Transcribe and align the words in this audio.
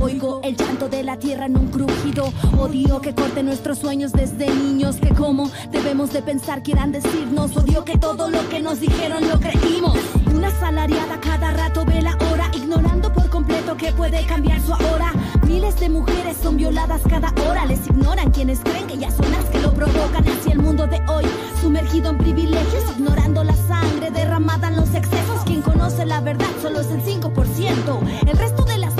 Oigo 0.00 0.40
el 0.44 0.56
llanto 0.56 0.88
de 0.88 1.02
la 1.02 1.18
tierra 1.18 1.46
en 1.46 1.56
un 1.56 1.68
crujido. 1.68 2.32
Odio 2.58 3.00
que 3.00 3.14
corte 3.14 3.42
nuestros 3.42 3.78
sueños 3.78 4.12
desde 4.12 4.48
niños. 4.48 4.96
Que 4.96 5.08
como 5.08 5.50
debemos 5.72 6.12
de 6.12 6.22
pensar 6.22 6.62
quieran 6.62 6.92
decirnos. 6.92 7.56
Odio 7.56 7.84
que 7.84 7.98
todo 7.98 8.30
lo 8.30 8.48
que 8.48 8.60
nos 8.60 8.80
dijeron 8.80 9.28
lo 9.28 9.40
creímos. 9.40 9.98
Una 10.32 10.50
salariada 10.60 11.20
cada 11.20 11.50
rato 11.50 11.84
ve 11.84 12.00
la 12.00 12.16
hora, 12.30 12.48
ignorando 12.54 13.12
por 13.12 13.28
completo 13.28 13.76
que 13.76 13.92
puede 13.92 14.24
cambiar 14.26 14.60
su 14.60 14.72
ahora. 14.72 15.12
Miles 15.46 15.78
de 15.80 15.88
mujeres 15.88 16.36
son 16.40 16.56
violadas 16.56 17.00
cada 17.08 17.32
hora. 17.48 17.66
Les 17.66 17.84
ignoran 17.86 18.30
quienes 18.30 18.60
creen 18.60 18.86
que 18.86 18.98
ya 18.98 19.10
son 19.10 19.30
las 19.32 19.44
que 19.46 19.60
lo 19.60 19.74
provocan. 19.74 20.24
Hacia 20.28 20.52
el 20.52 20.60
mundo 20.60 20.86
de 20.86 21.00
hoy, 21.08 21.24
sumergido 21.60 22.10
en 22.10 22.18
privilegios, 22.18 22.84
ignorando 22.96 23.42
la 23.42 23.56
sangre 23.56 24.10
derramada 24.10 24.68
en 24.68 24.76
los 24.76 24.94
excesos. 24.94 25.42
Quien 25.44 25.62
conoce 25.62 26.06
la 26.06 26.20
verdad 26.20 26.46
solo 26.62 26.80
es 26.80 26.90
el 26.90 27.02
5%. 27.02 28.28
El 28.28 28.38
resto 28.38 28.64
de 28.64 28.78
las 28.78 28.94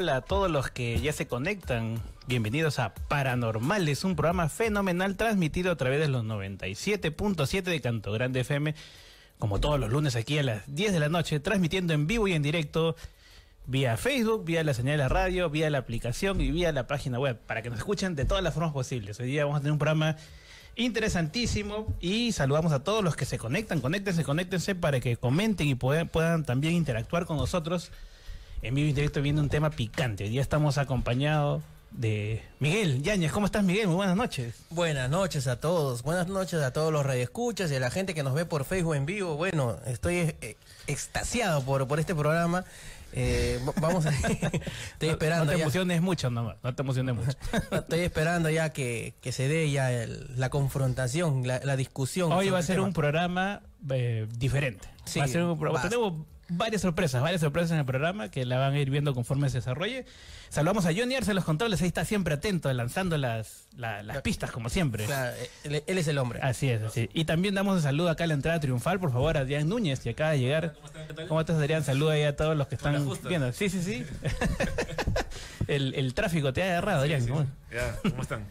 hola, 0.00 0.16
a 0.16 0.20
todos 0.22 0.50
los 0.50 0.70
que 0.70 0.98
ya 0.98 1.12
se 1.12 1.26
conectan. 1.26 2.00
Bienvenidos 2.26 2.78
a 2.78 2.94
Paranormales, 2.94 4.02
un 4.02 4.16
programa 4.16 4.48
fenomenal 4.48 5.14
transmitido 5.14 5.70
a 5.70 5.76
través 5.76 6.00
de 6.00 6.08
los 6.08 6.24
97.7 6.24 7.62
de 7.64 7.82
Canto 7.82 8.10
Grande 8.10 8.40
FM, 8.40 8.74
como 9.38 9.60
todos 9.60 9.78
los 9.78 9.90
lunes 9.90 10.16
aquí 10.16 10.38
a 10.38 10.42
las 10.42 10.74
10 10.74 10.94
de 10.94 11.00
la 11.00 11.10
noche, 11.10 11.38
transmitiendo 11.38 11.92
en 11.92 12.06
vivo 12.06 12.26
y 12.28 12.32
en 12.32 12.40
directo 12.40 12.96
vía 13.66 13.98
Facebook, 13.98 14.46
vía 14.46 14.64
la 14.64 14.72
señal 14.72 14.92
de 14.92 15.02
la 15.02 15.10
radio, 15.10 15.50
vía 15.50 15.68
la 15.68 15.76
aplicación 15.76 16.40
y 16.40 16.50
vía 16.50 16.72
la 16.72 16.86
página 16.86 17.18
web, 17.18 17.38
para 17.46 17.60
que 17.60 17.68
nos 17.68 17.80
escuchen 17.80 18.16
de 18.16 18.24
todas 18.24 18.42
las 18.42 18.54
formas 18.54 18.72
posibles. 18.72 19.20
Hoy 19.20 19.26
día 19.26 19.44
vamos 19.44 19.58
a 19.58 19.60
tener 19.60 19.72
un 19.72 19.78
programa 19.78 20.16
interesantísimo 20.76 21.94
y 22.00 22.32
saludamos 22.32 22.72
a 22.72 22.82
todos 22.82 23.04
los 23.04 23.16
que 23.16 23.26
se 23.26 23.36
conectan, 23.36 23.82
conéctense, 23.82 24.24
conéctense 24.24 24.74
para 24.74 24.98
que 24.98 25.18
comenten 25.18 25.68
y 25.68 25.74
puedan, 25.74 26.08
puedan 26.08 26.46
también 26.46 26.72
interactuar 26.72 27.26
con 27.26 27.36
nosotros 27.36 27.92
en 28.62 28.74
vivo 28.74 28.88
y 28.88 28.92
directo 28.92 29.22
viendo 29.22 29.42
un 29.42 29.48
tema 29.48 29.70
picante. 29.70 30.24
Hoy 30.24 30.30
día 30.30 30.42
estamos 30.42 30.78
acompañados 30.78 31.62
de 31.90 32.42
Miguel 32.60 33.02
Yañez. 33.02 33.32
¿Cómo 33.32 33.46
estás, 33.46 33.64
Miguel? 33.64 33.86
Muy 33.88 33.96
buenas 33.96 34.16
noches. 34.16 34.54
Buenas 34.70 35.10
noches 35.10 35.46
a 35.46 35.58
todos, 35.58 36.02
buenas 36.02 36.28
noches 36.28 36.60
a 36.62 36.72
todos 36.72 36.92
los 36.92 37.04
radioescuchas 37.04 37.70
y 37.72 37.76
a 37.76 37.80
la 37.80 37.90
gente 37.90 38.14
que 38.14 38.22
nos 38.22 38.34
ve 38.34 38.44
por 38.44 38.64
Facebook 38.64 38.94
en 38.94 39.06
vivo. 39.06 39.36
Bueno, 39.36 39.76
estoy 39.86 40.16
eh, 40.40 40.56
extasiado 40.86 41.62
por, 41.62 41.88
por 41.88 41.98
este 41.98 42.14
programa. 42.14 42.64
Eh, 43.12 43.58
vamos 43.80 44.06
a... 44.06 44.10
estoy 44.92 45.08
esperando 45.08 45.46
No 45.46 45.50
te 45.52 45.56
ya. 45.58 45.64
emociones 45.64 46.00
mucho, 46.02 46.30
nomás. 46.30 46.56
No 46.62 46.74
te 46.74 46.82
emociones 46.82 47.16
mucho. 47.16 47.30
Estoy 47.72 48.00
esperando 48.00 48.50
ya 48.50 48.72
que, 48.72 49.14
que 49.20 49.32
se 49.32 49.48
dé 49.48 49.68
ya 49.70 49.90
el- 49.90 50.38
la 50.38 50.48
confrontación, 50.50 51.44
la, 51.44 51.60
la 51.64 51.76
discusión. 51.76 52.30
Hoy 52.30 52.50
va 52.50 52.58
a 52.58 52.62
ser 52.62 52.76
tema. 52.76 52.86
un 52.86 52.92
programa 52.92 53.62
eh, 53.90 54.28
diferente. 54.38 54.86
Sí, 55.06 55.18
va 55.18 55.24
a 55.24 55.28
ser 55.28 55.42
un 55.42 55.58
pro- 55.58 55.72
basta. 55.72 55.88
tenemos 55.88 56.24
varias 56.50 56.82
sorpresas, 56.82 57.22
varias 57.22 57.40
sorpresas 57.40 57.72
en 57.72 57.78
el 57.78 57.84
programa 57.84 58.30
que 58.30 58.44
la 58.44 58.58
van 58.58 58.74
a 58.74 58.78
ir 58.78 58.90
viendo 58.90 59.14
conforme 59.14 59.48
se 59.50 59.58
desarrolle. 59.58 60.04
Saludamos 60.48 60.84
a 60.86 60.92
Johnny 60.94 61.14
Arce 61.14 61.30
en 61.30 61.36
los 61.36 61.44
controles, 61.44 61.80
ahí 61.82 61.88
está 61.88 62.04
siempre 62.04 62.34
atento, 62.34 62.72
lanzando 62.72 63.16
las, 63.18 63.68
la- 63.76 64.02
las 64.02 64.20
pistas 64.22 64.50
como 64.50 64.68
siempre. 64.68 65.04
Claro, 65.06 65.36
él, 65.64 65.82
él 65.86 65.98
es 65.98 66.08
el 66.08 66.18
hombre. 66.18 66.40
Así 66.42 66.68
es, 66.68 66.82
así. 66.82 67.08
Y 67.14 67.24
también 67.24 67.54
damos 67.54 67.76
un 67.76 67.82
saludo 67.82 68.10
acá 68.10 68.24
a 68.24 68.26
la 68.26 68.34
entrada 68.34 68.58
triunfal, 68.60 68.98
por 68.98 69.12
favor, 69.12 69.36
a 69.36 69.40
Adrián 69.40 69.68
Núñez, 69.68 70.00
que 70.00 70.10
acaba 70.10 70.30
de 70.30 70.40
llegar. 70.40 70.74
¿Cómo 71.28 71.40
estás, 71.40 71.56
Adrián? 71.56 71.84
Saluda 71.84 72.12
ahí 72.14 72.24
a 72.24 72.34
todos 72.36 72.56
los 72.56 72.66
que 72.66 72.74
están 72.74 73.06
viendo. 73.28 73.52
Sí, 73.52 73.68
sí, 73.68 73.82
sí. 73.82 74.04
el, 75.68 75.94
el 75.94 76.14
tráfico 76.14 76.52
te 76.52 76.62
ha 76.62 76.66
agarrado, 76.66 77.00
Adrián. 77.02 77.26
¿Cómo, 77.26 77.46
Ya, 77.72 77.96
¿cómo 78.10 78.22
están? 78.22 78.44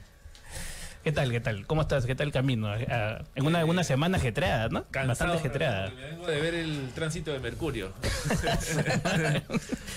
¿Qué 1.02 1.14
tal, 1.14 1.32
qué 1.32 1.40
tal? 1.40 1.66
¿Cómo 1.66 1.82
estás? 1.82 2.06
¿Qué 2.06 2.14
tal 2.14 2.28
el 2.28 2.34
camino? 2.34 2.68
Ah, 2.68 3.24
en 3.34 3.46
una, 3.46 3.64
una 3.64 3.86
semana 3.86 4.18
ajetreada, 4.18 4.68
¿no? 4.68 4.86
Bastante 5.08 5.38
ajetreada. 5.38 5.92
Me 5.92 6.02
vengo 6.10 6.28
de 6.28 6.42
ver 6.42 6.54
el 6.56 6.90
tránsito 6.94 7.32
de 7.32 7.40
Mercurio. 7.40 7.94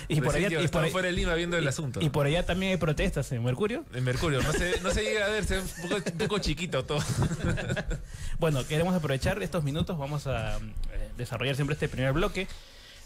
Y 0.09 0.21
por 0.21 0.35
allá, 0.35 0.61
y 0.61 0.69
por 0.69 0.85
ahí- 0.85 0.91
fuera 0.91 1.07
de 1.07 1.13
Lima 1.13 1.35
viendo 1.35 1.57
el 1.57 1.67
asunto. 1.67 2.01
y 2.03 2.11
por 2.11 2.27
allá 2.27 2.45
también 2.45 2.73
hay 2.73 2.77
protestas 2.79 3.31
en 3.33 3.43
Mercurio. 3.43 3.85
En 3.95 4.05
Mercurio, 4.05 4.43
no 4.43 4.53
se, 4.53 4.81
no 4.81 4.91
se 4.91 5.03
llega 5.03 5.27
a 5.27 5.29
ver, 5.29 5.45
se 5.45 5.57
ve 5.57 5.63
un 5.63 5.69
poco, 5.89 5.95
un 6.13 6.19
poco 6.19 6.39
chiquito 6.39 6.85
todo. 6.85 6.99
Bueno, 8.39 8.67
queremos 8.67 8.95
aprovechar 8.95 9.41
estos 9.43 9.63
minutos, 9.65 9.97
vamos 9.97 10.27
a 10.27 10.57
eh, 10.57 10.61
desarrollar 11.17 11.55
siempre 11.55 11.75
este 11.75 11.89
primer 11.89 12.13
bloque. 12.13 12.49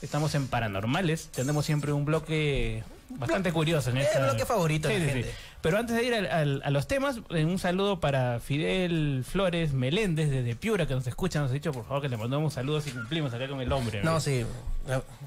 Estamos 0.02 0.34
en 0.34 0.48
Paranormales, 0.48 1.28
tenemos 1.28 1.64
siempre 1.66 1.92
un 1.92 2.04
bloque 2.06 2.82
bastante 3.10 3.52
curioso 3.52 3.90
en 3.90 3.98
Es 3.98 4.06
esta... 4.08 4.18
el 4.20 4.24
bloque 4.30 4.46
favorito 4.46 4.88
de 4.88 4.94
Sí, 4.94 5.00
la 5.00 5.06
sí, 5.06 5.12
sí. 5.18 5.22
gente. 5.24 5.38
Pero 5.62 5.78
antes 5.78 5.96
de 5.96 6.04
ir 6.04 6.14
a 6.14 6.70
los 6.70 6.86
temas, 6.86 7.20
eh, 7.30 7.44
un 7.44 7.58
saludo 7.58 7.98
para 7.98 8.40
Fidel 8.40 9.24
Flores 9.28 9.72
Meléndez 9.72 10.30
desde 10.30 10.54
Piura, 10.54 10.86
que 10.86 10.94
nos 10.94 11.06
escucha, 11.06 11.40
nos 11.40 11.50
ha 11.50 11.54
dicho 11.54 11.72
por 11.72 11.84
favor 11.84 12.02
que 12.02 12.08
le 12.08 12.16
mandamos 12.16 12.54
saludos 12.54 12.86
y 12.86 12.90
cumplimos 12.92 13.34
acá 13.34 13.48
con 13.48 13.60
el 13.60 13.72
hombre. 13.72 14.02
No, 14.02 14.20
sí. 14.20 14.44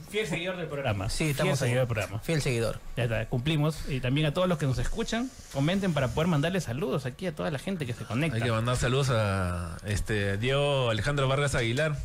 Fiel 0.09 0.27
seguidor 0.27 0.55
del 0.55 0.67
programa. 0.67 1.09
Sí, 1.09 1.17
Fiel 1.17 1.29
estamos 1.31 1.51
ahí. 1.53 1.67
seguidor 1.67 1.87
del 1.87 1.87
programa. 1.87 2.19
Fiel 2.19 2.41
seguidor. 2.41 2.79
Ya 2.95 3.03
está, 3.03 3.25
cumplimos. 3.27 3.89
Y 3.89 3.99
también 3.99 4.27
a 4.27 4.33
todos 4.33 4.47
los 4.47 4.57
que 4.57 4.65
nos 4.65 4.77
escuchan, 4.77 5.29
comenten 5.53 5.93
para 5.93 6.07
poder 6.09 6.27
mandarle 6.27 6.61
saludos 6.61 7.05
aquí 7.05 7.27
a 7.27 7.35
toda 7.35 7.51
la 7.51 7.59
gente 7.59 7.85
que 7.85 7.93
se 7.93 8.05
conecta. 8.05 8.37
Hay 8.37 8.43
que 8.43 8.51
mandar 8.51 8.77
saludos 8.77 9.09
a 9.09 9.77
este 9.85 10.37
Diego 10.37 10.89
Alejandro 10.89 11.27
Vargas 11.27 11.55
Aguilar. 11.55 11.97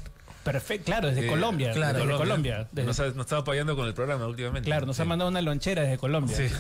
Perfecto, 0.45 0.85
claro, 0.87 1.09
desde 1.09 1.23
que- 1.23 1.27
Colombia. 1.29 1.73
claro, 1.73 1.99
desde 1.99 2.13
de 2.13 2.19
Colombia. 2.19 2.69
desde- 2.71 2.87
Nos, 2.87 3.01
ha, 3.01 3.05
nos 3.09 3.19
estaba 3.21 3.41
apoyando 3.41 3.75
con 3.77 3.87
el 3.87 3.95
programa 3.95 4.27
últimamente. 4.27 4.67
claro, 4.67 4.87
nos 4.87 5.01
ha 5.01 5.03
Sí. 5.05 5.09
mandado 5.09 5.31
una 5.31 5.41
lonchera 5.43 5.83
desde 5.83 5.99
Colombia. 5.99 6.37
Sí. 6.37 6.45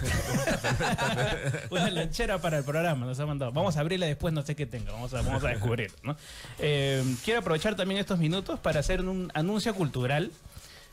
una 1.70 1.90
lonchera 1.90 2.38
para 2.40 2.58
el 2.58 2.64
programa, 2.64 3.06
nos 3.06 3.18
ha 3.20 3.26
mandado. 3.26 3.52
Vamos 3.52 3.76
a 3.76 3.80
abrirla 3.80 4.06
después, 4.06 4.32
no 4.34 4.42
sé 4.42 4.54
qué 4.56 4.66
tenga, 4.66 4.92
vamos 4.92 5.12
a, 5.14 5.22
vamos 5.22 5.44
a 5.44 5.48
descubrir. 5.48 5.92
¿no? 6.02 6.16
Eh, 6.58 7.02
quiero 7.24 7.40
aprovechar 7.40 7.76
también 7.76 8.00
estos 8.00 8.18
minutos 8.18 8.58
para 8.60 8.80
hacer 8.80 9.00
un 9.02 9.30
anuncio 9.34 9.74
cultural. 9.74 10.30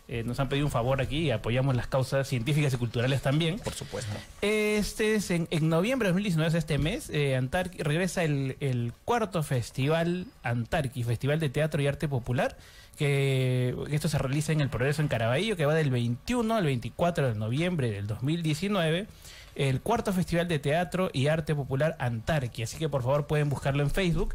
Eh, 0.08 0.24
nos 0.26 0.38
han 0.42 0.50
pedido 0.50 0.66
un 0.66 0.72
favor 0.72 1.00
aquí 1.00 1.20
y 1.20 1.32
apoyamos 1.32 1.74
las 1.74 1.88
causas 1.88 2.28
científicas 2.28 2.74
y 2.74 2.78
culturales 2.78 3.22
también. 3.22 3.60
Por 3.60 3.74
supuesto. 3.74 4.12
Este 4.42 5.16
es 5.16 5.32
en, 5.32 5.48
en 5.52 5.70
noviembre 5.70 6.08
de 6.08 6.12
2019, 6.12 6.50
es 6.50 6.54
este 6.56 6.78
mes, 6.78 7.10
eh, 7.12 7.40
Antarqui- 7.40 7.78
regresa 7.82 8.24
el, 8.26 8.58
el 8.60 8.92
cuarto 9.06 9.42
festival 9.42 10.26
Antarqui, 10.44 11.04
Festival 11.04 11.40
de 11.40 11.50
Teatro 11.50 11.82
y 11.82 11.88
Arte 11.88 12.10
Popular, 12.10 12.58
que 12.98 13.76
esto 13.90 14.08
se 14.08 14.18
realiza 14.18 14.52
en 14.52 14.62
el 14.62 14.70
Progreso 14.70 15.02
en 15.02 15.08
Caraballo, 15.08 15.56
que 15.56 15.66
va 15.66 15.74
del 15.74 15.90
21 15.90 16.56
al 16.56 16.66
24 16.66 17.30
de 17.30 17.36
noviembre 17.36 17.92
del 17.92 18.08
2019. 18.08 19.08
El 19.56 19.82
cuarto 19.82 20.14
Festival 20.14 20.48
de 20.48 20.60
Teatro 20.60 21.10
y 21.12 21.28
Arte 21.28 21.54
Popular 21.56 21.96
Antarqui, 22.00 22.64
así 22.64 22.78
que 22.78 22.88
por 22.90 23.04
favor 23.04 23.28
pueden 23.28 23.50
buscarlo 23.50 23.84
en 23.84 23.90
Facebook. 23.92 24.34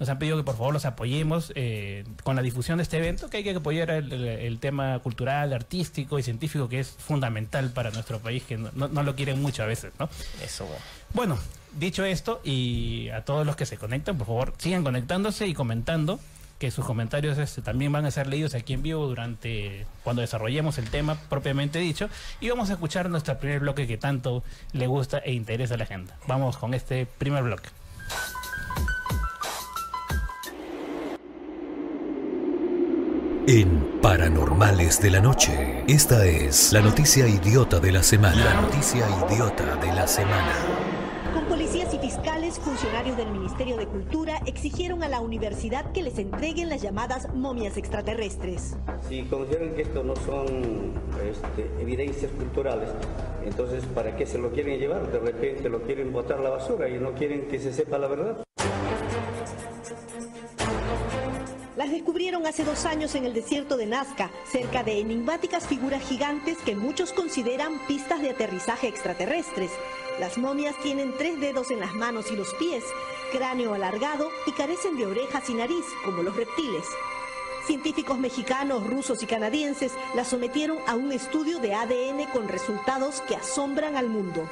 Nos 0.00 0.08
han 0.08 0.18
pedido 0.18 0.36
que 0.36 0.42
por 0.42 0.56
favor 0.56 0.72
los 0.72 0.86
apoyemos 0.86 1.52
eh, 1.54 2.04
con 2.24 2.34
la 2.34 2.42
difusión 2.42 2.78
de 2.78 2.82
este 2.82 2.96
evento, 2.98 3.30
que 3.30 3.36
hay 3.36 3.44
que 3.44 3.50
apoyar 3.54 3.90
el, 3.90 4.12
el- 4.12 4.58
tema 4.58 4.98
cultural, 5.00 5.52
artístico 5.52 6.18
y 6.18 6.22
científico 6.24 6.68
que 6.68 6.80
es 6.80 6.88
fundamental 6.88 7.70
para 7.70 7.90
nuestro 7.92 8.18
país, 8.18 8.42
que 8.42 8.56
no, 8.56 8.70
no- 8.74 8.88
no 8.88 9.02
lo 9.04 9.14
quieren 9.14 9.40
mucho 9.40 9.62
a 9.62 9.66
veces, 9.66 9.92
¿no? 10.00 10.08
Eso. 10.42 10.66
Bueno, 11.12 11.38
dicho 11.78 12.04
esto, 12.04 12.40
y 12.42 13.08
a 13.10 13.24
todos 13.24 13.46
los 13.46 13.54
que 13.54 13.66
se 13.66 13.76
conectan, 13.76 14.18
por 14.18 14.26
favor, 14.26 14.54
sigan 14.58 14.82
conectándose 14.82 15.46
y 15.46 15.54
comentando, 15.54 16.18
que 16.58 16.70
sus 16.70 16.84
comentarios 16.84 17.38
este, 17.38 17.62
también 17.62 17.92
van 17.92 18.04
a 18.06 18.10
ser 18.10 18.26
leídos 18.26 18.54
aquí 18.54 18.72
en 18.72 18.82
vivo 18.82 19.06
durante 19.06 19.86
cuando 20.02 20.22
desarrollemos 20.22 20.78
el 20.78 20.88
tema 20.90 21.16
propiamente 21.28 21.78
dicho. 21.78 22.08
Y 22.40 22.48
vamos 22.48 22.70
a 22.70 22.74
escuchar 22.74 23.10
nuestro 23.10 23.38
primer 23.38 23.60
bloque 23.60 23.86
que 23.86 23.98
tanto 23.98 24.44
le 24.72 24.86
gusta 24.86 25.18
e 25.18 25.32
interesa 25.32 25.74
a 25.74 25.78
la 25.78 25.86
gente. 25.86 26.12
Vamos 26.26 26.56
con 26.56 26.74
este 26.74 27.06
primer 27.06 27.42
bloque. 27.42 27.68
En 33.46 34.00
Paranormales 34.00 35.02
de 35.02 35.10
la 35.10 35.20
Noche, 35.20 35.84
esta 35.86 36.24
es 36.24 36.72
la 36.72 36.80
noticia 36.80 37.28
idiota 37.28 37.78
de 37.78 37.92
la 37.92 38.02
semana. 38.02 38.42
La 38.42 38.60
noticia 38.62 39.06
idiota 39.28 39.76
de 39.76 39.88
la 39.88 40.06
semana. 40.06 40.93
Con 41.34 41.46
policías 41.46 41.92
y 41.92 41.98
fiscales, 41.98 42.60
funcionarios 42.60 43.16
del 43.16 43.28
Ministerio 43.28 43.76
de 43.76 43.88
Cultura 43.88 44.40
exigieron 44.46 45.02
a 45.02 45.08
la 45.08 45.18
universidad 45.18 45.90
que 45.90 46.00
les 46.00 46.16
entreguen 46.20 46.68
las 46.68 46.80
llamadas 46.80 47.34
momias 47.34 47.76
extraterrestres. 47.76 48.76
Si 49.08 49.24
consideran 49.24 49.74
que 49.74 49.82
esto 49.82 50.04
no 50.04 50.14
son 50.14 50.92
este, 51.28 51.68
evidencias 51.82 52.30
culturales, 52.30 52.88
entonces 53.44 53.84
¿para 53.86 54.16
qué 54.16 54.26
se 54.26 54.38
lo 54.38 54.52
quieren 54.52 54.78
llevar? 54.78 55.10
De 55.10 55.18
repente 55.18 55.68
lo 55.68 55.82
quieren 55.82 56.12
botar 56.12 56.38
a 56.38 56.42
la 56.42 56.50
basura 56.50 56.88
y 56.88 57.00
no 57.00 57.14
quieren 57.14 57.48
que 57.48 57.58
se 57.58 57.72
sepa 57.72 57.98
la 57.98 58.06
verdad. 58.06 58.44
Las 61.76 61.90
descubrieron 61.90 62.46
hace 62.46 62.64
dos 62.64 62.84
años 62.84 63.16
en 63.16 63.24
el 63.24 63.34
desierto 63.34 63.76
de 63.76 63.86
Nazca, 63.86 64.30
cerca 64.46 64.84
de 64.84 65.00
enigmáticas 65.00 65.66
figuras 65.66 66.04
gigantes 66.04 66.58
que 66.58 66.76
muchos 66.76 67.12
consideran 67.12 67.80
pistas 67.88 68.22
de 68.22 68.30
aterrizaje 68.30 68.86
extraterrestres. 68.86 69.72
Las 70.20 70.38
momias 70.38 70.76
tienen 70.82 71.12
tres 71.18 71.40
dedos 71.40 71.70
en 71.70 71.80
las 71.80 71.94
manos 71.94 72.30
y 72.30 72.36
los 72.36 72.54
pies, 72.54 72.84
cráneo 73.32 73.74
alargado 73.74 74.30
y 74.46 74.52
carecen 74.52 74.96
de 74.96 75.06
orejas 75.06 75.50
y 75.50 75.54
nariz, 75.54 75.84
como 76.04 76.22
los 76.22 76.36
reptiles. 76.36 76.86
Científicos 77.66 78.18
mexicanos, 78.18 78.86
rusos 78.86 79.22
y 79.22 79.26
canadienses 79.26 79.92
las 80.14 80.28
sometieron 80.28 80.78
a 80.86 80.94
un 80.94 81.10
estudio 81.12 81.58
de 81.58 81.74
ADN 81.74 82.26
con 82.32 82.46
resultados 82.46 83.22
que 83.22 83.34
asombran 83.34 83.96
al 83.96 84.08
mundo. 84.08 84.48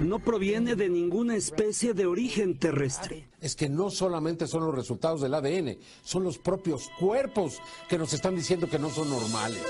No 0.00 0.18
proviene 0.18 0.74
de 0.76 0.88
ninguna 0.88 1.36
especie 1.36 1.94
de 1.94 2.06
origen 2.06 2.58
terrestre. 2.58 3.28
es 3.40 3.54
que 3.54 3.68
no 3.68 3.90
solamente 3.90 4.46
son 4.46 4.64
los 4.64 4.74
resultados 4.74 5.20
del 5.20 5.34
ADN, 5.34 5.78
son 6.02 6.24
los 6.24 6.38
propios 6.38 6.90
cuerpos 6.98 7.60
que 7.88 7.98
nos 7.98 8.12
están 8.12 8.34
diciendo 8.34 8.68
que 8.68 8.78
no 8.78 8.90
son 8.90 9.10
normales. 9.10 9.62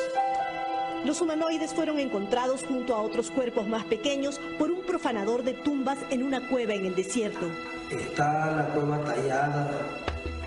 Los 1.04 1.20
humanoides 1.20 1.74
fueron 1.74 1.98
encontrados 1.98 2.64
junto 2.64 2.94
a 2.94 3.02
otros 3.02 3.32
cuerpos 3.32 3.66
más 3.66 3.84
pequeños 3.84 4.40
por 4.56 4.70
un 4.70 4.82
profanador 4.82 5.42
de 5.42 5.52
tumbas 5.52 5.98
en 6.10 6.22
una 6.22 6.48
cueva 6.48 6.74
en 6.74 6.86
el 6.86 6.94
desierto. 6.94 7.46
Está 7.90 8.52
la 8.52 8.66
cueva 8.68 9.02
tallada 9.02 9.68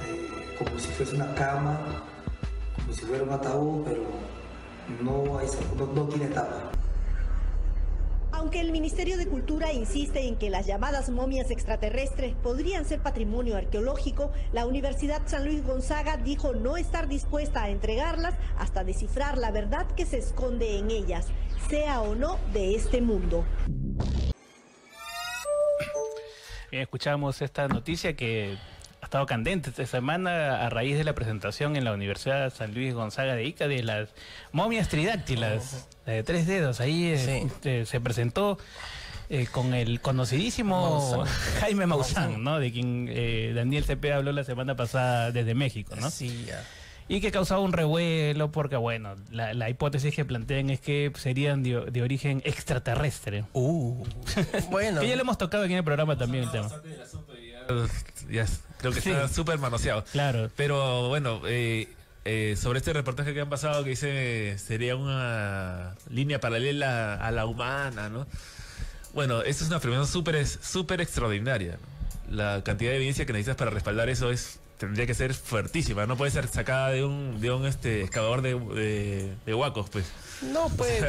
eh, 0.08 0.56
como 0.58 0.80
si 0.80 0.88
fuese 0.94 1.16
una 1.16 1.34
cama, 1.36 1.78
como 2.76 2.94
si 2.94 3.02
fuera 3.02 3.24
un 3.24 3.32
ataúd, 3.32 3.84
pero 3.84 4.04
no, 5.02 5.40
hay, 5.40 5.48
no, 5.78 5.88
no 5.88 6.08
tiene 6.08 6.28
tapa. 6.28 6.72
Aunque 8.38 8.60
el 8.60 8.74
Ministerio 8.74 9.18
de 9.18 9.28
Cultura 9.28 9.72
insiste 9.72 10.28
en 10.28 10.36
que 10.36 10.50
las 10.50 10.68
llamadas 10.68 11.10
momias 11.10 11.52
extraterrestres 11.52 12.36
podrían 12.36 12.84
ser 12.84 13.00
patrimonio 13.00 13.56
arqueológico, 13.56 14.34
la 14.52 14.66
Universidad 14.66 15.22
San 15.26 15.46
Luis 15.46 15.64
Gonzaga 15.64 16.18
dijo 16.18 16.54
no 16.54 16.76
estar 16.76 17.08
dispuesta 17.08 17.64
a 17.64 17.70
entregarlas 17.70 18.36
hasta 18.58 18.84
descifrar 18.84 19.38
la 19.38 19.52
verdad 19.52 19.88
que 19.96 20.06
se 20.06 20.18
esconde 20.18 20.78
en 20.78 20.92
ellas, 20.92 21.28
sea 21.70 22.02
o 22.02 22.14
no 22.14 22.38
de 22.52 22.76
este 22.76 23.00
mundo. 23.00 23.46
Bien, 26.70 26.84
escuchamos 26.84 27.42
esta 27.42 27.70
noticia 27.70 28.18
que 28.18 28.58
ha 29.02 29.06
estado 29.06 29.26
candente 29.26 29.70
esta 29.70 29.86
semana 29.86 30.66
a 30.66 30.70
raíz 30.70 30.98
de 30.98 31.06
la 31.06 31.16
presentación 31.16 31.78
en 31.78 31.86
la 31.86 31.94
Universidad 31.94 32.54
San 32.54 32.74
Luis 32.74 32.94
Gonzaga 32.94 33.34
de 33.34 33.46
Ica 33.46 33.70
de 33.70 33.82
las 33.82 34.10
momias 34.52 34.90
tridáctilas, 34.90 35.88
la 36.06 36.14
de 36.14 36.24
tres 36.24 36.48
dedos. 36.48 36.80
Ahí 36.80 37.06
eh, 37.08 37.18
Sí. 37.18 37.70
eh, 37.70 37.86
se 37.86 38.00
presentó 38.02 38.58
eh, 39.30 39.48
con 39.52 39.74
el 39.74 40.02
conocidísimo 40.02 40.82
Maussan. 41.18 41.36
Jaime 41.62 41.86
Maussan, 41.88 42.44
¿no? 42.44 42.60
De 42.60 42.72
quien 42.72 43.08
eh, 43.10 43.54
Daniel 43.56 43.84
Cepeda 43.86 44.18
habló 44.18 44.32
la 44.32 44.44
semana 44.44 44.76
pasada 44.76 45.32
desde 45.32 45.56
México, 45.56 45.96
¿no? 46.00 46.10
Sí, 46.12 46.46
ya. 46.48 46.64
Y 47.08 47.22
que 47.22 47.32
causaba 47.32 47.62
un 47.62 47.72
revuelo 47.72 48.52
porque, 48.52 48.78
bueno, 48.78 49.14
la, 49.30 49.54
la 49.54 49.70
hipótesis 49.70 50.16
que 50.16 50.26
plantean 50.26 50.72
es 50.72 50.80
que 50.80 51.12
serían 51.16 51.62
de, 51.62 51.86
de 51.92 52.02
origen 52.02 52.42
extraterrestre. 52.46 53.46
Uh, 53.54 54.04
bueno. 54.72 55.02
Que 55.02 55.08
ya 55.10 55.16
lo 55.16 55.22
hemos 55.22 55.38
tocado 55.38 55.64
aquí 55.66 55.74
en 55.74 55.78
el 55.80 55.84
programa 55.84 56.18
también 56.18 56.46
el 56.46 56.52
tema. 56.52 56.68
Ya, 58.30 58.44
es- 58.44 58.62
creo 58.78 58.92
que 58.92 59.02
Sí. 59.02 59.12
está 59.12 59.28
súper 59.28 59.58
manoseado. 59.60 60.04
Claro. 60.12 60.50
Pero 60.56 61.10
bueno, 61.10 61.42
eh, 61.48 61.88
eh, 62.26 62.56
sobre 62.60 62.80
este 62.80 62.92
reportaje 62.94 63.34
que 63.34 63.42
han 63.42 63.50
pasado 63.50 63.84
que 63.84 63.92
dice 63.92 64.58
sería 64.58 64.96
una 64.96 65.96
línea 66.10 66.40
paralela 66.40 67.16
a 67.16 67.32
la 67.32 67.46
humana, 67.46 68.10
¿no? 68.10 68.26
Bueno, 69.14 69.42
esto 69.44 69.64
es 69.64 69.70
una 69.70 69.78
afirmación 69.78 70.08
súper 70.62 71.00
extraordinaria. 71.02 71.78
¿no? 72.30 72.36
La 72.36 72.62
cantidad 72.64 72.90
de 72.92 72.98
evidencia 72.98 73.26
que 73.26 73.32
necesitas 73.34 73.56
para 73.56 73.72
respaldar 73.72 74.10
eso 74.10 74.32
es 74.32 74.60
tendría 74.78 75.06
que 75.06 75.14
ser 75.14 75.34
fuertísima. 75.34 76.06
No 76.06 76.18
puede 76.18 76.32
ser 76.32 76.48
sacada 76.48 76.90
de 76.90 77.06
un 77.06 77.40
de 77.40 77.52
un 77.52 77.66
este 77.66 78.02
excavador 78.02 78.42
de, 78.42 78.56
de, 78.60 79.34
de 79.46 79.54
huacos, 79.54 79.90
pues. 79.90 80.06
No, 80.42 80.68
pues. 80.70 81.02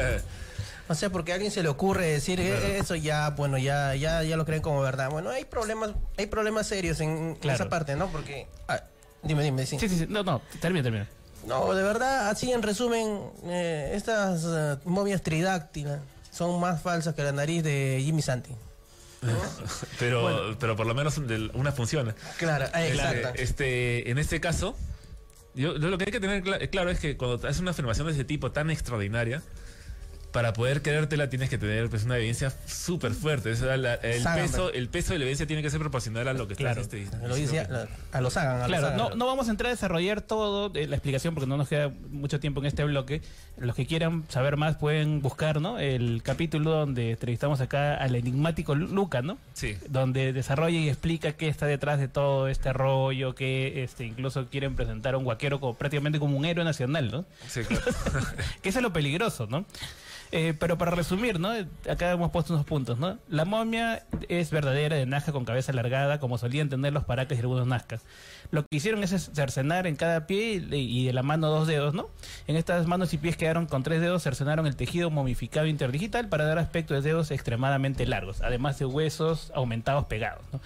O 0.89 0.95
sea, 0.95 1.09
porque 1.09 1.33
a 1.33 1.35
alguien 1.35 1.51
se 1.51 1.63
le 1.63 1.67
ocurre 1.69 2.05
decir 2.05 2.39
eh, 2.39 2.55
Claro. 2.57 2.65
eso 2.75 2.95
ya, 2.95 3.31
bueno, 3.31 3.57
ya, 3.57 3.93
ya, 3.95 4.23
ya 4.23 4.37
lo 4.37 4.45
creen 4.45 4.61
como 4.61 4.79
verdad. 4.79 5.09
Bueno, 5.09 5.31
hay 5.31 5.43
problemas, 5.43 5.91
hay 6.17 6.27
problemas 6.27 6.65
serios 6.67 7.01
en, 7.01 7.09
en 7.09 7.35
Claro. 7.35 7.55
esa 7.55 7.67
parte, 7.69 7.97
¿no? 7.97 8.09
Porque, 8.09 8.47
ah, 8.69 8.83
dime, 9.23 9.43
dime, 9.43 9.65
sí. 9.65 9.77
Sí, 9.79 9.87
sí, 9.89 9.97
sí. 9.99 10.05
No, 10.09 10.23
no, 10.23 10.41
termina, 10.61 10.83
termina. 10.83 11.07
No, 11.45 11.73
de 11.73 11.83
verdad, 11.83 12.29
así 12.29 12.51
en 12.51 12.61
resumen, 12.61 13.19
eh, 13.45 13.91
estas 13.95 14.43
eh, 14.47 14.77
momias 14.85 15.21
tridáctilas 15.21 15.99
son 16.31 16.59
más 16.59 16.81
falsas 16.81 17.15
que 17.15 17.23
la 17.23 17.31
nariz 17.31 17.63
de 17.63 18.01
Jimmy 18.03 18.21
Santi. 18.21 18.51
Pero, 19.99 20.55
pero 20.59 20.75
por 20.75 20.85
lo 20.85 20.93
menos 20.93 21.25
de- 21.27 21.49
una 21.53 21.71
funciona. 21.71 22.15
Claro, 22.37 22.65
eh, 22.65 22.89
Este, 22.91 22.93
exacto. 22.93 23.29
Este, 23.35 24.11
en 24.11 24.17
este 24.19 24.39
caso, 24.39 24.75
yo, 25.55 25.73
lo 25.73 25.97
que 25.97 26.05
hay 26.05 26.11
que 26.11 26.19
tener 26.19 26.43
cla- 26.43 26.69
claro 26.69 26.89
es 26.91 26.99
que 26.99 27.17
cuando 27.17 27.47
haces 27.47 27.59
una 27.61 27.71
afirmación 27.71 28.07
de 28.07 28.13
ese 28.13 28.23
tipo 28.25 28.51
tan 28.51 28.69
extraordinaria, 28.69 29.41
para 30.37 30.53
poder 30.53 30.83
creértela 30.83 31.31
tienes 31.31 31.49
que 31.49 31.57
tener 31.57 31.89
pues, 31.89 32.03
una 32.03 32.15
evidencia 32.17 32.53
súper 32.67 33.13
fuerte. 33.13 33.55
La- 33.75 33.95
el, 33.95 34.23
peso, 34.23 34.71
el 34.71 34.87
peso 34.87 35.13
de 35.13 35.17
la 35.17 35.23
evidencia 35.25 35.47
tiene 35.47 35.63
que 35.63 35.71
ser 35.71 35.79
proporcional 35.79 36.27
a 36.27 36.33
lo 36.33 36.47
que 36.47 36.53
Claro. 36.53 36.79
estás 36.81 36.99
este, 36.99 37.27
Lo 37.27 37.33
dice 37.33 37.61
a, 37.61 37.87
a 38.11 38.21
los 38.21 38.37
hagan, 38.37 38.57
a 38.57 38.59
los 38.59 38.67
Claro, 38.67 38.85
hagan. 38.85 38.97
no, 38.99 39.09
no 39.15 39.25
vamos 39.25 39.47
a 39.47 39.51
entrar 39.51 39.69
a 39.69 39.73
desarrollar 39.73 40.21
todo 40.21 40.71
eh, 40.75 40.85
la 40.85 40.95
explicación 40.95 41.33
porque 41.33 41.47
no 41.49 41.57
nos 41.57 41.67
queda 41.69 41.91
mucho 42.11 42.39
tiempo 42.39 42.59
en 42.59 42.67
este 42.67 42.83
bloque. 42.83 43.23
Los 43.57 43.75
que 43.75 43.87
quieran 43.87 44.25
saber 44.29 44.57
más 44.57 44.75
pueden 44.75 45.23
buscar 45.23 45.59
¿no? 45.59 45.79
el 45.79 46.21
capítulo 46.21 46.69
donde 46.69 47.09
entrevistamos 47.13 47.59
acá 47.59 47.95
al 47.95 48.13
enigmático 48.13 48.75
Lu- 48.75 48.89
Luca, 48.93 49.23
¿no? 49.23 49.39
Sí. 49.55 49.75
donde 49.89 50.33
desarrolla 50.33 50.77
y 50.77 50.87
explica 50.87 51.31
qué 51.31 51.47
está 51.47 51.65
detrás 51.65 51.97
de 51.97 52.09
todo 52.09 52.47
este 52.47 52.73
rollo, 52.73 53.33
que 53.33 53.81
este 53.83 54.05
incluso 54.05 54.45
quieren 54.51 54.75
presentar 54.75 55.15
a 55.15 55.17
un 55.17 55.23
guaquero 55.23 55.59
como, 55.59 55.73
prácticamente 55.73 56.19
como 56.19 56.37
un 56.37 56.45
héroe 56.45 56.63
nacional, 56.63 57.09
¿no? 57.09 57.25
Sí, 57.47 57.61
claro. 57.61 57.83
que 58.61 58.69
eso 58.69 58.77
es 58.77 58.83
lo 58.83 58.93
peligroso, 58.93 59.47
¿no? 59.49 59.65
Eh, 60.31 60.53
pero 60.59 60.77
para 60.77 60.91
resumir, 60.91 61.39
¿no? 61.39 61.51
Acá 61.89 62.11
hemos 62.11 62.31
puesto 62.31 62.53
unos 62.53 62.65
puntos, 62.65 62.97
¿no? 62.99 63.17
La 63.29 63.45
momia 63.45 64.03
es 64.27 64.51
verdadera 64.51 64.95
de 64.95 65.05
Nazca 65.05 65.31
con 65.31 65.45
cabeza 65.45 65.71
alargada, 65.71 66.19
como 66.19 66.37
solían 66.37 66.69
tener 66.69 66.93
los 66.93 67.05
paracas 67.05 67.37
y 67.37 67.41
algunos 67.41 67.67
Nazcas. 67.67 68.01
Lo 68.51 68.63
que 68.63 68.77
hicieron 68.77 69.03
es 69.03 69.31
cercenar 69.33 69.87
en 69.87 69.95
cada 69.95 70.27
pie 70.27 70.63
y 70.71 71.05
de 71.05 71.13
la 71.13 71.23
mano 71.23 71.47
dos 71.49 71.67
dedos, 71.67 71.93
¿no? 71.93 72.09
En 72.47 72.55
estas 72.55 72.87
manos 72.87 73.13
y 73.13 73.17
pies 73.17 73.37
quedaron 73.37 73.65
con 73.65 73.83
tres 73.83 74.01
dedos, 74.01 74.23
cercenaron 74.23 74.67
el 74.67 74.75
tejido 74.75 75.09
momificado 75.09 75.67
interdigital 75.67 76.29
para 76.29 76.45
dar 76.45 76.57
aspecto 76.59 76.93
de 76.93 77.01
dedos 77.01 77.31
extremadamente 77.31 78.05
largos, 78.05 78.41
además 78.41 78.79
de 78.79 78.85
huesos 78.85 79.51
aumentados 79.55 80.05
pegados, 80.05 80.43
¿no? 80.51 80.59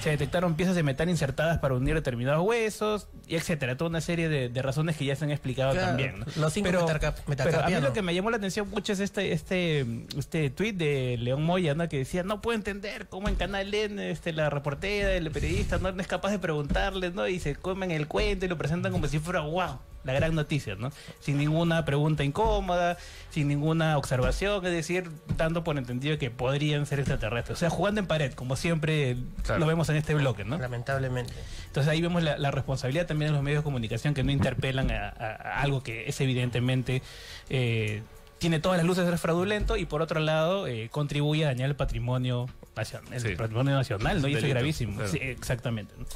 Se 0.00 0.10
detectaron 0.10 0.54
piezas 0.54 0.74
de 0.74 0.82
metal 0.82 1.08
insertadas 1.08 1.58
para 1.58 1.74
unir 1.74 1.94
determinados 1.94 2.44
huesos, 2.46 3.08
y 3.26 3.36
etcétera. 3.36 3.76
Toda 3.76 3.90
una 3.90 4.00
serie 4.00 4.28
de, 4.28 4.48
de 4.48 4.62
razones 4.62 4.96
que 4.96 5.04
ya 5.04 5.16
se 5.16 5.24
han 5.24 5.30
explicado 5.30 5.72
Claro, 5.72 5.88
también, 5.88 6.20
¿no? 6.20 6.26
los 6.36 6.52
cinco 6.52 6.68
pero, 6.70 7.60
a 7.60 7.68
mí 7.68 7.80
lo 7.80 7.92
que 7.92 8.02
me 8.02 8.14
llamó 8.14 8.30
la 8.30 8.36
atención 8.36 8.68
mucho 8.70 8.92
es 8.92 9.00
este 9.08 9.32
este 9.32 9.84
este 10.16 10.50
tweet 10.50 10.72
de 10.74 11.16
León 11.18 11.42
Moya, 11.42 11.74
¿no? 11.74 11.88
Que 11.88 11.98
decía, 11.98 12.22
no 12.22 12.40
puedo 12.40 12.56
entender 12.56 13.06
cómo 13.08 13.28
en 13.28 13.34
Canal 13.34 13.72
N 13.74 14.10
este, 14.10 14.32
la 14.32 14.50
reportera, 14.50 15.12
el 15.14 15.30
periodista 15.30 15.78
no, 15.78 15.90
no 15.92 16.00
es 16.00 16.06
capaz 16.06 16.30
de 16.30 16.38
preguntarles, 16.38 17.14
¿no? 17.14 17.26
Y 17.26 17.40
se 17.40 17.54
comen 17.56 17.90
el 17.90 18.06
cuento 18.06 18.44
y 18.44 18.48
lo 18.48 18.56
presentan 18.58 18.92
como 18.92 19.06
si 19.08 19.18
fuera, 19.18 19.40
wow, 19.40 19.78
la 20.04 20.12
gran 20.12 20.34
noticia, 20.34 20.74
¿no? 20.76 20.90
Sin 21.20 21.38
ninguna 21.38 21.84
pregunta 21.84 22.24
incómoda, 22.24 22.96
sin 23.30 23.48
ninguna 23.48 23.98
observación, 23.98 24.64
es 24.64 24.72
decir, 24.72 25.10
dando 25.36 25.64
por 25.64 25.76
entendido 25.76 26.16
que 26.18 26.30
podrían 26.30 26.86
ser 26.86 27.00
extraterrestres. 27.00 27.56
O 27.56 27.60
sea, 27.60 27.70
jugando 27.70 28.00
en 28.00 28.06
pared, 28.06 28.32
como 28.32 28.56
siempre 28.56 29.16
Claro. 29.42 29.60
lo 29.60 29.66
vemos 29.66 29.88
en 29.88 29.96
este 29.96 30.14
bloque, 30.14 30.44
¿no? 30.44 30.56
Lamentablemente. 30.58 31.32
Entonces 31.66 31.90
ahí 31.90 32.00
vemos 32.00 32.22
la, 32.22 32.38
la 32.38 32.50
responsabilidad 32.50 33.06
también 33.06 33.30
de 33.30 33.34
los 33.34 33.42
medios 33.42 33.60
de 33.60 33.64
comunicación 33.64 34.14
que 34.14 34.22
no 34.22 34.30
interpelan 34.32 34.90
a, 34.90 35.08
a- 35.08 35.34
a 35.58 35.60
algo 35.62 35.82
que 35.82 36.08
es 36.08 36.20
evidentemente 36.20 37.02
eh, 37.50 38.02
tiene 38.38 38.60
todas 38.60 38.78
las 38.78 38.86
luces 38.86 39.04
de 39.04 39.10
ser 39.10 39.18
fraudulento 39.18 39.76
y 39.76 39.84
por 39.86 40.02
otro 40.02 40.20
lado 40.20 40.66
eh, 40.66 40.88
contribuye 40.90 41.44
a 41.44 41.48
dañar 41.48 41.68
el 41.68 41.76
patrimonio 41.76 42.46
nacional, 42.76 43.12
el 43.12 43.20
Sí. 43.20 43.34
patrimonio 43.36 43.74
nacional, 43.74 44.22
¿no? 44.22 44.28
Y 44.28 44.34
eso 44.34 44.46
es 44.46 44.50
gravísimo. 44.52 44.94
claro. 44.96 45.10
Sí, 45.10 45.18
exactamente. 45.20 45.94
¿no? 45.98 46.06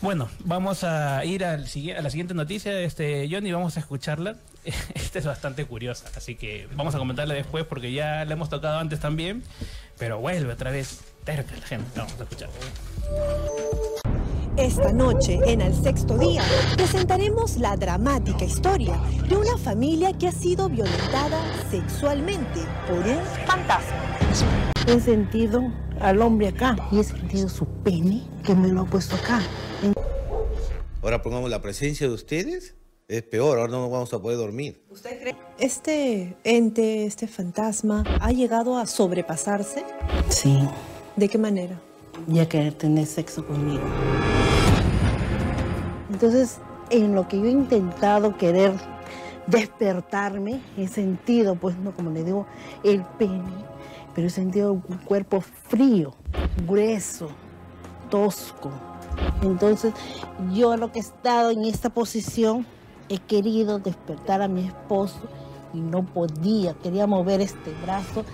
Bueno, 0.00 0.28
vamos 0.40 0.84
a 0.84 1.24
ir 1.24 1.44
al 1.44 1.64
a 1.64 2.02
la 2.02 2.10
siguiente 2.10 2.34
noticia, 2.34 2.78
este 2.80 3.26
Johnny, 3.30 3.52
vamos 3.52 3.76
a 3.76 3.80
escucharla. 3.80 4.36
Esta 4.94 5.18
es 5.18 5.24
bastante 5.24 5.64
curiosa, 5.64 6.10
así 6.16 6.34
que 6.34 6.68
vamos 6.74 6.94
a 6.94 6.98
comentarla 6.98 7.32
después 7.34 7.64
porque 7.64 7.92
ya 7.92 8.24
la 8.24 8.32
hemos 8.34 8.50
tocado 8.50 8.78
antes 8.78 9.00
también, 9.00 9.42
pero 9.98 10.18
vuelve 10.18 10.52
otra 10.52 10.70
vez 10.70 11.00
terca 11.24 11.54
la 11.56 11.66
gente. 11.66 11.86
Vamos 11.96 12.14
a 12.20 12.22
escuchar. 12.24 12.50
Esta 14.56 14.92
noche, 14.92 15.40
en 15.46 15.60
El 15.60 15.74
Sexto 15.74 16.16
Día, 16.16 16.42
presentaremos 16.76 17.56
la 17.56 17.76
dramática 17.76 18.44
historia 18.44 19.00
de 19.28 19.36
una 19.36 19.58
familia 19.58 20.12
que 20.12 20.28
ha 20.28 20.32
sido 20.32 20.68
violentada 20.68 21.42
sexualmente 21.72 22.60
por 22.86 22.98
un 22.98 23.18
fantasma. 23.46 24.16
He 24.86 25.00
sentido 25.00 25.72
al 26.00 26.22
hombre 26.22 26.48
acá 26.48 26.76
y 26.92 27.00
he 27.00 27.04
sentido 27.04 27.48
su 27.48 27.66
pene 27.66 28.22
que 28.44 28.54
me 28.54 28.68
lo 28.68 28.82
ha 28.82 28.84
puesto 28.84 29.16
acá. 29.16 29.42
Ahora 31.02 31.20
pongamos 31.20 31.50
la 31.50 31.60
presencia 31.60 32.06
de 32.06 32.14
ustedes, 32.14 32.76
es 33.08 33.22
peor, 33.24 33.58
ahora 33.58 33.72
no 33.72 33.90
vamos 33.90 34.14
a 34.14 34.22
poder 34.22 34.38
dormir. 34.38 34.84
¿Usted 34.88 35.20
cree? 35.20 35.36
¿Este 35.58 36.36
ente, 36.44 37.06
este 37.06 37.26
fantasma, 37.26 38.04
ha 38.20 38.30
llegado 38.30 38.78
a 38.78 38.86
sobrepasarse? 38.86 39.84
Sí, 40.28 40.60
¿De 41.16 41.28
qué 41.28 41.38
manera? 41.38 41.80
Ya 42.26 42.48
querer 42.48 42.74
tener 42.74 43.06
sexo 43.06 43.46
conmigo. 43.46 43.82
Entonces, 46.10 46.60
en 46.90 47.14
lo 47.14 47.26
que 47.28 47.38
yo 47.38 47.46
he 47.46 47.50
intentado 47.50 48.36
querer 48.36 48.72
despertarme, 49.46 50.60
he 50.76 50.88
sentido, 50.88 51.56
pues, 51.56 51.76
no 51.76 51.92
como 51.92 52.10
le 52.10 52.24
digo, 52.24 52.46
el 52.82 53.02
pene, 53.18 53.42
pero 54.14 54.28
he 54.28 54.30
sentido 54.30 54.72
un 54.72 54.98
cuerpo 54.98 55.40
frío, 55.40 56.14
grueso, 56.66 57.28
tosco. 58.10 58.70
Entonces, 59.42 59.92
yo 60.52 60.76
lo 60.76 60.92
que 60.92 60.98
he 61.00 61.02
estado 61.02 61.50
en 61.50 61.64
esta 61.64 61.90
posición, 61.90 62.66
he 63.08 63.18
querido 63.18 63.78
despertar 63.78 64.40
a 64.40 64.48
mi 64.48 64.66
esposo 64.66 65.20
y 65.74 65.80
no 65.80 66.04
podía, 66.04 66.74
quería 66.74 67.06
mover 67.06 67.40
este 67.40 67.72
brazo, 67.82 68.24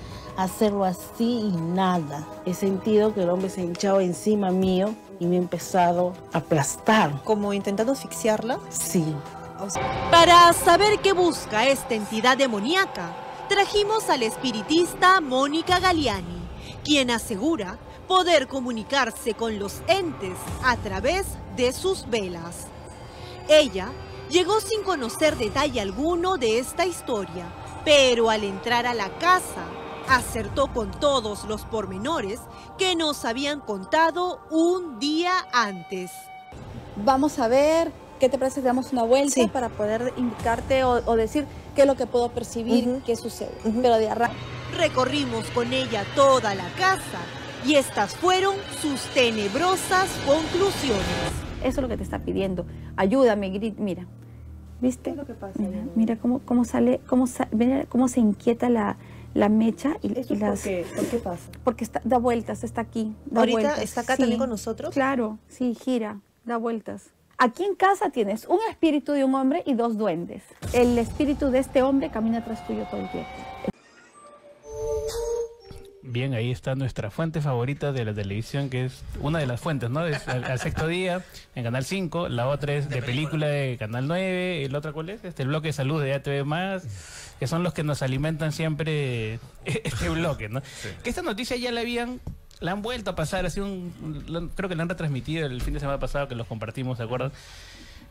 hacerlo 0.45 0.85
así 0.85 1.53
y 1.53 1.57
nada. 1.57 2.27
He 2.45 2.55
sentido 2.55 3.15
que 3.15 3.23
el 3.23 3.31
hombre 3.31 3.51
se 3.51 3.61
ha 3.61 3.65
hinchado 3.65 4.01
encima 4.01 4.51
mío 4.51 4.95
y 5.19 5.27
me 5.27 5.37
ha 5.37 5.39
empezado 5.39 6.15
a 6.33 6.39
aplastar. 6.39 7.23
¿Como 7.25 7.53
intentando 7.53 7.93
asfixiarla? 7.93 8.59
Sí. 8.69 9.15
Para 10.11 10.53
saber 10.53 11.01
qué 11.01 11.13
busca 11.13 11.67
esta 11.67 11.95
entidad 11.95 12.39
demoníaca, 12.39 13.15
trajimos 13.49 14.09
al 14.09 14.23
espiritista 14.23 15.21
Mónica 15.21 15.79
Galiani, 15.81 16.41
quien 16.83 17.11
asegura 17.11 17.79
poder 18.09 18.49
comunicarse 18.49 19.35
con 19.35 19.59
los 19.59 19.83
entes 19.87 20.37
a 20.65 20.77
través 20.77 21.27
de 21.57 21.73
sus 21.73 22.09
velas. 22.09 22.67
Ella 23.49 23.91
llegó 24.31 24.61
sin 24.61 24.83
conocer 24.83 25.37
detalle 25.37 25.81
alguno 25.81 26.39
de 26.39 26.59
esta 26.59 26.87
historia, 26.87 27.53
pero 27.85 28.31
al 28.31 28.45
entrar 28.45 28.87
a 28.87 28.95
la 28.95 29.11
casa, 29.19 29.67
acertó 30.11 30.73
con 30.73 30.91
todos 30.91 31.45
los 31.45 31.65
pormenores 31.65 32.41
que 32.79 32.97
nos 32.97 33.25
habían 33.25 33.61
contado 33.61 34.41
un 34.51 34.99
día 34.99 35.33
antes. 35.53 36.11
Vamos 37.05 37.39
a 37.39 37.49
ver, 37.49 37.93
¿qué 38.19 38.29
te 38.29 38.37
parece 38.39 38.61
si 38.61 38.67
damos 38.67 38.93
una 38.93 39.05
vuelta 39.05 39.35
para 39.53 39.69
poder 39.69 40.13
indicarte 40.17 40.85
o, 40.85 41.01
o 41.07 41.17
decir 41.17 41.47
qué 41.75 41.83
es 41.83 41.87
lo 41.87 41.95
que 41.95 42.07
puedo 42.07 42.29
percibir, 42.31 43.01
qué 43.07 43.15
sucede? 43.17 43.53
Pero 43.81 43.97
de 43.99 44.11
arranque. 44.11 44.37
Recorrimos 44.77 45.47
con 45.51 45.73
ella 45.73 46.05
toda 46.15 46.55
la 46.55 46.69
casa 46.79 47.19
y 47.67 47.75
estas 47.75 48.15
fueron 48.17 48.55
sus 48.81 49.01
tenebrosas 49.15 50.09
conclusiones. 50.27 51.05
Eso 51.61 51.69
es 51.69 51.83
lo 51.83 51.89
que 51.89 51.97
te 51.97 52.03
está 52.03 52.19
pidiendo. 52.21 52.65
Ayúdame, 52.97 53.51
grit, 53.51 53.79
mira. 53.79 54.07
¿Viste? 54.81 55.15
lo 55.15 55.27
que 55.27 55.35
pasa? 55.35 55.53
Mira, 55.59 55.85
mira 55.95 56.17
cómo, 56.17 56.39
cómo 56.41 56.65
sale, 56.65 57.01
cómo, 57.07 57.27
sa- 57.27 57.49
mira 57.53 57.85
cómo 57.87 58.09
se 58.09 58.21
inquieta 58.21 58.71
la, 58.71 58.97
la 59.35 59.49
mecha 59.49 59.97
y, 60.03 60.09
y 60.09 60.37
las... 60.37 60.61
¿Por 60.61 61.07
qué 61.07 61.21
pasa? 61.23 61.51
Porque 61.65 61.85
está, 61.85 62.01
da 62.05 62.19
vueltas, 62.19 62.65
está 62.65 62.81
aquí. 62.81 63.15
Da 63.27 63.41
¿Ahorita 63.41 63.61
vueltas, 63.61 63.83
está 63.83 64.01
acá 64.03 64.17
también 64.17 64.39
con 64.39 64.51
nosotros? 64.51 64.93
Claro, 64.93 65.39
sí, 65.49 65.75
gira, 65.75 66.21
da 66.45 66.57
vueltas. 66.57 67.11
Aquí 67.39 67.65
en 67.65 67.75
casa 67.75 68.11
tienes 68.11 68.45
un 68.47 68.59
espíritu 68.69 69.13
de 69.13 69.25
un 69.25 69.35
hombre 69.35 69.63
y 69.65 69.75
dos 69.75 69.97
duendes. 69.97 70.43
El 70.75 70.99
espíritu 70.99 71.51
de 71.51 71.61
este 71.61 71.83
hombre 71.83 72.11
camina 72.11 72.45
tras 72.45 72.67
tuyo 72.67 72.85
todo 72.91 73.01
el 73.01 73.11
tiempo. 73.11 73.31
Bien, 76.03 76.35
ahí 76.35 76.51
está 76.51 76.75
nuestra 76.75 77.11
fuente 77.11 77.41
favorita 77.41 77.93
de 77.93 78.05
la 78.05 78.13
televisión, 78.13 78.69
que 78.69 78.87
es 78.87 79.03
una 79.21 79.39
de 79.39 79.47
las 79.47 79.61
fuentes, 79.61 79.91
¿no? 79.91 80.05
Es 80.05 80.27
al, 80.27 80.43
al 80.45 80.59
sexto 80.59 80.89
día 80.89 81.25
en 81.55 81.63
Canal 81.63 81.85
5, 81.85 82.29
la 82.29 82.49
otra 82.49 82.75
es 82.75 82.91
de 82.91 83.01
película 83.01 83.47
de 83.47 83.77
Canal 83.79 84.09
9, 84.09 84.63
y 84.65 84.69
la 84.69 84.79
otra 84.79 84.93
cuál 84.93 85.11
es? 85.11 85.25
Este, 85.25 85.43
el 85.43 85.49
bloque 85.49 85.69
de 85.69 85.73
salud 85.73 86.03
de 86.03 86.13
ATV 86.13 86.45
más, 86.45 86.83
que 87.41 87.47
son 87.49 87.65
los 87.65 87.73
que 87.75 87.83
nos 87.83 88.03
alimentan 88.03 88.53
siempre 88.53 89.41
este 89.65 90.09
bloque, 90.11 90.49
¿no? 90.49 90.63
Que 91.03 91.11
esta 91.11 91.23
noticia 91.23 91.57
ya 91.57 91.73
la 91.73 91.81
habían, 91.81 92.21
la 92.61 92.73
han 92.73 92.83
vuelto 92.83 93.11
a 93.11 93.17
pasar, 93.17 93.47
así 93.47 93.59
un, 93.61 94.25
lo- 94.29 94.51
creo 94.51 94.69
que 94.69 94.77
la 94.77 94.83
han 94.85 94.89
retransmitido 94.89 95.47
el 95.47 95.61
fin 95.63 95.75
de 95.75 95.81
semana 95.81 95.99
pasado 95.99 96.29
que 96.29 96.35
los 96.37 96.47
compartimos, 96.47 96.99
¿se 96.99 97.03
acuerdan? 97.05 97.33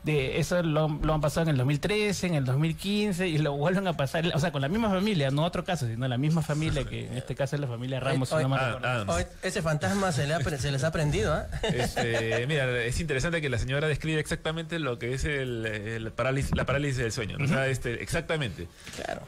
De 0.03 0.39
eso 0.39 0.63
lo, 0.63 0.87
lo 1.03 1.13
han 1.13 1.21
pasado 1.21 1.43
en 1.43 1.49
el 1.49 1.57
2013, 1.57 2.27
en 2.27 2.35
el 2.35 2.45
2015 2.45 3.27
y 3.27 3.37
lo 3.37 3.53
vuelven 3.53 3.85
a 3.87 3.93
pasar, 3.93 4.25
o 4.33 4.39
sea, 4.39 4.51
con 4.51 4.61
la 4.61 4.69
misma 4.69 4.89
familia, 4.89 5.29
no 5.29 5.43
otro 5.43 5.63
caso, 5.63 5.87
sino 5.87 6.07
la 6.07 6.17
misma 6.17 6.41
familia 6.41 6.83
que 6.85 7.07
en 7.07 7.17
este 7.17 7.35
caso 7.35 7.55
es 7.55 7.61
la 7.61 7.67
familia 7.67 7.99
Ramos. 7.99 8.29
si 8.29 8.35
Hoy- 8.35 8.43
no 8.43 8.49
mal 8.49 8.75
hoy- 8.75 8.79
recuerdo. 8.81 9.13
hoy 9.13 9.23
ese 9.43 9.61
fantasma 9.61 10.11
se, 10.11 10.25
le 10.27 10.33
ha 10.35 10.39
se 10.41 10.71
les 10.71 10.83
ha 10.83 10.91
prendido, 10.91 11.33
¿ah? 11.33 11.47
Este, 11.63 12.45
mira, 12.47 12.81
es 12.83 12.99
interesante 12.99 13.41
que 13.41 13.49
la 13.49 13.57
señora 13.57 13.87
describe 13.87 14.19
exactamente 14.19 14.79
lo 14.79 14.99
que 14.99 15.13
es 15.13 15.25
el, 15.25 15.65
el 15.65 16.11
parálisis, 16.11 16.55
la 16.55 16.65
parálisis 16.65 16.97
del 16.97 17.11
sueño. 17.11 17.37
¿no? 17.37 17.45
O 17.45 17.47
sea, 17.47 17.67
este, 17.67 18.01
exactamente. 18.01 18.67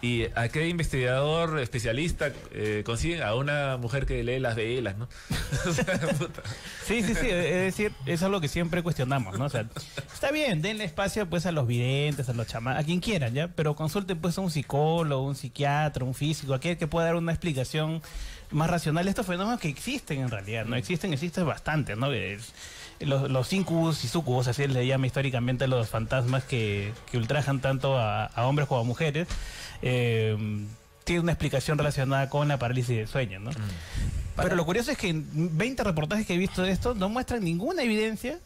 Y 0.01 0.25
a 0.35 0.47
qué 0.49 0.67
investigador 0.69 1.59
especialista 1.59 2.31
eh, 2.53 2.83
consiguen 2.85 3.23
a 3.23 3.35
una 3.35 3.77
mujer 3.77 4.05
que 4.05 4.23
lee 4.23 4.39
las 4.39 4.55
velas, 4.55 4.95
¿no? 4.97 5.07
O 5.69 5.73
sea, 5.73 5.85
puta. 6.17 6.41
Sí, 6.85 7.03
sí, 7.03 7.13
sí, 7.15 7.27
es 7.29 7.61
decir, 7.75 7.91
eso 8.05 8.25
es 8.25 8.31
lo 8.31 8.41
que 8.41 8.47
siempre 8.47 8.81
cuestionamos, 8.83 9.37
¿no? 9.37 9.45
O 9.45 9.49
sea, 9.49 9.65
está 10.13 10.31
bien, 10.31 10.60
denle 10.61 10.83
espacio 10.83 11.29
pues 11.29 11.45
a 11.45 11.51
los 11.51 11.67
videntes, 11.67 12.29
a 12.29 12.33
los 12.33 12.47
chamanes, 12.47 12.81
a 12.81 12.85
quien 12.85 12.99
quieran, 12.99 13.33
¿ya? 13.33 13.47
Pero 13.49 13.75
consulten 13.75 14.19
pues 14.19 14.37
a 14.37 14.41
un 14.41 14.51
psicólogo, 14.51 15.25
un 15.25 15.35
psiquiatra, 15.35 16.05
un 16.05 16.13
físico, 16.13 16.53
aquel 16.53 16.77
que 16.77 16.87
pueda 16.87 17.07
dar 17.07 17.15
una 17.15 17.31
explicación 17.31 18.01
más 18.51 18.69
racional 18.69 19.05
de 19.05 19.09
estos 19.09 19.25
fenómenos 19.25 19.59
que 19.59 19.69
existen 19.69 20.19
en 20.19 20.29
realidad, 20.29 20.65
¿no? 20.65 20.75
Existen, 20.75 21.13
existen 21.13 21.45
bastante, 21.45 21.95
¿no? 21.95 22.07
Los, 22.99 23.31
los 23.31 23.53
incubus 23.53 24.03
y 24.03 24.07
sucubus, 24.07 24.47
así 24.47 24.67
le 24.67 24.85
llama 24.85 25.07
históricamente 25.07 25.63
a 25.63 25.67
los 25.67 25.89
fantasmas 25.89 26.43
que, 26.43 26.93
que 27.09 27.17
ultrajan 27.17 27.59
tanto 27.59 27.97
a, 27.97 28.25
a 28.25 28.45
hombres 28.45 28.67
como 28.67 28.81
a 28.81 28.83
mujeres, 28.83 29.27
eh, 29.81 30.37
tiene 31.03 31.21
una 31.21 31.31
explicación 31.31 31.77
relacionada 31.77 32.29
con 32.29 32.47
la 32.47 32.59
parálisis 32.59 32.95
del 32.95 33.07
sueño, 33.07 33.39
¿no? 33.39 33.51
Pero 34.35 34.55
lo 34.55 34.65
curioso 34.65 34.91
es 34.91 34.97
que 34.97 35.09
en 35.09 35.57
20 35.57 35.83
reportajes 35.83 36.25
que 36.25 36.35
he 36.35 36.37
visto 36.37 36.61
de 36.61 36.71
esto 36.71 36.93
no 36.93 37.09
muestran 37.09 37.43
ninguna 37.43 37.83
evidencia, 37.83 38.39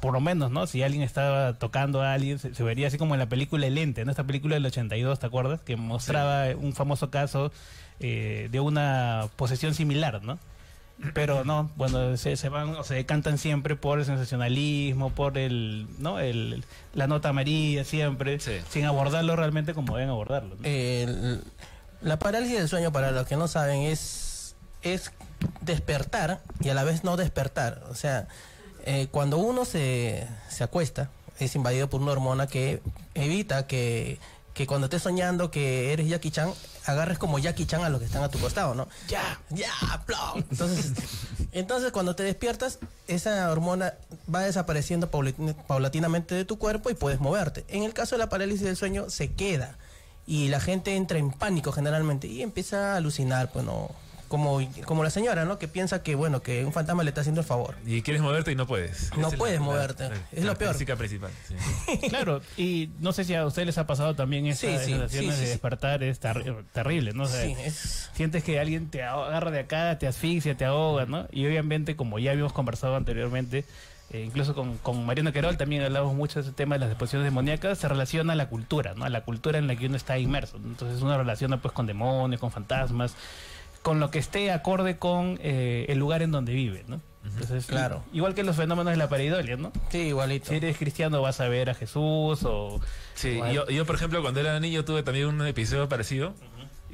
por 0.00 0.12
lo 0.12 0.20
menos, 0.20 0.50
¿no? 0.50 0.66
Si 0.66 0.82
alguien 0.82 1.02
estaba 1.02 1.54
tocando 1.54 2.02
a 2.02 2.12
alguien, 2.14 2.38
se, 2.38 2.54
se 2.54 2.62
vería 2.62 2.88
así 2.88 2.98
como 2.98 3.14
en 3.14 3.20
la 3.20 3.28
película 3.28 3.66
El 3.66 3.78
Ente, 3.78 4.04
¿no? 4.04 4.10
Esta 4.10 4.24
película 4.24 4.54
del 4.54 4.66
82, 4.66 5.18
¿te 5.18 5.26
acuerdas? 5.26 5.60
Que 5.60 5.76
mostraba 5.76 6.46
un 6.56 6.72
famoso 6.74 7.10
caso 7.10 7.52
eh, 8.00 8.48
de 8.50 8.60
una 8.60 9.28
posesión 9.36 9.74
similar, 9.74 10.22
¿no? 10.22 10.38
Pero 11.14 11.44
no, 11.44 11.68
bueno, 11.74 12.16
se, 12.16 12.36
se 12.36 12.48
van 12.48 12.76
o 12.76 12.84
se 12.84 12.94
decantan 12.94 13.36
siempre 13.36 13.74
por 13.74 13.98
el 13.98 14.04
sensacionalismo, 14.04 15.10
por 15.10 15.36
el, 15.36 15.88
¿no? 15.98 16.20
El, 16.20 16.64
la 16.94 17.08
nota 17.08 17.30
amarilla 17.30 17.82
siempre, 17.82 18.38
sin 18.38 18.84
abordarlo 18.84 19.34
realmente 19.34 19.74
como 19.74 19.96
deben 19.96 20.10
abordarlo. 20.10 20.54
¿no? 20.56 20.64
El- 20.64 21.42
la 22.02 22.18
parálisis 22.18 22.58
del 22.58 22.68
sueño, 22.68 22.92
para 22.92 23.10
los 23.12 23.26
que 23.26 23.36
no 23.36 23.48
saben, 23.48 23.82
es, 23.82 24.54
es 24.82 25.12
despertar 25.60 26.40
y 26.60 26.68
a 26.68 26.74
la 26.74 26.84
vez 26.84 27.04
no 27.04 27.16
despertar. 27.16 27.82
O 27.90 27.94
sea, 27.94 28.28
eh, 28.84 29.08
cuando 29.10 29.38
uno 29.38 29.64
se, 29.64 30.26
se 30.48 30.64
acuesta, 30.64 31.10
es 31.38 31.54
invadido 31.54 31.88
por 31.88 32.00
una 32.00 32.12
hormona 32.12 32.46
que 32.46 32.80
evita 33.14 33.66
que, 33.66 34.18
que 34.54 34.66
cuando 34.66 34.86
estés 34.86 35.02
soñando 35.02 35.50
que 35.50 35.92
eres 35.92 36.08
Jackie 36.08 36.30
Chan, 36.30 36.52
agarres 36.84 37.18
como 37.18 37.38
Jackie 37.38 37.66
Chan 37.66 37.82
a 37.84 37.88
los 37.88 38.00
que 38.00 38.06
están 38.06 38.22
a 38.22 38.28
tu 38.28 38.38
costado, 38.38 38.74
¿no? 38.74 38.88
Ya, 39.08 39.40
ya, 39.50 39.70
plom. 40.06 40.44
Entonces, 40.50 40.92
entonces 41.52 41.92
cuando 41.92 42.14
te 42.16 42.22
despiertas, 42.22 42.78
esa 43.08 43.50
hormona 43.50 43.94
va 44.32 44.40
desapareciendo 44.42 45.10
paulatin- 45.10 45.54
paulatinamente 45.66 46.34
de 46.34 46.44
tu 46.44 46.58
cuerpo 46.58 46.90
y 46.90 46.94
puedes 46.94 47.20
moverte. 47.20 47.64
En 47.68 47.82
el 47.84 47.94
caso 47.94 48.14
de 48.14 48.18
la 48.20 48.28
parálisis 48.28 48.62
del 48.62 48.76
sueño, 48.76 49.10
se 49.10 49.32
queda 49.32 49.76
y 50.26 50.48
la 50.48 50.60
gente 50.60 50.94
entra 50.96 51.18
en 51.18 51.30
pánico 51.32 51.72
generalmente 51.72 52.26
y 52.28 52.42
empieza 52.42 52.92
a 52.92 52.96
alucinar, 52.96 53.50
pues 53.50 53.64
no, 53.64 53.90
como, 54.32 54.60
como 54.86 55.04
la 55.04 55.10
señora, 55.10 55.44
¿no? 55.44 55.58
Que 55.58 55.68
piensa 55.68 56.02
que, 56.02 56.14
bueno, 56.14 56.40
que 56.42 56.64
un 56.64 56.72
fantasma 56.72 57.02
le 57.02 57.10
está 57.10 57.20
haciendo 57.20 57.42
el 57.42 57.46
favor. 57.46 57.76
Y 57.84 58.00
quieres 58.00 58.22
moverte 58.22 58.50
y 58.50 58.54
no 58.54 58.66
puedes. 58.66 59.14
No 59.14 59.28
es 59.28 59.34
puedes 59.34 59.60
la- 59.60 59.64
moverte. 59.66 60.08
la- 60.08 60.16
Es 60.32 60.42
la 60.44 60.52
lo 60.52 60.58
peor. 60.58 60.72
física 60.72 60.96
principal. 60.96 61.30
sí. 61.46 61.54
Claro, 62.08 62.40
y 62.56 62.88
no 63.00 63.12
sé 63.12 63.24
si 63.24 63.34
a 63.34 63.44
ustedes 63.44 63.66
les 63.66 63.76
ha 63.78 63.86
pasado 63.86 64.14
también 64.16 64.46
esas 64.46 64.60
Sí, 64.60 64.78
sí, 64.86 64.90
sensaciones 64.92 65.34
sí, 65.34 65.40
sí, 65.40 65.44
de 65.44 65.50
despertar, 65.50 66.02
es 66.02 66.18
terri- 66.18 66.64
terrible, 66.72 67.12
¿no? 67.12 67.24
O 67.24 67.28
sea, 67.28 67.44
Sí, 67.44 67.54
es- 67.62 68.08
Sientes 68.14 68.42
que 68.42 68.58
alguien 68.58 68.88
te 68.88 69.02
agarra 69.02 69.50
de 69.50 69.60
acá, 69.60 69.98
te 69.98 70.06
asfixia, 70.06 70.56
te 70.56 70.64
ahoga, 70.64 71.04
¿no? 71.04 71.26
Y 71.30 71.46
obviamente, 71.46 71.94
como 71.94 72.18
ya 72.18 72.30
habíamos 72.30 72.54
conversado 72.54 72.96
anteriormente, 72.96 73.66
eh, 74.10 74.20
incluso 74.26 74.54
con, 74.54 74.76
con 74.78 75.06
Mariano 75.06 75.32
Querol 75.32 75.56
también 75.56 75.82
hablamos 75.82 76.14
mucho 76.14 76.40
de 76.42 76.46
ese 76.46 76.54
tema 76.54 76.74
de 76.74 76.80
las 76.80 76.88
deposiciones 76.90 77.24
demoníacas, 77.24 77.78
se 77.78 77.88
relaciona 77.88 78.34
a 78.34 78.36
la 78.36 78.48
cultura, 78.48 78.92
¿no? 78.94 79.04
A 79.04 79.08
la 79.08 79.22
cultura 79.22 79.58
en 79.58 79.66
la 79.66 79.76
que 79.76 79.86
uno 79.86 79.96
está 79.96 80.18
inmerso. 80.18 80.58
Entonces 80.58 81.00
uno 81.02 81.16
relaciona 81.16 81.62
pues 81.62 81.72
con 81.72 81.86
demonios, 81.86 82.38
con 82.40 82.50
fantasmas, 82.50 83.14
con 83.82 84.00
lo 84.00 84.10
que 84.10 84.18
esté 84.18 84.50
acorde 84.50 84.96
con 84.96 85.38
eh, 85.42 85.86
el 85.88 85.98
lugar 85.98 86.22
en 86.22 86.30
donde 86.30 86.52
vive, 86.52 86.84
¿no? 86.86 87.00
Entonces, 87.24 87.66
Claro. 87.66 88.02
Igual 88.12 88.34
que 88.34 88.42
los 88.42 88.56
fenómenos 88.56 88.92
de 88.92 88.96
la 88.96 89.08
pareidolia, 89.08 89.56
¿no? 89.56 89.72
Sí, 89.90 89.98
igualito. 89.98 90.50
Si 90.50 90.56
eres 90.56 90.76
cristiano 90.76 91.22
vas 91.22 91.40
a 91.40 91.48
ver 91.48 91.70
a 91.70 91.74
Jesús 91.74 92.42
o... 92.44 92.80
Sí, 93.14 93.40
yo, 93.52 93.68
yo, 93.68 93.86
por 93.86 93.94
ejemplo, 93.94 94.22
cuando 94.22 94.40
era 94.40 94.58
niño 94.58 94.84
tuve 94.84 95.02
también 95.02 95.26
un 95.26 95.46
episodio 95.46 95.88
parecido. 95.88 96.34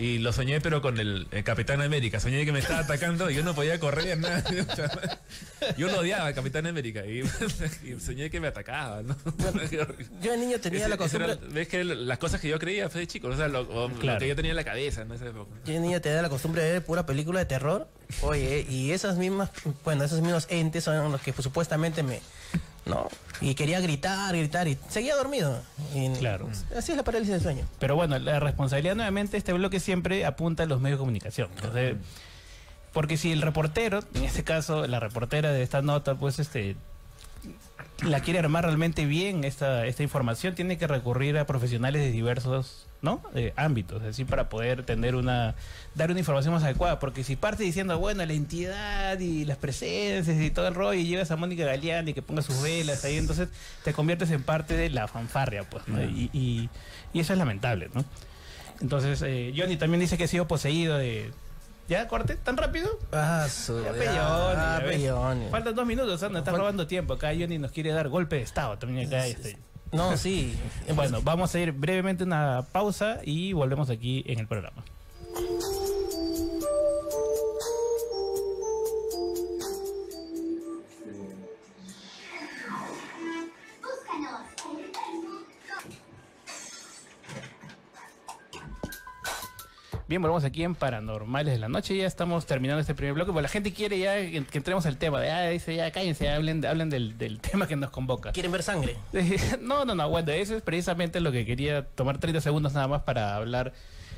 Y 0.00 0.19
lo 0.19 0.33
soñé, 0.33 0.61
pero 0.61 0.81
con 0.81 1.00
el, 1.00 1.26
el 1.33 1.43
Capitán 1.43 1.81
América. 1.83 2.21
Soñé 2.21 2.45
que 2.45 2.52
me 2.52 2.61
estaba 2.61 2.78
atacando 2.81 3.28
y 3.31 3.35
yo 3.35 3.43
no 3.43 3.52
podía 3.52 3.81
correr 3.81 4.17
nada. 4.17 4.45
Yo 5.76 5.88
lo 5.88 5.99
odiaba 5.99 6.26
al 6.26 6.35
Capitán 6.35 6.67
América. 6.69 7.05
Y, 7.05 7.23
y 7.85 7.99
soñé 8.00 8.31
que 8.31 8.38
me 8.38 8.47
atacaba, 8.47 9.02
¿no? 9.02 9.17
Yo 9.73 9.85
de 10.31 10.37
niño 10.37 10.61
tenía 10.61 10.78
Ese- 10.81 10.88
la 10.88 10.95
era- 10.95 10.97
costumbre... 10.97 11.37
Ves 11.50 11.67
que 11.67 11.83
las 11.83 12.19
cosas 12.19 12.40
que 12.40 12.49
yo 12.49 12.61
creía 12.61 12.88
fue 12.88 13.00
de 13.02 13.07
chico. 13.09 13.26
O 13.26 13.37
sea, 13.37 13.49
lo, 13.49 13.62
o 13.62 13.88
lo 13.88 13.95
Claro. 13.99 14.21
que 14.21 14.28
yo 14.28 14.37
tenía 14.37 14.52
en 14.52 14.57
la 14.57 14.64
cabeza 14.64 15.02
en 15.02 15.11
esa 15.11 15.26
época. 15.26 15.50
Yo 15.64 15.73
de 15.73 15.81
niño 15.81 16.00
tenía 16.00 16.23
la 16.23 16.28
costumbre 16.28 16.62
de 16.62 16.73
ver 16.75 16.85
pura 16.85 17.05
película 17.05 17.40
de 17.40 17.47
terror. 17.47 17.88
Oye, 18.23 18.64
y 18.71 18.93
esas 18.93 19.17
mismas, 19.17 19.50
bueno, 19.85 20.05
esos 20.05 20.21
mismos 20.21 20.47
entes 20.49 20.85
son 20.85 21.11
los 21.11 21.21
que 21.21 21.33
pues, 21.33 21.43
supuestamente 21.43 22.05
me, 22.05 22.21
¿no? 22.88 23.09
Y 23.40 23.54
quería 23.54 23.80
gritar, 23.80 24.37
gritar 24.37 24.66
y 24.66 24.76
seguía 24.88 25.14
dormido. 25.14 25.61
Y 25.95 26.11
Claro. 26.14 26.49
Así 26.76 26.92
es 26.92 26.97
la 26.97 27.04
parálisis 27.04 27.35
del 27.35 27.42
sueño. 27.42 27.64
Pero 27.78 27.95
bueno, 27.95 28.18
la 28.18 28.40
responsabilidad 28.40 28.97
nuevamente, 28.97 29.37
este 29.37 29.52
bloque 29.52 29.78
siempre 29.78 30.25
apunta 30.25 30.64
a 30.64 30.66
los 30.66 30.80
medios 30.80 30.99
de 30.99 31.02
comunicación. 31.02 31.49
Entonces, 31.57 31.97
porque 32.92 33.16
si 33.16 33.30
el 33.30 33.42
reportero, 33.42 34.00
en 34.14 34.25
este 34.25 34.42
caso 34.42 34.87
la 34.87 34.99
reportera 34.99 35.52
de 35.52 35.62
esta 35.62 35.83
nota, 35.83 36.16
pues 36.16 36.38
este 36.40 36.76
la 38.02 38.21
quiere 38.21 38.38
armar 38.38 38.64
realmente 38.64 39.07
bien 39.07 39.45
esta, 39.45 39.87
esta 39.87 40.02
información, 40.02 40.54
tiene 40.54 40.78
que 40.78 40.87
recurrir 40.87 41.38
a 41.38 41.47
profesionales 41.47 42.02
de 42.02 42.11
diversos 42.11 42.88
¿no? 43.00 43.23
Eh, 43.35 43.52
ámbitos, 43.57 44.02
así 44.02 44.25
para 44.25 44.49
poder 44.49 44.83
tener 44.85 45.14
una, 45.14 45.55
dar 45.95 46.11
una 46.11 46.19
información 46.19 46.52
más 46.55 46.64
adecuada, 46.64 46.99
porque 46.99 47.23
si 47.23 47.37
parte 47.37 47.62
diciendo, 47.62 47.97
bueno, 47.99 48.25
la 48.26 48.33
entidad 48.33 49.19
y 49.21 49.45
las 49.45 49.57
presencias 49.57 50.37
y 50.40 50.50
todo 50.50 50.67
el 50.69 50.75
rollo, 50.75 50.99
y 50.99 51.07
llevas 51.07 51.31
a 51.31 51.37
Mónica 51.37 51.64
Galeani 51.64 52.12
que 52.12 52.23
ponga 52.23 52.43
sus 52.43 52.61
velas 52.61 53.05
ahí, 53.05 53.17
entonces 53.17 53.49
te 53.85 53.93
conviertes 53.93 54.31
en 54.33 54.43
parte 54.43 54.76
de 54.76 54.90
la 54.90 55.07
fanfarria, 55.07 55.62
pues, 55.69 55.87
¿no? 55.87 56.02
y, 56.02 56.28
y- 56.33 56.69
y 57.12 57.21
eso 57.21 57.33
es 57.33 57.38
lamentable, 57.38 57.88
¿no? 57.95 58.05
Entonces, 58.81 59.23
eh, 59.23 59.52
Johnny 59.57 59.76
también 59.76 60.00
dice 60.00 60.17
que 60.19 60.25
ha 60.25 60.28
sido 60.28 60.47
poseído 60.47 60.99
de... 60.99 61.31
¿Ya, 61.88 62.07
corte? 62.07 62.37
¿Tan 62.37 62.57
rápido? 62.59 62.87
Ah, 63.12 63.47
su... 63.50 63.83
Ya, 63.83 63.93
ya, 64.05 64.12
ah, 64.76 64.81
ya. 64.93 65.50
Faltan 65.50 65.75
dos 65.75 65.87
minutos, 65.87 66.23
anda, 66.23 66.40
estás 66.40 66.55
robando 66.55 66.87
tiempo. 66.87 67.14
Acá 67.14 67.28
Johnny 67.28 67.59
nos 67.59 67.73
quiere 67.73 67.93
dar 67.93 68.09
golpe 68.11 68.37
de 68.37 68.43
estado 68.43 68.76
también 68.76 69.07
acá. 69.07 69.26
este. 69.26 69.57
No, 69.92 70.16
sí. 70.16 70.54
Bueno, 70.95 71.21
vamos 71.23 71.54
a 71.54 71.61
ir 71.61 71.73
brevemente 71.73 72.25
una 72.25 72.66
pausa 72.73 73.21
y 73.25 73.52
volvemos 73.52 73.90
aquí 73.90 74.25
en 74.26 74.38
el 74.40 74.47
programa. 74.47 74.85
Bien, 90.09 90.23
volvemos 90.23 90.43
aquí 90.45 90.65
en 90.65 90.75
Paranormales 90.75 91.53
de 91.53 91.59
la 91.59 91.69
Noche. 91.69 91.95
Ya 91.95 92.07
estamos 92.07 92.47
terminando 92.47 92.81
este 92.81 92.95
primer 92.95 93.12
bloque. 93.12 93.31
Porque 93.31 93.43
la 93.43 93.49
gente 93.49 93.75
quiere 93.75 93.99
ya 93.99 94.17
que 94.17 94.43
que 94.43 94.57
entremos 94.57 94.87
al 94.87 94.97
tema. 94.97 95.21
De, 95.21 95.31
ah, 95.31 95.50
dice, 95.50 95.77
ya 95.77 95.91
cállense, 95.91 96.31
hablen, 96.31 96.65
hablen 96.65 96.88
del, 96.88 97.19
del 97.19 97.38
tema 97.43 97.67
que 97.67 97.77
nos 97.77 97.91
convoca. 97.91 98.33
¿Quieren 98.33 98.50
ver 98.50 98.62
sangre? 98.62 98.97
No, 99.61 99.85
no, 99.85 99.95
no, 99.95 100.09
bueno, 100.09 100.33
eso 100.33 100.57
es 100.57 100.62
precisamente 100.62 101.21
lo 101.21 101.31
que 101.31 101.45
quería 101.45 101.85
tomar 101.85 102.17
30 102.17 102.41
segundos 102.41 102.73
nada 102.73 102.89
más 102.89 103.02
para 103.02 103.37
hablar 103.37 103.75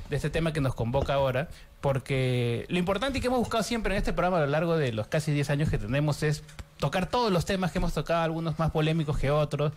de 0.08 0.16
este 0.16 0.30
tema 0.30 0.52
que 0.52 0.60
nos 0.60 0.74
convoca 0.74 1.14
ahora, 1.14 1.48
porque 1.80 2.66
lo 2.68 2.78
importante 2.78 3.18
y 3.18 3.20
que 3.20 3.26
hemos 3.26 3.40
buscado 3.40 3.64
siempre 3.64 3.94
en 3.94 3.98
este 3.98 4.12
programa 4.12 4.38
a 4.38 4.40
lo 4.40 4.46
largo 4.46 4.76
de 4.76 4.92
los 4.92 5.08
casi 5.08 5.32
10 5.32 5.50
años 5.50 5.70
que 5.70 5.78
tenemos 5.78 6.22
es 6.22 6.44
tocar 6.78 7.08
todos 7.08 7.32
los 7.32 7.46
temas 7.46 7.72
que 7.72 7.78
hemos 7.78 7.94
tocado, 7.94 8.22
algunos 8.22 8.58
más 8.58 8.70
polémicos 8.70 9.18
que 9.18 9.30
otros, 9.30 9.72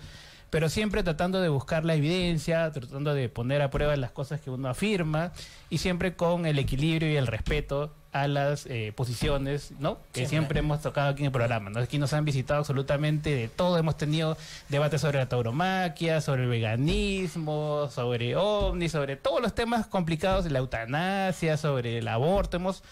pero 0.53 0.69
siempre 0.69 1.01
tratando 1.01 1.41
de 1.41 1.49
buscar 1.49 1.83
la 1.83 1.95
evidencia, 1.95 2.71
tratando 2.71 3.15
de 3.15 3.27
poner 3.27 3.63
a 3.63 3.71
prueba 3.71 3.95
las 3.95 4.11
cosas 4.11 4.39
que 4.39 4.51
uno 4.51 4.69
afirma 4.69 5.31
y 5.71 5.79
siempre 5.79 6.15
con 6.15 6.45
el 6.45 6.59
equilibrio 6.59 7.11
y 7.11 7.15
el 7.15 7.25
respeto 7.25 7.91
a 8.11 8.27
las 8.27 8.67
eh, 8.67 8.93
posiciones, 8.95 9.71
¿no? 9.79 9.95
Que 10.11 10.27
Siempre. 10.27 10.29
siempre 10.29 10.59
hemos 10.59 10.79
tocado 10.83 11.09
aquí 11.09 11.21
en 11.21 11.25
el 11.25 11.31
programa, 11.31 11.71
¿no? 11.71 11.79
Aquí 11.79 11.97
nos 11.97 12.13
han 12.13 12.23
visitado 12.23 12.59
absolutamente 12.59 13.33
de 13.33 13.47
todo, 13.47 13.79
hemos 13.79 13.97
tenido 13.97 14.37
debates 14.69 15.01
sobre 15.01 15.17
la 15.17 15.27
tauromaquia, 15.27 16.21
sobre 16.21 16.43
el 16.43 16.49
veganismo, 16.49 17.89
sobre 17.89 18.35
ovnis, 18.35 18.91
sobre 18.91 19.15
todos 19.15 19.41
los 19.41 19.55
temas 19.55 19.87
complicados 19.87 20.43
de 20.43 20.51
la 20.51 20.59
eutanasia, 20.59 21.57
sobre 21.57 21.97
el 21.97 22.07
aborto, 22.07 22.57
hemos 22.57 22.83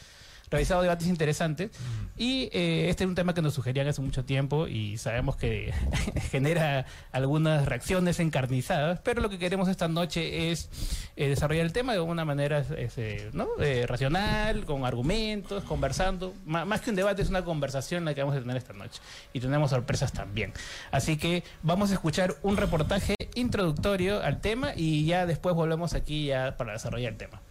realizado 0.51 0.81
debates 0.81 1.07
interesantes 1.07 1.71
y 2.17 2.49
eh, 2.51 2.89
este 2.89 3.05
es 3.05 3.07
un 3.09 3.15
tema 3.15 3.33
que 3.33 3.41
nos 3.41 3.53
sugerían 3.53 3.87
hace 3.87 4.01
mucho 4.01 4.25
tiempo 4.25 4.67
y 4.67 4.97
sabemos 4.97 5.37
que 5.37 5.73
genera 6.29 6.85
algunas 7.13 7.65
reacciones 7.65 8.19
encarnizadas, 8.19 8.99
pero 8.99 9.21
lo 9.21 9.29
que 9.29 9.39
queremos 9.39 9.69
esta 9.69 9.87
noche 9.87 10.51
es 10.51 10.69
eh, 11.15 11.29
desarrollar 11.29 11.65
el 11.65 11.71
tema 11.73 11.93
de 11.93 12.01
una 12.01 12.25
manera 12.25 12.65
este, 12.77 13.29
¿no? 13.33 13.47
Eh, 13.59 13.85
racional, 13.87 14.65
con 14.65 14.85
argumentos, 14.85 15.63
conversando. 15.63 16.33
Ma- 16.45 16.65
más 16.65 16.81
que 16.81 16.89
un 16.89 16.95
debate, 16.97 17.21
es 17.21 17.29
una 17.29 17.43
conversación 17.45 18.03
la 18.05 18.13
que 18.13 18.21
vamos 18.21 18.35
a 18.35 18.41
tener 18.41 18.57
esta 18.57 18.73
noche 18.73 18.99
y 19.33 19.39
tenemos 19.39 19.69
sorpresas 19.71 20.11
también. 20.11 20.51
Así 20.91 21.15
que 21.17 21.43
vamos 21.63 21.91
a 21.91 21.93
escuchar 21.93 22.35
un 22.43 22.57
reportaje 22.57 23.15
introductorio 23.35 24.21
al 24.21 24.41
tema 24.41 24.73
y 24.75 25.05
ya 25.05 25.25
después 25.25 25.55
volvemos 25.55 25.93
aquí 25.93 26.25
ya 26.27 26.57
para 26.57 26.73
desarrollar 26.73 27.13
el 27.13 27.17
tema. 27.17 27.41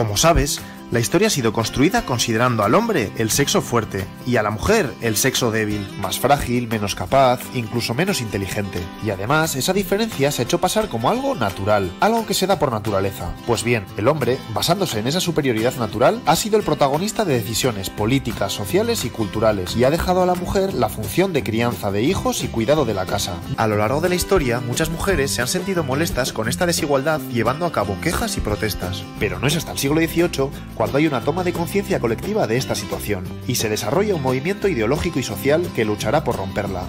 Como 0.00 0.16
sabes, 0.16 0.62
la 0.90 0.98
historia 0.98 1.28
ha 1.28 1.30
sido 1.30 1.52
construida 1.52 2.04
considerando 2.04 2.64
al 2.64 2.74
hombre 2.74 3.12
el 3.16 3.30
sexo 3.30 3.62
fuerte 3.62 4.06
y 4.26 4.36
a 4.36 4.42
la 4.42 4.50
mujer 4.50 4.92
el 5.00 5.16
sexo 5.16 5.52
débil, 5.52 5.86
más 6.00 6.18
frágil, 6.18 6.66
menos 6.66 6.96
capaz, 6.96 7.40
incluso 7.54 7.94
menos 7.94 8.20
inteligente. 8.20 8.80
Y 9.04 9.10
además, 9.10 9.54
esa 9.54 9.72
diferencia 9.72 10.32
se 10.32 10.42
ha 10.42 10.44
hecho 10.44 10.60
pasar 10.60 10.88
como 10.88 11.08
algo 11.08 11.36
natural, 11.36 11.92
algo 12.00 12.26
que 12.26 12.34
se 12.34 12.48
da 12.48 12.58
por 12.58 12.72
naturaleza. 12.72 13.32
Pues 13.46 13.62
bien, 13.62 13.84
el 13.96 14.08
hombre, 14.08 14.38
basándose 14.52 14.98
en 14.98 15.06
esa 15.06 15.20
superioridad 15.20 15.76
natural, 15.76 16.20
ha 16.26 16.34
sido 16.34 16.56
el 16.56 16.64
protagonista 16.64 17.24
de 17.24 17.34
decisiones 17.34 17.88
políticas, 17.88 18.52
sociales 18.52 19.04
y 19.04 19.10
culturales, 19.10 19.76
y 19.76 19.84
ha 19.84 19.90
dejado 19.90 20.22
a 20.22 20.26
la 20.26 20.34
mujer 20.34 20.74
la 20.74 20.88
función 20.88 21.32
de 21.32 21.44
crianza 21.44 21.92
de 21.92 22.02
hijos 22.02 22.42
y 22.42 22.48
cuidado 22.48 22.84
de 22.84 22.94
la 22.94 23.06
casa. 23.06 23.36
A 23.56 23.68
lo 23.68 23.76
largo 23.76 24.00
de 24.00 24.08
la 24.08 24.16
historia, 24.16 24.60
muchas 24.60 24.90
mujeres 24.90 25.30
se 25.30 25.40
han 25.40 25.48
sentido 25.48 25.84
molestas 25.84 26.32
con 26.32 26.48
esta 26.48 26.66
desigualdad 26.66 27.20
llevando 27.32 27.64
a 27.64 27.72
cabo 27.72 27.96
quejas 28.00 28.36
y 28.36 28.40
protestas. 28.40 29.04
Pero 29.20 29.38
no 29.38 29.46
es 29.46 29.56
hasta 29.56 29.70
el 29.72 29.78
siglo 29.78 30.00
XVIII 30.00 30.50
cuando 30.80 30.96
hay 30.96 31.06
una 31.06 31.20
toma 31.20 31.44
de 31.44 31.52
conciencia 31.52 32.00
colectiva 32.00 32.46
de 32.46 32.56
esta 32.56 32.74
situación, 32.74 33.24
y 33.46 33.56
se 33.56 33.68
desarrolla 33.68 34.14
un 34.14 34.22
movimiento 34.22 34.66
ideológico 34.66 35.18
y 35.18 35.22
social 35.22 35.68
que 35.76 35.84
luchará 35.84 36.24
por 36.24 36.36
romperla. 36.36 36.84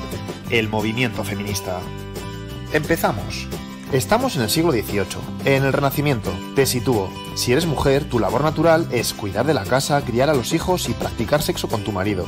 El 0.49 0.69
movimiento 0.69 1.25
feminista. 1.25 1.81
Empezamos. 2.71 3.49
Estamos 3.91 4.37
en 4.37 4.43
el 4.43 4.49
siglo 4.49 4.71
XVIII, 4.71 5.03
en 5.43 5.65
el 5.65 5.73
Renacimiento. 5.73 6.31
Te 6.55 6.65
sitúo. 6.65 7.11
Si 7.35 7.51
eres 7.51 7.65
mujer, 7.65 8.05
tu 8.05 8.17
labor 8.17 8.45
natural 8.45 8.87
es 8.93 9.13
cuidar 9.13 9.45
de 9.45 9.53
la 9.53 9.65
casa, 9.65 10.01
criar 10.05 10.29
a 10.29 10.35
los 10.35 10.53
hijos 10.53 10.87
y 10.87 10.93
practicar 10.93 11.41
sexo 11.41 11.67
con 11.67 11.83
tu 11.83 11.91
marido. 11.91 12.25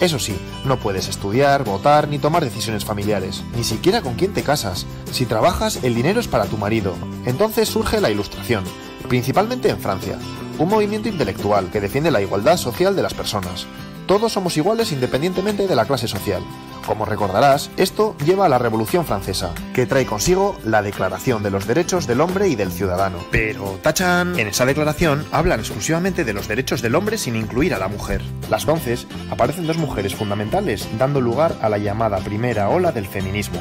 Eso 0.00 0.18
sí, 0.18 0.34
no 0.64 0.80
puedes 0.80 1.06
estudiar, 1.06 1.62
votar 1.62 2.08
ni 2.08 2.18
tomar 2.18 2.42
decisiones 2.42 2.84
familiares, 2.84 3.44
ni 3.56 3.62
siquiera 3.62 4.02
con 4.02 4.14
quién 4.14 4.32
te 4.32 4.42
casas. 4.42 4.84
Si 5.12 5.26
trabajas, 5.26 5.78
el 5.84 5.94
dinero 5.94 6.18
es 6.18 6.26
para 6.26 6.46
tu 6.46 6.58
marido. 6.58 6.96
Entonces 7.24 7.68
surge 7.68 8.00
la 8.00 8.10
Ilustración, 8.10 8.64
principalmente 9.08 9.68
en 9.68 9.78
Francia, 9.78 10.18
un 10.58 10.68
movimiento 10.68 11.08
intelectual 11.08 11.70
que 11.70 11.80
defiende 11.80 12.10
la 12.10 12.20
igualdad 12.20 12.56
social 12.56 12.94
de 12.94 13.02
las 13.02 13.14
personas. 13.14 13.66
Todos 14.06 14.32
somos 14.32 14.56
iguales 14.58 14.92
independientemente 14.92 15.66
de 15.66 15.74
la 15.74 15.86
clase 15.86 16.06
social. 16.06 16.42
Como 16.86 17.06
recordarás, 17.06 17.70
esto 17.78 18.14
lleva 18.26 18.44
a 18.44 18.48
la 18.50 18.58
Revolución 18.58 19.06
Francesa, 19.06 19.54
que 19.72 19.86
trae 19.86 20.04
consigo 20.04 20.58
la 20.62 20.82
Declaración 20.82 21.42
de 21.42 21.50
los 21.50 21.66
Derechos 21.66 22.06
del 22.06 22.20
Hombre 22.20 22.48
y 22.48 22.56
del 22.56 22.70
Ciudadano. 22.70 23.16
Pero, 23.30 23.78
tachan, 23.82 24.38
en 24.38 24.48
esa 24.48 24.66
declaración 24.66 25.24
hablan 25.32 25.60
exclusivamente 25.60 26.24
de 26.24 26.34
los 26.34 26.48
derechos 26.48 26.82
del 26.82 26.94
hombre 26.94 27.16
sin 27.16 27.36
incluir 27.36 27.72
a 27.72 27.78
la 27.78 27.88
mujer. 27.88 28.20
Las 28.50 28.66
entonces 28.74 29.06
aparecen 29.30 29.68
dos 29.68 29.78
mujeres 29.78 30.16
fundamentales, 30.16 30.88
dando 30.98 31.20
lugar 31.20 31.54
a 31.62 31.68
la 31.68 31.78
llamada 31.78 32.18
primera 32.18 32.68
ola 32.68 32.90
del 32.90 33.06
feminismo. 33.06 33.60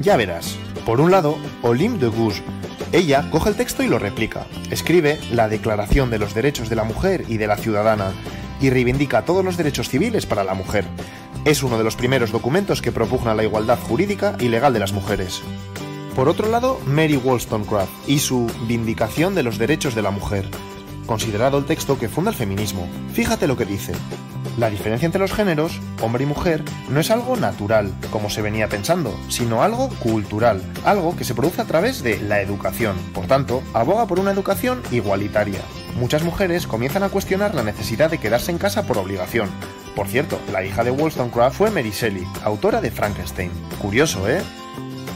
Ya 0.00 0.16
verás. 0.16 0.56
Por 0.86 1.00
un 1.00 1.10
lado, 1.10 1.36
Olympe 1.62 2.06
de 2.06 2.10
Gouges, 2.10 2.42
Ella 2.92 3.28
coge 3.30 3.50
el 3.50 3.56
texto 3.56 3.82
y 3.82 3.88
lo 3.88 3.98
replica. 3.98 4.46
Escribe 4.70 5.20
la 5.30 5.48
Declaración 5.48 6.10
de 6.10 6.18
los 6.18 6.34
Derechos 6.34 6.68
de 6.68 6.76
la 6.76 6.84
Mujer 6.84 7.24
y 7.28 7.36
de 7.36 7.46
la 7.46 7.56
Ciudadana 7.56 8.12
y 8.60 8.70
reivindica 8.70 9.24
todos 9.24 9.44
los 9.44 9.56
derechos 9.56 9.88
civiles 9.88 10.26
para 10.26 10.44
la 10.44 10.54
mujer. 10.54 10.84
Es 11.44 11.62
uno 11.62 11.78
de 11.78 11.84
los 11.84 11.96
primeros 11.96 12.32
documentos 12.32 12.82
que 12.82 12.92
propugna 12.92 13.34
la 13.34 13.44
igualdad 13.44 13.78
jurídica 13.78 14.36
y 14.40 14.48
legal 14.48 14.72
de 14.72 14.80
las 14.80 14.92
mujeres. 14.92 15.42
Por 16.16 16.28
otro 16.28 16.50
lado, 16.50 16.80
Mary 16.86 17.16
Wollstonecraft 17.16 17.92
y 18.08 18.18
su 18.18 18.50
Vindicación 18.66 19.34
de 19.34 19.42
los 19.42 19.58
Derechos 19.58 19.94
de 19.94 20.02
la 20.02 20.10
Mujer, 20.10 20.46
considerado 21.06 21.58
el 21.58 21.64
texto 21.64 21.98
que 21.98 22.08
funda 22.08 22.30
el 22.30 22.36
feminismo. 22.36 22.86
Fíjate 23.12 23.46
lo 23.46 23.56
que 23.56 23.64
dice. 23.64 23.92
La 24.58 24.68
diferencia 24.68 25.06
entre 25.06 25.20
los 25.20 25.32
géneros, 25.32 25.80
hombre 26.02 26.24
y 26.24 26.26
mujer, 26.26 26.64
no 26.88 27.00
es 27.00 27.10
algo 27.10 27.36
natural, 27.36 27.92
como 28.10 28.30
se 28.30 28.42
venía 28.42 28.68
pensando, 28.68 29.18
sino 29.28 29.62
algo 29.62 29.88
cultural, 30.00 30.62
algo 30.84 31.16
que 31.16 31.24
se 31.24 31.34
produce 31.34 31.62
a 31.62 31.66
través 31.66 32.02
de 32.02 32.20
la 32.20 32.40
educación. 32.40 32.96
Por 33.14 33.26
tanto, 33.26 33.62
aboga 33.72 34.06
por 34.06 34.18
una 34.18 34.32
educación 34.32 34.82
igualitaria. 34.90 35.60
Muchas 35.98 36.22
mujeres 36.22 36.66
comienzan 36.66 37.02
a 37.02 37.08
cuestionar 37.08 37.54
la 37.54 37.62
necesidad 37.62 38.10
de 38.10 38.18
quedarse 38.18 38.50
en 38.50 38.58
casa 38.58 38.86
por 38.86 38.98
obligación. 38.98 39.48
Por 39.96 40.08
cierto, 40.08 40.38
la 40.52 40.64
hija 40.64 40.84
de 40.84 40.90
Wollstonecraft 40.90 41.56
fue 41.56 41.70
Mary 41.70 41.90
Shelley, 41.90 42.26
autora 42.44 42.80
de 42.80 42.90
Frankenstein. 42.90 43.50
Curioso, 43.80 44.28
¿eh? 44.28 44.40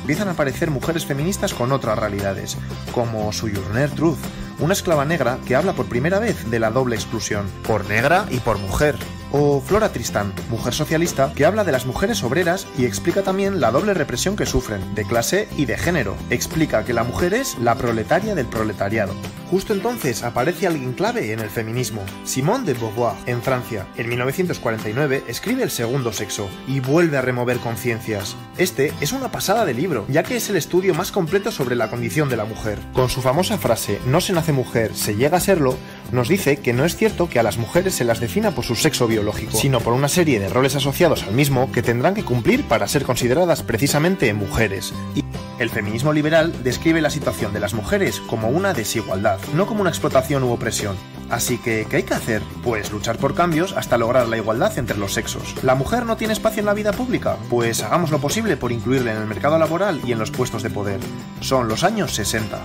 empiezan 0.04 0.28
a 0.28 0.32
aparecer 0.32 0.70
mujeres 0.70 1.06
feministas 1.06 1.54
con 1.54 1.72
otras 1.72 1.98
realidades, 1.98 2.58
como 2.92 3.32
Sojourner 3.32 3.90
Truth, 3.90 4.18
una 4.58 4.74
esclava 4.74 5.06
negra 5.06 5.38
que 5.46 5.56
habla 5.56 5.72
por 5.72 5.86
primera 5.86 6.18
vez 6.18 6.50
de 6.50 6.58
la 6.58 6.70
doble 6.70 6.94
exclusión, 6.94 7.46
por 7.66 7.86
negra 7.88 8.26
y 8.30 8.38
por 8.38 8.58
mujer. 8.58 8.96
O 9.36 9.60
Flora 9.60 9.88
Tristán, 9.88 10.32
mujer 10.48 10.72
socialista 10.74 11.32
que 11.34 11.44
habla 11.44 11.64
de 11.64 11.72
las 11.72 11.86
mujeres 11.86 12.22
obreras 12.22 12.68
y 12.78 12.84
explica 12.84 13.22
también 13.22 13.60
la 13.60 13.72
doble 13.72 13.92
represión 13.92 14.36
que 14.36 14.46
sufren, 14.46 14.94
de 14.94 15.04
clase 15.04 15.48
y 15.56 15.64
de 15.64 15.76
género. 15.76 16.16
Explica 16.30 16.84
que 16.84 16.92
la 16.92 17.02
mujer 17.02 17.34
es 17.34 17.58
la 17.58 17.74
proletaria 17.74 18.36
del 18.36 18.46
proletariado. 18.46 19.12
Justo 19.50 19.72
entonces 19.72 20.22
aparece 20.22 20.68
alguien 20.68 20.92
clave 20.92 21.32
en 21.32 21.40
el 21.40 21.50
feminismo, 21.50 22.04
Simone 22.24 22.64
de 22.64 22.74
Beauvoir, 22.74 23.16
en 23.26 23.42
Francia. 23.42 23.88
En 23.96 24.08
1949 24.08 25.24
escribe 25.26 25.64
El 25.64 25.70
segundo 25.70 26.12
sexo 26.12 26.48
y 26.68 26.78
vuelve 26.78 27.18
a 27.18 27.22
remover 27.22 27.58
conciencias. 27.58 28.36
Este 28.56 28.92
es 29.00 29.10
una 29.10 29.32
pasada 29.32 29.64
de 29.64 29.74
libro, 29.74 30.06
ya 30.08 30.22
que 30.22 30.36
es 30.36 30.48
el 30.48 30.56
estudio 30.56 30.94
más 30.94 31.10
completo 31.10 31.50
sobre 31.50 31.74
la 31.74 31.90
condición 31.90 32.28
de 32.28 32.36
la 32.36 32.44
mujer. 32.44 32.78
Con 32.92 33.08
su 33.10 33.20
famosa 33.20 33.58
frase 33.58 34.00
No 34.06 34.20
se 34.20 34.32
nace 34.32 34.52
mujer, 34.52 34.94
se 34.94 35.16
llega 35.16 35.38
a 35.38 35.40
serlo, 35.40 35.76
nos 36.12 36.28
dice 36.28 36.58
que 36.58 36.72
no 36.72 36.84
es 36.84 36.94
cierto 36.96 37.28
que 37.28 37.40
a 37.40 37.42
las 37.42 37.58
mujeres 37.58 37.96
se 37.96 38.04
las 38.04 38.20
defina 38.20 38.52
por 38.52 38.64
su 38.64 38.76
sexo 38.76 39.08
biológico, 39.08 39.23
sino 39.52 39.80
por 39.80 39.92
una 39.92 40.08
serie 40.08 40.40
de 40.40 40.48
roles 40.48 40.76
asociados 40.76 41.22
al 41.22 41.32
mismo 41.32 41.70
que 41.72 41.82
tendrán 41.82 42.14
que 42.14 42.24
cumplir 42.24 42.64
para 42.64 42.88
ser 42.88 43.04
consideradas 43.04 43.62
precisamente 43.62 44.32
mujeres. 44.34 44.92
Y 45.14 45.24
el 45.58 45.70
feminismo 45.70 46.12
liberal 46.12 46.52
describe 46.64 47.00
la 47.00 47.10
situación 47.10 47.52
de 47.52 47.60
las 47.60 47.74
mujeres 47.74 48.20
como 48.20 48.48
una 48.48 48.74
desigualdad, 48.74 49.38
no 49.54 49.66
como 49.66 49.82
una 49.82 49.90
explotación 49.90 50.42
u 50.42 50.52
opresión. 50.52 50.96
Así 51.30 51.58
que, 51.58 51.86
¿qué 51.88 51.96
hay 51.96 52.02
que 52.02 52.14
hacer? 52.14 52.42
Pues 52.62 52.90
luchar 52.90 53.16
por 53.18 53.34
cambios 53.34 53.72
hasta 53.72 53.96
lograr 53.96 54.28
la 54.28 54.36
igualdad 54.36 54.76
entre 54.78 54.98
los 54.98 55.14
sexos. 55.14 55.54
¿La 55.62 55.74
mujer 55.74 56.06
no 56.06 56.16
tiene 56.16 56.32
espacio 56.32 56.60
en 56.60 56.66
la 56.66 56.74
vida 56.74 56.92
pública? 56.92 57.36
Pues 57.48 57.82
hagamos 57.82 58.10
lo 58.10 58.18
posible 58.18 58.56
por 58.56 58.72
incluirla 58.72 59.12
en 59.12 59.18
el 59.18 59.26
mercado 59.26 59.58
laboral 59.58 60.00
y 60.04 60.12
en 60.12 60.18
los 60.18 60.30
puestos 60.30 60.62
de 60.62 60.70
poder. 60.70 61.00
Son 61.40 61.68
los 61.68 61.84
años 61.84 62.14
60. 62.14 62.58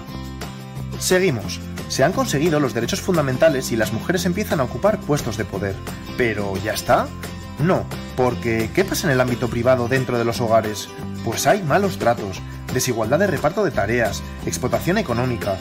Seguimos. 0.99 1.59
Se 1.88 2.03
han 2.03 2.12
conseguido 2.12 2.59
los 2.59 2.73
derechos 2.73 3.01
fundamentales 3.01 3.71
y 3.71 3.75
las 3.75 3.93
mujeres 3.93 4.25
empiezan 4.25 4.59
a 4.59 4.63
ocupar 4.63 4.99
puestos 4.99 5.38
de 5.38 5.45
poder. 5.45 5.75
¿Pero 6.17 6.55
ya 6.57 6.73
está? 6.73 7.07
No, 7.59 7.85
porque 8.15 8.69
¿qué 8.73 8.83
pasa 8.83 9.07
en 9.07 9.13
el 9.13 9.21
ámbito 9.21 9.49
privado 9.49 9.88
dentro 9.88 10.17
de 10.17 10.25
los 10.25 10.39
hogares? 10.39 10.88
Pues 11.25 11.47
hay 11.47 11.63
malos 11.63 11.97
tratos, 11.97 12.41
desigualdad 12.73 13.19
de 13.19 13.27
reparto 13.27 13.63
de 13.63 13.71
tareas, 13.71 14.21
explotación 14.45 14.97
económica. 14.97 15.57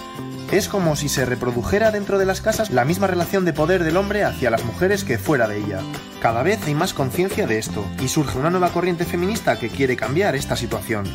Es 0.53 0.69
como 0.69 0.97
si 0.97 1.09
se 1.09 1.25
reprodujera 1.25 1.91
dentro 1.91 2.19
de 2.19 2.25
las 2.25 2.41
casas 2.41 2.71
la 2.71 2.85
misma 2.85 3.07
relación 3.07 3.45
de 3.45 3.53
poder 3.53 3.85
del 3.85 3.97
hombre 3.97 4.25
hacia 4.25 4.51
las 4.51 4.65
mujeres 4.65 5.05
que 5.05 5.19
fuera 5.19 5.47
de 5.47 5.59
ella. 5.59 5.81
Cada 6.21 6.43
vez 6.43 6.61
hay 6.67 6.75
más 6.75 6.95
conciencia 6.95 7.47
de 7.47 7.59
esto 7.59 7.85
y 8.01 8.09
surge 8.09 8.39
una 8.39 8.51
nueva 8.51 8.71
corriente 8.71 9.05
feminista 9.05 9.59
que 9.59 9.69
quiere 9.69 9.97
cambiar 9.97 10.37
esta 10.37 10.57
situación. 10.57 11.07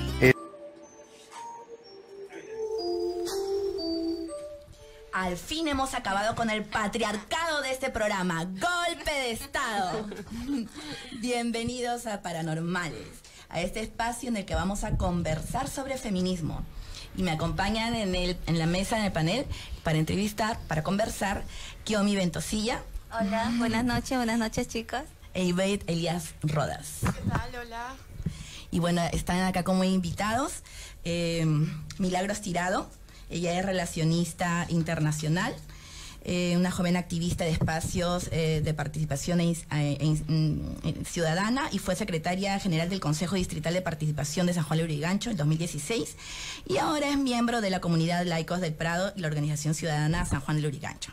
Al 5.23 5.37
fin 5.37 5.69
hemos 5.69 5.93
acabado 5.93 6.35
con 6.35 6.49
el 6.49 6.65
patriarcado 6.65 7.61
de 7.61 7.71
este 7.71 7.89
programa. 7.89 8.43
Golpe 8.43 9.09
de 9.09 9.31
Estado. 9.31 10.05
Bienvenidos 11.21 12.07
a 12.07 12.21
Paranormales, 12.21 13.07
a 13.47 13.61
este 13.61 13.79
espacio 13.79 14.27
en 14.27 14.35
el 14.35 14.43
que 14.43 14.53
vamos 14.53 14.83
a 14.83 14.97
conversar 14.97 15.69
sobre 15.69 15.97
feminismo. 15.97 16.65
Y 17.15 17.23
me 17.23 17.31
acompañan 17.31 17.95
en, 17.95 18.15
el, 18.15 18.37
en 18.47 18.59
la 18.59 18.65
mesa, 18.65 18.97
en 18.97 19.05
el 19.05 19.13
panel, 19.13 19.45
para 19.81 19.97
entrevistar, 19.97 20.59
para 20.67 20.83
conversar, 20.83 21.45
Kiomi 21.85 22.17
Ventosilla. 22.17 22.83
Hola, 23.17 23.49
buenas 23.57 23.85
noches, 23.85 24.17
buenas 24.17 24.39
noches 24.39 24.67
chicos. 24.67 25.03
E 25.33 25.45
Ivette 25.45 25.89
Elías 25.89 26.33
Rodas. 26.41 26.97
¿Qué 26.99 27.29
tal? 27.29 27.65
Hola. 27.65 27.95
Y 28.71 28.79
bueno, 28.79 29.01
están 29.13 29.41
acá 29.43 29.63
como 29.63 29.85
invitados 29.85 30.63
eh, 31.05 31.45
Milagros 31.97 32.41
Tirado. 32.41 32.89
Ella 33.33 33.57
es 33.57 33.65
relacionista 33.65 34.67
internacional, 34.69 35.55
eh, 36.23 36.53
una 36.55 36.69
joven 36.69 36.95
activista 36.95 37.43
de 37.43 37.49
espacios 37.49 38.29
eh, 38.31 38.61
de 38.63 38.73
participación 38.75 39.41
ciudadana 41.03 41.67
y 41.71 41.79
fue 41.79 41.95
secretaria 41.95 42.59
general 42.59 42.89
del 42.89 42.99
Consejo 42.99 43.35
Distrital 43.35 43.73
de 43.73 43.81
Participación 43.81 44.45
de 44.45 44.53
San 44.53 44.63
Juan 44.63 44.77
de 44.77 44.83
Lurigancho 44.83 45.31
en 45.31 45.37
2016 45.37 46.15
y 46.67 46.77
ahora 46.77 47.09
es 47.09 47.17
miembro 47.17 47.59
de 47.59 47.71
la 47.71 47.81
comunidad 47.81 48.23
Laicos 48.25 48.61
del 48.61 48.73
Prado 48.73 49.11
y 49.15 49.21
la 49.21 49.27
Organización 49.27 49.73
Ciudadana 49.73 50.25
San 50.25 50.39
Juan 50.39 50.57
de 50.57 50.63
Lurigancho. 50.63 51.11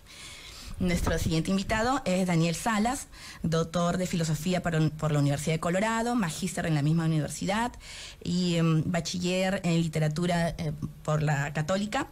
Nuestro 0.81 1.19
siguiente 1.19 1.51
invitado 1.51 2.01
es 2.07 2.27
Daniel 2.27 2.55
Salas, 2.55 3.09
doctor 3.43 3.99
de 3.99 4.07
filosofía 4.07 4.63
por, 4.63 5.13
la 5.13 5.19
Universidad 5.19 5.57
de 5.57 5.61
Colorado, 5.61 6.15
magíster 6.15 6.65
en 6.65 6.75
la 6.75 6.81
misma 6.81 7.05
universidad 7.05 7.71
y 8.25 8.57
em, 8.57 8.83
bachiller 8.87 9.61
en 9.63 9.83
literatura 9.83 10.49
eh, 10.57 10.73
por 11.03 11.23
la 11.23 11.53
Católica. 11.53 12.09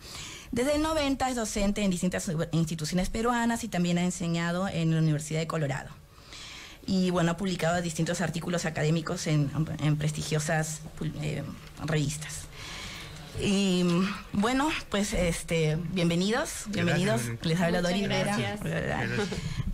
Desde 0.53 0.77
el 0.77 0.83
90 0.83 1.31
es 1.31 1.37
docente 1.37 1.83
en 1.83 1.91
distintas 1.91 2.31
instituciones 2.53 3.09
peruanas 3.09 3.65
y 3.65 3.69
también 3.69 3.97
ha 3.97 4.05
enseñado 4.05 4.69
en 4.69 4.93
la 4.93 4.99
Universidad 4.99 5.41
de 5.41 5.47
Colorado. 5.47 5.89
Y 6.87 7.09
bueno, 7.09 7.31
ha 7.31 7.37
publicado 7.39 7.81
distintos 7.81 8.21
artículos 8.21 8.67
académicos 8.67 9.29
en, 9.29 9.49
prestigiosas 9.97 10.83
eh, 11.23 11.43
revistas. 11.87 12.48
Y 13.41 13.85
bueno, 14.33 14.69
pues 14.91 15.13
este, 15.13 15.77
bienvenidos, 15.93 16.65
bienvenidos. 16.69 17.25
Gracias. 17.27 17.47
Les 17.47 17.61
habla 17.61 17.83
Dori 17.83 18.07
Vera. 18.07 18.37
gracias. 18.37 18.61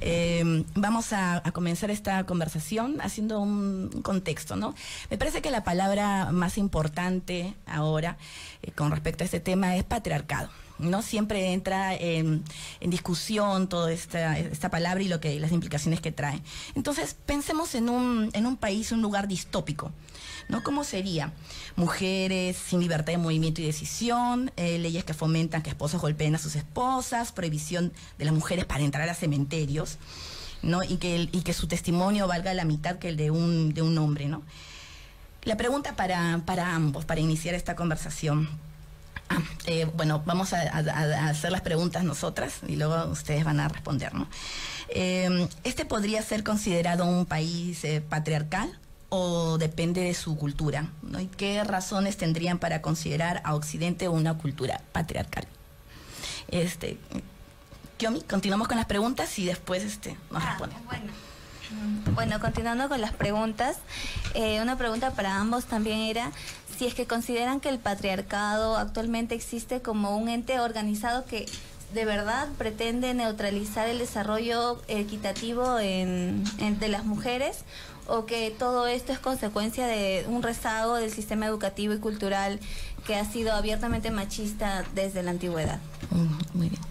Eh, 0.00 0.64
vamos 0.74 1.14
a, 1.14 1.36
a 1.36 1.52
comenzar 1.52 1.90
esta 1.90 2.24
conversación 2.26 3.00
haciendo 3.00 3.40
un, 3.40 3.90
un 3.94 4.02
contexto, 4.02 4.56
¿no? 4.56 4.74
Me 5.10 5.16
parece 5.16 5.40
que 5.40 5.50
la 5.50 5.64
palabra 5.64 6.30
más 6.30 6.58
importante 6.58 7.54
ahora 7.66 8.18
eh, 8.62 8.70
con 8.72 8.90
respecto 8.90 9.24
a 9.24 9.26
este 9.26 9.40
tema 9.40 9.76
es 9.76 9.84
patriarcado. 9.84 10.50
¿no? 10.78 11.02
Siempre 11.02 11.52
entra 11.52 11.94
en, 11.94 12.42
en 12.80 12.90
discusión 12.90 13.68
toda 13.68 13.92
esta, 13.92 14.38
esta 14.38 14.70
palabra 14.70 15.02
y 15.02 15.08
lo 15.08 15.20
que, 15.20 15.38
las 15.38 15.52
implicaciones 15.52 16.00
que 16.00 16.12
trae. 16.12 16.42
Entonces, 16.74 17.16
pensemos 17.26 17.74
en 17.74 17.88
un, 17.88 18.30
en 18.32 18.46
un 18.46 18.56
país, 18.56 18.90
un 18.92 19.00
lugar 19.00 19.28
distópico. 19.28 19.92
¿No? 20.48 20.62
¿Cómo 20.62 20.84
sería? 20.84 21.32
Mujeres 21.76 22.56
sin 22.56 22.80
libertad 22.80 23.12
de 23.12 23.18
movimiento 23.18 23.60
y 23.60 23.66
decisión, 23.66 24.52
eh, 24.56 24.78
leyes 24.78 25.04
que 25.04 25.14
fomentan 25.14 25.62
que 25.62 25.70
esposos 25.70 26.00
golpeen 26.00 26.34
a 26.34 26.38
sus 26.38 26.56
esposas, 26.56 27.32
prohibición 27.32 27.92
de 28.18 28.24
las 28.24 28.34
mujeres 28.34 28.64
para 28.64 28.84
entrar 28.84 29.08
a 29.08 29.14
cementerios, 29.14 29.98
¿no? 30.62 30.82
Y 30.82 30.96
que, 30.96 31.28
y 31.32 31.42
que 31.42 31.52
su 31.52 31.66
testimonio 31.66 32.26
valga 32.26 32.54
la 32.54 32.64
mitad 32.64 32.98
que 32.98 33.08
el 33.08 33.16
de 33.16 33.30
un, 33.30 33.74
de 33.74 33.82
un 33.82 33.96
hombre, 33.98 34.26
¿no? 34.28 34.42
La 35.42 35.56
pregunta 35.56 35.94
para, 35.94 36.40
para 36.46 36.74
ambos, 36.74 37.04
para 37.04 37.20
iniciar 37.20 37.54
esta 37.54 37.76
conversación. 37.76 38.48
Ah, 39.28 39.42
eh, 39.66 39.86
bueno, 39.94 40.22
vamos 40.26 40.52
a, 40.52 40.60
hacer 41.28 41.50
las 41.50 41.62
preguntas 41.62 42.04
nosotras 42.04 42.60
y 42.66 42.76
luego 42.76 43.06
ustedes 43.06 43.44
van 43.44 43.60
a 43.60 43.68
responder, 43.68 44.14
¿no? 44.14 44.28
Eh, 44.88 45.48
¿Este 45.64 45.84
podría 45.84 46.22
ser 46.22 46.44
considerado 46.44 47.06
un 47.06 47.26
país 47.26 47.82
patriarcal 48.08 48.78
o 49.08 49.58
depende 49.58 50.00
de 50.02 50.14
su 50.14 50.36
cultura? 50.36 50.88
¿no? 51.02 51.20
¿Y 51.20 51.26
qué 51.26 51.62
razones 51.64 52.16
tendrían 52.16 52.58
para 52.58 52.82
considerar 52.82 53.40
a 53.44 53.54
Occidente 53.54 54.08
una 54.08 54.34
cultura 54.38 54.80
patriarcal? 54.92 55.46
Este, 56.48 56.98
Kiomi, 57.96 58.22
continuamos 58.22 58.68
con 58.68 58.76
las 58.76 58.86
preguntas 58.86 59.38
y 59.38 59.46
después 59.46 59.82
este, 59.82 60.16
nos 60.30 60.44
responden. 60.44 60.78
Bueno, 62.14 62.38
continuando 62.40 62.88
con 62.88 63.00
las 63.00 63.12
preguntas, 63.12 63.78
eh, 64.34 64.60
una 64.60 64.76
pregunta 64.76 65.12
para 65.12 65.36
ambos 65.36 65.64
también 65.64 66.00
era 66.00 66.30
si 66.78 66.86
es 66.86 66.94
que 66.94 67.06
consideran 67.06 67.60
que 67.60 67.68
el 67.68 67.78
patriarcado 67.78 68.76
actualmente 68.76 69.34
existe 69.34 69.80
como 69.80 70.16
un 70.16 70.28
ente 70.28 70.60
organizado 70.60 71.24
que 71.24 71.46
de 71.94 72.04
verdad 72.04 72.48
pretende 72.58 73.14
neutralizar 73.14 73.88
el 73.88 73.98
desarrollo 73.98 74.82
equitativo 74.88 75.78
en, 75.78 76.44
en- 76.58 76.78
de 76.80 76.88
las 76.88 77.04
mujeres 77.04 77.58
o 78.06 78.26
que 78.26 78.50
todo 78.50 78.86
esto 78.86 79.12
es 79.12 79.18
consecuencia 79.18 79.86
de 79.86 80.24
un 80.28 80.42
rezago 80.42 80.94
del 80.96 81.10
sistema 81.10 81.46
educativo 81.46 81.94
y 81.94 81.98
cultural 81.98 82.60
que 83.06 83.16
ha 83.16 83.24
sido 83.24 83.52
abiertamente 83.54 84.10
machista 84.10 84.84
desde 84.94 85.22
la 85.22 85.30
antigüedad. 85.30 85.78
Muy 86.52 86.68
bien. 86.68 86.82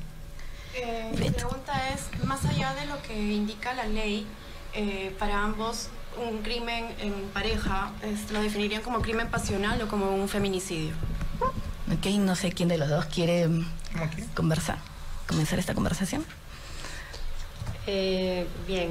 Eh, 0.75 1.11
mi 1.19 1.29
pregunta 1.29 1.89
es, 1.89 2.25
más 2.25 2.43
allá 2.45 2.73
de 2.73 2.85
lo 2.87 3.01
que 3.03 3.13
indica 3.15 3.73
la 3.73 3.85
ley, 3.85 4.25
eh, 4.73 5.15
para 5.19 5.43
ambos 5.43 5.89
un 6.29 6.39
crimen 6.43 6.87
en 6.99 7.13
pareja, 7.33 7.91
es- 8.03 8.31
¿lo 8.31 8.41
definirían 8.41 8.81
como 8.81 9.01
crimen 9.01 9.29
pasional 9.29 9.81
o 9.81 9.87
como 9.87 10.09
un 10.15 10.27
feminicidio? 10.29 10.93
Ok, 11.95 12.05
no 12.19 12.35
sé 12.35 12.51
quién 12.51 12.69
de 12.69 12.77
los 12.77 12.89
dos 12.89 13.05
quiere 13.05 13.47
mm, 13.47 13.65
conversar, 14.35 14.77
comenzar 15.27 15.59
esta 15.59 15.73
conversación. 15.75 16.25
Eh, 17.85 18.47
bien. 18.67 18.89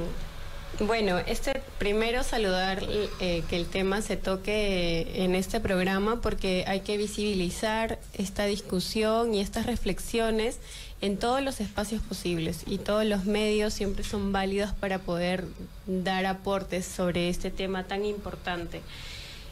Bueno, 0.79 1.19
este 1.19 1.61
primero 1.77 2.23
saludar 2.23 2.81
eh, 3.19 3.43
que 3.47 3.57
el 3.57 3.67
tema 3.67 4.01
se 4.01 4.17
toque 4.17 5.23
en 5.23 5.35
este 5.35 5.59
programa 5.59 6.19
porque 6.19 6.65
hay 6.67 6.79
que 6.79 6.97
visibilizar 6.97 7.99
esta 8.15 8.45
discusión 8.45 9.35
y 9.35 9.39
estas 9.39 9.67
reflexiones 9.67 10.57
en 11.01 11.17
todos 11.17 11.43
los 11.43 11.61
espacios 11.61 12.01
posibles 12.01 12.63
y 12.65 12.79
todos 12.79 13.05
los 13.05 13.25
medios 13.25 13.75
siempre 13.75 14.03
son 14.03 14.31
válidos 14.31 14.71
para 14.71 14.97
poder 14.97 15.45
dar 15.85 16.25
aportes 16.25 16.85
sobre 16.85 17.29
este 17.29 17.51
tema 17.51 17.83
tan 17.83 18.03
importante. 18.03 18.81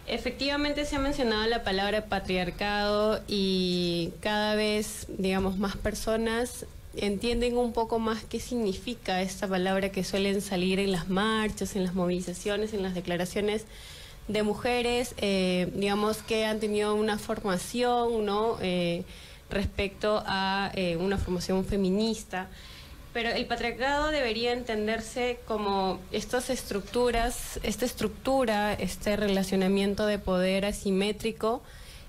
Efectivamente 0.07 0.85
se 0.85 0.95
ha 0.95 0.99
mencionado 0.99 1.45
la 1.47 1.63
palabra 1.63 2.05
patriarcado 2.05 3.21
y 3.27 4.11
cada 4.21 4.55
vez, 4.55 5.05
digamos, 5.07 5.59
más 5.59 5.77
personas 5.77 6.65
entienden 6.95 7.57
un 7.57 7.73
poco 7.73 7.99
más 7.99 8.23
qué 8.23 8.39
significa 8.39 9.21
esta 9.21 9.47
palabra 9.47 9.91
que 9.91 10.03
suelen 10.03 10.41
salir 10.41 10.79
en 10.79 10.91
las 10.91 11.09
marchas, 11.09 11.75
en 11.75 11.83
las 11.83 11.93
movilizaciones, 11.93 12.73
en 12.73 12.83
las 12.83 12.93
declaraciones 12.93 13.65
de 14.27 14.43
mujeres, 14.43 15.15
eh, 15.17 15.71
digamos, 15.73 16.17
que 16.17 16.45
han 16.45 16.59
tenido 16.59 16.95
una 16.95 17.17
formación, 17.17 18.25
¿no? 18.25 18.57
Eh, 18.61 19.03
respecto 19.49 20.23
a 20.25 20.71
eh, 20.75 20.95
una 20.97 21.17
formación 21.17 21.65
feminista. 21.65 22.47
Pero 23.13 23.29
el 23.29 23.45
patriarcado 23.45 24.07
debería 24.07 24.53
entenderse 24.53 25.39
como 25.45 25.99
estas 26.13 26.49
estructuras, 26.49 27.59
esta 27.61 27.85
estructura, 27.85 28.73
este 28.73 29.17
relacionamiento 29.17 30.05
de 30.05 30.17
poder 30.17 30.65
asimétrico 30.65 31.61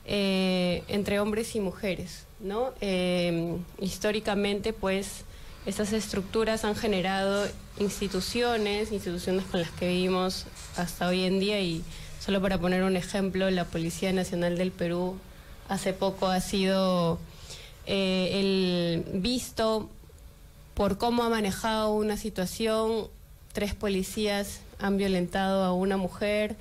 eh, 0.05 0.85
entre 0.87 1.19
hombres 1.19 1.57
y 1.57 1.61
mujeres, 1.61 2.27
¿no? 2.43 2.73
Eh, 2.81 3.57
históricamente, 3.81 4.73
pues, 4.73 5.25
estas 5.65 5.93
estructuras 5.93 6.65
han 6.65 6.75
generado 6.75 7.47
instituciones, 7.79 8.93
instituciones 8.93 9.45
con 9.47 9.61
las 9.61 9.71
que 9.71 9.89
vivimos 9.89 10.47
hasta 10.77 11.09
hoy 11.09 11.25
en 11.25 11.39
día 11.41 11.61
y 11.61 11.83
solo 12.21 12.43
para 12.43 12.59
poner 12.59 12.83
un 12.83 12.97
ejemplo, 12.97 13.51
la 13.51 13.65
Policía 13.65 14.13
Nacional 14.13 14.59
del 14.59 14.73
Perú 14.73 15.17
hace 15.69 15.93
poco 15.93 16.27
ha 16.27 16.41
sido 16.41 17.19
eh, 17.87 19.05
el 19.05 19.21
visto 19.21 19.89
por 20.75 20.99
cómo 20.99 21.23
ha 21.23 21.29
manejado 21.29 21.93
una 21.95 22.17
situación. 22.17 23.09
Tres 23.53 23.75
policías 23.75 24.61
han 24.79 24.97
violentado 24.97 25.65
a 25.65 25.73
una 25.73 25.97
mujer, 25.97 26.57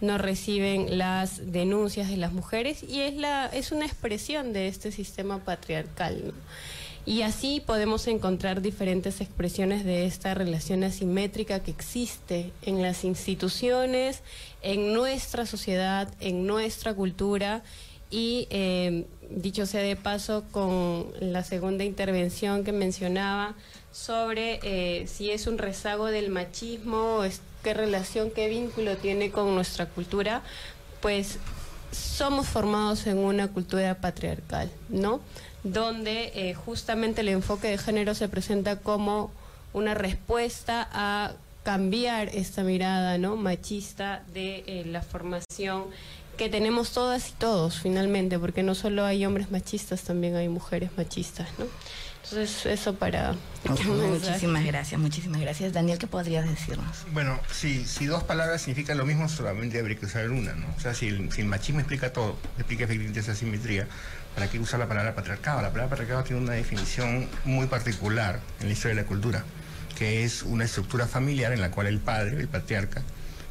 no 0.00 0.18
reciben 0.18 0.98
las 0.98 1.52
denuncias 1.52 2.08
de 2.08 2.16
las 2.16 2.32
mujeres 2.32 2.82
y 2.82 3.00
es, 3.00 3.14
la, 3.14 3.46
es 3.46 3.72
una 3.72 3.86
expresión 3.86 4.52
de 4.52 4.68
este 4.68 4.92
sistema 4.92 5.44
patriarcal. 5.44 6.34
Y 7.06 7.22
así 7.22 7.62
podemos 7.64 8.08
encontrar 8.08 8.60
diferentes 8.60 9.20
expresiones 9.20 9.84
de 9.84 10.06
esta 10.06 10.34
relación 10.34 10.82
asimétrica 10.82 11.60
que 11.60 11.70
existe 11.70 12.52
en 12.62 12.82
las 12.82 13.04
instituciones, 13.04 14.22
en 14.60 14.92
nuestra 14.92 15.46
sociedad, 15.46 16.12
en 16.18 16.48
nuestra 16.48 16.94
cultura 16.94 17.62
y 18.10 18.48
eh, 18.50 19.06
dicho 19.30 19.66
sea 19.66 19.82
de 19.82 19.94
paso 19.94 20.44
con 20.50 21.06
la 21.20 21.44
segunda 21.44 21.84
intervención 21.84 22.64
que 22.64 22.72
mencionaba 22.72 23.54
sobre 23.92 24.58
eh, 24.62 25.06
si 25.06 25.30
es 25.30 25.46
un 25.46 25.58
rezago 25.58 26.06
del 26.06 26.28
machismo, 26.30 27.22
qué 27.66 27.74
relación, 27.74 28.30
qué 28.30 28.48
vínculo 28.48 28.96
tiene 28.96 29.32
con 29.32 29.52
nuestra 29.52 29.86
cultura, 29.86 30.40
pues 31.02 31.40
somos 31.90 32.46
formados 32.46 33.08
en 33.08 33.18
una 33.18 33.48
cultura 33.48 33.96
patriarcal, 33.96 34.70
¿no? 34.88 35.18
Donde 35.64 36.30
eh, 36.36 36.54
justamente 36.54 37.22
el 37.22 37.28
enfoque 37.28 37.66
de 37.66 37.76
género 37.76 38.14
se 38.14 38.28
presenta 38.28 38.78
como 38.78 39.32
una 39.72 39.94
respuesta 39.94 40.88
a 40.92 41.32
cambiar 41.64 42.28
esta 42.28 42.62
mirada, 42.62 43.18
¿no? 43.18 43.34
Machista 43.34 44.22
de 44.32 44.62
eh, 44.68 44.84
la 44.86 45.02
formación 45.02 45.86
que 46.38 46.48
tenemos 46.48 46.92
todas 46.92 47.30
y 47.30 47.32
todos 47.32 47.80
finalmente, 47.80 48.38
porque 48.38 48.62
no 48.62 48.76
solo 48.76 49.04
hay 49.04 49.26
hombres 49.26 49.50
machistas, 49.50 50.02
también 50.02 50.36
hay 50.36 50.48
mujeres 50.48 50.90
machistas, 50.96 51.48
¿no? 51.58 51.64
Entonces 52.30 52.66
eso 52.66 52.96
para... 52.96 53.36
Muchísimas 53.68 54.64
gracias, 54.64 55.00
muchísimas 55.00 55.40
gracias. 55.40 55.72
Daniel, 55.72 55.98
¿qué 55.98 56.08
podrías 56.08 56.48
decirnos? 56.48 57.04
Bueno, 57.12 57.38
si, 57.52 57.84
si 57.84 58.06
dos 58.06 58.24
palabras 58.24 58.62
significan 58.62 58.98
lo 58.98 59.06
mismo, 59.06 59.28
solamente 59.28 59.78
habría 59.78 59.96
que 59.96 60.06
usar 60.06 60.28
una, 60.30 60.54
¿no? 60.54 60.66
O 60.76 60.80
sea, 60.80 60.92
si 60.92 61.06
el, 61.06 61.30
si 61.30 61.42
el 61.42 61.46
machismo 61.46 61.80
explica 61.80 62.12
todo, 62.12 62.36
explica 62.58 62.84
efectivamente 62.84 63.20
esa 63.20 63.36
simetría, 63.36 63.86
¿para 64.34 64.48
qué 64.48 64.58
usar 64.58 64.80
la 64.80 64.88
palabra 64.88 65.14
patriarcado? 65.14 65.62
La 65.62 65.70
palabra 65.70 65.90
patriarcado 65.90 66.24
tiene 66.24 66.42
una 66.42 66.52
definición 66.52 67.28
muy 67.44 67.66
particular 67.66 68.40
en 68.60 68.66
la 68.66 68.72
historia 68.72 68.96
de 68.96 69.02
la 69.02 69.08
cultura, 69.08 69.44
que 69.96 70.24
es 70.24 70.42
una 70.42 70.64
estructura 70.64 71.06
familiar 71.06 71.52
en 71.52 71.60
la 71.60 71.70
cual 71.70 71.86
el 71.86 72.00
padre, 72.00 72.40
el 72.40 72.48
patriarca, 72.48 73.02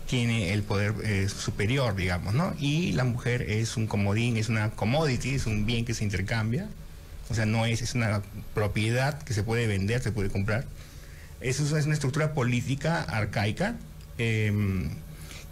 tiene 0.06 0.54
el 0.54 0.64
poder 0.64 0.94
eh, 1.04 1.30
superior, 1.30 1.96
digamos, 1.96 2.34
¿no? 2.34 2.54
Y 2.60 2.92
la 2.92 3.06
mujer 3.06 3.42
es 3.44 3.78
un 3.78 3.88
comodín, 3.88 4.36
es 4.36 4.50
una 4.50 4.72
commodity, 4.72 5.36
es 5.36 5.46
un 5.46 5.66
bien 5.66 5.86
que 5.86 5.94
se 5.94 6.04
intercambia, 6.04 6.70
o 7.30 7.34
sea, 7.34 7.46
no 7.46 7.66
es, 7.66 7.82
es 7.82 7.96
una 7.96 8.22
propiedad 8.54 9.22
que 9.24 9.34
se 9.34 9.44
puede 9.44 9.68
vender, 9.68 10.02
se 10.02 10.12
puede 10.12 10.30
comprar. 10.30 10.66
Eso 11.42 11.78
es 11.78 11.86
una 11.86 11.94
estructura 11.94 12.34
política 12.34 13.02
arcaica 13.04 13.76
eh, 14.18 14.90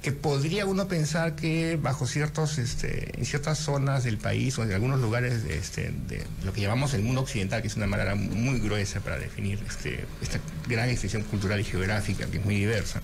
que 0.04 0.12
podría 0.12 0.66
uno 0.66 0.90
pensar 0.90 1.34
que 1.36 1.80
bajo 1.82 2.06
ciertos, 2.06 2.58
este, 2.58 3.18
en 3.18 3.26
ciertas 3.26 3.58
zonas 3.58 4.04
del 4.04 4.18
país 4.18 4.58
o 4.60 4.64
en 4.64 4.74
algunos 4.74 5.00
lugares 5.00 5.46
este, 5.50 5.94
de 6.10 6.26
lo 6.44 6.52
que 6.52 6.60
llamamos 6.60 6.94
el 6.94 7.04
mundo 7.04 7.22
occidental, 7.22 7.62
que 7.62 7.70
es 7.70 7.78
una 7.78 7.88
manera 7.88 8.14
muy 8.14 8.60
gruesa 8.60 9.00
para 9.00 9.18
definir 9.18 9.64
este, 9.66 10.06
esta 10.22 10.40
gran 10.68 10.90
extensión 10.90 11.24
cultural 11.24 11.62
y 11.62 11.64
geográfica 11.64 12.26
que 12.26 12.38
es 12.38 12.46
muy 12.46 12.56
diversa, 12.56 13.02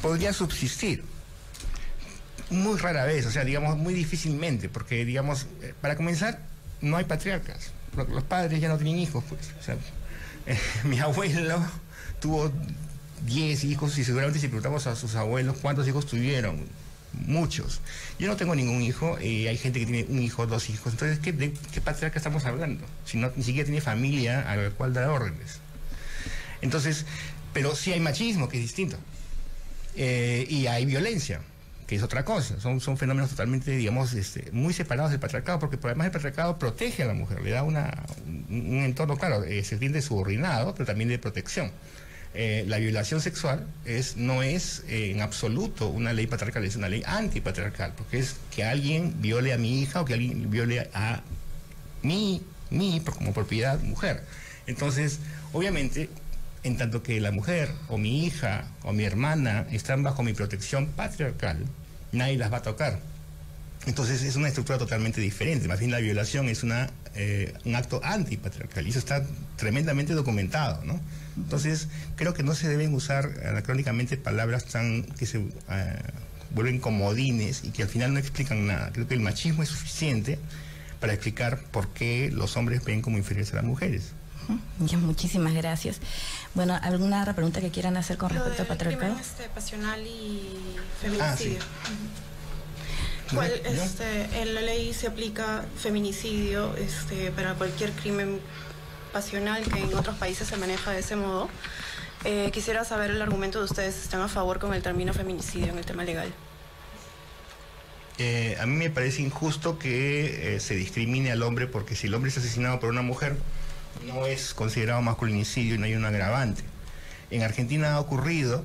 podría 0.00 0.32
subsistir 0.32 1.02
muy 2.48 2.78
rara 2.78 3.04
vez, 3.04 3.26
o 3.26 3.30
sea, 3.32 3.44
digamos, 3.44 3.76
muy 3.76 3.92
difícilmente, 3.92 4.68
porque, 4.68 5.04
digamos, 5.04 5.48
eh, 5.62 5.74
para 5.80 5.96
comenzar, 5.96 6.38
no 6.80 6.96
hay 6.96 7.04
patriarcas. 7.04 7.72
Lo- 7.96 8.04
Los 8.04 8.24
padres 8.24 8.60
ya 8.60 8.68
no 8.68 8.76
tienen 8.78 8.98
hijos, 8.98 9.24
pues. 9.28 9.40
Eh, 10.46 10.58
mi 10.84 10.98
abuelo 10.98 11.62
tuvo 12.18 12.50
10 13.26 13.62
hijos 13.64 13.96
y 13.98 14.04
seguramente 14.04 14.40
si 14.40 14.48
preguntamos 14.48 14.86
a 14.86 14.96
sus 14.96 15.14
abuelos 15.14 15.58
cuántos 15.60 15.86
hijos 15.86 16.06
tuvieron, 16.06 16.64
muchos. 17.12 17.80
Yo 18.18 18.26
no 18.26 18.36
tengo 18.36 18.54
ningún 18.54 18.80
hijo 18.80 19.18
y 19.20 19.46
hay 19.48 19.58
gente 19.58 19.80
que 19.80 19.86
tiene 19.86 20.06
un 20.08 20.20
hijo, 20.22 20.46
dos 20.46 20.70
hijos. 20.70 20.94
Entonces, 20.94 21.18
¿qué, 21.18 21.32
¿de 21.32 21.52
qué 21.72 21.80
patriarca 21.82 22.18
estamos 22.18 22.46
hablando? 22.46 22.86
Si 23.04 23.18
no, 23.18 23.30
ni 23.36 23.42
siquiera 23.44 23.66
tiene 23.66 23.82
familia 23.82 24.50
a 24.50 24.56
la 24.56 24.70
cual 24.70 24.94
dar 24.94 25.10
órdenes. 25.10 25.58
Entonces, 26.62 27.04
pero 27.52 27.76
sí 27.76 27.92
hay 27.92 28.00
machismo, 28.00 28.48
que 28.48 28.56
es 28.56 28.62
distinto. 28.62 28.96
Eh, 29.96 30.46
y 30.48 30.66
hay 30.68 30.86
violencia, 30.86 31.42
que 31.90 31.96
es 31.96 32.04
otra 32.04 32.24
cosa. 32.24 32.60
Son, 32.60 32.80
son 32.80 32.96
fenómenos 32.96 33.30
totalmente, 33.30 33.72
digamos, 33.72 34.12
este, 34.12 34.48
muy 34.52 34.72
separados 34.72 35.10
del 35.10 35.18
patriarcado, 35.18 35.58
porque 35.58 35.76
por 35.76 35.90
además 35.90 36.06
el 36.06 36.12
patriarcado 36.12 36.56
protege 36.56 37.02
a 37.02 37.06
la 37.06 37.14
mujer, 37.14 37.42
le 37.42 37.50
da 37.50 37.64
una, 37.64 38.04
un, 38.28 38.84
entorno, 38.84 39.16
claro, 39.16 39.42
eh, 39.42 39.64
se 39.64 39.74
entiende 39.74 40.00
subordinado, 40.00 40.72
pero 40.72 40.86
también 40.86 41.08
de 41.08 41.18
protección. 41.18 41.72
Eh, 42.32 42.64
la 42.68 42.78
violación 42.78 43.20
sexual 43.20 43.66
es, 43.84 44.16
no 44.16 44.44
es 44.44 44.84
eh, 44.86 45.10
en 45.10 45.20
absoluto 45.20 45.88
una 45.88 46.12
ley 46.12 46.28
patriarcal, 46.28 46.64
es 46.64 46.76
una 46.76 46.88
ley 46.88 47.02
antipatriarcal, 47.04 47.92
porque 47.96 48.20
es 48.20 48.36
que 48.54 48.62
alguien 48.62 49.20
viole 49.20 49.52
a 49.52 49.58
mi 49.58 49.82
hija 49.82 50.00
o 50.00 50.04
que 50.04 50.14
alguien 50.14 50.48
viole 50.48 50.88
a 50.94 51.22
por- 53.04 53.16
como 53.16 53.32
propiedad 53.34 53.80
mujer. 53.80 54.22
Entonces, 54.68 55.18
obviamente, 55.52 56.08
en 56.62 56.76
tanto 56.76 57.02
que 57.02 57.20
la 57.20 57.32
mujer 57.32 57.68
o 57.88 57.98
mi 57.98 58.24
hija 58.24 58.68
o 58.84 58.92
mi 58.92 59.02
hermana 59.02 59.66
están 59.72 60.04
bajo 60.04 60.22
mi 60.22 60.34
protección 60.34 60.86
patriarcal, 60.86 61.66
nadie 62.12 62.36
las 62.36 62.52
va 62.52 62.58
a 62.58 62.62
tocar. 62.62 62.98
Entonces 63.86 64.22
es 64.22 64.36
una 64.36 64.48
estructura 64.48 64.78
totalmente 64.78 65.20
diferente. 65.20 65.66
Más 65.66 65.78
bien 65.78 65.90
la 65.90 66.00
violación 66.00 66.48
es 66.48 66.62
una, 66.62 66.90
eh, 67.14 67.54
un 67.64 67.74
acto 67.74 68.00
antipatriarcal 68.04 68.86
y 68.86 68.90
eso 68.90 68.98
está 68.98 69.24
tremendamente 69.56 70.12
documentado, 70.12 70.84
¿no? 70.84 71.00
Entonces 71.36 71.88
creo 72.16 72.34
que 72.34 72.42
no 72.42 72.54
se 72.54 72.68
deben 72.68 72.92
usar 72.94 73.30
anacrónicamente 73.46 74.18
palabras 74.18 74.66
tan 74.66 75.04
que 75.04 75.24
se 75.24 75.38
eh, 75.38 75.98
vuelven 76.54 76.78
comodines 76.78 77.62
y 77.64 77.70
que 77.70 77.82
al 77.82 77.88
final 77.88 78.12
no 78.12 78.18
explican 78.18 78.66
nada. 78.66 78.90
Creo 78.92 79.08
que 79.08 79.14
el 79.14 79.20
machismo 79.20 79.62
es 79.62 79.70
suficiente 79.70 80.38
para 81.00 81.14
explicar 81.14 81.58
por 81.70 81.88
qué 81.88 82.30
los 82.30 82.56
hombres 82.58 82.84
ven 82.84 83.00
como 83.00 83.16
inferiores 83.16 83.52
a 83.54 83.56
las 83.56 83.64
mujeres. 83.64 84.12
Ya, 84.78 84.96
muchísimas 84.98 85.54
gracias. 85.54 86.00
Bueno, 86.54 86.78
¿alguna 86.82 87.20
otra 87.20 87.34
pregunta 87.34 87.60
que 87.60 87.70
quieran 87.70 87.96
hacer 87.96 88.16
con 88.16 88.28
Lo 88.28 88.36
respecto 88.36 88.62
al 88.62 88.68
patriarcado? 88.68 89.18
este, 89.18 89.48
pasional 89.48 90.00
y 90.06 90.58
feminicidio. 91.00 91.58
Ujú. 91.58 93.36
¿Cuál, 93.36 93.52
Bueno, 93.64 93.82
este, 93.82 94.42
en 94.42 94.54
la 94.54 94.60
ley 94.60 94.92
se 94.92 95.06
aplica 95.06 95.64
feminicidio 95.76 96.74
este, 96.76 97.30
para 97.30 97.54
cualquier 97.54 97.92
crimen 97.92 98.40
pasional 99.12 99.62
que 99.64 99.80
en 99.80 99.94
otros 99.94 100.16
países 100.16 100.48
se 100.48 100.56
maneja 100.56 100.90
de 100.90 101.00
ese 101.00 101.16
modo? 101.16 101.48
Eh, 102.24 102.50
quisiera 102.52 102.84
saber 102.84 103.10
el 103.12 103.22
argumento 103.22 103.58
de 103.60 103.64
ustedes. 103.66 104.02
¿Están 104.02 104.20
a 104.20 104.28
favor 104.28 104.58
con 104.58 104.74
el 104.74 104.82
término 104.82 105.14
feminicidio 105.14 105.68
en 105.68 105.78
el 105.78 105.84
tema 105.86 106.04
legal? 106.04 106.32
Eh, 108.18 108.58
a 108.60 108.66
mí 108.66 108.76
me 108.76 108.90
parece 108.90 109.22
injusto 109.22 109.78
que 109.78 110.56
eh, 110.56 110.60
se 110.60 110.74
discrimine 110.74 111.32
al 111.32 111.42
hombre 111.42 111.66
porque 111.66 111.96
si 111.96 112.06
el 112.08 112.14
hombre 112.14 112.30
es 112.30 112.36
asesinado 112.36 112.78
por 112.78 112.90
una 112.90 113.00
mujer 113.00 113.36
no 114.06 114.26
es 114.26 114.54
considerado 114.54 115.02
masculinicidio 115.02 115.74
y 115.74 115.78
no 115.78 115.84
hay 115.84 115.94
un 115.94 116.04
agravante. 116.04 116.62
En 117.30 117.42
Argentina 117.42 117.94
ha 117.94 118.00
ocurrido 118.00 118.64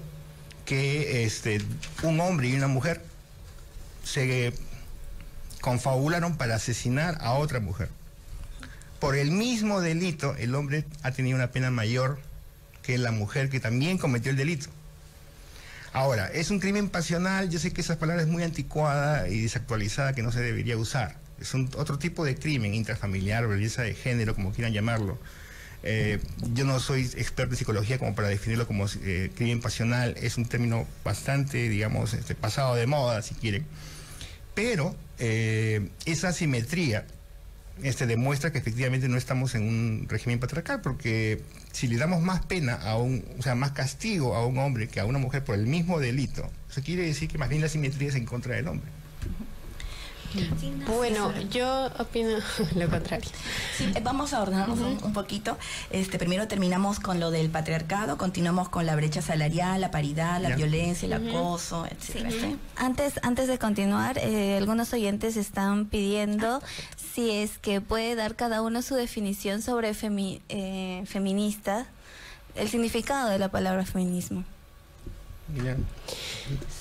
que 0.66 1.24
este, 1.24 1.62
un 2.04 2.20
hombre 2.20 2.50
y 2.50 2.56
una 2.56 2.68
mujer 2.68 3.02
se 4.04 4.54
confabularon 5.62 6.38
para 6.38 6.56
asesinar 6.56 7.18
a 7.22 7.34
otra 7.34 7.60
mujer. 7.60 7.90
Por 9.00 9.16
el 9.16 9.32
mismo 9.32 9.82
delito, 9.82 10.36
el 10.38 10.56
hombre 10.56 10.86
ha 11.04 11.12
tenido 11.12 11.36
una 11.36 11.52
pena 11.52 11.70
mayor 11.70 12.20
que 12.82 12.98
la 12.98 13.12
mujer 13.12 13.50
que 13.50 13.60
también 13.60 13.98
cometió 13.98 14.32
el 14.32 14.38
delito. 14.38 14.68
Ahora, 15.92 16.28
es 16.28 16.50
un 16.50 16.60
crimen 16.60 16.90
pasional, 16.90 17.50
yo 17.50 17.60
sé 17.60 17.72
que 17.72 17.82
esa 17.82 17.98
palabra 17.98 18.22
es 18.22 18.28
muy 18.28 18.44
anticuada 18.44 19.30
y 19.30 19.42
desactualizada 19.42 20.14
que 20.14 20.24
no 20.24 20.32
se 20.32 20.42
debería 20.42 20.78
usar. 20.78 21.16
Es 21.46 21.54
un 21.54 21.70
otro 21.78 22.00
tipo 22.00 22.26
de 22.26 22.36
crimen 22.36 22.74
intrafamiliar, 22.74 23.48
violencia 23.48 23.84
de 23.84 23.94
género, 23.94 24.34
como 24.34 24.52
quieran 24.52 24.74
llamarlo. 24.74 25.20
Eh, 25.84 26.20
yo 26.56 26.66
no 26.66 26.80
soy 26.80 27.02
experto 27.02 27.54
en 27.54 27.58
psicología 27.58 28.00
como 28.00 28.16
para 28.16 28.30
definirlo 28.30 28.66
como 28.66 28.88
eh, 29.04 29.30
crimen 29.36 29.62
pasional, 29.62 30.16
es 30.20 30.38
un 30.38 30.46
término 30.46 30.88
bastante, 31.04 31.70
digamos, 31.70 32.16
este, 32.16 32.34
pasado 32.34 32.74
de 32.74 32.88
moda, 32.88 33.22
si 33.22 33.36
quieren. 33.36 33.64
Pero 34.56 34.96
eh, 35.20 35.88
esa 36.06 36.34
simetría 36.34 37.06
este, 37.84 38.08
demuestra 38.08 38.52
que 38.52 38.58
efectivamente 38.58 39.08
no 39.08 39.16
estamos 39.16 39.54
en 39.54 39.68
un 39.68 40.08
régimen 40.10 40.40
patriarcal, 40.40 40.82
porque 40.82 41.44
si 41.74 41.88
le 41.88 41.98
damos 41.98 42.24
más 42.24 42.44
pena 42.44 42.74
a 42.74 42.98
un, 42.98 43.24
o 43.38 43.44
sea, 43.44 43.54
más 43.54 43.74
castigo 43.74 44.34
a 44.34 44.48
un 44.48 44.58
hombre 44.58 44.88
que 44.88 45.00
a 45.00 45.06
una 45.06 45.20
mujer 45.20 45.44
por 45.44 45.54
el 45.54 45.68
mismo 45.68 46.00
delito, 46.00 46.50
eso 46.72 46.82
quiere 46.82 47.04
decir 47.06 47.30
que 47.30 47.38
más 47.38 47.50
bien 47.50 47.62
la 47.62 47.70
simetría 47.70 48.10
es 48.10 48.16
en 48.16 48.26
contra 48.26 48.56
del 48.56 48.68
hombre. 48.68 48.95
Bueno, 50.88 51.32
yo 51.52 51.88
opino 52.00 52.38
lo 52.76 52.90
contrario. 52.90 53.30
Sí, 53.78 53.92
eh, 53.96 54.02
vamos 54.04 54.34
a 54.34 54.42
ordenarnos 54.42 54.80
un, 54.80 54.98
un 55.04 55.14
poquito. 55.14 55.58
Este, 55.92 56.18
primero 56.18 56.48
terminamos 56.48 57.00
con 57.00 57.20
lo 57.20 57.32
del 57.32 57.50
patriarcado, 57.50 58.18
continuamos 58.18 58.70
con 58.70 58.86
la 58.86 58.96
brecha 58.96 59.22
salarial, 59.22 59.82
la 59.82 59.92
paridad, 59.92 60.42
la 60.42 60.50
Ya. 60.50 60.56
violencia, 60.56 61.06
el 61.06 61.14
acoso, 61.14 61.86
Sí. 62.00 62.18
etcétera. 62.20 62.30
¿sí? 62.32 62.58
Antes, 62.76 63.14
antes 63.24 63.48
de 63.48 63.58
continuar, 63.60 64.18
eh, 64.18 64.58
algunos 64.58 64.94
oyentes 64.94 65.38
están 65.38 65.86
pidiendo 65.86 66.62
si 67.14 67.32
es 67.32 67.58
que 67.58 67.82
puede 67.82 68.16
dar 68.16 68.36
cada 68.36 68.62
uno 68.62 68.82
su 68.82 68.96
definición 68.96 69.62
sobre 69.62 69.94
femi- 69.94 70.42
eh, 70.50 71.04
feminista, 71.06 71.86
el 72.56 72.70
significado 72.70 73.30
de 73.30 73.40
la 73.40 73.50
palabra 73.50 73.86
feminismo. 73.86 74.44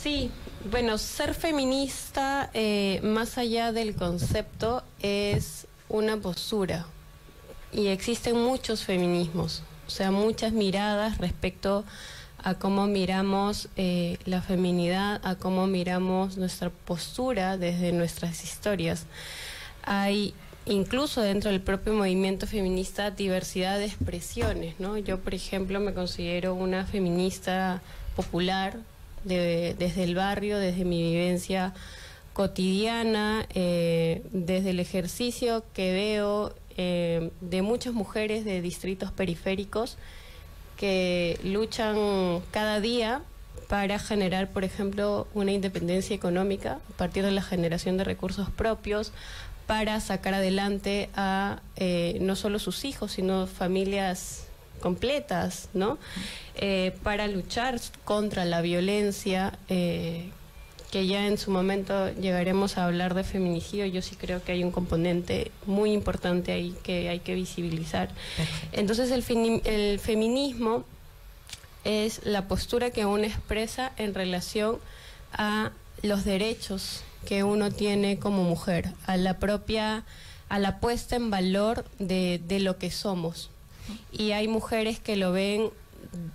Sí, 0.03 0.31
bueno, 0.71 0.99
ser 0.99 1.35
feminista, 1.35 2.51
eh, 2.55 3.01
más 3.03 3.39
allá 3.39 3.73
del 3.73 3.95
concepto, 3.95 4.83
es 5.01 5.67
una 5.89 6.17
postura. 6.17 6.87
Y 7.73 7.89
existen 7.89 8.37
muchos 8.37 8.85
feminismos, 8.85 9.63
o 9.87 9.91
sea, 9.91 10.11
muchas 10.11 10.53
miradas 10.53 11.19
respecto 11.19 11.85
a 12.39 12.55
cómo 12.55 12.87
miramos 12.87 13.69
eh, 13.77 14.19
la 14.27 14.43
feminidad, 14.43 15.21
a 15.25 15.35
cómo 15.35 15.67
miramos 15.67 16.37
nuestra 16.37 16.71
postura 16.71 17.57
desde 17.57 17.93
nuestras 17.93 18.45
historias. 18.45 19.07
Hay 19.83 20.35
incluso 20.67 21.21
dentro 21.21 21.51
del 21.51 21.61
propio 21.61 21.95
movimiento 21.95 22.47
feminista 22.47 23.11
diversidad 23.11 23.79
de 23.79 23.87
expresiones, 23.87 24.79
¿no? 24.79 24.97
Yo, 24.99 25.21
por 25.21 25.35
ejemplo, 25.35 25.81
me 25.81 25.93
considero 25.95 26.55
una 26.55 26.87
feminista 26.87 27.83
popular 28.15 28.79
de- 29.25 29.75
desde 29.79 30.05
el 30.05 30.15
barrio, 30.15 30.59
desde 30.59 30.85
mi 30.85 31.03
vivencia 31.03 31.73
cotidiana, 32.33 33.47
eh, 33.55 34.23
desde 34.33 34.71
el 34.71 34.81
ejercicio 34.81 35.65
que 35.73 35.93
veo 35.93 36.55
eh, 36.77 37.31
de 37.41 37.63
muchas 37.63 37.95
mujeres 37.95 38.45
de 38.45 38.61
distritos 38.61 39.13
periféricos 39.13 39.97
que 40.77 41.39
luchan 41.45 42.41
cada 42.51 42.81
día 42.81 43.23
para 43.69 43.99
generar, 44.01 44.51
por 44.51 44.65
ejemplo, 44.65 45.29
una 45.35 45.53
independencia 45.53 46.15
económica 46.17 46.81
a 46.93 46.97
partir 46.97 47.25
de 47.25 47.31
la 47.31 47.43
generación 47.43 47.97
de 47.97 48.03
recursos 48.05 48.51
propios, 48.51 49.13
para 49.69 49.99
sacar 50.01 50.35
adelante 50.35 51.09
a 51.15 51.63
eh, 51.77 52.19
no 52.21 52.37
solo 52.37 52.59
sus 52.59 52.85
hijos, 52.85 53.13
sino 53.13 53.47
familias 53.47 54.44
completas, 54.85 55.71
¿no? 55.73 55.97
Eh, 56.57 56.93
para 57.03 57.27
luchar 57.27 57.81
contra 58.05 58.45
la 58.45 58.61
violencia, 58.61 59.59
eh, 59.71 60.29
que 60.91 61.07
ya 61.07 61.27
en 61.27 61.39
su 61.39 61.51
momento 61.51 62.13
llegaremos 62.13 62.77
a 62.77 62.85
hablar 62.85 63.15
de 63.15 63.25
feminicidio, 63.25 63.87
yo 63.87 64.03
sí 64.03 64.15
creo 64.15 64.45
que 64.45 64.53
hay 64.53 64.63
un 64.63 64.71
componente 64.71 65.51
muy 65.65 65.93
importante 65.93 66.53
ahí 66.53 66.77
que 66.83 67.09
hay 67.09 67.21
que 67.21 67.35
visibilizar. 67.35 68.11
Entonces 68.73 69.11
el, 69.11 69.25
el 69.65 69.99
feminismo 69.99 70.85
es 71.85 72.21
la 72.25 72.47
postura 72.47 72.91
que 72.91 73.07
uno 73.07 73.25
expresa 73.25 73.93
en 73.97 74.13
relación 74.13 74.79
a 75.33 75.73
los 76.03 76.25
derechos 76.27 77.03
que 77.25 77.43
uno 77.43 77.71
tiene 77.71 78.19
como 78.19 78.45
mujer, 78.45 78.93
a 79.07 79.17
la 79.17 79.39
propia, 79.39 80.05
a 80.51 80.59
la 80.59 80.79
puesta 80.79 81.17
en 81.17 81.31
valor 81.31 81.87
de, 81.99 82.39
de 82.47 82.61
lo 82.61 82.77
que 82.77 82.91
somos. 82.91 83.51
Y 84.13 84.33
hay 84.33 84.49
mujeres 84.49 84.99
que 85.01 85.17
lo 85.17 85.33
ven 85.33 85.71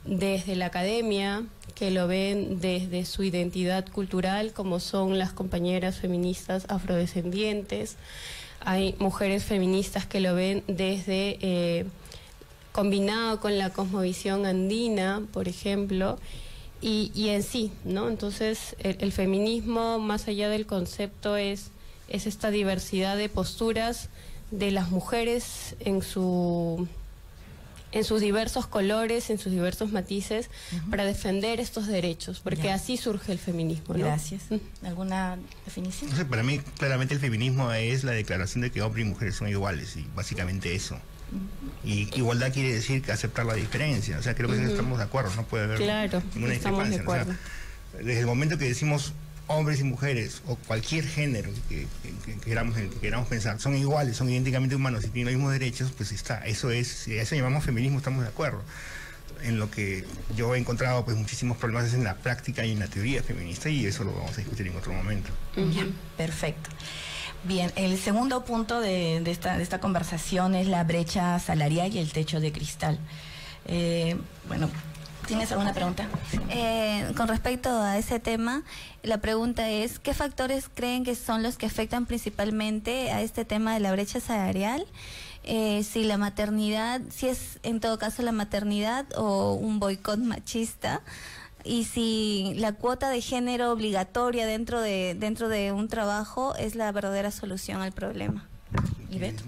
desde 0.06 0.56
la 0.56 0.68
academia, 0.68 1.46
que 1.76 1.92
lo 1.92 2.08
ven 2.08 2.60
desde 2.60 3.06
su 3.06 3.24
identidad 3.24 3.88
cultural, 3.88 4.52
como 4.54 4.80
son 4.80 5.18
las 5.18 5.32
compañeras 5.32 5.98
feministas 5.98 6.66
afrodescendientes. 6.68 7.96
Hay 8.60 8.96
mujeres 9.00 9.46
feministas 9.46 10.06
que 10.06 10.20
lo 10.20 10.36
ven 10.36 10.64
desde 10.68 11.38
eh, 11.42 11.86
combinado 12.74 13.40
con 13.40 13.58
la 13.58 13.70
cosmovisión 13.70 14.46
andina, 14.46 15.24
por 15.32 15.48
ejemplo, 15.48 16.20
y, 16.82 17.12
y 17.16 17.30
en 17.30 17.44
sí, 17.44 17.72
¿no? 17.86 18.10
Entonces, 18.10 18.76
el, 18.80 18.98
el 19.00 19.12
feminismo, 19.12 20.00
más 20.00 20.28
allá 20.28 20.50
del 20.50 20.66
concepto, 20.66 21.38
es, 21.38 21.72
es 22.10 22.28
esta 22.28 22.52
diversidad 22.52 23.18
de 23.18 23.30
posturas 23.30 24.10
de 24.52 24.72
las 24.72 24.90
mujeres 24.90 25.76
en 25.80 26.02
su 26.02 26.88
en 27.92 28.04
sus 28.04 28.22
diversos 28.22 28.68
colores, 28.68 29.30
en 29.30 29.40
sus 29.40 29.52
diversos 29.52 29.92
matices, 29.92 30.50
para 30.92 31.06
defender 31.06 31.60
estos 31.60 31.88
derechos, 31.88 32.40
porque 32.40 32.64
Ya. 32.64 32.76
así 32.76 32.98
surge 32.98 33.32
el 33.32 33.40
feminismo. 33.40 33.96
¿no? 33.96 34.06
Gracias. 34.06 34.44
¿Alguna 34.84 35.38
definición? 35.66 36.10
No 36.12 36.16
sé, 36.16 36.26
para 36.26 36.44
mí 36.44 36.60
claramente 36.78 37.14
el 37.16 37.20
feminismo 37.20 37.72
es 37.74 38.04
la 38.04 38.12
declaración 38.12 38.62
de 38.62 38.72
que 38.72 38.82
hombres 38.82 39.06
y 39.06 39.10
mujeres 39.10 39.36
son 39.36 39.48
iguales 39.50 39.96
y 39.98 40.08
básicamente 40.16 40.76
eso. 40.76 40.98
Y 41.84 42.10
igualdad 42.18 42.52
quiere 42.52 42.74
decir 42.74 43.02
que 43.02 43.12
aceptar 43.12 43.46
la 43.46 43.54
diferencia. 43.54 44.18
O 44.18 44.24
sea, 44.24 44.36
creo 44.36 44.50
que 44.50 44.64
estamos 44.64 44.98
de 44.98 45.04
acuerdo, 45.04 45.34
no 45.36 45.44
puede 45.46 45.66
haber 45.66 45.78
Claro, 45.78 46.22
ninguna 46.34 46.54
estamos 46.54 46.84
de 46.84 46.90
discrepancia. 46.90 47.26
¿no? 47.26 47.32
O 47.32 47.36
sea, 47.98 48.04
desde 48.04 48.20
el 48.22 48.26
momento 48.28 48.58
que 48.58 48.66
decimos 48.66 49.14
hombres 49.50 49.80
y 49.80 49.84
mujeres 49.84 50.42
o 50.48 50.56
cualquier 50.56 51.06
género 51.08 51.50
que, 51.68 51.88
que- 52.04 52.34
que 52.34 52.40
queramos, 52.40 52.76
que 52.78 52.88
queramos 52.90 53.28
pensar 53.28 53.60
son 53.60 53.76
iguales, 53.76 54.16
son 54.16 54.30
idénticamente 54.30 54.76
humanos 54.76 55.04
y 55.04 55.10
tienen 55.10 55.34
los 55.34 55.40
mismos 55.40 55.54
derechos, 55.54 55.92
pues 55.98 56.12
está. 56.12 56.46
Eso 56.46 56.70
es, 56.72 56.88
si 56.88 57.18
a 57.18 57.24
eso 57.24 57.36
llamamos 57.36 57.64
feminismo, 57.66 57.98
estamos 57.98 58.22
de 58.24 58.30
acuerdo. 58.30 58.62
En 59.44 59.58
lo 59.58 59.72
que 59.72 60.06
yo 60.36 60.54
he 60.54 60.60
encontrado 60.60 61.04
pues 61.06 61.16
muchísimos 61.18 61.58
problemas 61.58 61.88
es 61.88 61.94
en 61.96 62.04
la 62.04 62.16
práctica 62.16 62.64
y 62.66 62.74
en 62.74 62.80
la 62.80 62.88
teoría 62.88 63.24
feminista 63.24 63.70
y 63.70 63.86
eso 63.86 64.04
lo 64.04 64.12
vamos 64.14 64.34
a 64.34 64.38
discutir 64.38 64.68
en 64.68 64.76
otro 64.76 64.94
momento. 64.94 65.30
Ya, 65.56 65.88
perfecto. 66.18 66.70
Bien, 67.46 67.72
el 67.76 67.98
segundo 67.98 68.44
punto 68.44 68.82
de, 68.82 69.22
de 69.24 69.32
esta, 69.32 69.58
de 69.58 69.64
esta 69.64 69.80
conversación 69.80 70.56
es 70.56 70.68
la 70.68 70.84
brecha 70.84 71.40
salarial 71.40 71.94
y 71.96 72.00
el 72.00 72.12
techo 72.12 72.40
de 72.42 72.52
cristal. 72.52 73.00
Eh, 73.66 74.18
bueno, 74.48 74.70
¿tienes 75.30 75.52
alguna 75.52 75.74
pregunta? 75.74 76.08
Eh, 76.50 77.14
con 77.16 77.28
respecto 77.28 77.70
a 77.70 78.00
ese 78.00 78.20
tema, 78.20 78.64
la 79.04 79.20
pregunta 79.20 79.70
es, 79.70 80.00
¿qué 80.00 80.16
factores 80.16 80.70
creen 80.74 81.04
que 81.04 81.14
son 81.14 81.44
los 81.44 81.56
que 81.56 81.68
afectan 81.68 82.08
principalmente 82.08 83.12
a 83.12 83.22
este 83.22 83.46
tema 83.46 83.76
de 83.76 83.80
la 83.80 83.92
brecha 83.92 84.20
salarial? 84.20 84.86
Eh, 85.44 85.84
si 85.84 86.04
la 86.04 86.18
maternidad, 86.18 87.02
si 87.12 87.28
es 87.28 87.60
en 87.62 87.80
todo 87.80 88.00
caso 88.00 88.24
la 88.24 88.32
maternidad 88.32 89.06
o 89.16 89.54
un 89.54 89.80
boicot 89.80 90.18
machista, 90.18 91.02
y 91.64 91.84
si 91.84 92.54
la 92.56 92.74
cuota 92.74 93.10
de 93.10 93.22
género 93.22 93.72
obligatoria 93.72 94.48
dentro 94.48 94.82
de, 94.82 95.16
dentro 95.18 95.48
de 95.48 95.72
un 95.72 95.90
trabajo 95.90 96.56
es 96.56 96.74
la 96.74 96.92
verdadera 96.92 97.30
solución 97.30 97.82
al 97.82 97.92
problema. 97.92 98.48
¿Ivette? 99.12 99.44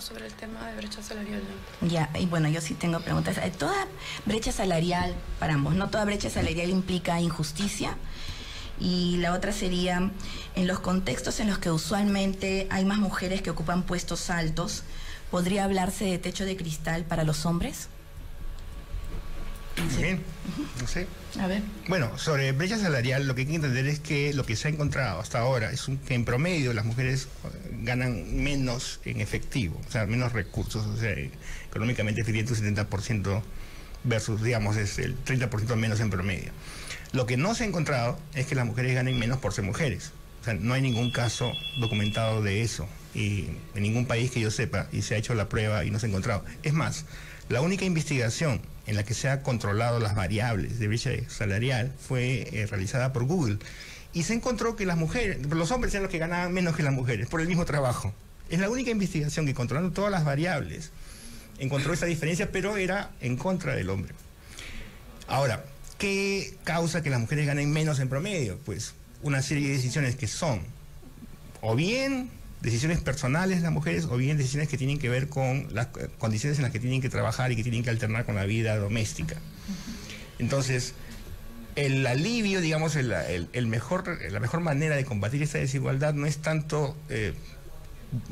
Sobre 0.00 0.26
el 0.26 0.32
tema 0.32 0.66
de 0.66 0.76
brecha 0.76 1.02
salarial. 1.02 1.42
Ya, 1.82 2.10
y 2.18 2.26
bueno, 2.26 2.48
yo 2.48 2.60
sí 2.60 2.74
tengo 2.74 2.98
preguntas. 3.00 3.38
Eh, 3.38 3.52
Toda 3.56 3.86
brecha 4.26 4.50
salarial 4.50 5.14
para 5.38 5.54
ambos, 5.54 5.74
¿no? 5.74 5.90
Toda 5.90 6.04
brecha 6.04 6.28
salarial 6.28 6.70
implica 6.70 7.20
injusticia. 7.20 7.96
Y 8.80 9.18
la 9.18 9.32
otra 9.32 9.52
sería, 9.52 10.10
en 10.56 10.66
los 10.66 10.80
contextos 10.80 11.38
en 11.40 11.48
los 11.48 11.58
que 11.58 11.70
usualmente 11.70 12.66
hay 12.70 12.84
más 12.84 12.98
mujeres 12.98 13.42
que 13.42 13.50
ocupan 13.50 13.84
puestos 13.84 14.28
altos, 14.30 14.82
¿podría 15.30 15.64
hablarse 15.64 16.06
de 16.06 16.18
techo 16.18 16.44
de 16.44 16.56
cristal 16.56 17.04
para 17.04 17.22
los 17.22 17.46
hombres? 17.46 17.88
Bien, 19.98 20.20
no 20.80 20.86
sé. 20.86 21.06
A 21.40 21.46
ver. 21.46 21.62
Bueno, 21.88 22.18
sobre 22.18 22.52
brecha 22.52 22.78
salarial, 22.78 23.26
lo 23.26 23.34
que 23.34 23.42
hay 23.42 23.46
que 23.46 23.54
entender 23.54 23.86
es 23.86 24.00
que 24.00 24.32
lo 24.34 24.44
que 24.44 24.54
se 24.56 24.68
ha 24.68 24.70
encontrado 24.70 25.20
hasta 25.20 25.38
ahora 25.40 25.72
es 25.72 25.88
un- 25.88 25.96
que 25.98 26.14
en 26.14 26.24
promedio 26.24 26.72
las 26.74 26.84
mujeres 26.84 27.28
eh, 27.44 27.48
ganan 27.82 28.42
menos 28.42 29.00
en 29.04 29.20
efectivo, 29.20 29.80
o 29.86 29.90
sea, 29.90 30.06
menos 30.06 30.32
recursos, 30.32 30.86
o 30.86 30.96
sea, 30.96 31.14
económicamente 31.70 32.20
efectivamente 32.20 32.52
un 32.52 32.58
70% 32.76 33.42
versus, 34.04 34.42
digamos, 34.42 34.76
es 34.76 34.98
el 34.98 35.16
30% 35.24 35.76
menos 35.76 36.00
en 36.00 36.10
promedio. 36.10 36.50
Lo 37.12 37.26
que 37.26 37.36
no 37.36 37.54
se 37.54 37.64
ha 37.64 37.66
encontrado 37.66 38.18
es 38.34 38.46
que 38.46 38.54
las 38.54 38.66
mujeres 38.66 38.94
ganen 38.94 39.18
menos 39.18 39.38
por 39.38 39.52
ser 39.52 39.64
mujeres. 39.64 40.12
O 40.40 40.44
sea, 40.44 40.54
no 40.54 40.74
hay 40.74 40.82
ningún 40.82 41.12
caso 41.12 41.52
documentado 41.78 42.42
de 42.42 42.62
eso. 42.62 42.88
Y 43.14 43.46
en 43.74 43.82
ningún 43.82 44.06
país 44.06 44.30
que 44.30 44.40
yo 44.40 44.50
sepa, 44.50 44.88
y 44.92 45.02
se 45.02 45.14
ha 45.14 45.18
hecho 45.18 45.34
la 45.34 45.48
prueba 45.48 45.84
y 45.84 45.90
no 45.90 45.98
se 45.98 46.06
ha 46.06 46.08
encontrado. 46.08 46.44
Es 46.62 46.72
más, 46.72 47.04
la 47.48 47.60
única 47.60 47.84
investigación 47.84 48.60
en 48.86 48.96
la 48.96 49.04
que 49.04 49.14
se 49.14 49.28
ha 49.28 49.42
controlado 49.42 50.00
las 50.00 50.14
variables 50.14 50.78
de 50.78 50.88
brecha 50.88 51.10
salarial 51.28 51.92
fue 51.98 52.48
eh, 52.52 52.66
realizada 52.66 53.12
por 53.12 53.24
Google. 53.24 53.58
Y 54.12 54.24
se 54.24 54.34
encontró 54.34 54.76
que 54.76 54.84
las 54.86 54.96
mujeres, 54.96 55.38
los 55.46 55.70
hombres 55.70 55.94
eran 55.94 56.04
los 56.04 56.12
que 56.12 56.18
ganaban 56.18 56.52
menos 56.52 56.76
que 56.76 56.82
las 56.82 56.92
mujeres 56.92 57.28
por 57.28 57.40
el 57.40 57.48
mismo 57.48 57.64
trabajo. 57.64 58.12
Es 58.50 58.58
la 58.58 58.68
única 58.68 58.90
investigación 58.90 59.46
que 59.46 59.54
controlando 59.54 59.92
todas 59.92 60.10
las 60.10 60.24
variables 60.24 60.90
encontró 61.58 61.92
esa 61.92 62.06
diferencia, 62.06 62.50
pero 62.50 62.76
era 62.76 63.10
en 63.20 63.36
contra 63.36 63.74
del 63.74 63.88
hombre. 63.88 64.14
Ahora, 65.28 65.64
¿qué 65.98 66.54
causa 66.64 67.02
que 67.02 67.10
las 67.10 67.20
mujeres 67.20 67.46
ganen 67.46 67.72
menos 67.72 68.00
en 68.00 68.08
promedio? 68.08 68.58
Pues 68.64 68.94
una 69.22 69.40
serie 69.40 69.68
de 69.68 69.74
decisiones 69.74 70.16
que 70.16 70.26
son 70.26 70.60
o 71.60 71.76
bien 71.76 72.28
decisiones 72.62 73.00
personales 73.00 73.60
las 73.60 73.72
mujeres 73.72 74.04
o 74.04 74.16
bien 74.16 74.36
decisiones 74.38 74.68
que 74.68 74.78
tienen 74.78 74.98
que 74.98 75.08
ver 75.08 75.28
con 75.28 75.68
las 75.74 75.88
condiciones 76.18 76.58
en 76.58 76.62
las 76.62 76.72
que 76.72 76.78
tienen 76.80 77.00
que 77.02 77.08
trabajar 77.08 77.50
y 77.52 77.56
que 77.56 77.62
tienen 77.62 77.82
que 77.82 77.90
alternar 77.90 78.24
con 78.24 78.36
la 78.36 78.44
vida 78.44 78.76
doméstica. 78.76 79.36
Entonces, 80.38 80.94
el 81.74 82.06
alivio, 82.06 82.60
digamos, 82.60 82.96
el, 82.96 83.12
el- 83.52 83.66
mejor, 83.66 84.18
la 84.30 84.40
mejor 84.40 84.60
manera 84.60 84.94
de 84.96 85.04
combatir 85.04 85.42
esta 85.42 85.58
desigualdad 85.58 86.14
no 86.14 86.26
es 86.26 86.38
tanto 86.38 86.96
eh, 87.08 87.32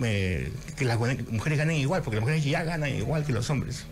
eh, 0.03 0.53
que 0.77 0.85
las 0.85 0.99
mujeres 0.99 1.59
ganen 1.59 1.77
igual, 1.77 2.03
porque 2.03 2.17
las 2.17 2.23
mujeres 2.23 2.45
ya 2.45 2.63
ganan 2.65 2.95
igual 2.95 3.25
que 3.25 3.33
los 3.33 3.49
hombres. 3.51 3.85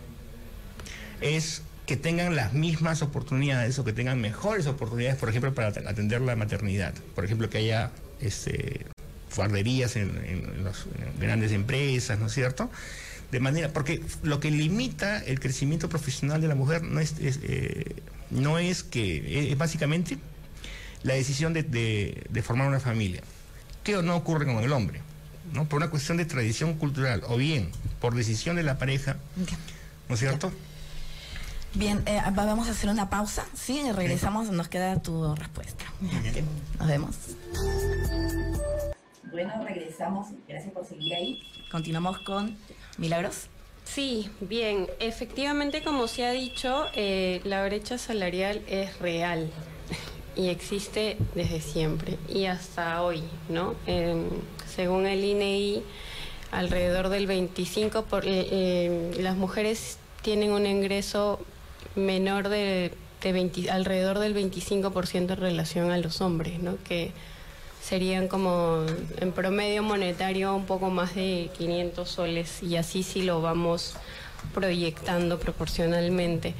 Es 1.21 1.63
que 1.85 1.97
tengan 1.97 2.35
las 2.35 2.53
mismas 2.53 3.01
oportunidades 3.01 3.77
o 3.79 3.83
que 3.83 3.91
tengan 3.93 4.21
mejores 4.21 4.67
oportunidades, 4.67 5.17
por 5.17 5.29
ejemplo, 5.29 5.53
para 5.53 5.69
at- 5.69 5.87
atender 5.87 6.21
la 6.21 6.35
maternidad. 6.35 6.93
Por 7.15 7.25
ejemplo, 7.25 7.49
que 7.49 7.57
haya 7.57 7.91
este, 8.21 8.85
guarderías 9.35 9.95
en, 9.95 10.09
en 10.25 10.63
las 10.63 10.85
grandes 11.19 11.51
empresas, 11.51 12.19
¿no 12.19 12.27
es 12.27 12.33
cierto? 12.33 12.69
De 13.31 13.39
manera, 13.39 13.69
porque 13.73 14.01
lo 14.23 14.39
que 14.39 14.49
limita 14.51 15.19
el 15.23 15.39
crecimiento 15.39 15.87
profesional 15.89 16.41
de 16.41 16.47
la 16.47 16.55
mujer 16.55 16.81
no 16.83 16.99
es, 16.99 17.13
es, 17.19 17.39
eh, 17.43 17.95
no 18.31 18.57
es 18.57 18.83
que, 18.83 19.51
es 19.51 19.57
básicamente 19.57 20.17
la 21.03 21.13
decisión 21.13 21.53
de, 21.53 21.63
de- 21.63 22.23
de 22.29 22.41
formar 22.41 22.67
una 22.67 22.79
familia, 22.79 23.21
que 23.83 23.93
no 24.01 24.15
ocurre 24.15 24.45
con 24.45 24.57
el 24.63 24.71
hombre, 24.71 25.01
¿no? 25.53 25.65
Por 25.69 25.77
una 25.77 25.89
cuestión 25.89 26.17
de 26.17 26.25
tradición 26.25 26.73
cultural, 26.73 27.21
o 27.27 27.37
bien 27.37 27.69
por 28.01 28.15
decisión 28.15 28.55
de 28.55 28.63
la 28.63 28.77
pareja, 28.77 29.17
¿no 30.07 30.15
es 30.15 30.19
cierto? 30.19 30.51
Bien, 31.75 32.01
eh, 32.07 32.19
va- 32.35 32.45
vamos 32.45 32.67
a 32.67 32.71
hacer 32.71 32.89
una 32.89 33.11
pausa. 33.11 33.45
Sí, 33.55 33.79
y 33.87 33.91
regresamos, 33.91 34.49
nos 34.49 34.67
queda 34.69 34.99
tu 35.03 35.35
respuesta. 35.35 35.85
Nos 36.79 36.87
vemos. 36.87 37.15
Bueno, 39.31 39.53
regresamos. 39.63 40.27
Gracias 40.47 40.73
por 40.73 40.85
seguir 40.85 41.13
ahí. 41.13 41.41
Continuamos 41.71 42.19
con 42.19 42.57
Milagros. 42.97 43.47
Sí, 43.83 44.29
bien, 44.39 44.87
efectivamente 44.99 45.81
como 45.81 46.07
se 46.07 46.25
ha 46.25 46.31
dicho, 46.31 46.85
eh, 46.93 47.41
la 47.43 47.65
brecha 47.65 47.97
salarial 47.97 48.61
es 48.67 48.99
real 48.99 49.49
y 50.35 50.49
existe 50.49 51.17
desde 51.33 51.59
siempre 51.59 52.17
y 52.27 52.45
hasta 52.45 53.01
hoy, 53.01 53.23
¿no? 53.49 53.75
Em, 53.87 54.25
según 54.67 55.07
el 55.07 55.23
INEI, 55.23 55.83
alrededor 56.51 57.09
del 57.09 57.25
25 57.25 58.03
por, 58.03 58.25
eh, 58.25 58.47
eh, 58.51 59.11
las 59.21 59.35
mujeres 59.35 59.97
tienen 60.21 60.51
un 60.51 60.65
ingreso 60.67 61.39
menor 61.95 62.49
de, 62.49 62.93
de 63.21 63.31
20 63.33 63.71
alrededor 63.71 64.19
del 64.19 64.35
25% 64.35 65.33
en 65.33 65.39
relación 65.39 65.91
a 65.91 65.97
los 65.97 66.21
hombres, 66.21 66.59
¿no? 66.59 66.77
Que 66.83 67.11
serían 67.81 68.27
como 68.27 68.85
en 69.17 69.31
promedio 69.31 69.83
monetario 69.83 70.55
un 70.55 70.65
poco 70.65 70.89
más 70.89 71.15
de 71.15 71.49
500 71.57 72.09
soles 72.09 72.63
y 72.63 72.75
así 72.75 73.03
si 73.03 73.23
lo 73.23 73.41
vamos 73.41 73.95
proyectando 74.53 75.39
proporcionalmente. 75.39 76.53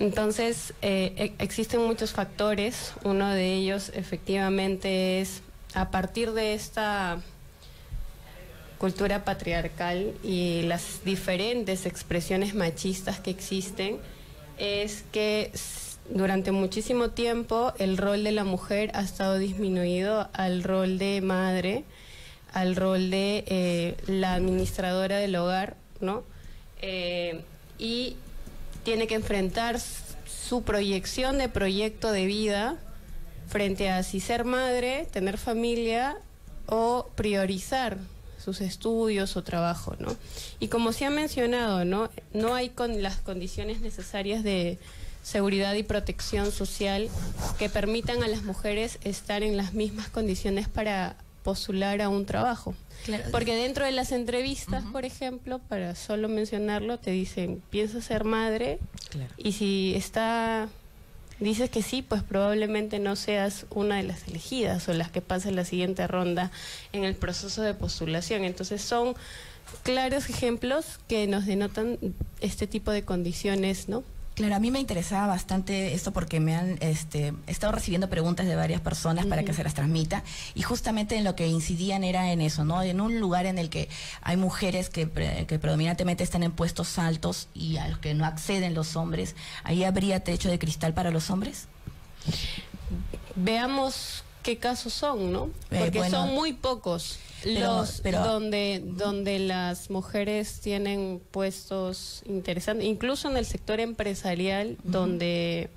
Entonces, 0.00 0.74
eh, 0.82 1.12
e- 1.16 1.42
existen 1.42 1.80
muchos 1.80 2.12
factores. 2.12 2.92
Uno 3.04 3.28
de 3.30 3.54
ellos 3.54 3.90
efectivamente 3.94 5.20
es 5.20 5.42
a 5.74 5.90
partir 5.90 6.32
de 6.32 6.54
esta 6.54 7.20
cultura 8.78 9.24
patriarcal 9.24 10.12
y 10.22 10.62
las 10.62 11.04
diferentes 11.04 11.86
expresiones 11.86 12.54
machistas 12.54 13.20
que 13.20 13.30
existen, 13.30 13.98
es 14.58 15.04
que 15.10 15.50
durante 16.10 16.52
muchísimo 16.52 17.10
tiempo 17.10 17.72
el 17.78 17.96
rol 17.96 18.24
de 18.24 18.32
la 18.32 18.44
mujer 18.44 18.90
ha 18.94 19.02
estado 19.02 19.38
disminuido 19.38 20.28
al 20.32 20.62
rol 20.62 20.98
de 20.98 21.20
madre, 21.20 21.84
al 22.52 22.76
rol 22.76 23.10
de 23.10 23.44
eh, 23.46 23.96
la 24.06 24.34
administradora 24.34 25.18
del 25.18 25.36
hogar, 25.36 25.76
¿no? 26.00 26.22
Eh, 26.82 27.42
y 27.78 28.16
tiene 28.84 29.06
que 29.06 29.14
enfrentar 29.14 29.80
su 29.80 30.62
proyección 30.62 31.38
de 31.38 31.48
proyecto 31.48 32.12
de 32.12 32.26
vida 32.26 32.76
frente 33.48 33.90
a 33.90 34.02
si 34.02 34.20
ser 34.20 34.44
madre, 34.44 35.06
tener 35.10 35.38
familia 35.38 36.18
o 36.66 37.10
priorizar 37.14 37.98
sus 38.42 38.60
estudios 38.60 39.36
o 39.36 39.42
trabajo, 39.42 39.96
¿no? 39.98 40.14
Y 40.60 40.68
como 40.68 40.92
se 40.92 41.06
ha 41.06 41.10
mencionado, 41.10 41.84
¿no? 41.86 42.10
No 42.34 42.54
hay 42.54 42.68
con 42.68 43.02
las 43.02 43.16
condiciones 43.16 43.80
necesarias 43.80 44.42
de 44.44 44.78
seguridad 45.24 45.74
y 45.74 45.82
protección 45.82 46.52
social 46.52 47.08
que 47.58 47.68
permitan 47.68 48.22
a 48.22 48.28
las 48.28 48.44
mujeres 48.44 48.98
estar 49.02 49.42
en 49.42 49.56
las 49.56 49.72
mismas 49.72 50.08
condiciones 50.08 50.68
para 50.68 51.16
postular 51.42 52.00
a 52.02 52.08
un 52.08 52.26
trabajo. 52.26 52.74
Claro. 53.04 53.24
Porque 53.32 53.56
dentro 53.56 53.84
de 53.84 53.92
las 53.92 54.12
entrevistas, 54.12 54.84
por 54.92 55.04
ejemplo, 55.04 55.58
para 55.58 55.94
solo 55.94 56.28
mencionarlo, 56.28 56.98
te 56.98 57.10
dicen, 57.10 57.62
¿piensas 57.70 58.04
ser 58.04 58.24
madre? 58.24 58.78
Y 59.36 59.52
si 59.52 59.94
está 59.96 60.68
dices 61.40 61.68
que 61.68 61.82
sí, 61.82 62.02
pues 62.02 62.22
probablemente 62.22 62.98
no 62.98 63.16
seas 63.16 63.66
una 63.70 63.96
de 63.96 64.04
las 64.04 64.28
elegidas 64.28 64.88
o 64.88 64.92
las 64.92 65.10
que 65.10 65.20
pasen 65.20 65.56
la 65.56 65.64
siguiente 65.64 66.06
ronda 66.06 66.50
en 66.92 67.04
el 67.04 67.14
proceso 67.14 67.62
de 67.62 67.74
postulación. 67.74 68.44
Entonces 68.44 68.82
son 68.82 69.14
claros 69.82 70.28
ejemplos 70.30 70.98
que 71.08 71.26
nos 71.26 71.46
denotan 71.46 71.98
este 72.40 72.66
tipo 72.66 72.90
de 72.90 73.04
condiciones, 73.04 73.88
¿no? 73.88 74.04
Claro, 74.34 74.56
a 74.56 74.58
mí 74.58 74.72
me 74.72 74.80
interesaba 74.80 75.28
bastante 75.28 75.94
esto 75.94 76.12
porque 76.12 76.40
me 76.40 76.56
han 76.56 76.76
este, 76.80 77.34
estado 77.46 77.72
recibiendo 77.72 78.10
preguntas 78.10 78.46
de 78.46 78.56
varias 78.56 78.80
personas 78.80 79.26
para 79.26 79.44
que 79.44 79.54
se 79.54 79.62
las 79.62 79.74
transmita 79.74 80.24
y 80.56 80.62
justamente 80.62 81.16
en 81.16 81.22
lo 81.22 81.36
que 81.36 81.46
incidían 81.46 82.02
era 82.02 82.32
en 82.32 82.40
eso, 82.40 82.64
¿no? 82.64 82.82
En 82.82 83.00
un 83.00 83.20
lugar 83.20 83.46
en 83.46 83.58
el 83.58 83.70
que 83.70 83.88
hay 84.22 84.36
mujeres 84.36 84.90
que, 84.90 85.08
que 85.08 85.58
predominantemente 85.60 86.24
están 86.24 86.42
en 86.42 86.50
puestos 86.50 86.98
altos 86.98 87.46
y 87.54 87.76
a 87.76 87.86
los 87.86 87.98
que 87.98 88.12
no 88.14 88.24
acceden 88.24 88.74
los 88.74 88.96
hombres, 88.96 89.36
¿ahí 89.62 89.84
habría 89.84 90.18
techo 90.18 90.50
de 90.50 90.58
cristal 90.58 90.94
para 90.94 91.12
los 91.12 91.30
hombres? 91.30 91.68
Veamos 93.36 94.24
qué 94.44 94.58
casos 94.58 94.92
son, 94.92 95.32
¿no? 95.32 95.46
Eh, 95.72 95.78
Porque 95.80 95.98
bueno, 95.98 96.16
son 96.26 96.34
muy 96.34 96.52
pocos 96.52 97.18
pero- 97.42 97.60
los 97.78 98.00
pero- 98.02 98.22
donde 98.24 98.80
donde 98.84 99.38
las 99.40 99.90
mujeres 99.90 100.60
tienen 100.60 101.20
puestos 101.32 102.22
interesantes, 102.26 102.86
incluso 102.86 103.28
en 103.28 103.36
el 103.36 103.46
sector 103.46 103.80
empresarial 103.80 104.76
donde 104.84 105.70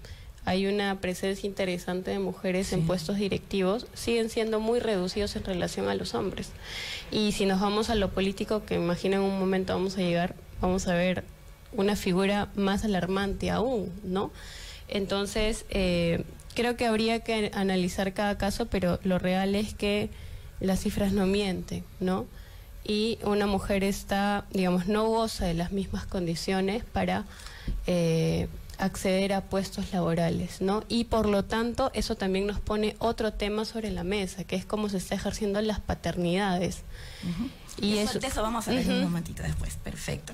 hay 0.45 0.65
una 0.67 1.01
presencia 1.01 1.45
interesante 1.47 2.11
de 2.11 2.19
mujeres 2.19 2.71
en 2.71 2.85
puestos 2.87 3.17
directivos, 3.17 3.85
siguen 3.93 4.29
siendo 4.29 4.59
muy 4.61 4.79
reducidos 4.79 5.35
en 5.35 5.43
relación 5.43 5.89
a 5.89 5.95
los 5.95 6.13
hombres. 6.13 6.49
Y 7.11 7.33
si 7.33 7.45
nos 7.45 7.59
vamos 7.59 7.89
a 7.89 7.95
lo 7.95 8.11
político, 8.11 8.63
que 8.65 8.75
imagino 8.75 9.15
en 9.17 9.23
un 9.23 9.39
momento 9.39 9.73
vamos 9.73 9.97
a 9.97 10.01
llegar, 10.01 10.35
vamos 10.61 10.87
a 10.87 10.93
ver 10.93 11.25
una 11.73 11.97
figura 11.97 12.47
más 12.55 12.85
alarmante 12.85 13.49
aún, 13.49 13.91
¿no? 14.03 14.31
Entonces, 14.87 15.65
eh, 15.69 16.23
creo 16.57 16.75
que 16.75 16.85
habría 16.85 17.21
que 17.21 17.51
analizar 17.53 18.13
cada 18.13 18.37
caso, 18.37 18.65
pero 18.65 18.99
lo 19.03 19.19
real 19.19 19.55
es 19.55 19.73
que 19.73 20.09
las 20.59 20.81
cifras 20.81 21.13
no 21.13 21.25
mienten, 21.25 21.85
¿no? 21.99 22.25
y 22.87 23.19
una 23.23 23.45
mujer 23.45 23.83
está, 23.83 24.45
digamos, 24.51 24.87
no 24.87 25.07
goza 25.07 25.45
de 25.45 25.53
las 25.53 25.71
mismas 25.73 26.05
condiciones 26.05 26.85
para 26.85 27.25
eh, 27.85 28.47
acceder 28.77 29.33
a 29.33 29.41
puestos 29.41 29.91
laborales, 29.91 30.61
¿no? 30.61 30.83
Y 30.87 31.03
por 31.03 31.27
lo 31.27 31.43
tanto, 31.43 31.91
eso 31.93 32.15
también 32.15 32.47
nos 32.47 32.61
pone 32.61 32.95
otro 32.99 33.33
tema 33.33 33.65
sobre 33.65 33.91
la 33.91 34.05
mesa, 34.05 34.45
que 34.45 34.55
es 34.55 34.65
cómo 34.65 34.87
se 34.87 34.97
está 34.97 35.15
ejerciendo 35.15 35.61
las 35.61 35.81
paternidades. 35.81 36.83
Y 37.81 37.97
eso, 37.97 38.19
de 38.19 38.27
eso 38.27 38.41
vamos 38.41 38.67
a 38.69 38.71
ver 38.71 38.87
un 38.87 39.03
momentito 39.03 39.43
después. 39.43 39.75
Perfecto. 39.83 40.33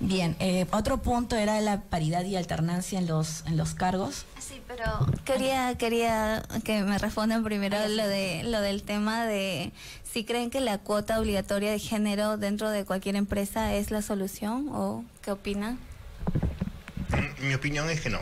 Bien, 0.00 0.34
eh, 0.40 0.66
otro 0.72 0.96
punto 1.02 1.36
era 1.36 1.60
la 1.60 1.82
paridad 1.82 2.24
y 2.24 2.34
alternancia 2.34 2.98
en 2.98 3.06
los 3.06 3.44
en 3.46 3.58
los 3.58 3.74
cargos. 3.74 4.24
Sí, 4.38 4.62
pero 4.66 5.06
quería 5.26 5.76
quería 5.76 6.42
que 6.64 6.82
me 6.82 6.96
respondan 6.96 7.44
primero 7.44 7.76
lo 7.86 8.08
de 8.08 8.42
lo 8.44 8.62
del 8.62 8.82
tema 8.82 9.26
de 9.26 9.72
si 10.10 10.24
creen 10.24 10.48
que 10.48 10.60
la 10.60 10.78
cuota 10.78 11.20
obligatoria 11.20 11.70
de 11.70 11.78
género 11.78 12.38
dentro 12.38 12.70
de 12.70 12.86
cualquier 12.86 13.16
empresa 13.16 13.74
es 13.74 13.90
la 13.90 14.00
solución 14.00 14.68
o 14.72 15.04
qué 15.20 15.32
opinan. 15.32 15.78
Mm, 17.10 17.48
Mi 17.48 17.54
opinión 17.54 17.90
es 17.90 18.00
que 18.00 18.08
no. 18.08 18.20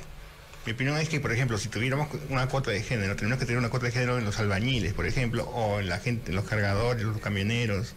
Mi 0.67 0.73
opinión 0.73 0.99
es 0.99 1.09
que, 1.09 1.21
por 1.21 1.33
ejemplo, 1.33 1.57
si 1.57 1.69
tuviéramos 1.69 2.09
una 2.29 2.47
cuota 2.49 2.71
de 2.71 2.83
género, 2.83 3.17
tenemos 3.17 3.39
que 3.39 3.47
tener 3.47 3.59
una 3.59 3.71
cuota 3.71 3.87
de 3.87 3.93
género 3.93 4.19
en 4.19 4.25
los 4.25 4.39
albañiles, 4.39 4.93
por 4.93 5.07
ejemplo, 5.07 5.45
o 5.45 5.81
en 5.81 5.89
la 5.89 5.99
gente, 5.99 6.31
en 6.31 6.37
los 6.37 6.45
cargadores, 6.45 7.05
los 7.05 7.19
camioneros. 7.19 7.95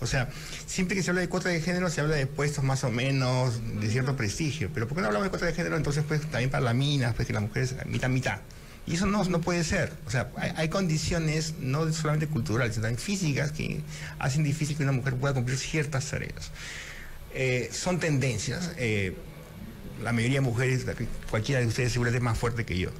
O 0.00 0.06
sea, 0.06 0.28
siempre 0.66 0.96
que 0.96 1.02
se 1.02 1.10
habla 1.10 1.22
de 1.22 1.28
cuota 1.28 1.48
de 1.48 1.60
género 1.60 1.88
se 1.90 2.00
habla 2.00 2.16
de 2.16 2.26
puestos 2.26 2.64
más 2.64 2.84
o 2.84 2.90
menos 2.90 3.60
de 3.80 3.90
cierto 3.90 4.16
prestigio. 4.16 4.70
Pero 4.74 4.86
¿por 4.86 4.96
qué 4.96 5.02
no 5.02 5.08
hablamos 5.08 5.26
de 5.26 5.30
cuota 5.30 5.46
de 5.46 5.54
género 5.54 5.76
entonces 5.76 6.04
pues 6.06 6.20
también 6.22 6.50
para 6.50 6.64
las 6.64 6.74
minas, 6.74 7.14
pues 7.14 7.26
que 7.26 7.32
las 7.32 7.42
mujeres 7.42 7.74
mitad 7.86 8.08
mitad? 8.08 8.38
Y 8.86 8.96
eso 8.96 9.06
no, 9.06 9.24
no 9.24 9.40
puede 9.40 9.64
ser. 9.64 9.92
O 10.06 10.10
sea, 10.10 10.30
hay, 10.36 10.52
hay 10.56 10.68
condiciones 10.68 11.54
no 11.58 11.90
solamente 11.92 12.26
culturales, 12.26 12.74
sino 12.74 12.82
también 12.82 13.00
físicas 13.00 13.52
que 13.52 13.80
hacen 14.18 14.44
difícil 14.44 14.76
que 14.76 14.82
una 14.82 14.92
mujer 14.92 15.14
pueda 15.14 15.32
cumplir 15.32 15.56
ciertas 15.56 16.10
tareas. 16.10 16.50
Eh, 17.34 17.70
son 17.72 17.98
tendencias. 17.98 18.72
eh, 18.76 19.14
la 20.02 20.12
mayoría 20.12 20.38
de 20.38 20.40
mujeres, 20.40 20.84
cualquiera 21.30 21.60
de 21.60 21.66
ustedes 21.66 21.92
seguramente 21.92 22.18
es 22.18 22.24
más 22.24 22.36
fuerte 22.36 22.64
que 22.64 22.78
yo. 22.78 22.90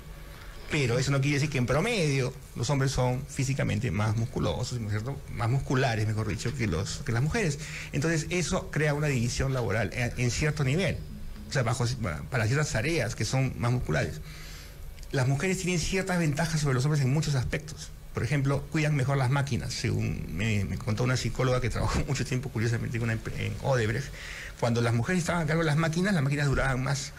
Pero 0.71 0.99
eso 0.99 1.11
no 1.11 1.21
quiere 1.21 1.37
decir 1.37 1.51
que 1.51 1.59
en 1.59 1.67
promedio 1.67 2.33
los 2.57 2.69
hombres 2.71 2.91
son 2.91 3.25
físicamente 3.29 3.91
más 3.91 4.17
musculosos. 4.17 4.81
Más 5.33 5.51
musculares, 5.51 6.07
mejor 6.07 6.29
dicho, 6.29 6.55
que, 6.55 6.67
los, 6.67 6.99
que 7.05 7.12
las 7.12 7.23
mujeres. 7.23 7.59
Entonces 7.93 8.27
eso 8.31 8.71
crea 8.71 8.95
una 8.95 9.09
división 9.09 9.53
laboral 9.53 9.91
en, 9.95 10.31
cierto 10.31 10.65
nivel. 10.65 10.99
O 11.49 11.53
sea, 11.53 11.62
bajo, 11.62 11.85
para 12.31 12.47
ciertas 12.47 12.73
tareas 12.73 13.15
que 13.15 13.25
son 13.25 13.53
más 13.59 13.73
musculares. 13.73 14.21
Las 15.12 15.29
mujeres 15.29 15.59
tienen 15.59 15.79
ciertas 15.79 16.19
ventajas 16.19 16.61
sobre 16.61 16.75
los 16.75 16.85
hombres 16.85 17.05
en 17.05 17.12
muchos 17.12 17.35
aspectos. 17.35 17.91
Por 18.15 18.23
ejemplo, 18.23 18.62
cuidan 18.71 18.95
mejor 18.95 19.17
las 19.17 19.31
máquinas, 19.31 19.75
según 19.75 20.37
me, 20.37 20.65
me 20.65 20.79
contó 20.79 21.03
una 21.03 21.17
psicóloga 21.17 21.61
que 21.61 21.69
trabajó 21.69 21.99
mucho 22.09 22.25
tiempo, 22.25 22.49
curiosamente, 22.49 22.97
en, 22.97 23.03
una 23.03 23.12
en 23.12 23.55
Odebrecht. 23.62 24.07
Cuando 24.61 24.81
las 24.81 24.95
mujeres 24.95 25.21
estaban 25.21 25.43
a 25.43 25.47
cargo 25.47 25.62
de 25.62 25.67
las 25.67 25.77
máquinas, 25.77 26.15
las 26.15 26.23
máquinas 26.23 26.47
duraban 26.47 26.83
más, 26.83 27.12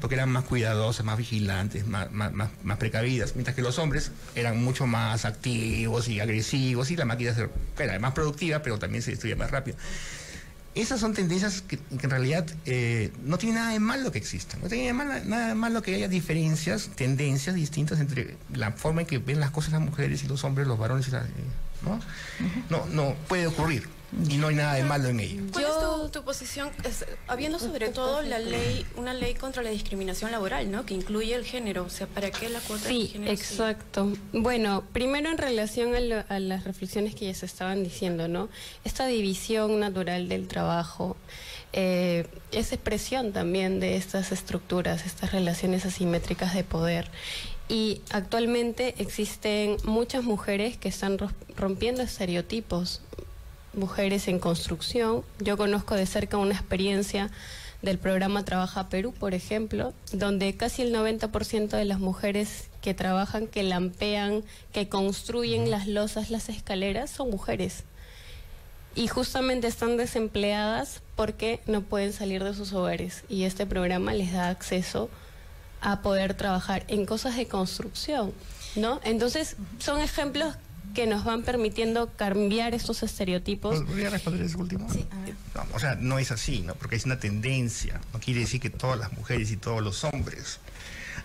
porque 0.00 0.16
eran 0.16 0.30
más 0.30 0.44
cuidadosas, 0.44 1.04
más 1.04 1.16
vigilantes, 1.18 1.86
más, 1.86 2.10
más, 2.10 2.32
más- 2.32 2.78
precavidas, 2.78 3.34
mientras 3.34 3.54
que 3.54 3.62
los 3.62 3.78
hombres 3.78 4.10
eran 4.34 4.62
mucho 4.62 4.86
más 4.86 5.24
activos 5.24 6.08
y 6.08 6.20
agresivos 6.20 6.90
y 6.90 6.96
la 6.96 7.04
máquina 7.04 7.34
era 7.78 7.98
más 7.98 8.12
productiva, 8.12 8.60
pero 8.62 8.78
también 8.78 9.02
se 9.02 9.10
destruía 9.12 9.36
más 9.36 9.50
rápido. 9.50 9.76
Esas 10.74 11.00
son 11.00 11.12
tendencias 11.12 11.62
que, 11.62 11.76
que 11.78 12.04
en 12.04 12.10
realidad 12.10 12.46
eh, 12.66 13.10
no 13.24 13.36
tiene 13.38 13.56
nada 13.56 13.72
de 13.72 13.80
malo 13.80 14.12
que 14.12 14.18
existan. 14.18 14.60
No 14.60 14.68
tiene 14.68 14.86
de 14.86 14.92
mal- 14.92 15.28
nada 15.28 15.48
de 15.48 15.54
malo 15.54 15.82
que 15.82 15.94
haya 15.94 16.06
diferencias, 16.08 16.90
tendencias 16.94 17.56
distintas 17.56 17.98
entre 17.98 18.36
la 18.52 18.70
forma 18.72 19.00
en 19.00 19.06
que 19.08 19.18
ven 19.18 19.40
las 19.40 19.50
cosas 19.50 19.72
las 19.72 19.80
mujeres 19.80 20.22
y 20.22 20.28
los 20.28 20.44
hombres, 20.44 20.68
los 20.68 20.78
varones 20.78 21.08
y 21.08 21.10
las... 21.10 21.24
eh, 21.26 21.30
¿no? 21.82 22.00
no, 22.70 22.86
no 22.86 23.14
puede 23.28 23.46
ocurrir 23.48 23.88
y 24.28 24.36
no 24.38 24.48
hay 24.48 24.54
nada 24.54 24.74
de 24.74 24.84
malo 24.84 25.08
en 25.10 25.20
ello. 25.20 25.42
¿Cuál 25.52 25.64
es 25.64 25.70
tu, 25.80 26.08
tu 26.08 26.24
posición? 26.24 26.70
Es, 26.84 27.04
habiendo 27.26 27.58
sobre 27.58 27.88
todo 27.88 28.22
la 28.22 28.38
ley, 28.38 28.86
una 28.96 29.12
ley 29.12 29.34
contra 29.34 29.62
la 29.62 29.70
discriminación 29.70 30.30
laboral, 30.32 30.70
¿no? 30.70 30.86
Que 30.86 30.94
incluye 30.94 31.34
el 31.34 31.44
género. 31.44 31.84
O 31.84 31.90
sea, 31.90 32.06
¿para 32.06 32.30
qué 32.30 32.48
la 32.48 32.60
cuota 32.60 32.84
de 32.84 32.88
Sí, 32.90 33.06
género? 33.08 33.32
exacto. 33.32 34.12
Bueno, 34.32 34.82
primero 34.92 35.30
en 35.30 35.36
relación 35.38 35.94
a, 35.94 36.00
lo- 36.00 36.24
a 36.28 36.40
las 36.40 36.64
reflexiones 36.64 37.14
que 37.14 37.26
ya 37.26 37.34
se 37.34 37.46
estaban 37.46 37.84
diciendo, 37.84 38.28
¿no? 38.28 38.48
Esta 38.84 39.06
división 39.06 39.78
natural 39.80 40.28
del 40.28 40.48
trabajo 40.48 41.16
eh, 41.74 42.26
es 42.50 42.72
expresión 42.72 43.32
también 43.32 43.78
de 43.78 43.96
estas 43.96 44.32
estructuras, 44.32 45.04
estas 45.04 45.32
relaciones 45.32 45.84
asimétricas 45.84 46.54
de 46.54 46.64
poder. 46.64 47.10
Y 47.68 48.00
actualmente 48.08 48.94
existen 48.96 49.76
muchas 49.84 50.24
mujeres 50.24 50.78
que 50.78 50.88
están 50.88 51.18
rompiendo 51.54 52.00
estereotipos, 52.00 53.02
mujeres 53.74 54.28
en 54.28 54.38
construcción. 54.38 55.24
Yo 55.38 55.56
conozco 55.56 55.94
de 55.94 56.06
cerca 56.06 56.36
una 56.36 56.54
experiencia 56.54 57.30
del 57.82 57.98
programa 57.98 58.44
Trabaja 58.44 58.88
Perú, 58.88 59.12
por 59.12 59.34
ejemplo, 59.34 59.92
donde 60.12 60.56
casi 60.56 60.82
el 60.82 60.94
90% 60.94 61.68
de 61.68 61.84
las 61.84 62.00
mujeres 62.00 62.68
que 62.82 62.94
trabajan, 62.94 63.46
que 63.46 63.62
lampean, 63.62 64.42
que 64.72 64.88
construyen 64.88 65.70
las 65.70 65.86
losas, 65.86 66.30
las 66.30 66.48
escaleras, 66.48 67.10
son 67.10 67.30
mujeres. 67.30 67.84
Y 68.94 69.06
justamente 69.06 69.68
están 69.68 69.96
desempleadas 69.96 71.02
porque 71.14 71.60
no 71.66 71.82
pueden 71.82 72.12
salir 72.12 72.42
de 72.42 72.54
sus 72.54 72.72
hogares. 72.72 73.22
Y 73.28 73.44
este 73.44 73.64
programa 73.64 74.12
les 74.12 74.32
da 74.32 74.48
acceso 74.48 75.08
a 75.80 76.02
poder 76.02 76.34
trabajar 76.34 76.84
en 76.88 77.06
cosas 77.06 77.36
de 77.36 77.46
construcción, 77.46 78.32
¿no? 78.74 79.00
Entonces, 79.04 79.56
son 79.78 80.00
ejemplos 80.00 80.56
que 80.94 81.06
nos 81.06 81.24
van 81.24 81.42
permitiendo 81.42 82.10
cambiar 82.16 82.74
estos 82.74 83.02
estereotipos. 83.02 83.82
¿Podría 83.82 84.10
responder 84.10 84.42
ese 84.44 84.56
último? 84.56 84.88
No, 85.54 85.64
o 85.74 85.78
sea, 85.78 85.94
no 85.96 86.18
es 86.18 86.30
así, 86.32 86.60
¿no? 86.60 86.74
Porque 86.74 86.96
es 86.96 87.04
una 87.04 87.18
tendencia. 87.20 88.00
No 88.12 88.20
quiere 88.20 88.40
decir 88.40 88.60
que 88.60 88.70
todas 88.70 88.98
las 88.98 89.12
mujeres 89.12 89.50
y 89.50 89.56
todos 89.56 89.82
los 89.82 90.04
hombres. 90.04 90.60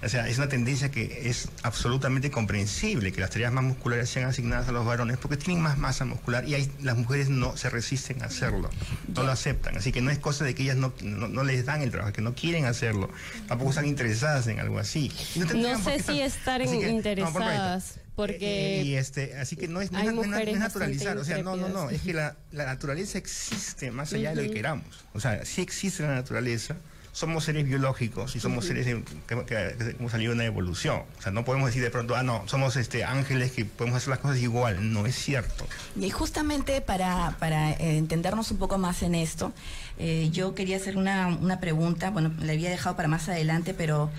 O 0.04 0.10
sea, 0.10 0.28
es 0.28 0.38
una 0.38 0.50
tendencia 0.50 0.92
que 0.92 1.30
es 1.30 1.48
absolutamente 1.62 2.30
comprensible 2.30 3.14
que 3.14 3.22
las 3.22 3.30
tareas 3.30 3.54
más 3.54 3.64
musculares 3.64 4.10
sean 4.10 4.28
asignadas 4.28 4.68
a 4.68 4.74
los 4.74 4.86
varones 4.86 5.18
porque 5.18 5.38
tienen 5.38 5.64
más 5.64 5.78
masa 5.78 6.04
muscular 6.04 6.46
y 6.46 6.56
hay- 6.56 6.70
las 6.82 6.98
mujeres 6.98 7.30
no 7.30 7.56
se 7.56 7.70
resisten 7.70 8.22
a 8.22 8.26
hacerlo, 8.26 8.70
no 9.16 9.24
lo 9.24 9.32
aceptan. 9.32 9.78
Así 9.78 9.94
que 9.94 10.02
no 10.02 10.12
es 10.12 10.20
cosa 10.20 10.44
de 10.44 10.56
que 10.56 10.64
ellas 10.64 10.76
no, 10.76 10.94
no, 11.04 11.30
no 11.30 11.44
les 11.46 11.66
dan 11.66 11.82
el 11.82 11.92
trabajo, 11.92 12.12
que 12.12 12.22
no 12.22 12.36
quieren 12.36 12.66
hacerlo, 12.66 13.10
tampoco 13.48 13.70
están 13.70 13.86
interesadas 13.86 14.46
en 14.48 14.60
algo 14.60 14.78
así. 14.78 15.10
No 15.56 15.80
sé 15.82 16.00
si 16.04 16.20
estar 16.20 16.62
interesadas, 16.62 18.00
porque 18.16 18.82
Y 18.86 18.96
este, 18.96 19.36
así 19.38 19.56
que 19.56 19.68
no 19.68 19.82
es, 19.82 19.92
no 19.92 20.04
no 20.12 20.24
naturalizar, 20.26 21.18
o 21.18 21.24
sea, 21.24 21.40
no, 21.40 21.56
no, 21.56 21.70
no, 21.70 21.90
es 21.90 22.02
que 22.02 22.14
la, 22.14 22.36
la 22.52 22.66
naturaleza 22.66 23.18
existe 23.18 23.92
más 23.92 24.14
allá 24.14 24.30
de 24.30 24.36
lo 24.36 24.42
que 24.44 24.52
queramos. 24.52 24.86
O 25.14 25.20
sea, 25.20 25.44
sí 25.46 25.62
existe 25.62 26.04
la 26.04 26.16
naturaleza, 26.16 26.76
somos 27.12 27.44
seres 27.44 27.66
biológicos 27.66 28.36
y 28.36 28.40
somos 28.40 28.66
seres 28.66 28.86
de- 28.88 29.04
que, 29.28 29.36
que- 29.46 29.46
que 29.46 29.96
hemos 30.00 30.12
salido 30.12 30.32
de 30.32 30.36
una 30.36 30.46
evolución. 30.46 31.04
O 31.20 31.22
sea, 31.22 31.32
no 31.32 31.46
podemos 31.46 31.68
decir 31.68 31.84
de 31.84 31.92
pronto, 31.92 32.16
ah, 32.16 32.24
no, 32.24 32.44
somos 32.48 32.76
este, 32.76 33.04
ángeles 33.04 33.52
que 33.52 33.66
podemos 33.66 33.98
hacer 33.98 34.10
las 34.10 34.20
cosas 34.20 34.40
igual. 34.40 34.92
No 34.94 35.06
es 35.06 35.16
cierto. 35.16 35.68
Y 36.00 36.10
justamente 36.10 36.82
para, 36.82 37.36
para 37.40 37.72
eh, 37.74 37.98
entendernos 37.98 38.50
un 38.50 38.58
poco 38.58 38.80
más 38.80 39.04
en 39.04 39.14
esto, 39.14 39.54
eh, 40.00 40.30
yo 40.32 40.56
quería 40.56 40.78
hacer 40.78 40.98
una, 40.98 41.28
una 41.28 41.60
pregunta, 41.60 42.10
bueno, 42.10 42.32
la 42.40 42.54
había 42.54 42.72
dejado 42.72 42.96
para 42.96 43.08
más 43.08 43.30
adelante, 43.30 43.76
pero 43.76 44.10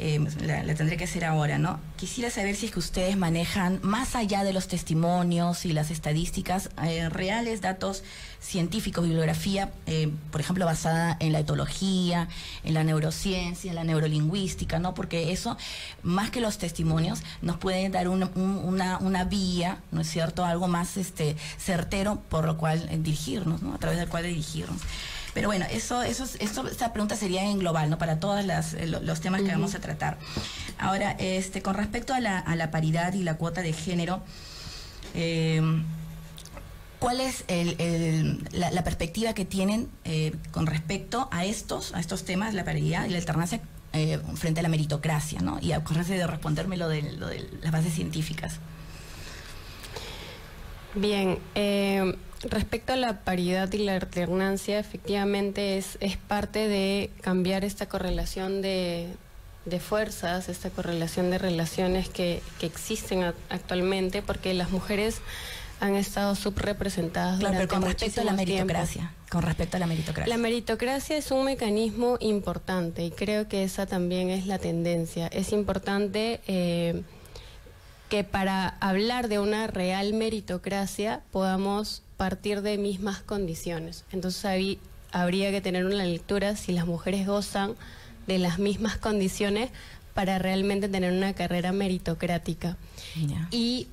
eh, 0.00 0.18
la, 0.40 0.62
la 0.64 0.74
tendré 0.74 0.96
que 0.96 1.04
hacer 1.04 1.24
ahora, 1.24 1.58
¿no? 1.58 1.78
Quisiera 1.96 2.30
saber 2.30 2.56
si 2.56 2.66
es 2.66 2.72
que 2.72 2.78
ustedes 2.78 3.16
manejan, 3.16 3.78
más 3.82 4.16
allá 4.16 4.42
de 4.44 4.52
los 4.52 4.66
testimonios 4.68 5.64
y 5.66 5.72
las 5.72 5.90
estadísticas, 5.90 6.70
eh, 6.82 7.08
reales 7.08 7.60
datos 7.60 8.02
científicos, 8.40 9.04
bibliografía, 9.04 9.70
eh, 9.86 10.10
por 10.32 10.40
ejemplo, 10.40 10.64
basada 10.64 11.16
en 11.20 11.32
la 11.32 11.40
etología, 11.40 12.28
en 12.64 12.72
la 12.74 12.84
neurociencia, 12.84 13.68
en 13.70 13.74
la 13.76 13.84
neurolingüística, 13.84 14.78
¿no? 14.78 14.94
Porque 14.94 15.30
eso, 15.32 15.58
más 16.02 16.30
que 16.30 16.40
los 16.40 16.56
testimonios, 16.56 17.22
nos 17.42 17.58
puede 17.58 17.88
dar 17.90 18.08
un- 18.08 18.30
un- 18.34 18.60
una, 18.64 18.96
una 18.98 19.24
vía, 19.24 19.80
¿no 19.92 20.00
es 20.00 20.08
cierto? 20.10 20.44
Algo 20.44 20.68
más 20.68 20.96
este, 20.96 21.36
certero 21.58 22.22
por 22.30 22.46
lo 22.46 22.56
cual 22.56 22.88
dirigirnos, 23.02 23.60
¿no? 23.62 23.74
A 23.74 23.78
través 23.78 23.98
del 23.98 24.08
cual 24.08 24.24
dirigirnos. 24.24 24.80
Pero 25.34 25.48
bueno, 25.48 25.64
eso, 25.70 26.02
eso, 26.02 26.24
esto, 26.40 26.66
esta 26.66 26.92
pregunta 26.92 27.14
sería 27.16 27.44
en 27.44 27.58
global, 27.60 27.88
¿no? 27.88 27.98
Para 27.98 28.18
todos 28.18 28.44
los 28.44 29.20
temas 29.20 29.42
que 29.42 29.48
vamos 29.52 29.74
a 29.74 29.78
tratar. 29.80 30.18
Ahora, 30.78 31.12
este, 31.18 31.62
con 31.62 31.74
respecto 31.74 32.14
a 32.14 32.20
la, 32.20 32.38
a 32.38 32.56
la 32.56 32.70
paridad 32.70 33.12
y 33.14 33.22
la 33.22 33.34
cuota 33.36 33.62
de 33.62 33.72
género, 33.72 34.22
eh, 35.14 35.62
¿Cuál 36.98 37.20
es 37.22 37.44
el- 37.48 37.76
el- 37.80 38.46
la, 38.52 38.70
la 38.72 38.84
perspectiva 38.84 39.32
que 39.32 39.46
tienen 39.46 39.88
eh, 40.04 40.34
con 40.50 40.66
respecto 40.66 41.30
a 41.32 41.46
estos, 41.46 41.94
a 41.94 42.00
estos 42.00 42.24
temas, 42.26 42.52
la 42.52 42.62
paridad 42.62 43.06
y 43.06 43.08
la 43.08 43.16
alternancia 43.16 43.62
eh, 43.94 44.20
frente 44.34 44.60
a 44.60 44.62
la 44.62 44.68
meritocracia, 44.68 45.40
¿no? 45.40 45.58
Y 45.62 45.72
acuérdense 45.72 46.12
de 46.18 46.26
responderme 46.26 46.76
lo 46.76 46.88
de, 46.90 47.00
lo 47.14 47.28
de 47.28 47.48
las 47.62 47.72
bases 47.72 47.94
científicas. 47.94 48.58
Bien, 50.94 51.38
eh, 51.54 52.14
respecto 52.42 52.92
a 52.92 52.96
la 52.96 53.20
paridad 53.20 53.72
y 53.72 53.78
la 53.78 53.94
alternancia, 53.94 54.78
efectivamente 54.78 55.76
es, 55.78 55.98
es 56.00 56.16
parte 56.16 56.68
de 56.68 57.10
cambiar 57.20 57.64
esta 57.64 57.86
correlación 57.86 58.62
de, 58.62 59.08
de 59.66 59.80
fuerzas, 59.80 60.48
esta 60.48 60.70
correlación 60.70 61.30
de 61.30 61.38
relaciones 61.38 62.08
que, 62.08 62.42
que 62.58 62.66
existen 62.66 63.22
a- 63.24 63.34
actualmente, 63.50 64.22
porque 64.22 64.54
las 64.54 64.70
mujeres 64.70 65.20
han 65.80 65.96
estado 65.96 66.34
subrepresentadas 66.34 67.40
Claro, 67.40 67.54
pero 67.56 67.68
con 67.68 67.82
respecto 67.82 68.20
a 68.20 68.24
la 68.24 68.32
muchísimo 68.32 68.54
tiempo. 68.56 68.72
meritocracia. 68.74 69.14
Con 69.30 69.42
respecto 69.42 69.76
a 69.76 69.80
la 69.80 69.86
meritocracia. 69.86 70.34
La 70.34 70.40
meritocracia 70.42 71.16
es 71.16 71.30
un 71.30 71.44
mecanismo 71.44 72.16
importante 72.20 73.04
y 73.04 73.10
creo 73.10 73.48
que 73.48 73.64
esa 73.64 73.86
también 73.86 74.28
es 74.28 74.46
la 74.46 74.58
tendencia. 74.58 75.28
Es 75.28 75.52
importante 75.52 76.40
eh, 76.48 77.02
que 78.10 78.24
para 78.24 78.76
hablar 78.80 79.28
de 79.28 79.38
una 79.38 79.68
real 79.68 80.12
meritocracia 80.12 81.22
podamos 81.30 82.02
partir 82.16 82.60
de 82.60 82.76
mismas 82.76 83.20
condiciones. 83.22 84.04
Entonces 84.12 84.44
ahí 84.44 84.78
habría 85.12 85.50
que 85.52 85.60
tener 85.60 85.86
una 85.86 86.04
lectura 86.04 86.56
si 86.56 86.72
las 86.72 86.86
mujeres 86.86 87.26
gozan 87.26 87.76
de 88.26 88.38
las 88.38 88.58
mismas 88.58 88.98
condiciones 88.98 89.70
para 90.12 90.38
realmente 90.38 90.88
tener 90.88 91.12
una 91.12 91.34
carrera 91.34 91.72
meritocrática. 91.72 92.76
Y 93.52 93.86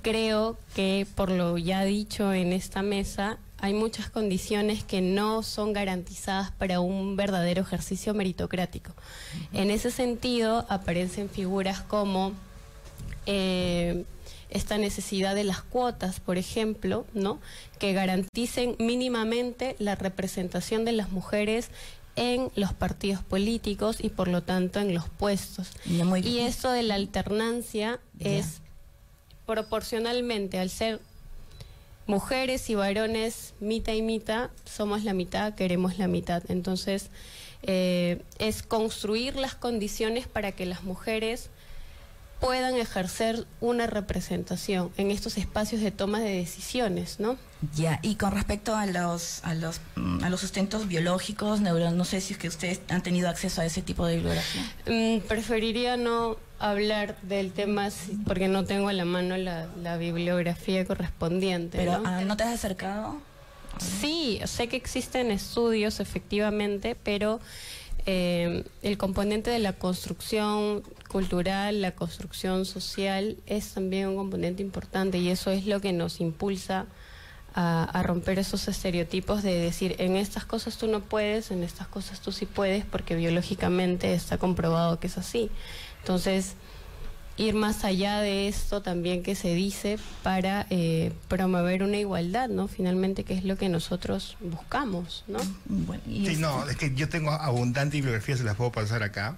creo 0.00 0.56
que 0.76 1.06
por 1.16 1.30
lo 1.30 1.58
ya 1.58 1.84
dicho 1.84 2.32
en 2.32 2.52
esta 2.52 2.82
mesa, 2.82 3.38
hay 3.58 3.74
muchas 3.74 4.10
condiciones 4.10 4.84
que 4.84 5.00
no 5.00 5.42
son 5.42 5.72
garantizadas 5.72 6.52
para 6.52 6.78
un 6.78 7.16
verdadero 7.16 7.62
ejercicio 7.62 8.14
meritocrático. 8.14 8.92
En 9.52 9.72
ese 9.72 9.90
sentido, 9.90 10.66
aparecen 10.68 11.28
figuras 11.28 11.80
como 11.80 12.32
eh, 13.32 14.04
esta 14.50 14.76
necesidad 14.76 15.36
de 15.36 15.44
las 15.44 15.62
cuotas, 15.62 16.18
por 16.18 16.36
ejemplo, 16.36 17.06
¿no? 17.14 17.38
que 17.78 17.92
garanticen 17.92 18.74
mínimamente 18.80 19.76
la 19.78 19.94
representación 19.94 20.84
de 20.84 20.90
las 20.90 21.10
mujeres 21.12 21.68
en 22.16 22.50
los 22.56 22.72
partidos 22.72 23.22
políticos 23.22 23.98
y 24.00 24.08
por 24.08 24.26
lo 24.26 24.42
tanto 24.42 24.80
en 24.80 24.94
los 24.94 25.08
puestos. 25.08 25.68
y 25.86 26.40
eso 26.40 26.72
de 26.72 26.82
la 26.82 26.96
alternancia 26.96 28.00
es 28.18 28.60
proporcionalmente 29.46 30.58
al 30.58 30.70
ser 30.70 31.00
mujeres 32.06 32.68
y 32.68 32.74
varones 32.74 33.54
mitad 33.60 33.92
y 33.92 34.02
mitad, 34.02 34.50
somos 34.64 35.04
la 35.04 35.14
mitad, 35.14 35.54
queremos 35.54 35.98
la 35.98 36.08
mitad. 36.08 36.42
Entonces, 36.48 37.10
eh, 37.62 38.22
es 38.40 38.64
construir 38.64 39.36
las 39.36 39.54
condiciones 39.54 40.26
para 40.26 40.50
que 40.50 40.66
las 40.66 40.82
mujeres 40.82 41.50
puedan 42.40 42.76
ejercer 42.76 43.46
una 43.60 43.86
representación 43.86 44.90
en 44.96 45.10
estos 45.10 45.36
espacios 45.36 45.80
de 45.82 45.90
toma 45.90 46.20
de 46.20 46.36
decisiones, 46.36 47.20
¿no? 47.20 47.36
Ya, 47.74 48.00
y 48.02 48.14
con 48.14 48.32
respecto 48.32 48.74
a 48.74 48.86
los 48.86 49.44
a 49.44 49.54
los 49.54 49.80
a 50.22 50.30
los 50.30 50.40
sustentos 50.40 50.88
biológicos, 50.88 51.60
neuro, 51.60 51.90
no 51.90 52.04
sé 52.04 52.20
si 52.22 52.32
es 52.32 52.38
que 52.38 52.48
ustedes 52.48 52.80
han 52.88 53.02
tenido 53.02 53.28
acceso 53.28 53.60
a 53.60 53.66
ese 53.66 53.82
tipo 53.82 54.06
de 54.06 54.16
bibliografía. 54.16 54.62
Mm, 54.86 55.20
preferiría 55.20 55.98
no 55.98 56.38
hablar 56.58 57.16
del 57.22 57.52
tema 57.52 57.88
porque 58.26 58.48
no 58.48 58.64
tengo 58.64 58.88
a 58.88 58.92
la 58.94 59.04
mano 59.04 59.36
la, 59.36 59.66
la 59.82 59.98
bibliografía 59.98 60.84
correspondiente. 60.86 61.76
Pero 61.76 61.98
¿no? 61.98 62.08
ah, 62.08 62.22
¿no 62.24 62.36
te 62.36 62.44
has 62.44 62.54
acercado? 62.54 63.20
Sí, 63.78 64.40
sé 64.44 64.68
que 64.68 64.76
existen 64.76 65.30
estudios 65.30 66.00
efectivamente, 66.00 66.96
pero 67.02 67.40
eh, 68.06 68.64
el 68.82 68.98
componente 68.98 69.50
de 69.50 69.58
la 69.58 69.72
construcción 69.74 70.82
cultural, 71.10 71.82
la 71.82 71.92
construcción 71.94 72.64
social 72.64 73.36
es 73.46 73.74
también 73.74 74.08
un 74.08 74.16
componente 74.16 74.62
importante 74.62 75.18
y 75.18 75.28
eso 75.28 75.50
es 75.50 75.66
lo 75.66 75.80
que 75.80 75.92
nos 75.92 76.20
impulsa 76.20 76.86
a, 77.54 78.02
romper 78.04 78.38
esos 78.38 78.68
estereotipos 78.68 79.42
de 79.42 79.54
decir 79.56 79.96
en 79.98 80.16
estas 80.16 80.44
cosas 80.44 80.78
tú 80.78 80.86
no 80.86 81.00
puedes, 81.00 81.50
en 81.50 81.64
estas 81.64 81.88
cosas 81.88 82.20
tú 82.20 82.30
sí 82.30 82.46
puedes 82.46 82.84
porque 82.84 83.16
biológicamente 83.16 84.14
está 84.14 84.38
comprobado 84.38 85.00
que 85.00 85.08
es 85.08 85.18
así. 85.18 85.50
Entonces, 85.98 86.54
ir 87.40 87.54
más 87.54 87.84
allá 87.84 88.20
de 88.20 88.48
esto 88.48 88.82
también 88.82 89.22
que 89.22 89.34
se 89.34 89.54
dice 89.54 89.98
para 90.22 90.66
eh, 90.68 91.12
promover 91.28 91.82
una 91.82 91.96
igualdad, 91.96 92.48
¿no? 92.48 92.68
Finalmente, 92.68 93.24
que 93.24 93.34
es 93.34 93.44
lo 93.44 93.56
que 93.56 93.68
nosotros 93.68 94.36
buscamos, 94.40 95.24
¿no? 95.26 95.38
Sí, 96.06 96.36
no, 96.38 96.68
es 96.68 96.76
que 96.76 96.94
yo 96.94 97.08
tengo 97.08 97.30
abundante 97.30 97.96
bibliografía, 97.96 98.36
se 98.36 98.44
las 98.44 98.56
puedo 98.56 98.72
pasar 98.72 99.02
acá, 99.02 99.36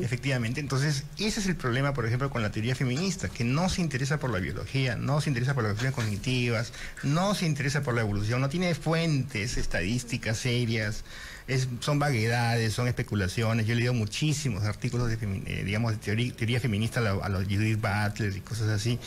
efectivamente. 0.00 0.60
Entonces, 0.60 1.04
ese 1.18 1.40
es 1.40 1.46
el 1.46 1.56
problema, 1.56 1.92
por 1.92 2.06
ejemplo, 2.06 2.30
con 2.30 2.42
la 2.42 2.50
teoría 2.50 2.74
feminista, 2.74 3.28
que 3.28 3.44
no 3.44 3.68
se 3.68 3.82
interesa 3.82 4.18
por 4.18 4.30
la 4.30 4.38
biología, 4.38 4.96
no 4.96 5.20
se 5.20 5.28
interesa 5.28 5.54
por 5.54 5.64
las 5.64 5.72
cuestiones 5.72 5.94
cognitivas, 5.94 6.72
no 7.02 7.34
se 7.34 7.46
interesa 7.46 7.82
por 7.82 7.94
la 7.94 8.00
evolución, 8.00 8.40
no 8.40 8.48
tiene 8.48 8.74
fuentes 8.74 9.58
estadísticas 9.58 10.38
serias, 10.38 11.04
es, 11.48 11.68
son 11.80 11.98
vaguedades, 11.98 12.72
son 12.72 12.88
especulaciones. 12.88 13.66
Yo 13.66 13.72
he 13.72 13.76
leído 13.76 13.94
muchísimos 13.94 14.64
artículos 14.64 15.08
de, 15.08 15.18
eh, 15.46 15.62
digamos, 15.64 15.92
de 15.92 15.98
teoría, 15.98 16.32
teoría 16.34 16.60
feminista 16.60 17.00
a, 17.00 17.02
la- 17.02 17.10
a 17.24 17.28
los 17.28 17.44
Judith 17.44 17.80
Butler 17.80 18.36
y 18.36 18.40
cosas 18.40 18.68
así. 18.68 18.98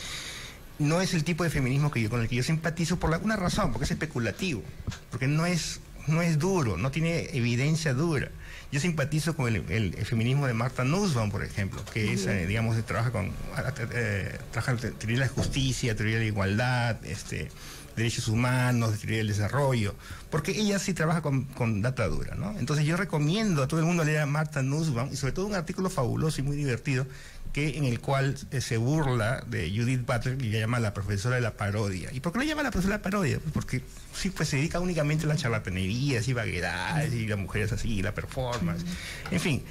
No 0.78 1.00
es 1.00 1.14
el 1.14 1.24
tipo 1.24 1.42
de 1.44 1.50
feminismo 1.50 1.90
que 1.90 2.02
yo, 2.02 2.10
con 2.10 2.20
el 2.20 2.28
que 2.28 2.36
yo 2.36 2.42
simpatizo 2.42 2.98
por 2.98 3.12
alguna 3.14 3.36
razón, 3.36 3.72
porque 3.72 3.84
es 3.86 3.90
especulativo, 3.92 4.62
porque 5.10 5.26
no 5.26 5.46
es, 5.46 5.80
no 6.06 6.20
es 6.20 6.38
duro, 6.38 6.76
no 6.76 6.90
tiene 6.90 7.30
evidencia 7.32 7.94
dura. 7.94 8.30
Yo 8.72 8.80
simpatizo 8.80 9.34
con 9.34 9.46
el, 9.54 9.64
el- 9.70 9.94
el 9.96 10.04
feminismo 10.04 10.46
de 10.46 10.52
Marta 10.52 10.84
Nussbaum, 10.84 11.30
por 11.30 11.42
ejemplo, 11.44 11.82
que 11.94 12.12
es, 12.12 12.26
eh, 12.26 12.46
digamos, 12.46 12.76
trabaja 12.84 13.10
con 13.10 13.32
eh, 13.94 14.36
trabaja 14.50 14.76
teoría 14.76 15.18
de 15.20 15.24
la 15.24 15.28
justicia, 15.28 15.96
teoría 15.96 16.16
de 16.16 16.22
la 16.22 16.26
igualdad, 16.28 16.96
este, 17.06 17.48
derechos 17.96 18.28
humanos, 18.28 18.98
teoría 18.98 19.18
del 19.18 19.28
desarrollo, 19.28 19.94
porque 20.30 20.52
ella 20.52 20.78
sí 20.78 20.92
trabaja 20.94 21.22
con, 21.22 21.44
con 21.44 21.82
data 21.82 22.06
dura, 22.06 22.34
¿no? 22.34 22.56
Entonces 22.58 22.84
yo 22.84 22.96
recomiendo 22.96 23.62
a 23.62 23.68
todo 23.68 23.80
el 23.80 23.86
mundo 23.86 24.04
leer 24.04 24.20
a 24.20 24.26
Marta 24.26 24.62
Nussbaum 24.62 25.08
y 25.12 25.16
sobre 25.16 25.32
todo 25.32 25.46
un 25.46 25.54
artículo 25.54 25.90
fabuloso 25.90 26.40
y 26.40 26.44
muy 26.44 26.56
divertido 26.56 27.06
que 27.56 27.78
en 27.78 27.84
el 27.84 28.00
cual 28.00 28.36
eh, 28.50 28.60
se 28.60 28.76
burla 28.76 29.42
de 29.46 29.70
Judith 29.70 30.04
Butler 30.04 30.36
y 30.42 30.50
la 30.50 30.58
llama 30.58 30.78
la 30.78 30.92
profesora 30.92 31.36
de 31.36 31.40
la 31.40 31.52
parodia. 31.52 32.10
¿Y 32.12 32.20
por 32.20 32.34
qué 32.34 32.40
le 32.40 32.46
llama 32.46 32.62
la 32.62 32.70
profesora 32.70 32.96
de 32.96 32.98
la 32.98 33.02
parodia? 33.02 33.38
Pues 33.38 33.52
porque 33.54 33.82
sí, 34.14 34.28
pues 34.28 34.50
se 34.50 34.58
dedica 34.58 34.78
únicamente 34.78 35.24
a 35.24 35.28
la 35.28 35.36
charlatanería, 35.36 36.20
y 36.26 36.32
vaguedades, 36.34 37.14
y 37.14 37.26
las 37.26 37.38
mujeres 37.38 37.72
así, 37.72 37.88
y 37.88 38.02
la 38.02 38.12
performance. 38.12 38.84
En 39.30 39.40
fin, 39.40 39.62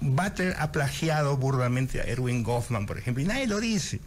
Butler 0.00 0.56
ha 0.58 0.72
plagiado 0.72 1.36
burdamente 1.36 2.00
a 2.00 2.04
Erwin 2.04 2.42
Goffman, 2.42 2.86
por 2.86 2.96
ejemplo, 2.96 3.22
y 3.22 3.26
nadie 3.26 3.46
lo 3.46 3.60
dice. 3.60 4.00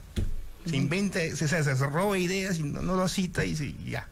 Se 0.70 0.76
inventa, 0.76 1.20
se, 1.20 1.48
se, 1.48 1.64
se 1.64 1.74
roba 1.76 2.18
ideas 2.18 2.58
y 2.60 2.64
no, 2.64 2.82
no 2.82 2.96
lo 2.96 3.08
cita 3.08 3.46
y, 3.46 3.56
se- 3.56 3.68
y 3.68 3.90
ya. 3.92 4.08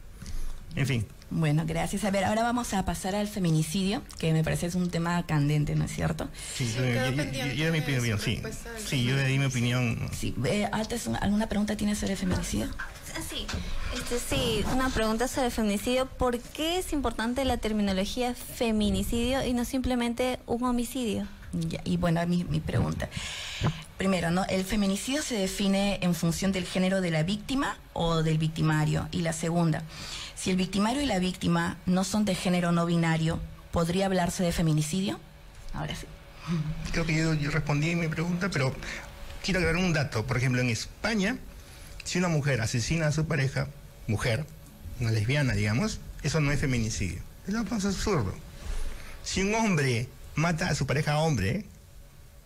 En 0.76 0.88
fin. 0.88 1.06
Bueno, 1.30 1.64
gracias. 1.66 2.04
A 2.04 2.12
ver, 2.12 2.26
ahora 2.26 2.44
vamos 2.44 2.74
a 2.76 2.86
pasar 2.86 3.16
al 3.16 3.28
feminicidio, 3.28 4.04
que 4.20 4.34
me 4.34 4.44
parece 4.44 4.68
es 4.68 4.76
un 4.76 4.90
tema 4.92 5.26
candente, 5.26 5.74
¿no 5.76 5.86
es 5.86 5.92
cierto? 5.92 6.30
Sí, 6.56 6.72
yo, 6.78 6.84
yo- 6.86 7.12
yo- 7.24 7.54
yo 7.54 7.66
di 7.66 7.72
mi 7.72 7.80
opinión, 7.80 8.20
sí. 8.20 8.42
Sí, 8.86 9.04
yo 9.04 9.18
di 9.18 9.40
mi 9.40 9.46
opinión. 9.46 9.98
Sí, 10.16 10.36
eh, 10.46 10.68
Altes, 10.72 11.08
¿alguna 11.22 11.48
pregunta 11.50 11.76
tienes 11.76 11.98
sobre 11.98 12.16
feminicidio? 12.16 12.70
Ah, 12.78 12.88
Sí, 13.30 13.46
este, 13.96 14.18
sí, 14.20 14.66
una 14.74 14.90
pregunta 14.90 15.28
sobre 15.28 15.48
el 15.48 15.52
feminicidio. 15.52 16.08
¿Por 16.08 16.40
qué 16.40 16.80
es 16.80 16.94
importante 16.94 17.46
la 17.46 17.58
terminología 17.58 18.34
feminicidio 18.34 19.46
y 19.46 19.54
no 19.54 19.66
simplemente 19.66 20.40
un 20.48 20.64
homicidio? 20.64 21.28
Y 21.84 21.98
bueno, 21.98 22.26
mi, 22.26 22.44
mi 22.44 22.60
pregunta. 22.60 23.10
Primero, 23.98 24.32
¿no? 24.32 24.46
¿El 24.46 24.66
feminicidio 24.66 25.22
se 25.22 25.36
define 25.36 26.00
en 26.02 26.16
función 26.16 26.52
del 26.52 26.66
género 26.66 27.00
de 27.00 27.12
la 27.12 27.24
víctima 27.24 27.78
o 27.94 28.24
del 28.24 28.38
victimario? 28.38 29.08
Y 29.12 29.22
la 29.22 29.34
segunda, 29.34 29.84
si 30.36 30.52
el 30.52 30.58
victimario 30.58 31.02
y 31.02 31.06
la 31.06 31.20
víctima 31.20 31.78
no 31.86 32.04
son 32.04 32.26
de 32.26 32.36
género 32.36 32.72
no 32.72 32.86
binario, 32.86 33.40
¿podría 33.72 34.08
hablarse 34.08 34.44
de 34.44 34.52
feminicidio? 34.52 35.20
Ahora 35.74 35.96
sí. 35.96 36.06
Creo 36.92 37.06
que 37.06 37.16
yo, 37.16 37.52
respondí 37.52 37.92
en 37.92 38.00
mi 38.00 38.08
pregunta, 38.08 38.50
pero 38.50 38.76
quiero 39.44 39.60
agregar 39.60 39.82
un 39.82 39.94
dato. 39.94 40.26
Por 40.26 40.38
ejemplo, 40.38 40.62
en 40.62 40.70
España, 40.70 41.38
si 42.04 42.20
una 42.20 42.28
mujer 42.28 42.62
asesina 42.62 43.08
a 43.08 43.12
su 43.12 43.26
pareja, 43.26 43.68
mujer, 44.08 44.46
una 45.00 45.12
lesbiana, 45.12 45.54
digamos, 45.54 46.00
eso 46.24 46.42
no 46.42 46.52
es 46.52 46.60
feminicidio. 46.60 47.22
Es 47.48 47.54
lo 47.54 47.64
más 47.64 47.86
absurdo. 47.86 48.34
Si 49.24 49.42
un 49.42 49.56
hombre 49.56 50.10
mata 50.36 50.70
a 50.70 50.76
su 50.76 50.86
pareja 50.88 51.18
hombre, 51.20 51.66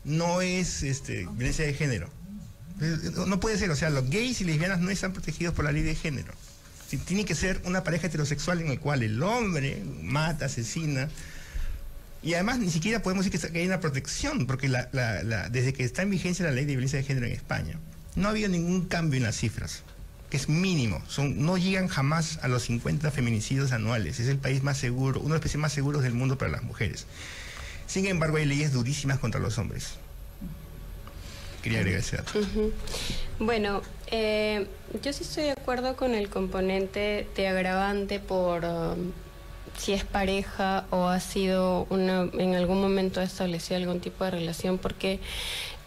no 0.04 0.42
es 0.42 0.84
este, 0.84 1.28
violencia 1.34 1.66
de 1.66 1.74
género. 1.74 2.10
No 3.28 3.40
puede 3.40 3.58
ser, 3.58 3.72
o 3.72 3.76
sea, 3.76 3.90
los 3.90 4.10
gays 4.10 4.40
y 4.42 4.44
lesbianas 4.44 4.80
no 4.80 4.90
están 4.92 5.12
protegidos 5.14 5.54
por 5.56 5.66
la 5.66 5.72
ley 5.72 5.82
de 5.84 5.96
género. 5.96 6.32
Tiene 7.06 7.26
que 7.26 7.36
ser 7.36 7.62
una 7.66 7.84
pareja 7.84 8.08
heterosexual 8.08 8.62
en 8.62 8.68
el 8.70 8.80
cual 8.80 9.04
el 9.04 9.22
hombre 9.24 9.84
mata, 10.04 10.46
asesina, 10.46 11.10
y 12.24 12.34
además 12.36 12.60
ni 12.60 12.70
siquiera 12.72 13.02
podemos 13.02 13.26
decir 13.26 13.52
que 13.52 13.60
hay 13.60 13.66
una 13.68 13.80
protección, 13.80 14.48
porque 14.48 14.70
la- 14.70 14.90
la- 14.94 15.24
la- 15.24 15.50
desde 15.50 15.74
que 15.74 15.84
está 15.84 16.04
en 16.04 16.10
vigencia 16.12 16.46
la 16.46 16.52
ley 16.52 16.66
de 16.66 16.74
violencia 16.74 16.98
de 17.00 17.04
género 17.06 17.26
en 17.26 17.34
España, 17.34 17.80
no 18.16 18.28
ha 18.28 18.32
habido 18.32 18.50
ningún 18.50 18.86
cambio 18.88 19.18
en 19.18 19.24
las 19.24 19.36
cifras, 19.38 19.84
que 20.30 20.38
es 20.38 20.48
mínimo. 20.48 21.02
Son, 21.08 21.44
no 21.46 21.58
llegan 21.58 21.88
jamás 21.88 22.40
a 22.42 22.48
los 22.48 22.64
50 22.64 23.12
feminicidios 23.12 23.72
anuales. 23.72 24.20
Es 24.20 24.28
el 24.28 24.38
país 24.38 24.64
más 24.64 24.78
seguro, 24.78 25.20
uno 25.20 25.30
de 25.30 25.36
los 25.36 25.42
países 25.42 25.60
más 25.60 25.74
seguros 25.74 26.04
del 26.04 26.14
mundo 26.14 26.38
para 26.38 26.52
las 26.52 26.64
mujeres. 26.64 27.06
Sin 27.88 28.06
embargo, 28.06 28.38
hay 28.38 28.46
leyes 28.46 28.74
durísimas 28.74 29.18
contra 29.20 29.40
los 29.40 29.58
hombres. 29.58 29.94
Quería 31.64 31.80
agregar 31.80 32.02
ese 32.02 32.18
dato. 32.18 32.32
Bueno, 33.40 33.82
eh, 34.12 34.68
yo 35.02 35.14
sí 35.14 35.24
estoy 35.24 35.46
de 35.46 35.52
acuerdo 35.52 35.96
con 35.96 36.14
el 36.14 36.30
componente 36.30 37.28
de 37.36 37.48
agravante 37.48 38.20
por 38.20 38.64
um, 38.66 39.12
si 39.78 39.94
es 39.94 40.04
pareja 40.04 40.86
o 40.90 41.08
ha 41.08 41.20
sido 41.20 41.86
una, 41.90 42.30
en 42.34 42.56
algún 42.56 42.82
momento 42.82 43.20
ha 43.20 43.24
establecido 43.24 43.78
algún 43.78 44.00
tipo 44.00 44.24
de 44.24 44.32
relación, 44.32 44.78
porque 44.78 45.20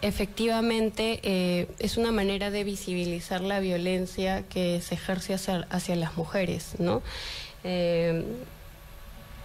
efectivamente 0.03 1.21
eh, 1.23 1.67
es 1.79 1.97
una 1.97 2.13
manera 2.13 2.51
de 2.51 2.65
visibilizar 2.65 3.41
la 3.41 3.61
violencia 3.61 4.45
que 4.49 4.81
se 4.81 4.95
ejerce 4.95 5.35
hacia, 5.35 5.67
hacia 5.71 5.97
las 5.97 6.17
mujeres, 6.17 6.75
¿no? 6.79 7.03
Eh, 7.65 8.25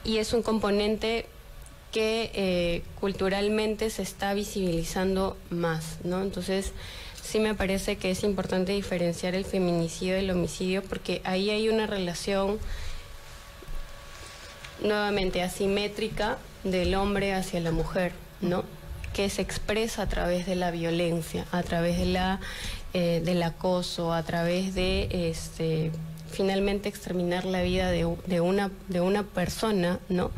y 0.03 0.18
es 0.18 0.34
un 0.34 0.43
componente 0.43 1.26
que 1.95 2.29
eh, 2.33 2.83
culturalmente 2.99 3.89
se 3.89 4.01
está 4.01 4.33
visibilizando 4.33 5.37
más, 5.49 5.99
¿no? 6.03 6.21
Entonces, 6.21 6.73
sí 7.23 7.39
me 7.39 7.55
parece 7.55 7.95
que 7.95 8.11
es 8.11 8.25
importante 8.25 8.73
diferenciar 8.73 9.33
el 9.33 9.45
feminicidio 9.45 10.15
del 10.15 10.29
homicidio 10.29 10.83
porque 10.83 11.21
ahí 11.23 11.51
hay 11.51 11.69
una 11.69 11.87
relación 11.87 12.59
nuevamente 14.83 15.41
asimétrica 15.41 16.37
del 16.65 16.95
hombre 16.95 17.33
hacia 17.33 17.61
la 17.61 17.71
mujer, 17.71 18.11
¿no? 18.41 18.65
Que 19.13 19.29
se 19.29 19.41
expresa 19.41 20.01
a 20.01 20.09
través 20.09 20.45
de 20.45 20.57
la 20.57 20.71
violencia, 20.71 21.45
a 21.53 21.63
través 21.63 21.97
de 21.97 22.07
la 22.07 22.41
eh, 22.93 23.21
del 23.23 23.41
acoso, 23.41 24.11
a 24.11 24.21
través 24.23 24.75
de 24.75 25.29
este 25.29 25.93
finalmente 26.29 26.89
exterminar 26.89 27.45
la 27.45 27.61
vida 27.61 27.89
de, 27.89 28.13
de 28.25 28.41
una 28.41 28.69
de 28.89 28.99
una 28.99 29.23
persona, 29.23 29.99
¿no? 30.09 30.31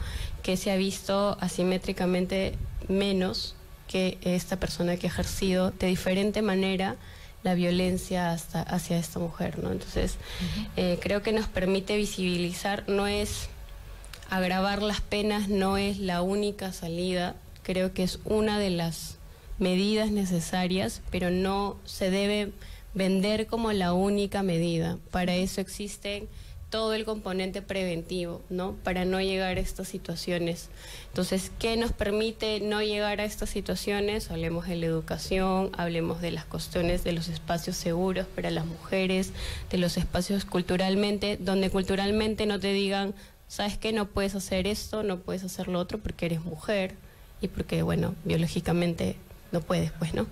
Que 0.48 0.56
se 0.56 0.72
ha 0.72 0.78
visto 0.78 1.36
asimétricamente 1.42 2.56
menos 2.88 3.54
que 3.90 4.18
esta 4.22 4.56
persona 4.56 4.96
que 4.96 5.08
ha 5.08 5.10
ejercido 5.10 5.72
de 5.72 5.88
diferente 5.88 6.42
manera 6.42 6.96
la 7.44 7.54
violencia 7.54 8.32
hasta 8.32 8.62
hacia 8.62 8.98
esta 8.98 9.20
mujer, 9.20 9.60
¿no? 9.60 9.74
Entonces, 9.74 10.16
eh, 10.78 11.00
creo 11.02 11.22
que 11.22 11.34
nos 11.34 11.48
permite 11.48 11.98
visibilizar, 11.98 12.86
no 12.88 13.08
es 13.08 13.50
agravar 14.30 14.82
las 14.82 15.02
penas, 15.02 15.50
no 15.50 15.76
es 15.76 16.00
la 16.00 16.22
única 16.22 16.72
salida, 16.72 17.36
creo 17.62 17.94
que 17.94 18.04
es 18.04 18.20
una 18.24 18.58
de 18.58 18.70
las 18.70 19.18
medidas 19.60 20.12
necesarias, 20.12 21.02
pero 21.12 21.30
no 21.30 21.76
se 21.84 22.10
debe 22.10 22.54
vender 22.94 23.48
como 23.48 23.74
la 23.74 23.92
única 23.92 24.44
medida. 24.44 24.98
Para 25.12 25.36
eso 25.36 25.60
existe 25.60 26.30
todo 26.70 26.94
el 26.94 27.06
componente 27.06 27.62
preventivo, 27.62 28.42
¿no? 28.50 28.74
Para 28.84 29.06
no 29.06 29.22
llegar 29.22 29.58
a 29.58 29.62
estas 29.62 29.88
situaciones. 29.88 30.70
Entonces, 31.08 31.52
¿qué 31.60 31.78
nos 31.78 31.94
permite 31.94 32.60
no 32.60 32.82
llegar 32.82 33.22
a 33.22 33.26
estas 33.26 33.50
situaciones? 33.50 34.30
Hablemos 34.32 34.68
de 34.68 34.76
la 34.76 34.86
educación, 34.86 35.72
hablemos 35.78 36.22
de 36.22 36.32
las 36.32 36.46
cuestiones 36.46 37.04
de 37.06 37.14
los 37.14 37.30
espacios 37.30 37.78
seguros 37.78 38.28
para 38.28 38.52
las 38.52 38.66
mujeres, 38.66 39.32
de 39.72 39.78
los 39.78 39.96
espacios 39.98 40.44
culturalmente, 40.44 41.38
donde 41.38 41.70
culturalmente 41.70 42.46
no 42.46 42.60
te 42.60 42.74
digan, 42.74 43.14
¿sabes 43.48 43.78
qué? 43.78 43.94
No 43.94 44.08
puedes 44.08 44.36
hacer 44.36 44.68
esto, 44.68 45.04
no 45.04 45.20
puedes 45.20 45.44
hacer 45.46 45.70
lo 45.70 45.80
otro 45.80 46.00
porque 46.00 46.26
eres 46.26 46.44
mujer 46.44 46.96
y 47.40 47.48
porque, 47.48 47.82
bueno, 47.82 48.14
biológicamente 48.26 49.16
no 49.54 49.62
puedes, 49.62 49.94
pues, 49.94 50.14
¿no? 50.14 50.28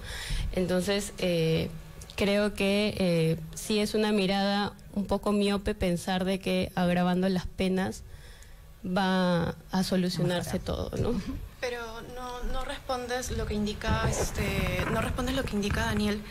Entonces, 0.51 1.13
eh, 1.17 1.69
creo 2.15 2.53
que 2.53 2.95
eh, 2.97 3.39
sí 3.55 3.79
es 3.79 3.93
una 3.93 4.11
mirada 4.11 4.73
un 4.93 5.05
poco 5.05 5.31
miope 5.31 5.75
pensar 5.75 6.25
de 6.25 6.39
que 6.39 6.71
agravando 6.75 7.27
las 7.29 7.45
penas 7.45 8.03
va 8.85 9.55
a 9.71 9.83
solucionarse 9.83 10.59
todo, 10.59 10.91
¿no? 10.97 11.19
Pero 11.59 11.81
no, 12.15 12.43
no 12.51 12.63
respondes 12.63 13.31
lo 13.31 13.45
que 13.45 13.55
indica 13.55 14.07
este, 14.09 14.85
no 14.91 15.01
respondes 15.01 15.35
lo 15.35 15.43
que 15.43 15.55
indica 15.55 15.85
Daniel 15.85 16.21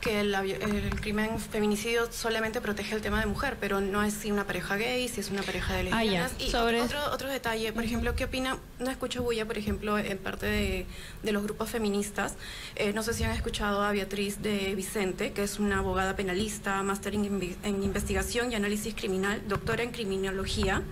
que 0.00 0.22
vi- 0.42 0.52
el 0.52 1.00
crimen 1.00 1.38
feminicidio 1.38 2.10
solamente 2.10 2.60
protege 2.60 2.94
el 2.94 3.02
tema 3.02 3.20
de 3.20 3.26
mujer, 3.26 3.56
pero 3.60 3.80
no 3.80 4.02
es 4.02 4.14
si 4.14 4.32
una 4.32 4.44
pareja 4.46 4.76
gay, 4.76 5.08
si 5.08 5.20
es 5.20 5.30
una 5.30 5.42
pareja 5.42 5.74
de 5.74 5.90
Ah, 5.92 6.02
lesbianas. 6.02 6.32
y 6.38 6.50
Sobre- 6.50 6.80
otro, 6.82 6.98
otro 7.12 7.28
detalle, 7.28 7.72
por 7.72 7.84
ejemplo, 7.84 8.14
¿qué 8.16 8.24
opina? 8.24 8.56
No 8.78 8.90
escucho 8.90 9.22
bulla, 9.22 9.44
por 9.46 9.58
ejemplo, 9.58 9.98
en 9.98 10.18
parte 10.18 10.46
de, 10.46 10.86
de 11.22 11.32
los 11.32 11.42
grupos 11.42 11.70
feministas. 11.70 12.34
Eh, 12.76 12.92
no 12.92 13.02
sé 13.02 13.12
si 13.14 13.24
han 13.24 13.32
escuchado 13.32 13.82
a 13.82 13.92
Beatriz 13.92 14.42
de 14.42 14.74
Vicente, 14.74 15.32
que 15.32 15.42
es 15.42 15.58
una 15.58 15.78
abogada 15.78 16.16
penalista, 16.16 16.82
máster 16.82 17.14
en, 17.14 17.56
en 17.62 17.82
investigación 17.82 18.50
y 18.52 18.54
análisis 18.54 18.94
criminal, 18.94 19.42
doctora 19.48 19.82
en 19.82 19.90
criminología. 19.90 20.82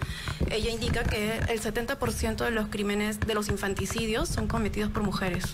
Ella 0.50 0.70
indica 0.70 1.02
que 1.04 1.38
el 1.48 1.60
70% 1.60 2.44
de 2.44 2.50
los 2.50 2.68
crímenes, 2.68 3.20
de 3.20 3.34
los 3.34 3.48
infanticidios, 3.48 4.28
son 4.28 4.48
cometidos 4.48 4.90
por 4.90 5.02
mujeres. 5.02 5.44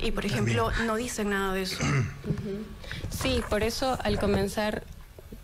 Y, 0.00 0.10
por 0.10 0.26
ejemplo, 0.26 0.70
no 0.86 0.96
dicen 0.96 1.30
nada 1.30 1.54
de 1.54 1.62
eso. 1.62 1.78
Sí, 3.10 3.42
por 3.50 3.62
eso 3.62 3.98
al 4.02 4.18
comenzar 4.18 4.82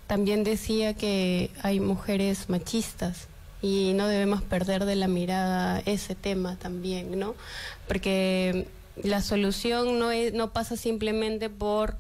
también 0.07 0.45
decía 0.45 0.95
que 0.95 1.51
hay 1.63 1.81
mujeres 1.81 2.49
machistas 2.49 3.29
y 3.63 3.93
no 3.95 4.07
debemos 4.09 4.43
perder 4.43 4.85
de 4.85 4.97
la 4.97 5.07
mirada 5.09 5.83
ese 5.87 6.15
tema 6.15 6.57
también, 6.57 7.19
¿no? 7.19 7.35
Porque 7.87 8.67
la 9.03 9.23
solución 9.23 9.99
no, 9.99 10.11
es, 10.11 10.33
no 10.33 10.53
pasa 10.53 10.77
simplemente 10.77 11.49
por 11.51 11.97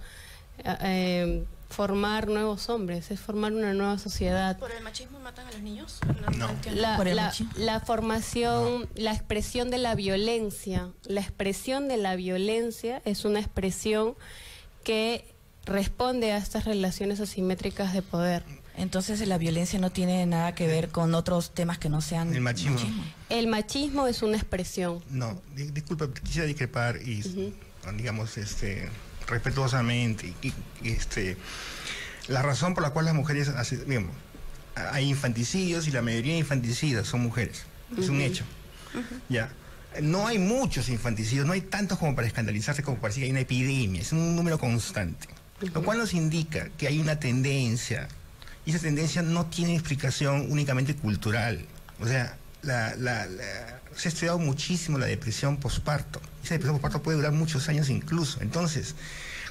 eh, 0.64 1.44
formar 1.68 2.26
nuevos 2.28 2.68
hombres, 2.68 3.10
es 3.12 3.20
formar 3.20 3.52
una 3.52 3.72
nueva 3.74 3.98
sociedad. 3.98 4.58
¿Por 4.58 4.72
el 4.72 4.82
machismo 4.82 5.20
matan 5.20 5.46
a 5.46 5.52
los 5.52 5.60
niños? 5.62 6.00
No. 6.36 6.48
La, 6.74 6.98
la- 7.04 7.32
la 7.56 7.80
formación, 7.80 8.88
la 8.96 9.12
expresión 9.12 9.70
de 9.70 9.78
la 9.78 9.94
violencia, 9.94 10.90
la 11.04 11.20
expresión 11.20 11.86
de 11.88 11.96
la 11.96 12.16
violencia 12.16 13.02
es 13.04 13.24
una 13.24 13.38
expresión 13.38 14.14
que 14.84 15.24
responde 15.66 16.32
a 16.32 16.38
estas 16.38 16.64
relaciones 16.64 17.20
asimétricas 17.20 17.92
de 17.92 18.02
poder. 18.02 18.44
Entonces 18.76 19.26
la 19.28 19.36
violencia 19.36 19.78
no 19.78 19.90
tiene 19.90 20.24
nada 20.26 20.54
que 20.54 20.66
ver 20.66 20.88
con 20.88 21.14
otros 21.14 21.52
temas 21.52 21.78
que 21.78 21.88
no 21.90 22.00
sean 22.00 22.34
El 22.34 22.40
machismo. 22.40 22.78
El 23.28 23.46
machismo 23.46 24.06
es 24.06 24.22
una 24.22 24.36
expresión. 24.36 25.02
No, 25.10 25.40
di- 25.54 25.70
disculpa, 25.70 26.08
quisiera 26.22 26.46
discrepar 26.46 26.96
y, 26.96 27.54
digamos, 27.96 28.38
este, 28.38 28.88
respetuosamente. 29.26 30.32
y- 30.42 30.52
y, 30.82 30.90
este, 30.90 31.36
la 32.28 32.42
razón 32.42 32.74
por 32.74 32.82
la 32.82 32.90
cual 32.90 33.04
las 33.04 33.14
mujeres, 33.14 33.50
digamos, 33.86 34.14
hay 34.92 35.08
infanticidios 35.08 35.86
y 35.88 35.90
la 35.90 36.00
mayoría 36.00 36.32
de 36.34 36.38
infanticidas 36.38 37.06
son 37.06 37.20
mujeres. 37.20 37.64
Es 37.98 38.08
un 38.08 38.20
hecho. 38.20 38.44
Ya. 39.28 39.52
No 40.02 40.26
hay 40.26 40.38
muchos 40.38 40.88
infanticidios, 40.88 41.46
no 41.46 41.52
hay 41.52 41.62
tantos 41.62 41.98
como 41.98 42.14
para 42.14 42.26
escandalizarse, 42.26 42.82
como 42.82 42.98
para 42.98 43.08
decir 43.08 43.22
que 43.22 43.26
hay 43.26 43.30
una 43.32 43.40
epidemia, 43.40 44.00
es 44.00 44.12
un 44.12 44.36
número 44.36 44.58
constante. 44.58 45.28
Lo 45.74 45.82
cual 45.82 45.98
nos 45.98 46.14
indica 46.14 46.68
que 46.78 46.86
hay 46.86 47.00
una 47.00 47.18
tendencia, 47.18 48.08
y 48.64 48.70
esa 48.70 48.78
tendencia 48.78 49.22
no 49.22 49.46
tiene 49.46 49.74
explicación 49.74 50.46
únicamente 50.50 50.94
cultural. 50.94 51.66
O 52.00 52.06
sea, 52.06 52.36
la- 52.62 52.94
la- 52.96 53.26
la- 53.26 53.80
se 53.96 54.08
ha 54.08 54.10
estudiado 54.12 54.38
muchísimo 54.38 54.96
la 54.96 55.06
depresión 55.06 55.56
posparto. 55.56 56.20
Esa 56.44 56.54
depresión 56.54 56.76
posparto 56.76 57.02
puede 57.02 57.16
durar 57.18 57.32
muchos 57.32 57.68
años 57.68 57.90
incluso. 57.90 58.40
Entonces, 58.42 58.94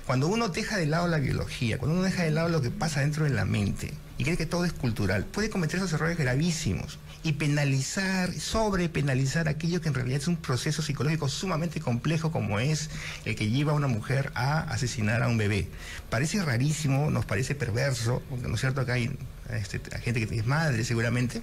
cuando 0.08 0.28
uno 0.28 0.48
deja 0.48 0.78
de 0.78 0.86
lado 0.88 1.08
la 1.08 1.18
biología, 1.20 1.78
cuando 1.78 1.96
uno 1.98 2.06
deja 2.06 2.24
de 2.24 2.32
lado 2.32 2.50
lo 2.50 2.62
que 2.62 2.72
pasa 2.72 3.02
dentro 3.02 3.26
de 3.26 3.32
la 3.32 3.46
mente 3.46 3.94
y 4.18 4.24
cree 4.24 4.38
que 4.38 4.46
todo 4.48 4.66
es 4.66 4.74
cultural, 4.74 5.26
puede 5.26 5.50
cometer 5.50 5.78
esos 5.78 5.94
errores 5.94 6.18
gravísimos 6.18 6.98
y 7.22 7.34
penalizar, 7.34 8.34
sobrepenalizar 8.34 9.47
aquello 9.49 9.82
que 9.82 9.89
en 9.89 9.93
realidad 9.93 10.22
es 10.22 10.28
un 10.28 10.38
proceso 10.38 10.82
psicológico 10.82 11.28
sumamente 11.28 11.82
complejo 11.82 12.32
como 12.32 12.59
es 12.59 12.89
el 13.26 13.36
que 13.36 13.49
lleva 13.49 13.74
a 13.74 13.76
una 13.76 13.88
mujer 13.88 14.32
a 14.36 14.59
asesinar 14.61 15.22
a 15.22 15.28
un 15.28 15.38
bebé. 15.38 15.67
Parece 16.09 16.41
rarísimo, 16.41 17.11
nos 17.11 17.26
parece 17.26 17.55
perverso, 17.55 18.22
porque 18.30 18.47
no 18.47 18.55
es 18.55 18.61
cierto 18.61 18.86
que 18.86 18.91
hay 18.91 19.17
este, 19.49 19.82
gente 19.99 20.26
que 20.26 20.38
es 20.38 20.45
madre 20.45 20.84
seguramente, 20.86 21.41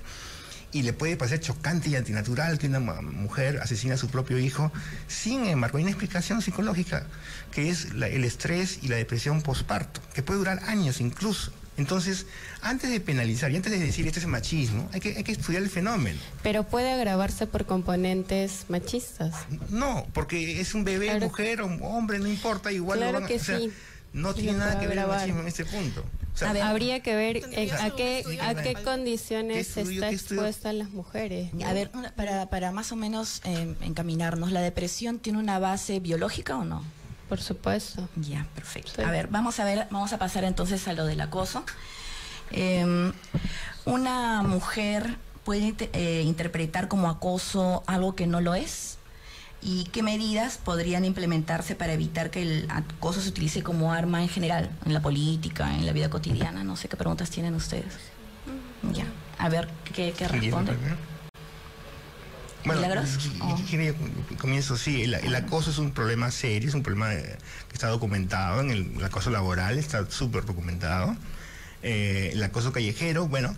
y 0.72 0.82
le 0.82 0.92
puede 0.92 1.16
parecer 1.16 1.40
chocante 1.40 1.88
y 1.90 1.96
antinatural 1.96 2.58
que 2.58 2.66
una 2.66 2.80
mujer 2.80 3.60
asesine 3.62 3.94
a 3.94 3.96
su 3.96 4.08
propio 4.08 4.38
hijo. 4.38 4.72
Sin 5.06 5.46
embargo, 5.46 5.78
hay 5.78 5.84
una 5.84 5.92
explicación 5.92 6.42
psicológica, 6.42 7.06
que 7.52 7.70
es 7.70 7.94
la- 7.94 8.08
el 8.08 8.24
estrés 8.24 8.80
y 8.82 8.88
la 8.88 8.96
depresión 8.96 9.42
posparto, 9.42 10.00
que 10.12 10.22
puede 10.22 10.38
durar 10.38 10.62
años 10.66 11.00
incluso. 11.00 11.52
Entonces, 11.76 12.26
antes 12.62 12.90
de 12.90 13.00
penalizar 13.00 13.50
y 13.50 13.56
antes 13.56 13.70
de 13.72 13.78
decir 13.78 14.06
este 14.06 14.20
es 14.20 14.26
machismo, 14.26 14.88
hay 14.92 15.00
que, 15.00 15.16
hay 15.16 15.24
que 15.24 15.32
estudiar 15.32 15.62
el 15.62 15.68
fenómeno. 15.70 16.18
Pero 16.42 16.64
puede 16.64 16.90
agravarse 16.90 17.46
por 17.46 17.66
componentes 17.66 18.64
machistas. 18.68 19.34
No, 19.68 20.06
porque 20.14 20.60
es 20.60 20.74
un 20.74 20.84
bebé, 20.84 21.06
Claro. 21.06 21.26
mujer 21.26 21.60
o 21.60 21.66
hombre, 21.66 22.18
no 22.18 22.28
importa, 22.28 22.72
igual 22.72 23.00
lo 23.00 23.04
Claro 23.06 23.18
van 23.18 23.24
a- 23.24 23.26
que 23.28 23.36
o 23.36 23.44
sea, 23.44 23.58
sí. 23.58 23.72
No 24.12 24.32
tiene 24.34 24.54
nada 24.54 24.78
que 24.80 24.86
ver 24.86 24.92
el 24.92 24.98
agravar. 25.00 25.18
machismo 25.20 25.40
en 25.42 25.48
este 25.48 25.64
punto. 25.66 26.02
O 26.34 26.38
sea, 26.38 26.50
Habría 26.68 27.00
que 27.00 27.14
ver 27.14 27.36
eh, 27.52 27.70
a 27.72 27.90
qué, 27.96 28.24
a 28.42 28.54
qué 28.54 28.74
¿Qué 28.74 28.82
condiciones 28.82 29.76
estudio, 29.76 30.04
está 30.04 30.10
expuestas 30.14 30.74
las 30.74 30.90
mujeres. 30.90 31.52
¿no? 31.52 31.66
A 31.66 31.72
ver, 31.74 31.90
una- 31.94 32.12
para, 32.14 32.46
para 32.48 32.72
más 32.72 32.92
o 32.92 32.96
menos 32.96 33.40
eh, 33.44 33.74
encaminarnos, 33.82 34.52
¿la 34.52 34.60
depresión 34.62 35.18
tiene 35.18 35.38
una 35.38 35.58
base 35.58 36.00
biológica 36.00 36.56
o 36.56 36.64
no? 36.64 36.82
Por 37.28 37.40
supuesto. 37.40 38.08
Ya, 38.16 38.46
perfecto. 38.54 38.92
Sí. 38.96 39.02
A 39.02 39.10
ver, 39.10 39.28
vamos 39.28 39.58
a 39.60 39.64
ver, 39.64 39.86
vamos 39.90 40.12
a 40.12 40.18
pasar 40.18 40.44
entonces 40.44 40.86
a 40.88 40.92
lo 40.92 41.06
del 41.06 41.20
acoso. 41.20 41.64
Eh, 42.52 43.12
una 43.84 44.42
mujer 44.42 45.16
puede 45.44 45.74
eh, 45.92 46.22
interpretar 46.24 46.88
como 46.88 47.08
acoso 47.08 47.84
algo 47.86 48.14
que 48.14 48.26
no 48.26 48.40
lo 48.40 48.54
es. 48.54 48.98
¿Y 49.62 49.84
qué 49.84 50.02
medidas 50.02 50.58
podrían 50.58 51.04
implementarse 51.04 51.74
para 51.74 51.92
evitar 51.92 52.30
que 52.30 52.42
el 52.42 52.68
acoso 52.70 53.20
se 53.20 53.30
utilice 53.30 53.62
como 53.62 53.92
arma 53.92 54.22
en 54.22 54.28
general, 54.28 54.70
en 54.84 54.92
la 54.92 55.00
política, 55.00 55.74
en 55.74 55.86
la 55.86 55.92
vida 55.92 56.10
cotidiana? 56.10 56.62
No 56.62 56.76
sé 56.76 56.88
qué 56.88 56.96
preguntas 56.96 57.30
tienen 57.30 57.54
ustedes. 57.54 57.94
Ya, 58.92 59.06
a 59.38 59.48
ver 59.48 59.68
qué, 59.94 60.14
qué 60.16 60.28
responde. 60.28 60.76
Bueno, 62.66 62.82
¿Milagros? 62.82 63.30
Oh. 63.40 63.56
yo 63.68 63.94
comienzo, 64.38 64.76
sí, 64.76 65.02
el, 65.02 65.14
el 65.14 65.34
acoso 65.36 65.70
es 65.70 65.78
un 65.78 65.92
problema 65.92 66.30
serio, 66.32 66.68
es 66.68 66.74
un 66.74 66.82
problema 66.82 67.10
que 67.10 67.36
está 67.72 67.88
documentado, 67.88 68.60
en 68.60 68.70
el, 68.70 68.92
el 68.96 69.04
acoso 69.04 69.30
laboral 69.30 69.78
está 69.78 70.10
súper 70.10 70.44
documentado. 70.44 71.16
Eh, 71.82 72.30
el 72.32 72.42
acoso 72.42 72.72
callejero, 72.72 73.28
bueno, 73.28 73.56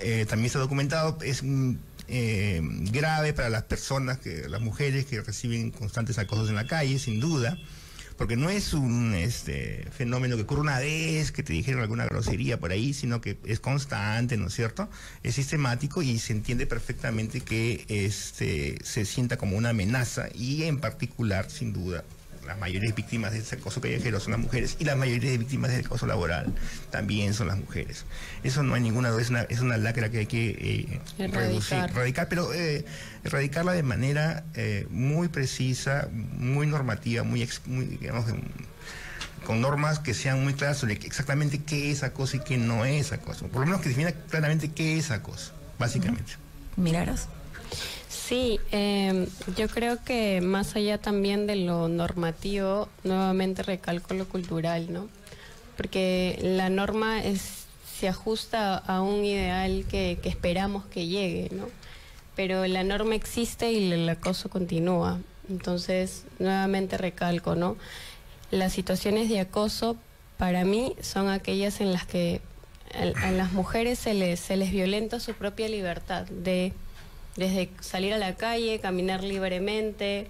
eh, 0.00 0.26
también 0.28 0.46
está 0.46 0.58
documentado, 0.58 1.18
es 1.22 1.44
mm, 1.44 1.74
eh, 2.08 2.60
grave 2.90 3.32
para 3.32 3.50
las 3.50 3.62
personas, 3.62 4.18
que, 4.18 4.48
las 4.48 4.60
mujeres 4.60 5.04
que 5.06 5.20
reciben 5.20 5.70
constantes 5.70 6.18
acosos 6.18 6.48
en 6.48 6.56
la 6.56 6.66
calle, 6.66 6.98
sin 6.98 7.20
duda, 7.20 7.56
porque 8.18 8.36
no 8.36 8.50
es 8.50 8.74
un 8.74 9.14
este, 9.14 9.86
fenómeno 9.92 10.36
que 10.36 10.42
ocurre 10.42 10.60
una 10.60 10.80
vez, 10.80 11.30
que 11.30 11.44
te 11.44 11.52
dijeron 11.52 11.80
alguna 11.80 12.04
grosería 12.04 12.58
por 12.58 12.72
ahí, 12.72 12.92
sino 12.92 13.20
que 13.20 13.38
es 13.44 13.60
constante, 13.60 14.36
¿no 14.36 14.48
es 14.48 14.54
cierto? 14.54 14.90
Es 15.22 15.36
sistemático 15.36 16.02
y 16.02 16.18
se 16.18 16.32
entiende 16.32 16.66
perfectamente 16.66 17.40
que 17.40 17.86
este, 17.88 18.76
se 18.82 19.04
sienta 19.04 19.36
como 19.36 19.56
una 19.56 19.70
amenaza 19.70 20.28
y 20.34 20.64
en 20.64 20.80
particular, 20.80 21.48
sin 21.48 21.72
duda, 21.72 22.04
las 22.48 22.58
mayores 22.58 22.94
víctimas 22.94 23.32
de 23.32 23.38
ese 23.38 23.56
acoso 23.56 23.80
callejero 23.80 24.18
son 24.20 24.32
las 24.32 24.40
mujeres 24.40 24.76
y 24.78 24.84
las 24.84 24.96
mayores 24.96 25.38
víctimas 25.38 25.70
del 25.70 25.84
acoso 25.84 26.06
laboral 26.06 26.54
también 26.90 27.34
son 27.34 27.46
las 27.48 27.58
mujeres. 27.58 28.04
Eso 28.42 28.62
no 28.62 28.74
hay 28.74 28.80
ninguna 28.82 29.10
duda, 29.10 29.22
es 29.22 29.30
una, 29.30 29.42
es 29.42 29.60
una 29.60 29.76
lacra 29.76 30.10
que 30.10 30.18
hay 30.18 30.26
que 30.26 30.48
eh, 31.18 31.28
reducir, 31.28 31.78
erradicar, 31.78 32.28
pero 32.28 32.52
eh, 32.52 32.84
erradicarla 33.24 33.72
de 33.72 33.82
manera 33.82 34.44
eh, 34.54 34.86
muy 34.90 35.28
precisa, 35.28 36.08
muy 36.12 36.66
normativa, 36.66 37.22
muy, 37.22 37.42
ex- 37.42 37.62
muy, 37.66 37.84
digamos, 37.84 38.24
con 39.44 39.60
normas 39.60 39.98
que 39.98 40.14
sean 40.14 40.42
muy 40.42 40.54
claras 40.54 40.78
sobre 40.78 40.94
exactamente 40.94 41.62
qué 41.62 41.90
es 41.90 42.02
acoso 42.02 42.36
y 42.36 42.40
qué 42.40 42.56
no 42.58 42.84
es 42.84 43.12
acoso. 43.12 43.46
Por 43.48 43.60
lo 43.60 43.66
menos 43.66 43.80
que 43.80 43.88
defina 43.90 44.12
claramente 44.12 44.70
qué 44.72 44.98
es 44.98 45.10
acoso, 45.10 45.52
básicamente. 45.78 46.32
Milagros. 46.76 47.28
Sí, 48.28 48.60
eh, 48.72 49.26
yo 49.56 49.68
creo 49.68 50.04
que 50.04 50.42
más 50.42 50.76
allá 50.76 50.98
también 50.98 51.46
de 51.46 51.56
lo 51.56 51.88
normativo, 51.88 52.90
nuevamente 53.02 53.62
recalco 53.62 54.12
lo 54.12 54.28
cultural, 54.28 54.92
¿no? 54.92 55.08
Porque 55.78 56.38
la 56.42 56.68
norma 56.68 57.24
es, 57.24 57.64
se 57.98 58.06
ajusta 58.06 58.76
a 58.76 59.00
un 59.00 59.24
ideal 59.24 59.86
que, 59.88 60.18
esperamos 60.24 60.84
que 60.84 61.06
llegue, 61.06 61.48
¿no? 61.54 61.70
Pero 62.36 62.66
la 62.66 62.84
norma 62.84 63.14
existe 63.14 63.72
y 63.72 63.90
el 63.90 64.06
acoso 64.06 64.50
continúa. 64.50 65.20
Entonces, 65.48 66.24
nuevamente 66.38 66.98
recalco, 66.98 67.54
¿no? 67.54 67.78
Las 68.50 68.74
situaciones 68.74 69.30
de 69.30 69.40
acoso 69.40 69.96
para 70.36 70.66
mí 70.66 70.94
son 71.00 71.30
aquellas 71.30 71.80
en 71.80 71.94
las 71.94 72.04
que 72.04 72.42
a, 72.94 73.28
a 73.28 73.30
las 73.30 73.52
mujeres 73.52 73.98
se 73.98 74.12
les, 74.12 74.38
se 74.38 74.58
les 74.58 74.70
violenta 74.70 75.18
su 75.18 75.32
propia 75.32 75.70
libertad 75.70 76.26
de 76.26 76.74
desde 77.38 77.70
salir 77.80 78.12
a 78.12 78.18
la 78.18 78.34
calle, 78.34 78.80
caminar 78.80 79.22
libremente, 79.24 80.28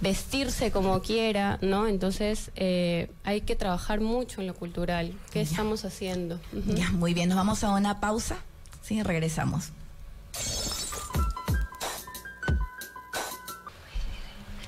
vestirse 0.00 0.70
como 0.70 1.02
quiera, 1.02 1.58
¿no? 1.60 1.86
Entonces 1.88 2.50
eh, 2.56 3.10
hay 3.24 3.42
que 3.42 3.56
trabajar 3.56 4.00
mucho 4.00 4.40
en 4.40 4.46
lo 4.46 4.54
cultural. 4.54 5.12
¿Qué 5.32 5.40
estamos 5.40 5.84
haciendo? 5.84 6.40
Ya, 6.68 6.90
muy 6.90 7.12
bien, 7.14 7.28
nos 7.28 7.36
vamos 7.36 7.62
a 7.64 7.70
una 7.70 8.00
pausa. 8.00 8.36
Sí, 8.82 9.02
regresamos. 9.02 9.70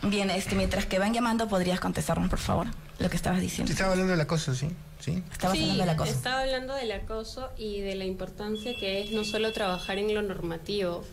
Bien, 0.02 0.30
este, 0.30 0.54
mientras 0.54 0.86
que 0.86 0.98
van 0.98 1.12
llamando, 1.14 1.48
¿podrías 1.48 1.80
contestarnos, 1.80 2.28
por 2.30 2.38
favor, 2.38 2.66
lo 2.98 3.10
que 3.10 3.16
estabas 3.16 3.40
diciendo? 3.40 3.72
Estaba 3.72 3.92
hablando 3.92 4.12
del 4.12 4.20
acoso, 4.20 4.54
sí. 4.54 4.68
¿Sí? 5.00 5.22
Estabas 5.32 5.56
Sí, 5.56 5.62
hablando 5.64 5.82
del 5.84 5.90
acoso. 5.94 6.10
estaba 6.12 6.40
hablando 6.40 6.74
del 6.74 6.92
acoso 6.92 7.50
y 7.56 7.80
de 7.80 7.94
la 7.96 8.04
importancia 8.04 8.72
que 8.78 9.02
es 9.02 9.10
no 9.12 9.24
solo 9.24 9.52
trabajar 9.52 9.98
en 9.98 10.14
lo 10.14 10.22
normativo, 10.22 11.04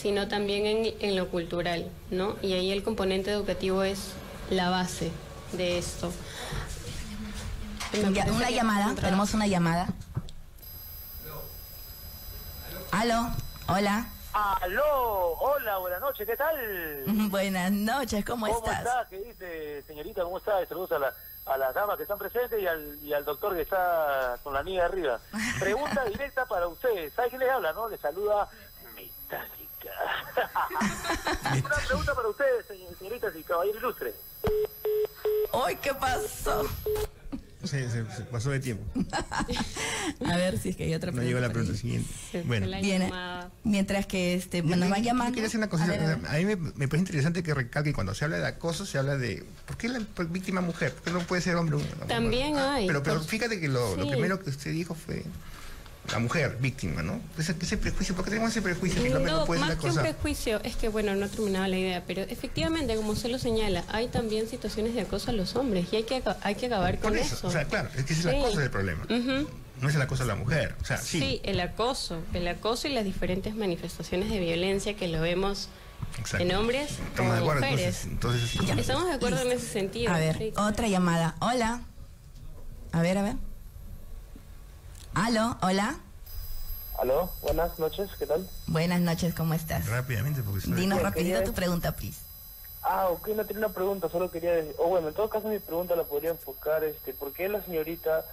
sino 0.00 0.28
también 0.28 0.66
en, 0.66 0.94
en 1.00 1.16
lo 1.16 1.28
cultural, 1.28 1.90
¿no? 2.10 2.36
Y 2.42 2.52
ahí 2.52 2.70
el 2.70 2.82
componente 2.82 3.30
educativo 3.32 3.82
es 3.82 4.12
la 4.50 4.70
base 4.70 5.10
de 5.52 5.78
esto. 5.78 6.12
Ya, 8.12 8.26
una 8.30 8.50
llamada, 8.50 8.94
tenemos 8.94 9.34
una 9.34 9.46
llamada. 9.46 9.88
Aló, 12.92 13.28
hola. 13.68 14.06
Aló, 14.32 15.32
hola, 15.40 15.78
buenas 15.78 16.00
noches, 16.00 16.26
¿qué 16.26 16.36
tal? 16.36 16.56
Buenas 17.30 17.72
noches, 17.72 18.24
¿cómo, 18.24 18.46
¿Cómo 18.46 18.58
estás? 18.58 18.78
está? 18.78 19.06
¿Qué 19.10 19.18
dice, 19.18 19.82
señorita? 19.86 20.22
¿Cómo 20.22 20.38
está? 20.38 20.64
Saludos 20.66 20.92
a, 20.92 20.98
la- 21.00 21.14
a 21.46 21.56
las 21.58 21.74
damas 21.74 21.96
que 21.96 22.02
están 22.04 22.18
presentes 22.18 22.60
y 22.62 22.66
al, 22.66 22.98
y 23.02 23.12
al 23.14 23.24
doctor 23.24 23.56
que 23.56 23.62
está 23.62 24.38
con 24.44 24.52
la 24.54 24.62
niña 24.62 24.80
de 24.82 24.86
arriba. 24.86 25.18
Pregunta 25.58 26.04
directa 26.12 26.44
para 26.46 26.68
usted. 26.68 27.12
¿Sabe 27.14 27.30
quién 27.30 27.40
les 27.40 27.50
habla, 27.50 27.72
no? 27.72 27.88
Le 27.88 27.98
saluda 27.98 28.48
Metálica. 28.94 29.56
Una 31.64 31.76
pregunta 31.86 32.14
para 32.14 32.28
ustedes, 32.28 32.66
señor- 32.66 32.96
señoritas 32.98 33.32
y 33.36 33.42
caballero 33.42 33.78
ilustre. 33.78 34.14
¡Ay, 35.52 35.76
qué 35.82 35.94
pasó! 35.94 36.66
Se, 37.64 37.90
se- 37.90 38.04
se 38.14 38.22
pasó 38.30 38.50
de 38.50 38.60
tiempo. 38.60 38.84
A 40.26 40.36
ver 40.36 40.58
si 40.58 40.68
es 40.70 40.76
que 40.76 40.84
hay 40.84 40.94
otra 40.94 41.10
No 41.10 41.16
pregunta. 41.16 41.26
llegó 41.26 41.40
la 41.40 41.52
pregunta 41.52 41.76
siguiente. 41.76 42.08
Bueno. 42.44 42.66
Bien, 42.80 43.10
mientras 43.64 44.06
que 44.06 44.34
este, 44.34 44.62
nos 44.62 44.88
van 44.88 45.02
llamando. 45.02 45.32
Quería 45.34 45.48
hacer 45.48 45.58
una 45.58 45.66
A 45.66 45.70
cosa. 45.70 45.86
ver, 45.86 46.00
a 46.00 46.16
ver. 46.16 46.26
A 46.28 46.32
mí 46.34 46.44
me, 46.46 46.56
me 46.56 46.86
parece 46.88 46.98
interesante 46.98 47.42
que 47.42 47.52
recalque 47.54 47.92
cuando 47.92 48.14
se 48.14 48.24
habla 48.24 48.38
de 48.38 48.46
acoso, 48.46 48.86
se 48.86 48.96
habla 48.98 49.16
de. 49.16 49.44
¿Por 49.66 49.76
qué 49.76 49.88
la 49.88 50.00
víctima 50.30 50.60
mujer? 50.60 50.92
¿Por 50.94 51.02
qué 51.02 51.10
no 51.10 51.18
puede 51.20 51.42
ser 51.42 51.56
hombre? 51.56 51.76
una 51.76 51.84
mujer? 51.84 52.06
También 52.06 52.56
hay, 52.56 52.86
Pero, 52.86 53.02
pero 53.02 53.16
por- 53.18 53.26
fíjate 53.26 53.58
que 53.60 53.66
lo, 53.68 53.96
primero 53.96 54.40
que 54.40 54.50
usted 54.50 54.70
dijo 54.70 54.94
fue 54.94 55.24
la 56.10 56.18
mujer, 56.18 56.56
víctima, 56.60 57.02
¿no? 57.02 57.20
Ese, 57.38 57.54
ese 57.60 57.76
prejuicio, 57.76 58.14
¿por 58.14 58.24
qué 58.24 58.30
tenemos 58.30 58.50
ese 58.50 58.62
prejuicio 58.62 59.02
que 59.02 59.14
hombre 59.14 59.30
no, 59.32 59.38
No, 59.40 59.44
puede 59.46 59.60
ser 59.60 59.68
más 59.68 59.78
que 59.78 59.90
un 59.90 59.96
prejuicio, 59.96 60.60
es 60.64 60.76
que 60.76 60.88
bueno, 60.88 61.14
no 61.14 61.28
terminaba 61.28 61.68
la 61.68 61.76
idea, 61.76 62.04
pero 62.06 62.22
efectivamente, 62.22 62.96
como 62.96 63.10
usted 63.12 63.30
lo 63.30 63.38
señala, 63.38 63.84
hay 63.88 64.08
también 64.08 64.48
situaciones 64.48 64.94
de 64.94 65.02
acoso 65.02 65.30
a 65.30 65.34
los 65.34 65.54
hombres 65.56 65.86
y 65.92 65.96
hay 65.96 66.02
que, 66.04 66.22
hay 66.42 66.54
que 66.54 66.66
acabar 66.66 66.94
Por 66.98 67.10
con 67.12 67.18
eso, 67.18 67.34
eso. 67.34 67.48
o 67.48 67.50
sea, 67.50 67.64
claro, 67.66 67.90
es 67.96 68.04
que 68.04 68.12
es 68.14 68.24
el 68.24 68.30
Sí. 68.32 68.36
acoso 68.38 68.58
del 68.60 68.70
problema. 68.70 69.06
No 69.80 69.88
es 69.88 69.94
el 69.94 70.02
acoso 70.02 70.24
de 70.24 70.28
la 70.28 70.34
mujer. 70.34 70.74
O 70.82 70.84
sea, 70.84 70.96
sí. 70.96 71.20
Sí, 71.20 71.40
el 71.44 71.60
acoso, 71.60 72.20
el 72.34 72.48
acoso 72.48 72.88
y 72.88 72.92
las 72.92 73.04
diferentes 73.04 73.54
manifestaciones 73.54 74.28
de 74.28 74.40
violencia 74.40 74.96
que 74.96 75.06
lo 75.06 75.20
vemos 75.20 75.68
Exacto. 76.18 76.38
en 76.44 76.52
hombres 76.56 76.90
Estamos 76.90 77.34
de 77.34 77.38
como 77.40 77.52
acuerdo, 77.52 77.60
mujeres. 77.70 78.04
entonces. 78.06 78.50
entonces 78.54 78.78
Estamos 78.78 79.06
de 79.06 79.12
acuerdo 79.12 79.40
en 79.42 79.52
ese 79.52 79.66
sentido. 79.68 80.12
A 80.12 80.18
ver, 80.18 80.36
sí. 80.36 80.52
otra 80.56 80.88
llamada. 80.88 81.36
Hola. 81.40 81.82
A 82.90 83.02
ver, 83.02 83.18
a 83.18 83.22
ver. 83.22 83.34
Aló, 85.14 85.56
hola. 85.62 85.96
Aló, 86.98 87.30
buenas 87.42 87.78
noches, 87.78 88.10
¿qué 88.18 88.26
tal? 88.26 88.48
Buenas 88.66 89.00
noches, 89.00 89.34
¿cómo 89.34 89.54
estás? 89.54 89.86
Rápidamente, 89.88 90.42
porque 90.42 90.62
si 90.62 90.70
no- 90.70 90.76
Dinos 90.76 90.98
Sí, 90.98 91.04
rapidito 91.04 91.34
quería- 91.34 91.44
tu 91.44 91.52
pregunta, 91.54 91.92
please. 91.92 92.18
Ah, 92.82 93.08
ok, 93.08 93.28
no 93.28 93.44
tenía 93.44 93.66
una 93.66 93.74
pregunta, 93.74 94.08
solo 94.08 94.30
quería 94.30 94.52
decir, 94.52 94.74
o 94.78 94.88
bueno, 94.88 95.08
en 95.08 95.14
todo 95.14 95.28
caso 95.28 95.48
mi 95.48 95.58
pregunta 95.58 95.94
la 95.96 96.04
podría 96.04 96.30
enfocar, 96.30 96.84
este, 96.84 97.12
¿por 97.12 97.32
qué 97.32 97.48
la 97.48 97.62
señorita, 97.62 98.24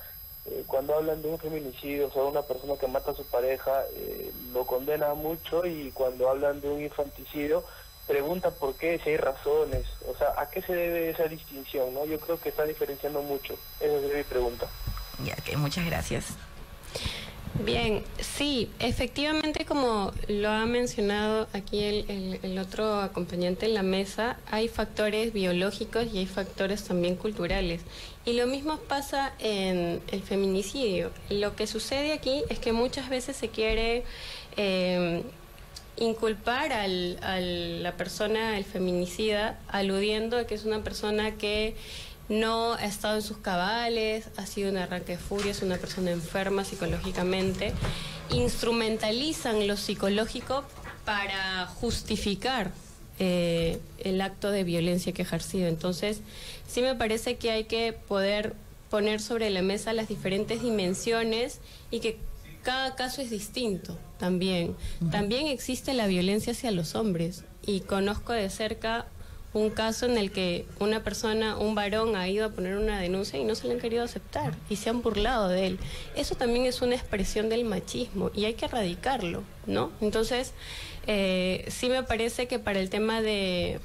eh, 0.46 0.64
cuando 0.68 0.96
hablan 0.96 1.22
de 1.22 1.28
un 1.30 1.40
feminicidio, 1.40 2.08
o 2.08 2.12
sea, 2.12 2.24
una 2.24 2.42
persona 2.44 2.74
que 2.80 2.88
mata 2.88 3.12
a 3.12 3.16
su 3.16 3.26
pareja, 3.26 3.82
eh, 3.96 4.32
lo 4.54 4.66
condena 4.66 5.14
mucho 5.14 5.66
y 5.66 5.92
cuando 5.92 6.30
hablan 6.30 6.62
de 6.62 6.70
un 6.70 6.82
infanticidio, 6.82 7.64
pregunta 8.08 8.52
por 8.52 8.76
qué, 8.76 9.00
si 9.04 9.10
hay 9.12 9.18
razones, 9.18 9.86
o 10.08 10.16
sea, 10.18 10.34
¿a 10.38 10.50
qué 10.50 10.62
se 10.62 10.74
debe 10.74 11.10
esa 11.10 11.24
distinción, 11.24 11.94
no? 11.94 12.06
Yo 12.06 12.20
creo 12.20 12.40
que 12.40 12.50
está 12.50 12.64
diferenciando 12.64 13.22
mucho, 13.24 13.56
esa 13.80 14.00
sería 14.00 14.18
mi 14.18 14.24
pregunta. 14.24 14.68
Ya, 15.24 15.36
que 15.38 15.58
muchas 15.58 15.86
gracias. 15.86 16.26
Bien, 17.64 18.04
sí, 18.20 18.70
efectivamente 18.80 19.64
como 19.64 20.12
lo 20.28 20.50
ha 20.50 20.66
mencionado 20.66 21.48
aquí 21.54 21.82
el, 21.84 22.60
otro 22.60 23.00
acompañante 23.00 23.66
en 23.66 23.74
la 23.74 23.82
mesa, 23.82 24.38
hay 24.52 24.68
factores 24.68 25.32
biológicos 25.32 26.08
y 26.14 26.18
hay 26.18 26.26
factores 26.26 26.84
también 26.84 27.16
culturales. 27.16 27.82
Y 28.26 28.34
lo 28.34 28.46
mismo 28.46 28.78
pasa 28.78 29.34
en 29.40 30.02
el 30.12 30.22
feminicidio. 30.22 31.12
Lo 31.30 31.56
que 31.56 31.66
sucede 31.66 32.12
aquí 32.12 32.44
es 32.50 32.60
que 32.60 32.74
muchas 32.74 33.10
veces 33.10 33.38
se 33.38 33.48
quiere 33.48 34.04
eh, 34.58 35.24
inculpar 35.96 36.74
al, 36.74 37.18
a 37.22 37.40
la 37.40 37.96
persona, 37.96 38.58
el 38.58 38.66
feminicida, 38.66 39.58
aludiendo 39.70 40.38
a 40.38 40.46
que 40.46 40.56
es 40.56 40.66
una 40.66 40.84
persona 40.84 41.36
que 41.36 41.76
no 42.30 42.74
ha 42.74 42.86
estado 42.86 43.16
en 43.16 43.22
sus 43.22 43.38
cabales, 43.38 44.30
ha 44.38 44.46
sido 44.46 44.72
un 44.72 44.78
arranque 44.78 45.14
de 45.14 45.18
furia, 45.18 45.52
es 45.52 45.62
una 45.62 45.78
persona 45.78 46.12
enferma 46.12 46.66
psicológicamente. 46.66 47.74
Instrumentalizan 48.32 49.68
lo 49.68 49.78
psicológico 49.78 50.64
para 51.06 51.68
justificar 51.68 52.72
eh, 53.20 53.80
el 54.00 54.20
acto 54.22 54.52
de 54.52 54.64
violencia 54.64 55.14
que 55.14 55.22
ha 55.22 55.26
ejercido. 55.26 55.68
Entonces, 55.68 56.22
sí 56.68 56.82
me 56.82 56.96
parece 56.96 57.38
que 57.38 57.52
hay 57.52 57.66
que 57.66 57.94
poder 57.94 58.56
poner 58.90 59.22
sobre 59.22 59.50
la 59.50 59.62
mesa 59.62 59.94
las 59.94 60.08
diferentes 60.08 60.62
dimensiones 60.62 61.60
y 61.92 62.00
que 62.00 62.18
cada 62.64 62.96
caso 62.96 63.22
es 63.22 63.30
distinto 63.30 63.98
también. 64.18 64.76
También 65.12 65.48
existe 65.48 65.94
la 65.94 66.08
violencia 66.08 66.54
hacia 66.54 66.72
los 66.72 66.96
hombres 66.96 67.44
y 67.66 67.82
conozco 67.82 68.34
de 68.34 68.50
cerca 68.50 69.06
un 69.56 69.70
caso 69.70 70.06
en 70.06 70.18
el 70.18 70.32
que 70.32 70.66
una 70.80 71.02
persona, 71.02 71.58
un 71.58 71.76
varón, 71.76 72.18
ha 72.18 72.28
ido 72.28 72.46
a 72.46 72.50
poner 72.50 72.76
una 72.76 73.00
denuncia 73.00 73.40
y 73.40 73.46
no 73.46 73.56
se 73.56 73.68
le 73.68 73.74
han 73.74 73.80
querido 73.80 74.04
aceptar 74.04 74.54
y 74.70 74.76
se 74.76 74.90
han 74.90 75.02
burlado 75.02 75.48
de 75.48 75.68
él. 75.68 75.80
Eso 76.14 76.36
también 76.36 76.66
es 76.66 76.82
una 76.82 76.96
expresión 76.96 77.48
del 77.48 77.64
machismo 77.64 78.32
y 78.36 78.44
hay 78.46 78.56
que 78.56 78.66
erradicarlo, 78.66 79.44
¿no? 79.66 79.92
Entonces, 80.02 80.54
eh, 81.08 81.66
sí 81.70 81.88
me 81.88 82.04
parece 82.04 82.48
que 82.48 82.60
para 82.60 82.82
el 82.82 82.90
tema 82.90 83.22
de, 83.22 83.80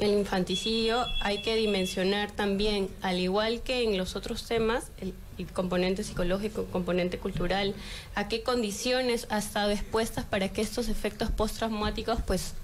el 0.00 0.10
infanticidio 0.10 1.06
hay 1.20 1.40
que 1.40 1.54
dimensionar 1.54 2.32
también, 2.32 2.88
al 3.02 3.20
igual 3.20 3.62
que 3.62 3.84
en 3.84 3.96
los 3.96 4.16
otros 4.16 4.48
temas, 4.48 4.90
el, 5.00 5.14
el 5.38 5.46
componente 5.46 6.02
psicológico, 6.02 6.62
el 6.62 6.66
componente 6.66 7.18
cultural, 7.18 7.76
a 8.16 8.26
qué 8.26 8.42
condiciones 8.42 9.28
ha 9.30 9.38
estado 9.38 9.70
expuestas 9.70 10.24
para 10.24 10.48
que 10.48 10.60
estos 10.60 10.88
efectos 10.88 11.30
postraumáticos 11.30 12.18
pues 12.26 12.54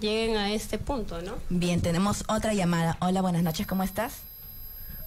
lleguen 0.00 0.36
a 0.36 0.52
este 0.52 0.78
punto, 0.78 1.20
¿no? 1.22 1.38
Bien, 1.48 1.82
tenemos 1.82 2.24
otra 2.28 2.54
llamada. 2.54 2.96
Hola, 3.00 3.22
buenas 3.22 3.42
noches, 3.42 3.66
¿cómo 3.66 3.82
estás? 3.82 4.22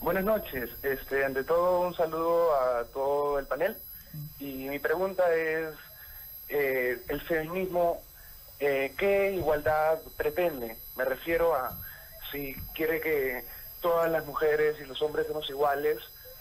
Buenas 0.02 0.24
noches. 0.24 0.70
Este, 0.84 1.24
ante 1.24 1.44
todo, 1.44 1.82
un 1.82 1.96
saludo 1.96 2.54
a 2.56 2.84
todo 2.86 3.40
el 3.40 3.46
panel. 3.46 3.76
Y 4.40 4.68
mi 4.70 4.80
pregunta 4.80 5.24
es, 5.34 5.74
eh, 6.50 7.00
¿el 7.08 7.22
feminismo 7.22 8.02
eh, 8.60 8.94
qué 8.98 9.34
igualdad 9.34 10.00
pretende? 10.18 10.76
Me 10.98 11.06
refiero 11.06 11.56
a 11.56 11.78
si 12.32 12.56
quiere 12.74 13.00
que 13.02 13.46
todas 13.82 14.12
las 14.12 14.26
mujeres 14.26 14.78
y 14.82 14.86
los 14.86 15.02
hombres 15.02 15.26
seamos 15.26 15.50
iguales, 15.50 15.98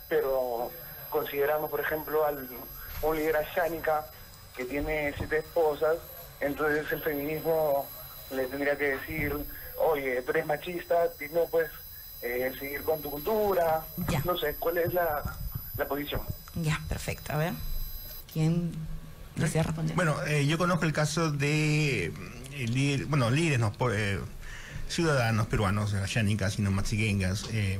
pero 0.08 0.70
consideramos, 1.10 1.70
por 1.70 1.80
ejemplo, 1.80 2.24
al 2.24 2.48
un 3.02 3.16
líder 3.16 3.36
ashánica 3.36 4.06
que 4.56 4.64
tiene 4.64 5.14
siete 5.16 5.38
esposas, 5.38 5.96
entonces 6.40 6.90
el 6.92 7.00
feminismo 7.00 7.88
le 8.30 8.46
tendría 8.46 8.76
que 8.76 8.96
decir, 8.96 9.34
oye, 9.78 10.22
tú 10.22 10.30
eres 10.30 10.46
machista, 10.46 10.96
y 11.20 11.32
no 11.34 11.44
puedes 11.50 11.70
eh, 12.22 12.52
seguir 12.58 12.82
con 12.82 13.00
tu 13.02 13.10
cultura. 13.10 13.82
No 14.24 14.36
sé, 14.38 14.54
¿cuál 14.58 14.78
es 14.78 14.92
la, 14.94 15.22
la 15.76 15.88
posición? 15.88 16.20
Ya, 16.56 16.80
perfecto. 16.88 17.32
A 17.32 17.36
ver, 17.36 17.52
¿quién 18.32 18.72
desea 19.36 19.62
responder? 19.62 19.96
Bueno, 19.96 20.16
eh, 20.26 20.46
yo 20.46 20.58
conozco 20.58 20.84
el 20.84 20.92
caso 20.92 21.30
de 21.30 22.06
el 22.52 22.74
líder- 22.74 23.06
bueno, 23.06 23.30
líderes, 23.30 23.58
no, 23.58 23.72
por, 23.72 23.94
eh, 23.94 24.18
ciudadanos 24.88 25.46
peruanos, 25.46 25.94
ashánicas 25.94 26.58
y 26.58 26.62
no 26.62 26.70
maxigengas, 26.70 27.46
eh, 27.52 27.78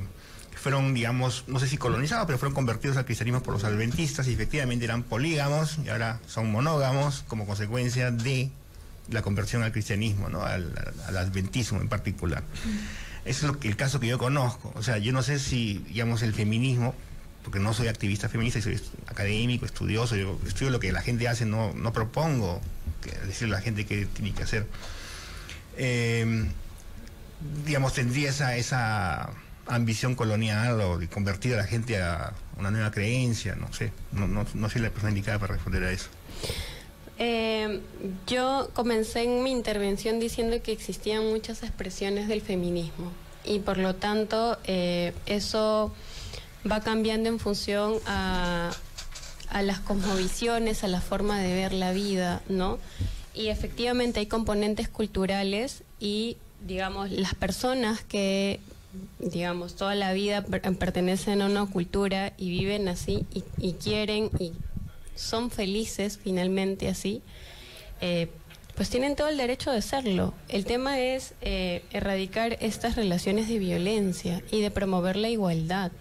que 0.49 0.57
fueron, 0.57 0.93
digamos, 0.93 1.43
no 1.47 1.59
sé 1.59 1.67
si 1.67 1.77
colonizados, 1.77 2.25
pero 2.25 2.37
fueron 2.39 2.53
convertidos 2.55 2.97
al 2.97 3.05
cristianismo 3.05 3.43
por 3.43 3.53
los 3.53 3.63
adventistas 3.63 4.27
y 4.27 4.33
efectivamente 4.33 4.85
eran 4.85 5.03
polígamos 5.03 5.77
y 5.85 5.89
ahora 5.89 6.19
son 6.27 6.51
monógamos 6.51 7.23
como 7.27 7.45
consecuencia 7.45 8.11
de 8.11 8.49
la 9.11 9.21
conversión 9.21 9.63
al 9.63 9.71
cristianismo, 9.71 10.29
¿no? 10.29 10.43
al, 10.43 10.73
al 11.07 11.17
adventismo 11.17 11.81
en 11.81 11.89
particular. 11.89 12.43
Eso 13.25 13.45
es 13.45 13.53
lo 13.53 13.59
que, 13.59 13.67
el 13.67 13.75
caso 13.75 13.99
que 13.99 14.07
yo 14.07 14.17
conozco. 14.17 14.71
O 14.75 14.83
sea, 14.83 14.97
yo 14.97 15.13
no 15.13 15.21
sé 15.21 15.39
si, 15.39 15.79
digamos, 15.89 16.23
el 16.23 16.33
feminismo, 16.33 16.95
porque 17.43 17.59
no 17.59 17.73
soy 17.73 17.87
activista 17.87 18.29
feminista, 18.29 18.61
soy 18.61 18.79
académico, 19.07 19.65
estudioso, 19.65 20.15
yo 20.15 20.39
estudio 20.45 20.71
lo 20.71 20.79
que 20.79 20.91
la 20.91 21.01
gente 21.01 21.27
hace, 21.27 21.45
no, 21.45 21.73
no 21.73 21.93
propongo 21.93 22.61
decirle 23.25 23.55
a 23.55 23.59
la 23.59 23.63
gente 23.63 23.85
qué 23.85 24.05
tiene 24.05 24.33
que 24.33 24.43
hacer. 24.43 24.67
Eh, 25.77 26.45
digamos, 27.65 27.93
tendría 27.93 28.29
esa, 28.29 28.55
esa 28.55 29.31
ambición 29.67 30.15
colonial 30.15 30.79
o 30.81 30.97
de 30.97 31.07
convertir 31.07 31.53
a 31.53 31.57
la 31.57 31.65
gente 31.65 32.01
a 32.01 32.33
una 32.57 32.71
nueva 32.71 32.91
creencia, 32.91 33.55
no 33.55 33.71
sé. 33.73 33.91
No, 34.11 34.27
no, 34.27 34.45
no 34.53 34.69
soy 34.69 34.81
la 34.81 34.89
persona 34.89 35.09
indicada 35.09 35.39
para 35.39 35.53
responder 35.53 35.83
a 35.83 35.91
eso. 35.91 36.09
Eh, 37.23 37.81
yo 38.25 38.71
comencé 38.73 39.21
en 39.21 39.43
mi 39.43 39.51
intervención 39.51 40.19
diciendo 40.19 40.57
que 40.63 40.71
existían 40.71 41.29
muchas 41.29 41.61
expresiones 41.61 42.27
del 42.27 42.41
feminismo 42.41 43.11
y 43.45 43.59
por 43.59 43.77
lo 43.77 43.93
tanto 43.93 44.57
eh, 44.63 45.13
eso 45.27 45.93
va 46.69 46.81
cambiando 46.81 47.29
en 47.29 47.37
función 47.37 47.93
a, 48.07 48.71
las 49.61 49.79
cosmovisiones, 49.81 50.83
a 50.83 50.87
la 50.87 50.99
forma 50.99 51.39
de 51.39 51.53
ver 51.53 51.73
la 51.73 51.91
vida, 51.91 52.41
¿no? 52.49 52.79
Y 53.35 53.49
efectivamente 53.49 54.19
hay 54.19 54.25
componentes 54.25 54.89
culturales 54.89 55.83
y, 55.99 56.37
digamos, 56.65 57.11
las 57.11 57.35
personas 57.35 58.01
que, 58.03 58.59
digamos, 59.19 59.75
toda 59.75 59.93
la 59.93 60.11
vida 60.13 60.43
per- 60.43 60.75
pertenecen 60.75 61.43
a 61.43 61.45
una 61.45 61.67
cultura 61.67 62.33
y 62.37 62.49
viven 62.49 62.87
así 62.87 63.27
y 63.59 63.73
quieren 63.73 64.31
y 64.39 64.53
son 65.21 65.51
felices 65.51 66.19
finalmente 66.21 66.87
así, 66.87 67.21
eh, 68.01 68.29
pues 68.75 68.89
tienen 68.89 69.15
todo 69.15 69.27
el 69.27 69.37
derecho 69.37 69.71
de 69.71 69.81
serlo. 69.81 70.33
El 70.49 70.65
tema 70.65 70.99
es 70.99 71.33
eh, 71.41 71.83
erradicar 71.91 72.57
estas 72.61 72.95
relaciones 72.95 73.47
de 73.47 73.59
violencia 73.59 74.41
y 74.51 74.61
de 74.61 74.71
promover 74.71 75.15
la 75.17 75.29
igualdad. 75.29 75.91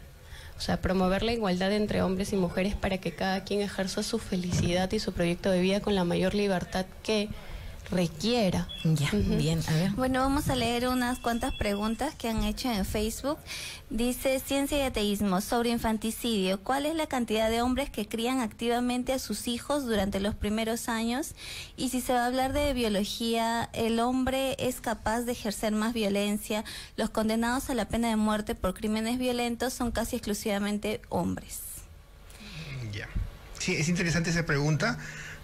O 0.57 0.61
sea, 0.63 0.81
promover 0.81 1.23
la 1.23 1.33
igualdad 1.33 1.73
entre 1.73 2.03
hombres 2.03 2.33
y 2.33 2.37
mujeres 2.37 2.75
para 2.75 2.99
que 2.99 3.13
cada 3.13 3.45
quien 3.45 3.61
ejerza 3.61 4.03
su 4.03 4.19
felicidad 4.19 4.91
y 4.93 4.99
su 4.99 5.13
proyecto 5.13 5.51
de 5.51 5.61
vida 5.61 5.81
con 5.81 5.95
la 5.95 6.05
mayor 6.05 6.35
libertad 6.35 6.87
que 7.03 7.29
requiera. 7.91 8.69
Ya, 8.85 9.11
bien, 9.13 9.61
a 9.69 9.73
ver. 9.73 9.91
Bueno, 9.93 10.21
vamos 10.21 10.49
a 10.49 10.57
leer 10.57 10.89
unas 10.89 11.19
cuantas 11.19 11.53
preguntas 11.55 12.15
que 12.15 12.29
han 12.29 12.45
hecho 12.45 12.71
en 12.71 12.85
Facebook. 12.85 13.39
Dice 13.91 14.41
Ciencia 14.41 14.79
y 14.79 14.83
Ateísmo 14.83 15.41
sobre 15.41 15.71
infanticidio. 15.71 16.61
¿Cuál 16.61 16.87
es 16.87 16.95
la 16.95 17.07
cantidad 17.07 17.51
de 17.51 17.63
hombres 17.63 17.91
que 17.91 18.07
crían 18.07 18.41
activamente 18.41 19.13
a 19.13 19.19
sus 19.19 19.49
hijos 19.49 19.85
durante 19.85 20.21
los 20.21 20.35
primeros 20.35 20.89
años? 20.89 21.35
Y 21.77 21.89
si 21.89 22.01
se 22.01 22.13
va 22.13 22.25
a 22.25 22.27
hablar 22.27 22.53
de 22.53 22.73
biología, 22.73 23.69
¿el 23.73 23.99
hombre 24.01 24.57
es 24.59 24.81
capaz 24.81 25.23
de 25.23 25.33
ejercer 25.33 25.73
más 25.73 25.93
violencia? 25.93 26.65
Los 26.97 27.11
condenados 27.11 27.71
a 27.71 27.75
la 27.75 27.89
pena 27.89 28.09
de 28.09 28.17
muerte 28.17 28.55
por 28.55 28.75
crímenes 28.75 29.19
violentos 29.19 29.73
son 29.73 29.91
casi 29.91 30.17
exclusivamente 30.17 31.01
hombres. 31.09 31.61
Ya. 32.93 33.09
Sí, 33.59 33.75
es 33.75 33.89
interesante 33.89 34.31
esa 34.31 34.47
pregunta 34.47 34.99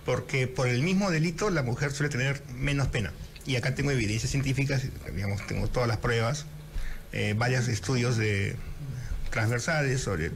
porque 0.06 0.46
por 0.46 0.68
el 0.68 0.82
mismo 0.82 1.10
delito 1.10 1.50
la 1.50 1.62
mujer 1.62 1.90
suele 1.92 2.10
tener 2.10 2.40
menos 2.54 2.86
pena. 2.88 3.12
Y 3.44 3.56
acá 3.56 3.74
tengo 3.74 3.90
evidencias 3.90 4.30
científicas, 4.30 4.82
digamos, 5.14 5.44
tengo 5.46 5.68
todas 5.68 5.88
las 5.88 5.98
pruebas, 5.98 6.46
eh, 7.12 7.34
varios 7.36 7.68
estudios 7.68 8.16
de 8.16 8.56
transversales 9.30 10.00
sobre, 10.00 10.30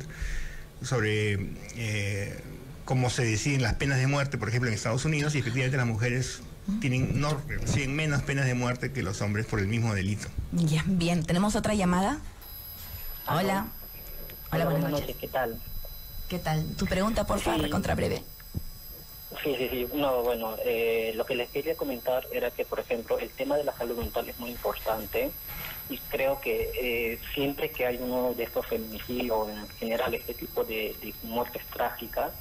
sobre 0.83 1.39
eh, 1.77 2.39
cómo 2.85 3.11
se 3.11 3.25
deciden 3.25 3.63
las 3.63 3.75
penas 3.75 3.99
de 3.99 4.07
muerte, 4.07 4.39
por 4.39 4.49
ejemplo, 4.49 4.69
en 4.69 4.75
Estados 4.75 5.05
Unidos, 5.05 5.35
y 5.35 5.39
efectivamente 5.39 5.77
las 5.77 5.87
mujeres 5.87 6.41
tienen 6.81 7.21
no 7.21 7.41
reciben 7.49 7.97
menos 7.97 8.23
penas 8.23 8.47
de 8.47 8.55
muerte 8.55 8.93
que 8.93 9.03
los 9.03 9.23
hombres 9.23 9.47
por 9.47 9.61
el 9.61 9.67
mismo 9.67 9.95
delito. 9.95 10.29
Ya, 10.53 10.85
bien, 10.87 11.25
tenemos 11.25 11.57
otra 11.57 11.75
llamada. 11.75 12.19
Hola. 13.27 13.69
Hola, 14.53 14.65
buenas 14.67 14.91
noches. 14.91 15.17
¿qué 15.21 15.29
tal? 15.29 15.61
¿Qué 16.29 16.39
tal? 16.39 16.65
Tu 16.77 16.87
pregunta, 16.87 17.25
por 17.27 17.41
favor, 17.41 17.65
Sí. 17.65 17.71
contra 17.71 17.95
breve. 17.95 18.23
Sí, 19.43 19.55
sí, 19.57 19.69
sí. 19.71 19.89
No, 19.95 20.23
bueno, 20.23 20.57
eh, 20.65 21.13
lo 21.15 21.25
que 21.25 21.35
les 21.35 21.51
quería 21.51 21.77
comentar 21.77 22.27
era 22.31 22.51
que, 22.51 22.65
por 22.65 22.81
ejemplo, 22.81 23.19
el 23.19 23.31
tema 23.31 23.57
de 23.57 23.65
la 23.65 23.77
salud 23.77 23.97
mental 23.97 24.29
es 24.29 24.39
muy 24.39 24.51
importante 24.51 25.31
y 25.89 25.99
creo 25.99 26.41
que 26.41 26.71
eh, 26.79 27.21
siempre 27.35 27.71
que 27.71 27.87
hay 27.87 27.97
uno 27.97 28.35
de 28.35 28.45
estos 28.45 28.67
feminicidios 28.67 29.49
en 29.49 29.69
general 29.71 30.15
este 30.15 30.35
tipo 30.35 30.63
de, 30.65 30.95
de 31.01 31.15
muertes 31.23 31.63
trágicas, 31.73 32.33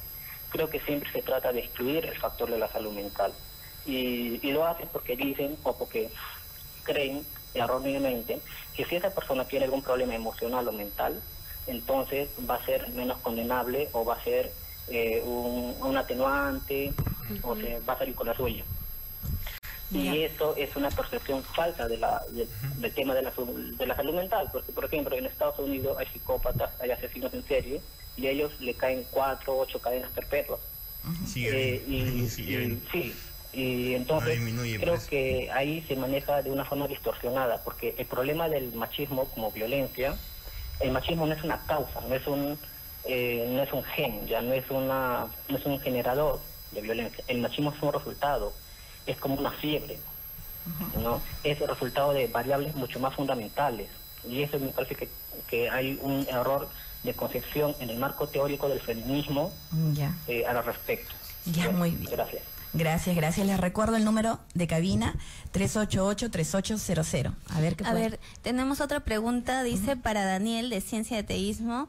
creo 0.50 0.68
que 0.68 0.80
siempre 0.80 1.10
se 1.12 1.22
trata 1.22 1.52
de 1.52 1.60
excluir 1.60 2.04
el 2.04 2.18
factor 2.18 2.50
de 2.50 2.58
la 2.58 2.70
salud 2.70 2.92
mental. 2.92 3.32
Y, 3.86 4.46
y 4.46 4.52
lo 4.52 4.66
hacen 4.66 4.88
porque 4.92 5.16
dicen 5.16 5.56
o 5.62 5.76
porque 5.76 6.10
creen 6.84 7.26
erróneamente 7.54 8.42
que 8.76 8.84
si 8.84 8.96
esa 8.96 9.14
persona 9.14 9.48
tiene 9.48 9.64
algún 9.64 9.82
problema 9.82 10.14
emocional 10.14 10.68
o 10.68 10.72
mental, 10.72 11.22
entonces 11.66 12.28
va 12.48 12.56
a 12.56 12.66
ser 12.66 12.90
menos 12.90 13.18
condenable 13.18 13.88
o 13.92 14.04
va 14.04 14.14
a 14.14 14.24
ser 14.24 14.52
eh, 14.90 15.22
un, 15.24 15.76
un 15.80 15.96
atenuante 15.96 16.92
o 17.42 17.54
se 17.56 17.78
va 17.80 17.94
a 17.94 17.98
salir 17.98 18.14
con 18.14 18.26
la 18.26 18.34
suya. 18.36 18.64
Y 19.92 20.22
eso 20.22 20.54
es 20.56 20.74
una 20.76 20.88
percepción 20.90 21.42
falsa 21.54 21.88
de 21.88 21.96
la, 21.96 22.22
de- 22.30 22.48
del 22.76 22.94
tema 22.94 23.14
de 23.14 23.22
la, 23.22 23.32
de 23.36 23.86
la 23.86 23.96
salud 23.96 24.14
mental, 24.14 24.48
porque 24.52 24.72
por 24.72 24.84
ejemplo 24.84 25.16
en 25.16 25.26
Estados 25.26 25.58
Unidos 25.58 25.96
hay 25.98 26.06
psicópatas, 26.12 26.70
hay 26.80 26.90
asesinos 26.90 27.32
en 27.34 27.46
serie, 27.46 27.82
y 28.16 28.26
a 28.26 28.30
ellos 28.30 28.52
le 28.60 28.74
caen 28.76 29.06
cuatro 29.10 29.54
o 29.54 29.60
ocho 29.62 29.80
cadenas 29.80 30.10
perpetuas. 30.12 30.60
Eh, 31.52 31.84
y, 31.88 31.96
y- 32.72 32.88
sí, 32.92 33.20
y 33.52 33.94
entonces 33.94 34.38
creo 34.80 34.94
que 35.08 35.50
ahí 35.52 35.82
se 35.88 35.96
maneja 35.96 36.40
de 36.42 36.50
una 36.50 36.64
forma 36.64 36.86
distorsionada, 36.86 37.62
porque 37.64 37.94
el 37.98 38.06
problema 38.06 38.48
del 38.48 38.72
machismo 38.72 39.28
como 39.30 39.50
violencia, 39.50 40.16
el 40.78 40.92
machismo 40.92 41.26
no 41.26 41.34
es 41.34 41.42
una 41.42 41.66
causa, 41.66 42.00
no 42.02 42.14
es 42.14 42.26
un 42.26 42.58
eh, 43.04 43.46
no 43.50 43.62
es 43.62 43.72
un 43.72 43.82
gen, 43.84 44.26
ya 44.26 44.40
no 44.42 44.52
es 44.52 44.70
una 44.70 45.26
no 45.48 45.56
es 45.56 45.64
un 45.66 45.80
generador 45.80 46.40
de 46.72 46.80
violencia. 46.82 47.24
El 47.28 47.40
machismo 47.40 47.72
es 47.76 47.82
un 47.82 47.92
resultado, 47.92 48.52
es 49.06 49.16
como 49.18 49.34
una 49.36 49.50
fiebre, 49.52 49.98
¿no? 51.02 51.20
Es 51.42 51.60
el 51.60 51.68
resultado 51.68 52.12
de 52.12 52.26
variables 52.28 52.74
mucho 52.76 53.00
más 53.00 53.14
fundamentales. 53.14 53.88
Y 54.28 54.42
eso 54.42 54.58
me 54.58 54.68
parece 54.68 54.94
que, 54.96 55.08
que 55.48 55.70
hay 55.70 55.98
un 56.02 56.26
error 56.30 56.68
de 57.02 57.14
concepción 57.14 57.74
en 57.80 57.88
el 57.90 57.96
marco 57.98 58.28
teórico 58.28 58.68
del 58.68 58.80
feminismo 58.80 59.50
Ya. 59.94 60.14
eh, 60.28 60.44
al 60.46 60.62
respecto. 60.62 61.14
Ya, 61.46 61.70
muy 61.70 61.90
bien. 61.92 62.10
Gracias. 62.12 62.42
Gracias, 62.72 63.16
gracias. 63.16 63.46
Les 63.46 63.58
recuerdo 63.58 63.96
el 63.96 64.04
número 64.04 64.38
de 64.54 64.66
cabina 64.68 65.16
388-3800. 65.54 67.34
A 67.48 67.60
ver 67.60 67.76
qué 67.76 67.84
A 67.84 67.90
puede- 67.90 68.10
ver, 68.10 68.20
tenemos 68.42 68.80
otra 68.80 69.00
pregunta, 69.00 69.62
dice 69.62 69.96
para 69.96 70.24
Daniel 70.24 70.70
de 70.70 70.80
Ciencia 70.80 71.16
y 71.16 71.20
Ateísmo. 71.20 71.88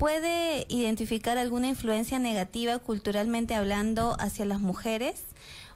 ¿Puede 0.00 0.64
identificar 0.70 1.36
alguna 1.36 1.68
influencia 1.68 2.18
negativa 2.18 2.78
culturalmente 2.78 3.54
hablando 3.54 4.16
hacia 4.18 4.46
las 4.46 4.58
mujeres? 4.58 5.16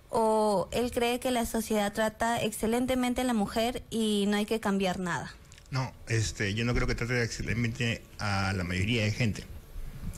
¿O 0.08 0.66
él 0.72 0.92
cree 0.92 1.20
que 1.20 1.30
la 1.30 1.44
sociedad 1.44 1.92
trata 1.92 2.40
excelentemente 2.40 3.20
a 3.20 3.24
la 3.24 3.34
mujer 3.34 3.82
y 3.90 4.24
no 4.28 4.38
hay 4.38 4.46
que 4.46 4.60
cambiar 4.60 4.98
nada? 4.98 5.34
No, 5.70 5.92
este, 6.08 6.54
yo 6.54 6.64
no 6.64 6.72
creo 6.72 6.86
que 6.86 6.94
trate 6.94 7.22
excelentemente 7.22 8.00
a 8.18 8.54
la 8.56 8.64
mayoría 8.64 9.04
de 9.04 9.12
gente. 9.12 9.44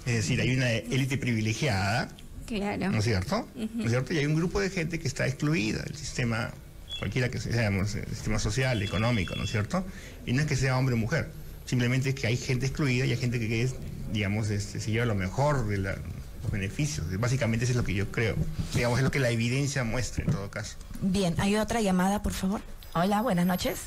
Es 0.07 0.15
decir, 0.15 0.41
hay 0.41 0.55
una 0.55 0.71
élite 0.71 1.19
privilegiada, 1.19 2.09
Claro. 2.47 2.93
¿no 2.93 2.99
es 2.99 3.05
cierto? 3.05 3.49
¿No 3.57 3.83
es 3.87 3.91
cierto? 3.91 4.15
Y 4.15 4.19
hay 4.19 4.27
un 4.27 4.37
grupo 4.37 4.61
de 4.61 4.71
gente 4.71 5.01
que 5.01 5.09
está 5.09 5.27
excluida 5.27 5.83
del 5.83 5.97
sistema, 5.97 6.53
cualquiera 7.01 7.29
que 7.29 7.41
sea, 7.41 7.51
digamos, 7.51 7.97
el 7.97 8.07
sistema 8.11 8.39
social, 8.39 8.81
económico, 8.83 9.35
¿no 9.35 9.43
es 9.43 9.51
cierto? 9.51 9.85
Y 10.27 10.33
no 10.33 10.43
es 10.43 10.47
que 10.47 10.55
sea 10.55 10.79
hombre 10.79 10.95
o 10.95 10.97
mujer, 10.97 11.29
simplemente 11.67 12.09
es 12.11 12.15
que 12.15 12.27
hay 12.27 12.37
gente 12.37 12.67
excluida 12.67 13.05
y 13.05 13.11
hay 13.11 13.17
gente 13.19 13.39
que 13.39 13.63
es, 13.63 13.75
digamos, 14.13 14.49
este, 14.51 14.81
se 14.81 14.91
lleva 14.91 15.05
lo 15.07 15.15
mejor 15.15 15.67
de 15.67 15.79
la- 15.79 15.97
los 16.43 16.51
beneficios. 16.51 17.07
Básicamente 17.19 17.65
eso 17.65 17.73
es 17.73 17.77
lo 17.77 17.85
que 17.85 17.95
yo 17.95 18.11
creo. 18.11 18.37
Digamos, 18.73 18.99
es 18.99 19.05
lo 19.05 19.11
que 19.11 19.19
la 19.21 19.31
evidencia 19.31 19.85
muestra 19.85 20.25
en 20.25 20.31
todo 20.33 20.51
caso. 20.51 20.77
Bien, 21.01 21.35
hay 21.39 21.57
otra 21.57 21.81
llamada, 21.81 22.23
por 22.23 22.33
favor. 22.33 22.61
Hola, 22.95 23.21
buenas 23.23 23.47
noches. 23.47 23.81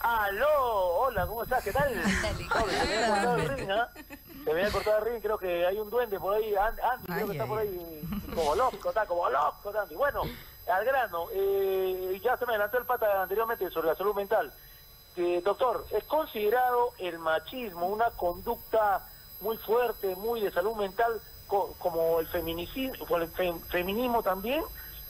Aló, 0.00 0.46
hola, 0.98 1.26
¿cómo 1.26 1.42
estás? 1.42 1.62
¿Qué 1.62 1.72
tal? 1.72 1.90
Se 2.02 2.08
me 2.22 2.28
había 2.28 3.08
cortado 3.08 3.36
el 3.36 3.48
ring, 3.56 3.70
¿ah? 3.70 3.88
Se 4.44 4.44
me 4.44 4.50
había 4.52 4.70
cortado 4.72 4.98
el 5.06 5.12
ring, 5.12 5.22
creo 5.22 5.38
que 5.38 5.66
hay 5.66 5.76
un 5.78 5.90
duende 5.90 6.18
por 6.18 6.34
ahí, 6.34 6.54
An- 6.54 6.74
Andy, 6.92 7.06
creo 7.12 7.26
que 7.26 7.32
está 7.32 7.46
por 7.46 7.58
ahí 7.58 8.00
como 8.34 8.54
loco, 8.54 8.88
está 8.88 9.04
como 9.06 9.28
loco, 9.28 9.72
Andy. 9.78 9.94
Bueno, 9.94 10.22
al 10.72 10.84
grano, 10.84 11.26
eh, 11.34 12.18
ya 12.24 12.36
se 12.38 12.46
me 12.46 12.52
adelantó 12.52 12.78
el 12.78 12.86
pata 12.86 13.22
anteriormente 13.22 13.70
sobre 13.70 13.88
la 13.88 13.94
salud 13.94 14.14
mental. 14.14 14.50
Eh, 15.22 15.42
doctor, 15.44 15.84
¿es 15.90 16.02
considerado 16.04 16.92
el 16.98 17.18
machismo 17.18 17.88
una 17.88 18.10
conducta 18.12 19.06
muy 19.42 19.58
fuerte, 19.58 20.16
muy 20.16 20.40
de 20.40 20.50
salud 20.50 20.74
mental, 20.76 21.20
co- 21.46 21.74
como 21.78 22.20
el 22.20 22.26
feminicidio, 22.28 22.94
como 23.06 23.16
el 23.22 23.30
fem- 23.34 23.60
feminismo 23.66 24.22
también? 24.22 24.64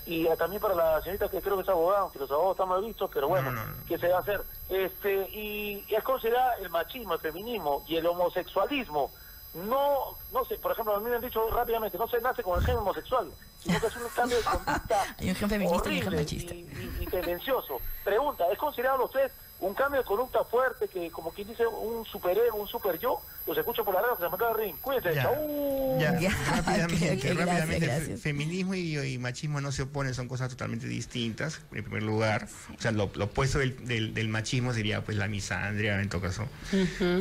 Y 0.06 0.26
también 0.36 0.60
para 0.60 0.74
la 0.74 1.00
señorita 1.02 1.28
que 1.28 1.40
creo 1.40 1.54
que 1.56 1.62
es 1.62 1.68
abogada, 1.68 2.00
aunque 2.00 2.18
los 2.18 2.28
abogados 2.28 2.56
están 2.56 2.68
mal 2.70 2.82
vistos, 2.82 3.08
pero 3.14 3.28
bueno, 3.28 3.52
¿qué 3.86 3.98
se 3.98 4.08
va 4.08 4.16
a 4.16 4.20
hacer? 4.20 4.42
Este, 4.68 5.28
y 5.30 5.86
es 5.88 6.02
considerado 6.02 6.50
el 6.60 6.70
machismo, 6.70 7.14
el 7.14 7.20
feminismo 7.20 7.84
y 7.86 7.94
el 7.96 8.06
homosexualismo. 8.06 9.12
No, 9.54 10.16
no 10.32 10.44
sé, 10.46 10.56
por 10.56 10.72
ejemplo, 10.72 10.96
a 10.96 11.00
mí 11.00 11.08
me 11.08 11.14
han 11.16 11.20
dicho 11.22 11.48
rápidamente, 11.50 11.98
no 11.98 12.08
se 12.08 12.20
nace 12.20 12.42
con 12.42 12.58
el 12.58 12.64
gen 12.66 12.78
homosexual, 12.78 13.30
sino 13.62 13.78
que 13.78 13.86
es 13.86 13.96
un 13.96 14.08
cambio 14.08 14.38
de 14.38 14.42
conducta 14.50 15.14
Hay 15.18 15.28
un 15.28 15.36
gen 15.36 15.48
feminista 15.50 15.88
y 15.92 15.96
un 15.98 16.02
gen 16.02 16.16
machista. 16.16 16.54
y, 16.54 16.96
y 17.00 17.06
tendencioso. 17.06 17.78
Pregunta, 18.02 18.44
¿es 18.50 18.58
considerado 18.58 19.04
usted 19.04 19.30
un 19.60 19.74
cambio 19.74 20.00
de 20.00 20.06
conducta 20.06 20.42
fuerte 20.44 20.88
que, 20.88 21.10
como 21.10 21.30
quien 21.32 21.48
dice, 21.48 21.66
un 21.66 22.04
superego, 22.06 22.56
un 22.56 22.66
super 22.68 22.98
yo? 22.98 23.20
Los 23.46 23.56
escucho 23.58 23.84
por 23.84 23.94
la 23.94 24.00
radio 24.02 24.16
se 24.16 24.22
me 24.22 24.28
acaba 24.28 24.56
de 24.56 24.64
ring. 24.64 24.76
Cuídense, 24.80 25.14
Ya. 25.14 25.22
chau. 25.24 25.98
Ya, 26.00 26.18
Ya, 26.20 26.30
rápidamente, 26.56 27.06
gracias, 27.16 27.36
rápidamente, 27.36 27.86
gracias. 27.86 28.20
feminismo 28.20 28.74
y, 28.74 28.98
y 28.98 29.18
machismo 29.18 29.60
no 29.60 29.72
se 29.72 29.82
oponen, 29.82 30.14
son 30.14 30.28
cosas 30.28 30.48
totalmente 30.50 30.86
distintas, 30.86 31.60
en 31.72 31.82
primer 31.84 32.02
lugar. 32.02 32.48
O 32.78 32.80
sea, 32.80 32.90
lo, 32.92 33.10
lo 33.14 33.24
opuesto 33.26 33.58
del, 33.58 33.84
del- 33.86 34.14
del 34.14 34.28
machismo 34.28 34.72
sería 34.72 35.04
pues 35.04 35.16
la 35.16 35.28
misandria, 35.28 36.00
en 36.00 36.08
todo 36.08 36.20
caso, 36.20 36.46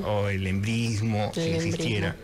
o 0.06 0.30
el 0.30 0.46
embrismo, 0.48 1.32
si 1.34 1.42
El 1.42 1.56
existiera. 1.56 2.16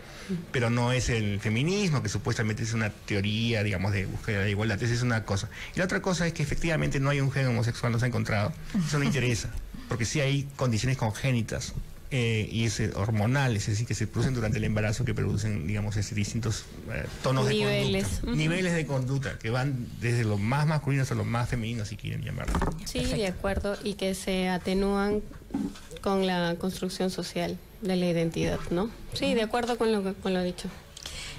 Pero 0.50 0.70
no 0.70 0.90
es 0.90 1.08
el 1.08 1.38
feminismo, 1.38 2.02
que 2.02 2.08
supuestamente 2.08 2.64
es 2.64 2.72
una 2.72 2.90
teoría, 2.90 3.62
digamos, 3.62 3.92
de 3.92 4.06
búsqueda 4.06 4.40
de 4.40 4.50
igualdad. 4.50 4.82
Esa 4.82 4.92
es 4.92 5.02
una 5.02 5.24
cosa. 5.24 5.48
Y 5.74 5.78
la 5.78 5.84
otra 5.84 6.02
cosa 6.02 6.26
es 6.26 6.32
que 6.32 6.42
efectivamente 6.42 6.98
no 6.98 7.10
hay 7.10 7.20
un 7.20 7.30
gen 7.30 7.46
homosexual, 7.46 7.92
no 7.92 8.00
se 8.00 8.06
ha 8.06 8.08
encontrado. 8.08 8.52
Eso 8.76 8.98
no 8.98 9.04
interesa, 9.04 9.50
porque 9.88 10.04
sí 10.04 10.20
hay 10.20 10.48
condiciones 10.56 10.98
congénitas 10.98 11.74
eh, 12.12 12.48
y 12.52 12.64
es 12.64 12.78
eh, 12.78 12.92
hormonales, 12.94 13.62
es 13.64 13.70
decir, 13.70 13.86
que 13.86 13.94
se 13.94 14.06
producen 14.06 14.34
durante 14.34 14.58
el 14.58 14.64
embarazo 14.64 15.04
que 15.04 15.12
producen, 15.12 15.66
digamos, 15.66 15.96
este, 15.96 16.14
distintos 16.14 16.64
eh, 16.92 17.04
tonos 17.22 17.48
Niveles. 17.48 17.92
de 17.92 18.02
conducta. 18.02 18.26
Ujú. 18.26 18.36
Niveles 18.36 18.74
de 18.74 18.86
conducta 18.86 19.38
que 19.38 19.50
van 19.50 19.88
desde 20.00 20.24
lo 20.24 20.38
más 20.38 20.66
masculino 20.66 21.02
hasta 21.02 21.16
lo 21.16 21.24
más 21.24 21.48
femenino, 21.48 21.84
si 21.84 21.96
quieren 21.96 22.22
llamarlo. 22.22 22.54
Sí, 22.84 23.04
de 23.04 23.26
acuerdo, 23.26 23.76
y 23.82 23.94
que 23.94 24.14
se 24.14 24.48
atenúan 24.48 25.20
con 26.00 26.26
la 26.26 26.54
construcción 26.58 27.10
social 27.10 27.58
de 27.82 27.96
la 27.96 28.06
identidad, 28.06 28.60
¿no? 28.70 28.88
Sí, 29.12 29.34
de 29.34 29.42
acuerdo 29.42 29.76
con 29.76 29.90
lo, 29.90 30.14
con 30.14 30.32
lo 30.32 30.42
dicho. 30.42 30.68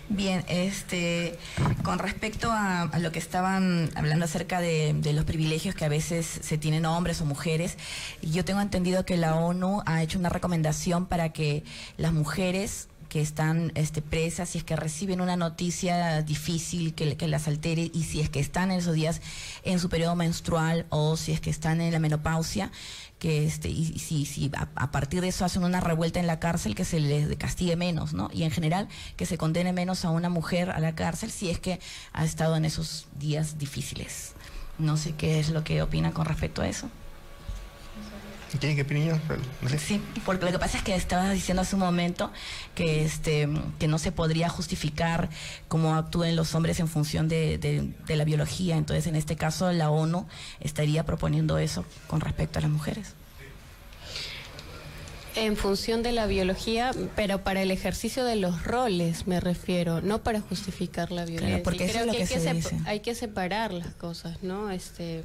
Bien, 0.10 0.46
este, 0.48 1.38
con 1.84 2.00
respecto 2.00 2.50
a, 2.52 2.90
lo 3.00 3.12
que 3.12 3.20
estaban 3.20 3.90
hablando 3.96 4.24
acerca 4.24 4.62
de, 4.62 4.94
de 4.94 5.12
los 5.12 5.26
privilegios 5.26 5.76
que 5.76 5.84
a 5.84 5.90
veces 5.90 6.26
se 6.26 6.58
tienen 6.58 6.86
hombres 6.86 7.20
o 7.20 7.26
mujeres, 7.26 7.78
yo 8.22 8.46
tengo 8.46 8.62
entendido 8.62 9.06
que 9.06 9.18
la 9.18 9.36
ONU 9.36 9.82
ha 9.86 10.02
hecho 10.02 10.18
una 10.18 10.30
recomendación 10.30 11.08
para 11.08 11.34
que 11.34 11.64
las 11.98 12.14
mujeres 12.14 12.88
que 13.10 13.22
están 13.22 13.72
este, 13.76 14.02
presas, 14.02 14.50
si 14.50 14.58
es 14.58 14.64
que 14.64 14.76
reciben 14.76 15.22
una 15.22 15.36
noticia 15.36 16.22
difícil 16.22 16.94
que, 16.94 17.18
que 17.18 17.28
las 17.28 17.48
altere 17.48 17.90
y 17.94 18.04
si 18.04 18.22
es 18.22 18.30
que 18.30 18.40
están 18.40 18.72
en 18.72 18.80
esos 18.80 18.96
días 18.96 19.22
en 19.64 19.80
su 19.80 19.90
periodo 19.90 20.16
menstrual 20.16 20.86
o 20.90 21.18
si 21.18 21.32
es 21.32 21.42
que 21.42 21.50
están 21.50 21.82
en 21.82 21.92
la 21.92 22.00
menopausia, 22.00 22.72
que 23.20 23.46
este 23.46 23.70
y 23.70 24.00
si, 24.00 24.26
si 24.26 24.52
a, 24.56 24.70
a 24.76 24.92
partir 24.92 25.22
de 25.22 25.30
eso 25.30 25.46
hacen 25.46 25.64
una 25.64 25.82
revuelta 25.82 26.20
en 26.20 26.28
la 26.28 26.40
cárcel 26.40 26.76
que 26.76 26.86
se 26.86 27.00
les 27.00 27.36
castigue 27.38 27.76
menos, 27.76 28.14
¿no? 28.14 28.30
Y 28.32 28.44
en 28.44 28.52
general 28.52 28.88
que 29.16 29.26
se 29.26 29.38
condene 29.38 29.74
menos 29.74 30.06
a 30.06 30.10
una 30.10 30.30
mujer 30.30 30.70
a 30.70 30.80
la 30.80 30.96
cárcel 30.96 31.32
si 31.32 31.50
es 31.50 31.60
que 31.60 31.80
ha 32.14 32.26
estado 32.26 32.56
en 32.56 32.66
esos 32.66 33.08
días 33.18 33.58
difíciles. 33.58 34.34
No 34.78 34.98
sé 34.98 35.14
qué 35.16 35.40
es 35.40 35.50
lo 35.50 35.64
que 35.64 35.82
opinan 35.82 36.12
con 36.12 36.26
respecto 36.26 36.62
a 36.62 36.68
eso. 36.68 36.90
¿Quieren 38.60 38.76
que 38.78 38.84
opinen? 38.84 39.22
No 39.62 39.70
sé. 39.70 39.78
Sí, 39.78 40.02
porque 40.26 40.46
lo 40.46 40.52
que 40.52 40.60
pasa 40.60 40.78
es 40.78 40.84
que 40.84 40.96
estabas 40.96 41.32
diciendo 41.34 41.62
hace 41.62 41.76
un 41.76 41.82
momento 41.82 42.32
que 42.76 43.04
este 43.04 43.48
que 43.78 43.88
no 43.88 44.00
se 44.00 44.12
podría 44.12 44.48
justificar 44.50 45.30
cómo 45.68 45.96
actúen 45.96 46.36
los 46.36 46.56
hombres 46.56 46.80
en 46.80 46.88
función 46.88 47.28
de, 47.28 47.58
de- 47.58 47.92
de 48.08 48.16
la 48.16 48.24
biología. 48.24 48.78
Entonces, 48.78 49.06
en 49.08 49.16
este 49.16 49.36
caso, 49.36 49.72
la 49.74 49.90
ONU 49.90 50.28
estaría 50.62 51.06
proponiendo 51.06 51.58
eso 51.58 51.84
con 52.08 52.22
respecto 52.22 52.60
a 52.60 52.62
las 52.62 52.72
mujeres. 52.72 53.14
En 55.36 55.56
función 55.56 56.02
de 56.02 56.14
la 56.14 56.26
biología, 56.26 56.92
pero 57.16 57.44
para 57.44 57.62
el 57.62 57.70
ejercicio 57.70 58.26
de 58.26 58.38
los 58.38 58.64
roles 58.64 59.28
me 59.28 59.40
refiero, 59.40 60.02
no 60.02 60.24
para 60.24 60.42
justificar 60.42 61.12
la 61.12 61.26
violencia. 61.26 61.62
porque 61.64 61.84
eso 61.86 61.94
creo 61.94 62.02
es 62.06 62.08
lo 62.08 62.12
que, 62.14 62.18
que 62.18 62.24
hay, 62.24 62.30
que 62.30 62.40
se 62.40 62.50
sep- 62.50 62.56
dice. 62.56 62.80
hay 62.88 63.00
que 63.02 63.14
separar 63.14 63.72
las 63.72 63.94
cosas, 63.94 64.42
¿no? 64.42 64.72
Este, 64.72 65.24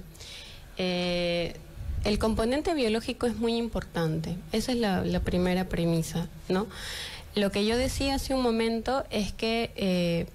eh, 0.77 1.57
el 2.05 2.18
componente 2.18 2.74
biológico 2.74 3.26
es 3.26 3.36
muy 3.36 3.57
importante. 3.57 4.36
Esa 4.53 4.72
es 4.72 4.78
la, 4.78 5.03
la 5.05 5.20
primera 5.20 5.68
premisa, 5.68 6.28
¿no? 6.48 6.66
Lo 7.34 7.50
que 7.50 7.64
yo 7.64 7.76
decía 7.76 8.16
hace 8.16 8.34
un 8.34 8.42
momento 8.42 9.05
es 9.11 9.32
que 9.32 9.72
eh, 9.76 10.26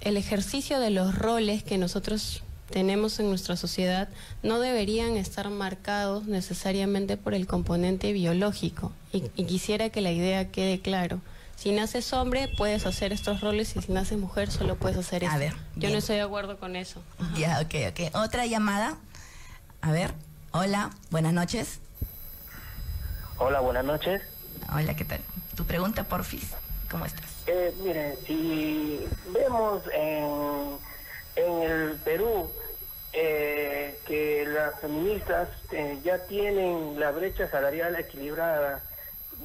el 0.00 0.16
ejercicio 0.16 0.80
de 0.80 0.90
los 0.90 1.14
roles 1.14 1.62
que 1.62 1.76
nosotros 1.78 2.42
tenemos 2.70 3.20
en 3.20 3.28
nuestra 3.28 3.56
sociedad 3.56 4.08
no 4.42 4.58
deberían 4.58 5.16
estar 5.16 5.50
marcados 5.50 6.26
necesariamente 6.26 7.16
por 7.16 7.34
el 7.34 7.46
componente 7.46 8.12
biológico. 8.12 8.92
Y, 9.12 9.24
y 9.36 9.44
quisiera 9.44 9.90
que 9.90 10.00
la 10.00 10.12
idea 10.12 10.50
quede 10.50 10.80
claro. 10.80 11.20
Si 11.56 11.72
naces 11.72 12.12
hombre, 12.12 12.48
puedes 12.56 12.84
hacer 12.86 13.12
estos 13.12 13.40
roles 13.40 13.76
y 13.76 13.82
si 13.82 13.92
naces 13.92 14.18
mujer, 14.18 14.50
solo 14.50 14.76
puedes 14.76 14.98
hacer 14.98 15.24
esto. 15.24 15.34
A 15.34 15.38
ver, 15.38 15.52
Yo 15.74 15.80
bien. 15.80 15.92
no 15.92 15.98
estoy 15.98 16.16
de 16.16 16.22
acuerdo 16.22 16.58
con 16.58 16.76
eso. 16.76 17.02
Ya, 17.36 17.60
ok, 17.60 17.74
ok. 17.90 18.14
Otra 18.16 18.44
llamada. 18.46 18.98
A 19.80 19.92
ver, 19.92 20.12
hola, 20.56 20.90
buenas 21.10 21.32
noches. 21.32 21.80
Hola, 23.38 23.60
buenas 23.60 23.84
noches. 23.84 24.22
Hola, 24.74 24.96
¿qué 24.96 25.04
tal? 25.04 25.20
Tu 25.54 25.64
pregunta, 25.64 26.04
porfis. 26.04 26.54
¿Cómo 26.90 27.04
estás? 27.04 27.26
Eh, 27.46 27.74
miren, 27.82 28.14
si 28.26 29.06
vemos 29.32 29.82
en, 29.92 30.78
en 31.36 31.62
el 31.62 31.96
Perú 32.04 32.50
eh, 33.12 33.98
que 34.06 34.46
las 34.46 34.80
feministas 34.80 35.48
eh, 35.72 35.98
ya 36.02 36.18
tienen 36.26 36.98
la 36.98 37.10
brecha 37.10 37.50
salarial 37.50 37.96
equilibrada, 37.96 38.82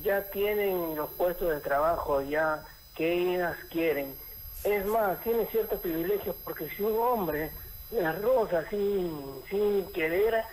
ya 0.01 0.23
tienen 0.31 0.95
los 0.95 1.09
puestos 1.11 1.49
de 1.49 1.59
trabajo 1.59 2.21
ya 2.21 2.63
que 2.95 3.35
ellas 3.35 3.57
quieren. 3.69 4.15
Es 4.63 4.85
más, 4.85 5.19
tienen 5.23 5.47
ciertos 5.47 5.79
privilegios 5.81 6.35
porque 6.43 6.69
si 6.69 6.83
un 6.83 6.97
hombre 6.97 7.51
las 7.91 8.21
roza 8.21 8.63
sin, 8.69 9.11
sin 9.49 9.85
querer, 9.91 10.43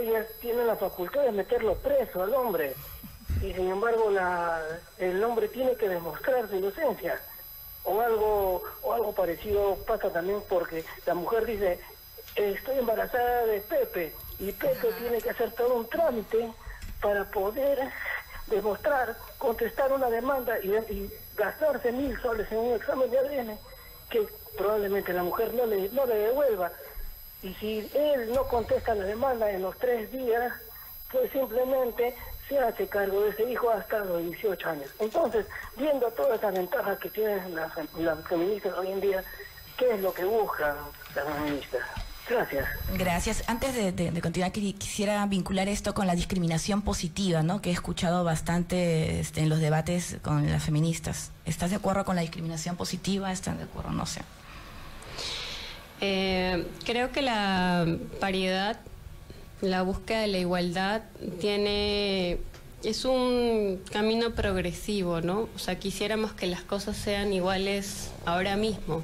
ellas 0.00 0.26
tienen 0.40 0.66
la 0.66 0.76
facultad 0.76 1.22
de 1.22 1.32
meterlo 1.32 1.74
preso 1.76 2.22
al 2.22 2.34
hombre. 2.34 2.74
Y 3.42 3.52
sin 3.52 3.70
embargo 3.70 4.10
la, 4.10 4.60
el 4.98 5.22
hombre 5.22 5.48
tiene 5.48 5.76
que 5.76 5.88
demostrar 5.88 6.48
su 6.48 6.56
inocencia. 6.56 7.20
O 7.84 8.00
algo 8.00 8.62
o 8.82 8.92
algo 8.92 9.12
parecido 9.12 9.76
pasa 9.86 10.10
también 10.10 10.40
porque 10.48 10.84
la 11.04 11.14
mujer 11.14 11.46
dice 11.46 11.80
estoy 12.36 12.78
embarazada 12.78 13.46
de 13.46 13.60
Pepe 13.60 14.12
y 14.38 14.52
Pepe 14.52 14.92
tiene 14.98 15.20
que 15.20 15.30
hacer 15.30 15.52
todo 15.52 15.74
un 15.74 15.88
trámite 15.88 16.52
para 17.00 17.28
poder 17.30 17.90
demostrar 18.46 19.16
contestar 19.38 19.92
una 19.92 20.08
demanda 20.08 20.58
y, 20.60 20.70
y 20.92 21.10
gastarse 21.36 21.90
mil 21.92 22.18
soles 22.22 22.50
en 22.52 22.58
un 22.58 22.74
examen 22.74 23.10
de 23.10 23.18
ADN 23.18 23.58
que 24.08 24.26
probablemente 24.56 25.12
la 25.12 25.22
mujer 25.22 25.52
no 25.54 25.66
le 25.66 25.88
no 25.90 26.06
le 26.06 26.14
devuelva 26.14 26.70
Y 27.42 27.54
si 27.54 27.90
él 27.94 28.32
no 28.32 28.44
contesta 28.44 28.94
la 28.94 29.04
demanda 29.04 29.50
en 29.50 29.62
los 29.62 29.76
tres 29.78 30.10
días, 30.12 30.52
pues 31.10 31.30
simplemente 31.32 32.14
se 32.48 32.58
hace 32.58 32.86
cargo 32.86 33.22
de 33.22 33.30
ese 33.30 33.50
hijo 33.50 33.70
hasta 33.70 33.98
los 34.00 34.22
18 34.22 34.68
años. 34.68 34.90
Entonces, 35.00 35.46
viendo 35.76 36.10
todas 36.12 36.38
esas 36.38 36.54
ventajas 36.54 36.98
que 36.98 37.10
tienen 37.10 37.54
las, 37.54 37.72
las 37.98 38.26
feministas 38.28 38.72
hoy 38.78 38.92
en 38.92 39.00
día, 39.00 39.24
¿qué 39.76 39.94
es 39.94 40.00
lo 40.00 40.12
que 40.14 40.24
buscan 40.24 40.76
las 41.14 41.24
feministas? 41.34 41.80
Gracias. 42.28 42.68
Gracias. 42.96 43.42
Antes 43.48 43.74
de, 43.74 43.90
de- 43.90 44.10
de 44.12 44.20
continuar, 44.22 44.52
quisi- 44.52 44.78
quisiera 44.78 45.26
vincular 45.26 45.68
esto 45.68 45.92
con 45.92 46.06
la 46.06 46.14
discriminación 46.14 46.82
positiva, 46.82 47.42
¿no? 47.42 47.60
Que 47.60 47.70
he 47.70 47.72
escuchado 47.72 48.22
bastante 48.22 49.18
este, 49.20 49.40
en 49.40 49.48
los 49.48 49.58
debates 49.58 50.18
con 50.22 50.48
las 50.50 50.62
feministas. 50.62 51.32
¿Estás 51.44 51.70
de 51.70 51.76
acuerdo 51.76 52.04
con 52.04 52.14
la 52.14 52.22
discriminación 52.22 52.76
positiva? 52.76 53.32
¿Están 53.32 53.58
de 53.58 53.64
acuerdo? 53.64 53.90
No 53.90 54.06
sé. 54.06 54.20
Eh, 56.04 56.64
creo 56.84 57.12
que 57.12 57.22
la 57.22 57.86
paridad, 58.18 58.80
la 59.60 59.82
búsqueda 59.82 60.22
de 60.22 60.26
la 60.26 60.38
igualdad 60.38 61.02
tiene 61.40 62.38
es 62.82 63.04
un 63.04 63.80
camino 63.92 64.34
progresivo, 64.34 65.20
¿no? 65.20 65.48
O 65.54 65.58
sea, 65.60 65.78
quisiéramos 65.78 66.32
que 66.32 66.48
las 66.48 66.62
cosas 66.62 66.96
sean 66.96 67.32
iguales 67.32 68.10
ahora 68.26 68.56
mismo. 68.56 69.02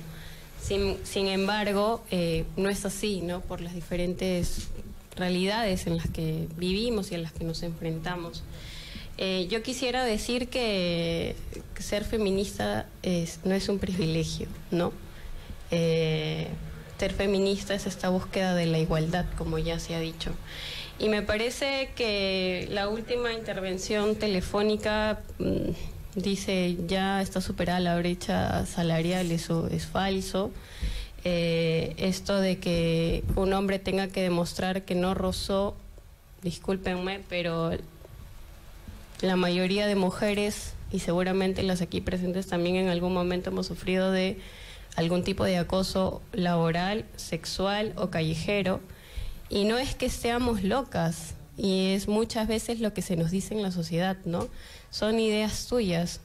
Sin, 0.61 1.29
embargo, 1.29 2.03
eh, 2.11 2.45
no 2.57 2.69
es 2.69 2.85
así, 2.85 3.21
¿no? 3.21 3.43
Por 3.43 3.61
las 3.61 3.77
diferentes 3.77 4.67
realidades 5.15 5.87
en 5.87 5.99
las 5.99 6.11
que 6.11 6.49
vivimos 6.57 7.13
y 7.13 7.15
en 7.15 7.23
las 7.23 7.33
que 7.33 7.45
nos 7.45 7.63
enfrentamos. 7.63 8.43
Eh, 9.19 9.47
yo 9.49 9.63
quisiera 9.63 10.05
decir 10.05 10.49
que, 10.49 11.37
ser 11.79 12.05
feminista 12.05 12.89
no 13.45 13.55
es 13.55 13.69
un 13.69 13.79
privilegio, 13.79 14.49
¿no? 14.73 14.93
Ser 16.99 17.13
feminista 17.13 17.75
es 17.75 17.87
esta 17.87 18.09
búsqueda 18.09 18.55
de 18.55 18.67
la 18.67 18.79
igualdad, 18.79 19.27
como 19.37 19.59
ya 19.59 19.79
se 19.79 19.95
ha 19.95 20.01
dicho. 20.01 20.33
Y 20.99 21.09
me 21.09 21.23
parece 21.23 21.91
que 21.95 22.67
la 22.71 22.89
última 22.89 23.33
intervención 23.33 24.17
telefónica 24.17 25.21
mm, 25.39 25.71
dice 26.17 26.77
ya 26.89 27.23
está 27.23 27.41
superada 27.41 27.79
la 27.79 27.97
brecha 27.97 28.67
salarial, 28.67 29.31
eso 29.31 29.69
es 29.69 29.87
falso. 29.87 30.51
Eh, 31.25 31.95
esto 31.99 32.41
de 32.41 32.59
que 32.59 33.23
un 33.37 33.53
hombre 33.53 33.79
tenga 33.79 34.09
que 34.09 34.23
demostrar 34.23 34.83
que 34.83 34.95
no 34.95 35.15
rozó, 35.15 35.77
discúlpenme, 36.43 37.21
pero 37.29 37.71
la 39.21 39.37
mayoría 39.37 39.87
de 39.87 39.95
mujeres, 39.95 40.75
y 40.91 41.01
seguramente 41.01 41.63
las 41.63 41.81
aquí 41.81 42.01
presentes 42.01 42.47
también 42.47 42.77
en 42.77 42.89
algún 42.89 43.13
momento 43.13 43.51
hemos 43.51 43.67
sufrido 43.67 44.11
de 44.11 44.39
algún 44.99 45.23
tipo 45.23 45.45
de 45.45 45.59
acoso 45.59 46.21
laboral, 46.33 47.05
sexual 47.15 47.93
o 47.97 48.11
callejero. 48.11 48.81
Y 49.49 49.65
no 49.65 49.79
es 49.79 49.95
que 49.95 50.11
seamos 50.11 50.65
locas, 50.65 51.35
y 51.57 51.93
es 51.93 52.09
muchas 52.09 52.49
veces 52.49 52.81
lo 52.81 52.93
que 52.93 53.03
se 53.03 53.17
nos 53.17 53.31
dice 53.31 53.55
en 53.55 53.63
la 53.63 53.71
sociedad, 53.71 54.17
¿no? 54.25 54.49
Son 54.91 55.21
ideas 55.21 55.67
tuyas. 55.69 56.21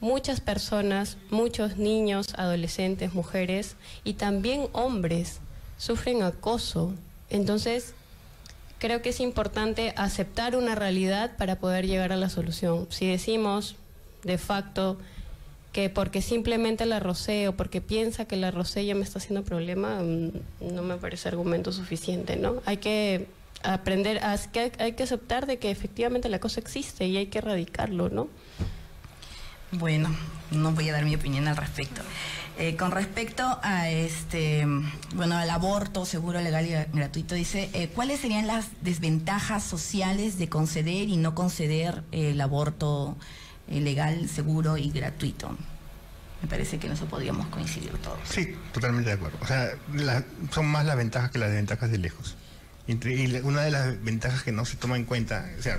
Muchas 0.00 0.40
personas, 0.40 1.18
muchos 1.30 1.76
niños, 1.76 2.28
adolescentes, 2.38 3.12
mujeres 3.12 3.76
y 4.02 4.14
también 4.14 4.68
hombres 4.72 5.40
sufren 5.76 6.22
acoso. 6.22 6.94
Entonces, 7.28 7.92
creo 8.78 9.02
que 9.02 9.10
es 9.10 9.20
importante 9.20 9.92
aceptar 9.96 10.56
una 10.56 10.74
realidad 10.74 11.36
para 11.36 11.56
poder 11.56 11.86
llegar 11.86 12.12
a 12.12 12.16
la 12.16 12.30
solución. 12.30 12.86
Si 12.88 13.06
decimos 13.06 13.76
de 14.24 14.38
facto 14.38 14.98
que 15.72 15.90
porque 15.90 16.22
simplemente 16.22 16.86
la 16.86 17.00
rocé 17.00 17.48
o 17.48 17.56
porque 17.56 17.80
piensa 17.80 18.24
que 18.24 18.36
la 18.36 18.50
rocé 18.50 18.86
ya 18.86 18.94
me 18.94 19.02
está 19.02 19.18
haciendo 19.18 19.44
problema, 19.44 20.02
mm, 20.02 20.74
no 20.74 20.82
me 20.82 20.96
parece 20.96 21.28
argumento 21.28 21.72
suficiente, 21.72 22.36
¿no? 22.36 22.56
Hay 22.64 22.78
que 22.78 23.26
aprender, 23.62 24.20
hay 24.22 24.92
que 24.92 25.02
aceptar 25.02 25.46
de 25.46 25.58
que 25.58 25.70
efectivamente 25.70 26.28
la 26.28 26.38
cosa 26.38 26.60
existe 26.60 27.06
y 27.06 27.16
hay 27.16 27.26
que 27.26 27.38
erradicarlo, 27.38 28.08
¿no? 28.08 28.28
Bueno, 29.72 30.14
no 30.50 30.72
voy 30.72 30.88
a 30.88 30.92
dar 30.92 31.04
mi 31.04 31.14
opinión 31.14 31.48
al 31.48 31.56
respecto. 31.56 32.02
Eh, 32.58 32.74
con 32.76 32.90
respecto 32.90 33.58
a 33.62 33.90
este, 33.90 34.66
bueno, 35.14 35.36
al 35.36 35.50
aborto 35.50 36.06
seguro, 36.06 36.40
legal 36.40 36.66
y 36.66 36.96
gratuito, 36.96 37.34
dice, 37.34 37.68
eh, 37.74 37.88
¿cuáles 37.94 38.20
serían 38.20 38.46
las 38.46 38.68
desventajas 38.80 39.62
sociales 39.62 40.38
de 40.38 40.48
conceder 40.48 41.10
y 41.10 41.18
no 41.18 41.34
conceder 41.34 42.02
el 42.12 42.40
aborto 42.40 43.16
eh, 43.68 43.80
legal, 43.80 44.28
seguro 44.28 44.76
y 44.76 44.90
gratuito? 44.90 45.56
Me 46.42 46.48
parece 46.48 46.78
que 46.78 46.86
en 46.86 46.92
eso 46.92 47.06
podríamos 47.06 47.46
coincidir 47.48 47.92
todos. 47.98 48.18
Sí, 48.28 48.54
totalmente 48.72 49.10
de 49.10 49.16
acuerdo. 49.16 49.38
O 49.40 49.46
sea, 49.46 49.70
son 50.52 50.66
más 50.66 50.84
las 50.84 50.96
ventajas 50.96 51.30
que 51.30 51.38
las 51.38 51.48
desventajas 51.48 51.90
de 51.90 51.98
lejos. 51.98 52.36
Entre- 52.86 53.42
una 53.42 53.62
de 53.62 53.70
las 53.70 54.02
ventajas 54.04 54.42
que 54.42 54.52
no 54.52 54.64
se 54.64 54.76
toma 54.76 54.96
en 54.96 55.04
cuenta, 55.04 55.50
o 55.58 55.62
sea, 55.62 55.78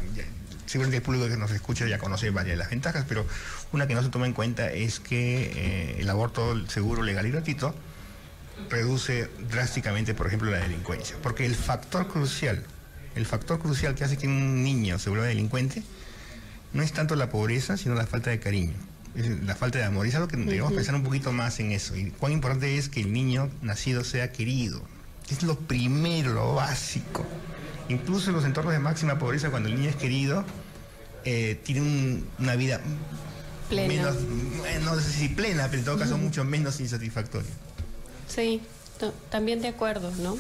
seguramente 0.66 0.98
el 0.98 1.04
público 1.04 1.28
que 1.30 1.38
nos 1.38 1.52
escucha 1.52 1.88
ya 1.88 2.00
conoce 2.00 2.32
varias 2.32 2.56
de 2.56 2.58
las 2.58 2.70
ventajas, 2.72 3.06
pero 3.08 3.26
una 3.72 3.88
que 3.88 3.94
no 3.96 4.02
se 4.04 4.10
toma 4.10 4.26
en 4.26 4.34
cuenta 4.34 4.72
es 4.72 5.00
que 5.00 5.52
eh, 5.56 5.96
el 6.00 6.10
aborto 6.10 6.68
seguro, 6.68 7.04
legal 7.04 7.26
y 7.28 7.32
gratuito 7.32 7.74
reduce 8.70 9.30
drásticamente, 9.50 10.14
por 10.14 10.28
ejemplo, 10.28 10.50
la 10.52 10.58
delincuencia. 10.58 11.16
Porque 11.22 11.46
el 11.46 11.56
factor 11.56 12.08
crucial, 12.08 12.64
el 13.16 13.26
factor 13.26 13.60
crucial 13.60 13.96
que 13.96 14.04
hace 14.04 14.18
que 14.18 14.28
un 14.28 14.64
niño 14.64 14.98
se 15.00 15.10
vuelva 15.10 15.26
delincuente, 15.28 15.84
no 16.74 16.84
es 16.84 16.92
tanto 16.94 17.16
la 17.16 17.30
pobreza, 17.30 17.78
sino 17.78 17.96
la 17.96 18.06
falta 18.08 18.30
de 18.30 18.40
cariño. 18.40 18.74
Es 19.16 19.28
la 19.44 19.56
falta 19.56 19.80
de 19.80 19.86
amor. 19.86 20.06
Y 20.06 20.10
es 20.10 20.16
algo 20.16 20.28
que 20.28 20.38
debemos 20.38 20.68
Ujú. 20.70 20.76
pensar 20.76 20.96
un 20.96 21.04
poquito 21.04 21.32
más 21.32 21.60
en 21.60 21.72
eso. 21.72 21.96
Y 21.96 22.12
cuán 22.12 22.32
importante 22.34 22.78
es 22.78 22.88
que 22.90 23.00
el 23.02 23.12
niño 23.14 23.50
nacido 23.62 24.04
sea 24.04 24.32
querido. 24.32 24.82
Es 25.30 25.44
lo 25.44 25.58
primero, 25.58 26.34
lo 26.34 26.54
básico. 26.56 27.26
Incluso 27.90 28.30
en 28.30 28.36
los 28.36 28.46
entornos 28.46 28.74
de 28.74 28.80
máxima 28.80 29.18
pobreza, 29.18 29.50
cuando 29.50 29.70
el 29.70 29.76
niño 29.76 29.90
es 29.90 29.96
querido, 29.96 30.46
eh, 31.26 31.60
tiene 31.64 31.82
un- 31.82 32.28
una 32.40 32.56
vida 32.56 32.80
Plena. 33.70 33.88
menos, 33.88 34.16
eh, 34.68 34.80
no 34.84 34.96
sé 35.00 35.12
si 35.12 35.30
plena, 35.30 35.66
pero 35.68 35.80
en 35.80 35.86
todo 35.86 35.98
caso 35.98 36.18
mucho 36.18 36.44
menos 36.44 36.80
insatisfactoria. 36.80 37.50
Sí, 38.28 38.62
también 39.30 39.62
de 39.62 39.70
acuerdo, 39.70 40.12
¿no? 40.20 40.38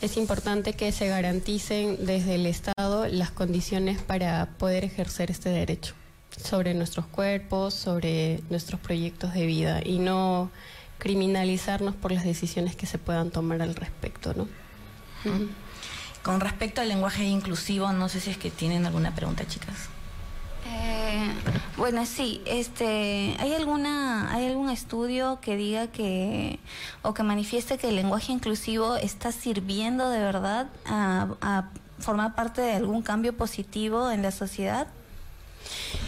Es 0.00 0.16
importante 0.16 0.72
que 0.72 0.92
se 0.92 1.08
garanticen 1.08 2.06
desde 2.06 2.36
el 2.36 2.46
Estado 2.46 3.06
las 3.06 3.30
condiciones 3.30 4.00
para 4.00 4.46
poder 4.56 4.82
ejercer 4.82 5.30
este 5.30 5.50
derecho 5.50 5.94
sobre 6.42 6.72
nuestros 6.72 7.04
cuerpos, 7.04 7.74
sobre 7.74 8.40
nuestros 8.48 8.80
proyectos 8.80 9.34
de 9.34 9.44
vida 9.44 9.82
y 9.84 9.98
no 9.98 10.50
criminalizarnos 10.98 11.94
por 11.94 12.12
las 12.12 12.24
decisiones 12.24 12.76
que 12.76 12.86
se 12.86 12.96
puedan 12.96 13.30
tomar 13.30 13.60
al 13.60 13.74
respecto, 13.74 14.32
¿no? 14.32 14.48
Con 16.22 16.40
respecto 16.40 16.80
al 16.80 16.88
lenguaje 16.88 17.24
inclusivo, 17.24 17.92
no 17.92 18.08
sé 18.08 18.20
si 18.20 18.30
es 18.30 18.38
que 18.38 18.50
tienen 18.50 18.86
alguna 18.86 19.14
pregunta, 19.14 19.46
chicas. 19.46 19.90
Eh, 20.72 21.32
bueno, 21.76 22.06
sí, 22.06 22.40
este, 22.46 23.36
¿hay 23.38 23.54
alguna, 23.54 24.32
hay 24.32 24.46
algún 24.46 24.70
estudio 24.70 25.40
que 25.40 25.56
diga 25.56 25.88
que 25.88 26.60
o 27.02 27.12
que 27.12 27.22
manifieste 27.22 27.78
que 27.78 27.88
el 27.88 27.96
lenguaje 27.96 28.32
inclusivo 28.32 28.96
está 28.96 29.32
sirviendo 29.32 30.08
de 30.10 30.20
verdad 30.20 30.68
a, 30.86 31.28
a 31.40 31.70
formar 31.98 32.34
parte 32.34 32.60
de 32.60 32.74
algún 32.74 33.02
cambio 33.02 33.36
positivo 33.36 34.10
en 34.10 34.22
la 34.22 34.30
sociedad? 34.30 34.86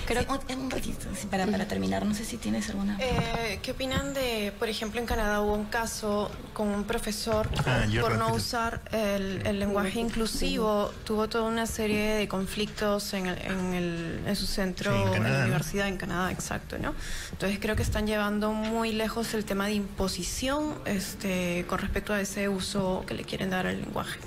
Creo 0.07 0.25
un, 0.29 0.63
un 0.65 0.71
ratito, 0.71 1.07
sí, 1.19 1.27
para, 1.31 1.47
para 1.47 1.67
terminar, 1.69 2.05
no 2.05 2.15
sé 2.15 2.25
si 2.25 2.37
tienes 2.37 2.69
alguna. 2.71 2.99
Eh, 3.01 3.61
¿Qué 3.63 3.71
opinan 3.71 4.13
de, 4.15 4.53
por 4.59 4.69
ejemplo, 4.69 5.01
en 5.01 5.07
Canadá 5.07 5.41
hubo 5.41 5.55
un 5.55 5.67
caso 5.67 6.31
con 6.53 6.69
un 6.69 6.85
profesor 6.85 7.49
Ah, 7.67 7.85
por 8.01 8.19
no 8.19 8.35
usar 8.35 8.81
el, 8.93 9.47
el 9.47 9.59
lenguaje 9.61 10.01
inclusivo, 10.01 10.93
tuvo 11.05 11.29
toda 11.29 11.45
una 11.45 11.67
serie 11.67 12.15
de 12.15 12.27
conflictos 12.29 13.15
en, 13.15 13.27
el- 13.27 13.39
en, 13.43 13.75
el- 13.75 14.21
en 14.27 14.37
su 14.37 14.47
centro, 14.47 14.93
Sí, 14.93 15.01
en 15.03 15.07
en, 15.09 15.13
Canadá, 15.15 15.31
la 15.33 15.39
¿no? 15.41 15.45
universidad, 15.47 15.89
en 15.89 15.97
Canadá, 15.97 16.33
exacto, 16.33 16.79
¿no? 16.79 16.95
Entonces 17.31 17.59
creo 17.61 17.77
que 17.77 17.83
están 17.83 18.07
llevando 18.07 18.53
muy 18.53 18.93
lejos 18.93 19.35
el 19.35 19.45
tema 19.45 19.67
de 19.67 19.75
imposición 19.75 20.75
este, 20.85 21.65
con 21.69 21.79
respecto 21.79 22.13
a 22.13 22.21
ese 22.21 22.49
uso 22.49 23.05
que 23.07 23.15
le 23.15 23.23
quieren 23.25 23.51
dar 23.51 23.67
al 23.67 23.81
lenguaje. 23.81 24.19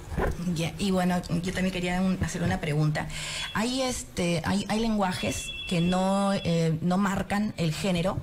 Ya, 0.54 0.72
y 0.80 0.92
bueno, 0.92 1.22
yo 1.44 1.52
también 1.52 1.74
quería 1.74 2.00
un- 2.02 2.18
hacer 2.24 2.42
una 2.42 2.62
pregunta. 2.62 3.08
Hay 3.54 3.82
este, 3.82 4.42
hay, 4.46 4.66
hay 4.70 4.80
lenguajes 5.26 5.52
que 5.68 5.82
no, 5.82 6.34
eh, 6.34 6.78
no 6.82 6.98
marcan 6.98 7.54
el 7.58 7.74
género, 7.74 8.18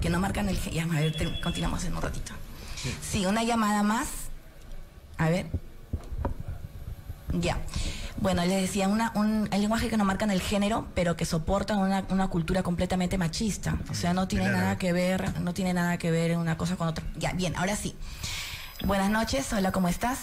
que 0.00 0.10
no 0.10 0.18
marcan 0.20 0.48
el 0.48 0.56
género. 0.58 0.86
Ya, 0.88 0.96
a 0.96 1.00
ver, 1.00 1.16
te- 1.16 1.40
continuamos 1.40 1.84
en 1.84 1.94
un 1.96 2.02
ratito. 2.02 2.32
Sí, 3.00 3.26
una 3.26 3.42
llamada 3.44 3.82
más. 3.82 4.08
A 5.18 5.28
ver. 5.28 5.46
Ya. 7.32 7.58
Bueno, 8.20 8.44
les 8.44 8.60
decía, 8.62 8.88
una, 8.88 9.10
un, 9.14 9.48
el 9.52 9.60
lenguaje 9.62 9.88
que 9.88 9.96
no 9.96 10.04
marcan 10.04 10.30
el 10.30 10.40
género, 10.40 10.86
pero 10.94 11.16
que 11.16 11.24
soportan 11.24 11.78
una, 11.78 12.04
una 12.10 12.28
cultura 12.28 12.62
completamente 12.62 13.18
machista. 13.18 13.78
O 13.90 13.94
sea, 13.94 14.12
no 14.12 14.28
tiene 14.28 14.48
nada 14.48 14.78
que 14.78 14.92
ver, 14.92 15.40
no 15.40 15.54
tiene 15.54 15.72
nada 15.74 15.96
que 15.98 16.10
ver 16.10 16.36
una 16.36 16.56
cosa 16.56 16.76
con 16.76 16.88
otra. 16.88 17.04
Ya, 17.16 17.32
bien, 17.32 17.56
ahora 17.56 17.74
sí. 17.76 17.96
Buenas 18.84 19.10
noches, 19.10 19.52
hola, 19.52 19.72
¿cómo 19.72 19.88
estás? 19.88 20.20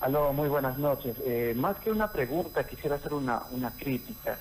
Aló, 0.00 0.32
muy 0.34 0.48
buenas 0.48 0.76
noches. 0.76 1.16
Eh, 1.24 1.54
más 1.56 1.76
que 1.78 1.90
una 1.90 2.10
pregunta, 2.12 2.66
quisiera 2.66 2.96
hacer 2.96 3.14
una, 3.14 3.42
una 3.52 3.70
crítica. 3.70 4.36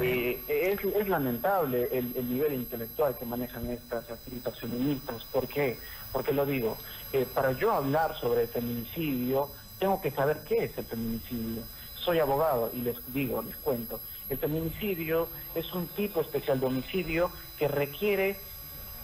Eh, 0.00 0.42
es, 0.48 1.08
lamentable 1.08 1.88
el, 1.92 2.12
el 2.16 2.28
nivel 2.28 2.54
intelectual 2.54 3.16
que 3.16 3.24
manejan 3.24 3.70
estas 3.70 4.10
activistas 4.10 4.58
feministas. 4.58 5.24
¿Por 5.32 5.46
qué? 5.46 5.78
Porque 6.12 6.32
lo 6.32 6.44
digo, 6.44 6.76
eh, 7.12 7.26
para 7.32 7.52
yo 7.52 7.72
hablar 7.72 8.18
sobre 8.18 8.42
el 8.42 8.48
feminicidio, 8.48 9.48
tengo 9.78 10.00
que 10.00 10.10
saber 10.10 10.42
qué 10.48 10.64
es 10.64 10.78
el 10.78 10.84
feminicidio. 10.84 11.62
Soy 11.94 12.18
abogado 12.18 12.70
y 12.74 12.80
les 12.80 12.96
digo, 13.12 13.42
les 13.42 13.56
cuento. 13.56 14.00
El 14.28 14.38
feminicidio 14.38 15.28
es 15.54 15.72
un 15.72 15.86
tipo 15.88 16.20
especial 16.20 16.58
de 16.60 16.66
homicidio 16.66 17.30
que 17.58 17.68
requiere 17.68 18.38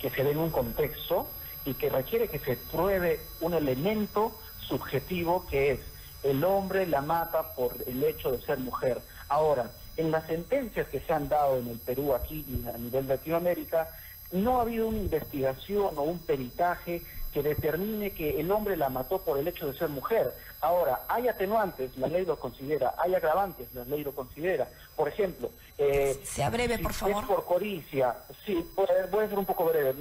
que 0.01 0.11
se 0.11 0.25
dé 0.25 0.33
en 0.33 0.39
un 0.39 0.51
contexto 0.51 1.29
y 1.65 1.75
que 1.75 1.89
requiere 1.89 2.29
que 2.29 2.41
se 2.41 2.57
pruebe 2.57 3.21
un 3.41 3.55
elemento 3.55 4.37
subjetivo 4.59 5.47
que 5.49 5.73
es 5.73 5.81
el 6.25 6.43
hombre 6.45 6.87
la 6.87 7.01
mata 7.03 7.55
por 7.55 7.77
el 7.87 8.03
hecho 8.03 8.33
de 8.33 8.41
ser 8.43 8.59
mujer. 8.59 9.01
Ahora, 9.29 9.71
en 10.03 10.11
las 10.11 10.27
sentencias 10.27 10.89
que 10.89 11.01
se 11.01 11.13
han 11.13 11.29
dado 11.29 11.59
en 11.59 11.69
el 11.69 11.79
Perú 11.79 12.13
aquí 12.15 12.45
y 12.49 12.69
a 12.69 12.77
nivel 12.77 13.07
de 13.07 13.15
Latinoamérica, 13.17 13.89
no 14.33 14.59
ha 14.59 14.63
habido 14.63 14.89
una 14.89 14.99
investigación 14.99 15.97
o 15.97 16.03
un 16.03 16.19
peritaje 16.19 17.03
que 17.33 17.43
determine 17.43 18.11
que 18.11 18.41
el 18.41 18.51
hombre 18.51 18.77
la 18.77 18.89
mató 18.91 19.23
por 19.23 19.39
el 19.39 19.49
hecho 19.49 19.71
de 19.71 19.79
ser 19.79 19.89
mujer. 19.89 20.35
Ahora, 20.61 21.01
hay 21.09 21.29
atenuantes, 21.29 21.97
la 21.97 22.09
ley 22.09 22.27
lo 22.27 22.39
considera, 22.39 22.95
hay 22.99 23.15
agravantes, 23.15 23.73
la 23.75 23.85
ley 23.85 24.03
lo 24.05 24.13
considera. 24.15 24.69
Por 24.97 25.09
ejemplo, 25.09 25.51
eh, 25.79 26.21
sea 26.25 26.51
breve, 26.51 26.79
por 26.79 26.93
favor. 26.93 27.23
es 27.23 27.29
por 27.29 27.45
codicia, 27.47 28.15
sí, 28.45 28.63
puede- 28.75 29.07
voy 29.11 29.25
a 29.25 29.29
ser 29.29 29.39
un 29.39 29.47
poco 29.47 29.65
breve. 29.67 29.95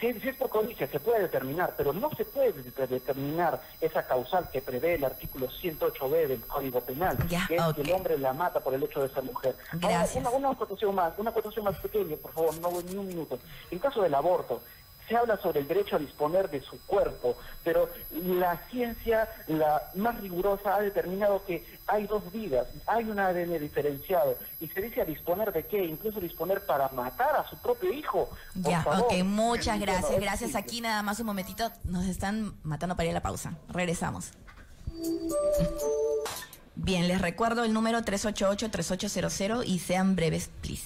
Si 0.00 0.06
es 0.06 0.36
por 0.36 0.48
codicia, 0.48 0.86
se 0.86 1.00
puede 1.00 1.22
determinar, 1.22 1.74
pero 1.76 1.92
no 1.92 2.08
se 2.16 2.24
puede 2.24 2.52
de- 2.52 2.86
determinar 2.86 3.60
esa 3.80 4.06
causal 4.06 4.48
que 4.50 4.62
prevé 4.62 4.94
el 4.94 5.04
artículo 5.04 5.48
108b 5.48 6.26
del 6.28 6.40
Código 6.46 6.80
Penal, 6.80 7.16
que 7.48 7.56
es 7.56 7.74
que 7.74 7.80
el 7.82 7.90
hombre 7.92 8.16
la 8.18 8.32
mata 8.32 8.60
por 8.60 8.74
el 8.74 8.82
hecho 8.84 9.02
de 9.02 9.08
ser 9.12 9.24
mujer. 9.24 9.56
Ahora, 9.82 10.06
una, 10.14 10.30
una 10.30 10.50
acotación 10.50 10.94
más, 10.94 11.12
una 11.18 11.30
acotación 11.30 11.64
más 11.64 11.76
pequeña, 11.78 12.16
por 12.16 12.32
favor, 12.32 12.56
no 12.60 12.70
voy 12.70 12.84
ni 12.84 12.96
un 12.96 13.08
minuto. 13.08 13.38
En 13.72 13.78
caso 13.80 14.00
del 14.02 14.14
aborto, 14.14 14.62
se 15.08 15.16
habla 15.16 15.36
sobre 15.38 15.60
el 15.60 15.68
derecho 15.68 15.96
a 15.96 15.98
disponer 15.98 16.50
de 16.50 16.60
su 16.60 16.78
cuerpo, 16.86 17.36
pero 17.64 17.88
la 18.12 18.56
ciencia, 18.70 19.28
la 19.46 19.82
más 19.94 20.20
rigurosa, 20.20 20.76
ha 20.76 20.80
determinado 20.80 21.44
que 21.46 21.64
hay 21.86 22.06
dos 22.06 22.30
vidas, 22.32 22.66
hay 22.86 23.04
un 23.04 23.18
ADN 23.18 23.58
diferenciado, 23.58 24.36
y 24.60 24.68
se 24.68 24.82
dice 24.82 25.00
a 25.00 25.04
disponer 25.04 25.52
de 25.52 25.64
qué, 25.66 25.84
incluso 25.84 26.20
disponer 26.20 26.64
para 26.66 26.88
matar 26.90 27.34
a 27.36 27.48
su 27.48 27.56
propio 27.58 27.92
hijo. 27.92 28.28
Por 28.62 28.70
Ya, 28.70 28.82
favor. 28.82 29.04
ok, 29.04 29.24
muchas 29.24 29.80
gracias. 29.80 30.20
Gracias 30.20 30.54
aquí 30.54 30.80
nada 30.80 31.02
más 31.02 31.18
un 31.20 31.26
momentito. 31.26 31.70
Nos 31.84 32.04
están 32.06 32.54
matando 32.62 32.94
para 32.94 33.06
ir 33.06 33.10
a 33.12 33.14
la 33.14 33.22
pausa. 33.22 33.54
Regresamos. 33.68 34.32
Bien, 36.76 37.08
les 37.08 37.20
recuerdo 37.20 37.64
el 37.64 37.72
número 37.72 38.00
388-3800 38.00 39.64
y 39.66 39.78
sean 39.78 40.14
breves, 40.16 40.50
please. 40.60 40.84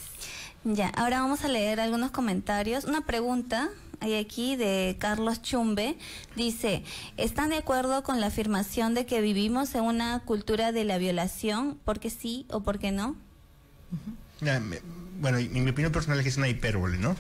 Ya, 0.65 0.89
ahora 0.97 1.21
vamos 1.21 1.45
a 1.45 1.49
leer 1.49 1.81
algunos 1.81 2.13
comentarios. 2.13 2.85
Una 2.85 3.01
pregunta 3.05 3.69
hay 4.03 4.17
aquí 4.17 4.57
de 4.57 4.97
Carlos 4.99 5.43
Chumbe. 5.43 5.97
Dice, 6.35 6.83
¿están 7.17 7.51
de 7.51 7.57
acuerdo 7.57 8.03
con 8.03 8.21
la 8.21 8.27
afirmación 8.27 8.95
de 8.95 9.07
que 9.07 9.21
vivimos 9.21 9.77
en 9.77 9.83
una 9.83 10.19
cultura 10.25 10.73
de 10.73 10.85
la 10.85 10.99
violación? 10.99 11.79
¿Por 11.85 12.01
qué 12.01 12.11
sí 12.11 12.45
o 12.51 12.65
por 12.65 12.81
qué 12.81 12.91
no? 12.91 13.15
Bueno, 15.21 15.39
y 15.39 15.49
mi 15.49 15.71
opinión 15.71 15.93
personal 15.93 16.19
es 16.19 16.25
que 16.25 16.31
es 16.31 16.37
una 16.37 16.49
hipérbole, 16.49 16.99
¿no? 16.99 17.15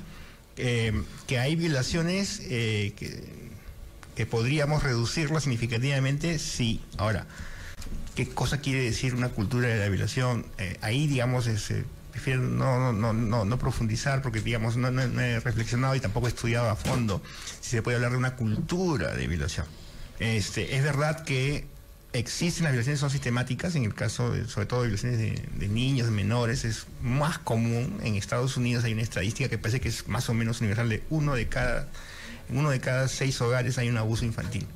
Eh, 0.56 0.92
que 1.28 1.38
hay 1.38 1.54
violaciones 1.54 2.42
eh, 2.46 2.94
que, 2.96 4.26
podríamos 4.26 4.82
reducirlas 4.82 5.44
significativamente, 5.44 6.40
sí. 6.40 6.80
Ahora, 6.96 7.26
¿qué 8.16 8.28
cosa 8.28 8.60
quiere 8.60 8.82
decir 8.82 9.14
una 9.14 9.28
cultura 9.28 9.68
de 9.68 9.78
la 9.78 9.88
violación? 9.88 10.46
Eh, 10.58 10.78
ahí, 10.80 11.06
digamos, 11.06 11.46
es, 11.46 11.72
prefiero 12.12 12.42
no, 12.42 12.92
no, 12.92 13.12
no, 13.12 13.44
no, 13.44 13.58
profundizar 13.58 14.22
porque, 14.22 14.40
digamos, 14.40 14.76
no, 14.76 14.88
he 14.88 15.40
reflexionado 15.40 15.96
y 15.96 16.00
tampoco 16.00 16.26
he 16.26 16.30
estudiado 16.30 16.68
a 16.70 16.76
fondo 16.76 17.22
si 17.60 17.70
se 17.70 17.82
puede 17.82 17.96
hablar 17.96 18.12
de 18.12 18.18
una 18.18 18.36
cultura 18.36 19.14
de 19.16 19.26
violación. 19.26 19.66
Este, 20.20 20.76
es 20.76 20.84
verdad 20.84 21.24
que 21.24 21.66
existen 22.12 22.64
las 22.64 22.72
violaciones, 22.72 23.00
son 23.00 23.10
sistemáticas, 23.10 23.74
en 23.74 23.84
el 23.84 23.94
caso, 23.94 24.30
de, 24.30 24.46
sobre 24.46 24.66
todo 24.66 24.82
de 24.82 24.88
violaciones 24.88 25.18
de, 25.18 25.68
niños, 25.68 26.10
menores, 26.10 26.64
es 26.64 26.86
más 27.00 27.38
común. 27.38 27.98
En 28.02 28.14
Estados 28.14 28.56
Unidos 28.56 28.84
hay 28.84 28.92
una 28.92 29.02
estadística 29.02 29.48
que 29.48 29.58
parece 29.58 29.80
que 29.80 29.88
es 29.88 30.06
más 30.08 30.28
o 30.28 30.34
menos 30.34 30.60
universal, 30.60 30.88
de 30.88 31.02
uno 31.10 31.34
de 31.34 31.48
cada, 31.48 31.88
en 32.48 32.58
uno 32.58 32.70
de 32.70 32.80
cada 32.80 33.08
seis 33.08 33.40
hogares 33.40 33.78
hay 33.78 33.88
un 33.88 33.96
abuso 33.96 34.24
infantil. 34.24 34.66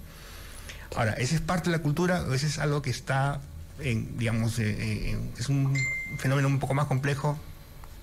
Ahora, 0.97 1.13
¿ese 1.13 1.35
es 1.35 1.41
parte 1.41 1.71
de 1.71 1.77
la 1.77 1.83
cultura 1.83 2.23
o 2.23 2.33
ese 2.33 2.47
es 2.47 2.59
algo 2.59 2.81
que 2.81 2.91
está, 2.91 3.41
en, 3.81 4.17
digamos, 4.19 4.59
eh, 4.59 4.71
eh, 4.71 5.11
en- 5.11 5.33
es 5.39 5.49
un 5.49 5.77
fenómeno 6.19 6.49
un 6.49 6.59
poco 6.59 6.75
más 6.75 6.87
complejo? 6.87 7.39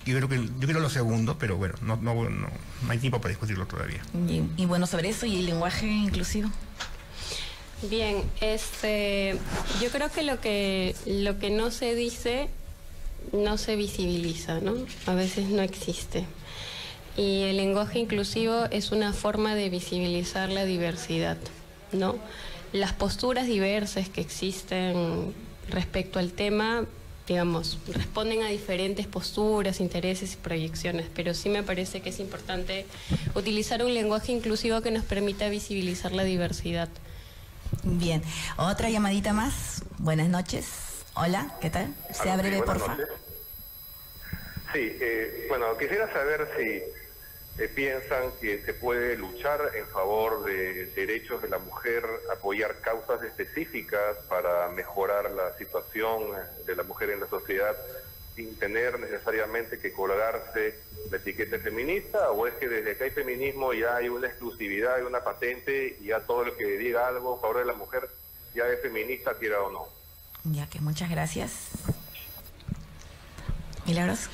Yo 0.06 0.14
creo 0.16 0.28
que 0.28 0.36
yo 0.60 0.68
creo 0.68 0.80
lo 0.80 0.90
segundo, 0.90 1.38
pero 1.38 1.56
bueno, 1.56 1.74
no, 1.82 1.96
no, 1.96 2.14
no, 2.14 2.48
no 2.84 2.90
hay 2.90 2.98
tiempo 2.98 3.20
para 3.20 3.30
discutirlo 3.30 3.66
todavía. 3.66 4.02
Y, 4.28 4.42
y 4.62 4.66
bueno, 4.66 4.86
sobre 4.86 5.08
eso 5.08 5.24
y 5.24 5.36
el 5.40 5.46
lenguaje 5.46 5.86
inclusivo. 5.86 6.50
Bien, 7.90 8.22
este, 8.40 9.36
yo 9.82 9.90
creo 9.90 10.10
que 10.10 10.22
lo 10.22 10.40
que 10.40 10.94
lo 11.06 11.38
que 11.38 11.50
no 11.50 11.70
se 11.70 11.94
dice 11.94 12.48
no 13.32 13.56
se 13.58 13.76
visibiliza, 13.76 14.60
¿no? 14.60 14.74
A 15.06 15.14
veces 15.14 15.48
no 15.48 15.62
existe. 15.62 16.24
Y 17.16 17.42
el 17.42 17.56
lenguaje 17.56 17.98
inclusivo 17.98 18.64
es 18.70 18.90
una 18.92 19.12
forma 19.12 19.54
de 19.54 19.70
visibilizar 19.70 20.50
la 20.50 20.64
diversidad, 20.64 21.36
¿no? 21.92 22.16
Las 22.72 22.92
posturas 22.92 23.46
diversas 23.46 24.08
que 24.08 24.20
existen 24.20 25.32
respecto 25.68 26.18
al 26.18 26.32
tema, 26.32 26.86
digamos, 27.26 27.78
responden 27.92 28.42
a 28.42 28.48
diferentes 28.48 29.06
posturas, 29.06 29.80
intereses 29.80 30.34
y 30.34 30.36
proyecciones, 30.36 31.06
pero 31.14 31.34
sí 31.34 31.48
me 31.48 31.62
parece 31.62 32.00
que 32.00 32.10
es 32.10 32.20
importante 32.20 32.86
utilizar 33.34 33.82
un 33.84 33.94
lenguaje 33.94 34.32
inclusivo 34.32 34.80
que 34.82 34.90
nos 34.90 35.04
permita 35.04 35.48
visibilizar 35.48 36.12
la 36.12 36.24
diversidad. 36.24 36.88
Bien, 37.82 38.22
otra 38.56 38.90
llamadita 38.90 39.32
más. 39.32 39.82
Buenas 39.98 40.28
noches. 40.28 40.66
Hola, 41.14 41.56
¿qué 41.60 41.70
tal? 41.70 41.94
Sea 42.12 42.36
breve, 42.36 42.62
porfa. 42.62 42.96
noches. 42.96 43.08
Sí, 44.72 44.80
eh, 45.00 45.46
bueno, 45.48 45.66
quisiera 45.78 46.12
saber 46.12 46.48
si 46.56 46.82
eh, 47.58 47.68
piensan 47.68 48.32
que 48.40 48.62
se 48.62 48.74
puede 48.74 49.16
luchar 49.16 49.60
en 49.74 49.86
favor 49.86 50.44
de 50.44 50.86
derechos 50.86 51.40
de 51.40 51.48
la 51.48 51.58
mujer, 51.58 52.04
apoyar 52.32 52.80
causas 52.80 53.22
específicas 53.22 54.16
para 54.28 54.68
mejorar 54.70 55.30
la 55.30 55.56
situación 55.56 56.22
de 56.66 56.76
la 56.76 56.82
mujer 56.82 57.10
en 57.10 57.20
la 57.20 57.28
sociedad 57.28 57.76
sin 58.34 58.58
tener 58.58 58.98
necesariamente 58.98 59.78
que 59.78 59.92
colgarse 59.92 60.74
la 61.10 61.18
etiqueta 61.18 61.58
feminista 61.58 62.32
o 62.32 62.46
es 62.46 62.54
que 62.54 62.68
desde 62.68 62.96
que 62.96 63.04
hay 63.04 63.10
feminismo 63.10 63.72
ya 63.72 63.96
hay 63.96 64.08
una 64.08 64.26
exclusividad, 64.26 64.96
hay 64.96 65.02
una 65.02 65.22
patente 65.22 65.96
y 66.00 66.06
ya 66.06 66.20
todo 66.20 66.44
el 66.44 66.56
que 66.56 66.76
diga 66.78 67.06
algo 67.06 67.36
a 67.36 67.40
favor 67.40 67.58
de 67.58 67.66
la 67.66 67.74
mujer 67.74 68.08
ya 68.54 68.66
es 68.66 68.80
feminista, 68.80 69.34
quiera 69.34 69.62
o 69.62 69.70
no. 69.70 69.88
Ya 70.44 70.68
que 70.68 70.80
muchas 70.80 71.10
gracias. 71.10 71.68
Milagros. 73.86 74.28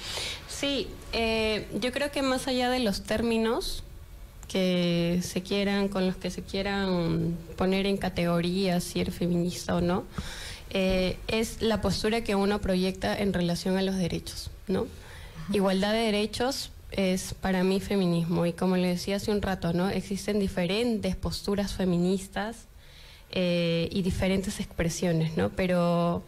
Sí, 0.61 0.89
eh, 1.15 1.67
yo 1.81 1.91
creo 1.91 2.13
que 2.13 2.21
más 2.21 2.47
allá 2.47 2.69
de 2.69 2.81
los 2.81 3.03
términos 3.03 3.83
que 4.47 5.21
se 5.23 5.43
quieran, 5.43 5.89
con 5.89 6.07
los 6.07 6.17
que 6.17 6.31
se 6.31 6.43
quieran 6.43 7.35
poner 7.57 7.87
en 7.87 7.97
categorías 7.97 8.85
si 8.85 9.01
eres 9.01 9.15
feminista 9.15 9.75
o 9.75 9.81
no, 9.81 10.05
eh, 10.69 11.17
es 11.29 11.63
la 11.63 11.81
postura 11.81 12.23
que 12.23 12.35
uno 12.35 12.61
proyecta 12.61 13.19
en 13.19 13.33
relación 13.33 13.79
a 13.79 13.83
los 13.83 13.97
derechos, 13.97 14.51
¿no? 14.69 14.87
Igualdad 15.51 15.95
de 15.95 16.01
derechos 16.01 16.73
es 16.91 17.33
para 17.33 17.65
mí 17.65 17.81
feminismo 17.81 18.45
y 18.45 18.53
como 18.53 18.77
le 18.77 18.89
decía 18.89 19.17
hace 19.17 19.31
un 19.31 19.41
rato, 19.41 19.73
¿no? 19.73 19.89
Existen 19.89 20.39
diferentes 20.41 21.17
posturas 21.17 21.73
feministas 21.73 22.67
eh, 23.31 23.89
y 23.91 24.03
diferentes 24.03 24.61
expresiones, 24.61 25.39
¿no? 25.39 25.49
Pero 25.49 26.23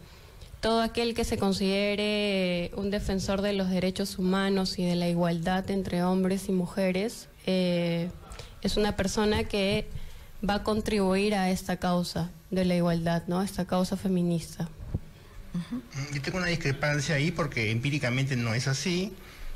todo 0.63 0.81
aquel 0.81 1.13
que 1.13 1.25
se 1.25 1.37
considere 1.37 2.71
un 2.77 2.89
defensor 2.89 3.41
de 3.41 3.51
los 3.51 3.69
derechos 3.69 4.17
humanos 4.17 4.79
y 4.79 4.85
de 4.85 4.95
la 4.95 5.09
igualdad 5.09 5.69
entre 5.69 6.05
hombres 6.05 6.47
y 6.47 6.53
mujeres 6.53 7.27
eh, 7.45 8.09
es 8.61 8.77
una 8.77 8.95
persona 8.95 9.43
que 9.43 9.89
va 10.47 10.55
a 10.55 10.63
contribuir 10.63 11.35
a 11.35 11.49
esta 11.49 11.75
causa 11.75 12.31
de 12.49 12.63
la 12.63 12.75
igualdad, 12.75 13.23
¿no? 13.27 13.41
Esta 13.41 13.65
causa 13.65 13.97
feminista. 13.97 14.69
Yo 16.13 16.21
tengo 16.21 16.37
una 16.37 16.47
discrepancia 16.47 17.15
ahí 17.15 17.31
porque 17.31 17.69
empíricamente 17.69 18.37
no 18.37 18.53
es 18.53 18.69
así. 18.69 19.11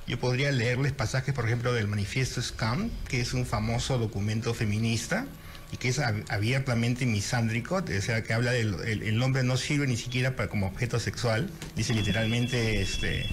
Yo 0.08 0.20
podría 0.20 0.52
leerles 0.52 0.92
pasajes, 0.92 1.34
por 1.34 1.46
ejemplo, 1.46 1.72
del 1.72 1.88
manifiesto 1.88 2.42
SCAM, 2.42 2.90
que 3.08 3.22
es 3.22 3.34
un 3.34 3.46
famoso 3.46 3.98
documento 3.98 4.54
feminista 4.54 5.26
y 5.72 5.78
que 5.78 5.90
es 5.90 6.00
ab- 6.00 6.24
abiertamente 6.30 7.06
misándrico, 7.06 7.76
o 7.86 8.02
sea, 8.02 8.24
que 8.24 8.34
habla 8.34 8.52
del 8.52 8.76
el, 8.86 9.04
el 9.04 9.22
hombre 9.24 9.44
no 9.44 9.58
sirve 9.58 9.86
ni 9.88 9.98
siquiera 9.98 10.36
para, 10.36 10.50
como 10.50 10.68
objeto 10.68 11.00
sexual, 11.00 11.50
dice 11.76 11.94
literalmente 11.94 12.82
este, 12.82 13.26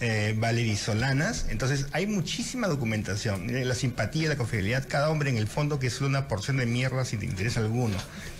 eh, 0.00 0.34
Valery 0.36 0.76
Solanas. 0.76 1.46
Entonces, 1.48 1.86
hay 1.92 2.06
muchísima 2.06 2.66
documentación. 2.68 3.48
Eh, 3.48 3.64
La 3.64 3.74
simpatía, 3.74 4.28
la 4.28 4.36
confiabilidad, 4.36 4.86
cada 4.88 5.08
hombre 5.08 5.30
en 5.30 5.38
el 5.38 5.46
fondo 5.46 5.78
que 5.78 5.86
es 5.86 6.00
una 6.02 6.28
porción 6.28 6.58
de 6.58 6.66
mierda 6.66 7.04
sin 7.04 7.22
interés 7.22 7.56
alguno. 7.56 7.96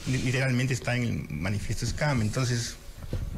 Li- 0.07 0.19
Literalmente 0.23 0.75
está 0.75 0.95
en 0.97 1.03
el 1.05 1.27
manifiesto 1.31 1.87
SCAM. 1.87 2.21
Entonces, 2.23 2.77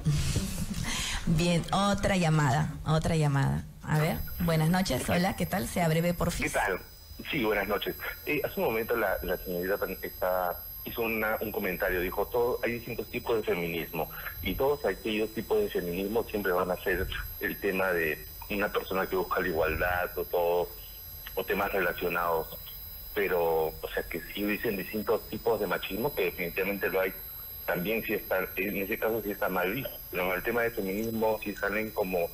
Bien, 1.27 1.63
otra 1.73 2.17
llamada, 2.17 2.75
otra 2.85 3.17
llamada. 3.17 3.65
A 3.83 3.99
ver, 3.99 4.19
buenas 4.41 4.71
noches, 4.71 5.09
hola, 5.09 5.37
¿qué 5.37 5.47
tal? 5.47 5.69
Sea 5.69 5.87
breve, 5.89 6.15
por 6.15 6.31
fin. 6.33 6.47
¿Qué 6.47 6.51
tal? 6.53 6.81
Sí, 7.31 7.45
buenas 7.45 7.67
noches. 7.69 7.97
Eh, 8.27 8.41
hace 8.45 8.61
un 8.61 8.67
momento 8.67 8.97
la, 8.97 9.19
la 9.23 9.37
señorita 9.39 9.79
hizo 10.85 11.03
una- 11.03 11.37
un 11.41 11.51
comentario, 11.51 12.01
dijo, 12.01 12.27
todo, 12.29 12.61
hay 12.63 12.73
distintos 12.75 13.11
tipos 13.11 13.37
de 13.37 13.43
feminismo 13.43 14.11
y 14.43 14.55
todos 14.55 14.85
aquellos 14.85 15.33
tipos 15.35 15.59
de 15.59 15.71
feminismo 15.71 16.25
siempre 16.31 16.53
van 16.53 16.71
a 16.71 16.77
ser 16.85 17.09
el 17.41 17.61
tema 17.61 17.93
de 17.93 18.29
una 18.51 18.71
persona 18.73 19.09
que 19.09 19.17
busca 19.17 19.41
la 19.41 19.49
igualdad 19.49 20.17
o 20.17 20.25
todo, 20.27 20.69
o 21.35 21.45
temas 21.45 21.73
relacionados. 21.73 22.47
Pero, 23.15 23.67
o 23.69 23.89
sea, 23.95 24.05
que 24.05 24.21
sí 24.35 24.45
dicen 24.45 24.77
distintos 24.77 25.29
tipos 25.29 25.59
de 25.59 25.67
machismo, 25.67 26.15
que 26.15 26.27
definitivamente 26.27 26.89
lo 26.89 27.01
hay, 27.01 27.13
también 27.65 28.05
sí 28.05 28.13
está, 28.15 28.39
en 28.57 28.77
ese 28.77 28.99
caso 28.99 29.23
sí 29.23 29.33
está 29.33 29.49
mal 29.49 29.73
visto. 29.73 29.91
Pero 30.11 30.25
en 30.27 30.33
el 30.33 30.43
tema 30.45 30.63
de 30.63 30.71
feminismo 30.73 31.41
sí 31.43 31.55
salen 31.57 31.91
como 31.93 32.31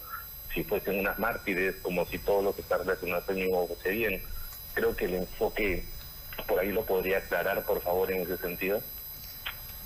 si 0.52 0.64
fuesen 0.64 0.98
unas 0.98 1.18
mártires, 1.18 1.76
como 1.82 2.04
si 2.08 2.18
todo 2.18 2.42
lo 2.42 2.54
que 2.54 2.62
está 2.62 2.76
relacionado 2.78 3.20
al 3.20 3.26
feminismo 3.26 3.68
fuese 3.68 3.90
bien. 3.90 4.22
Creo 4.74 4.96
que 4.96 5.04
el 5.06 5.14
enfoque 5.14 5.84
por 6.46 6.60
ahí 6.60 6.72
lo 6.72 6.84
podría 6.84 7.18
aclarar, 7.18 7.64
por 7.64 7.82
favor, 7.82 8.10
en 8.10 8.22
ese 8.22 8.36
sentido. 8.38 8.82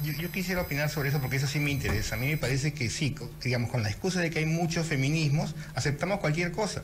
Yo, 0.03 0.13
yo 0.13 0.31
quisiera 0.31 0.61
opinar 0.61 0.91
sobre 0.91 1.09
eso 1.09 1.21
porque 1.21 1.37
eso 1.37 1.47
sí 1.47 1.59
me 1.59 1.71
interesa. 1.71 2.17
A 2.17 2.19
mí 2.19 2.29
me 2.29 2.37
parece 2.37 2.75
que 2.75 2.91
sí, 2.91 3.15
digamos, 3.43 3.71
con 3.71 3.83
la 3.83 3.89
excusa 3.89 4.21
de 4.21 4.31
que 4.31 4.41
hay 4.41 4.47
muchos 4.47 4.87
feminismos, 4.87 5.55
aceptamos 5.75 6.21
cualquier 6.21 6.53
cosa. 6.53 6.83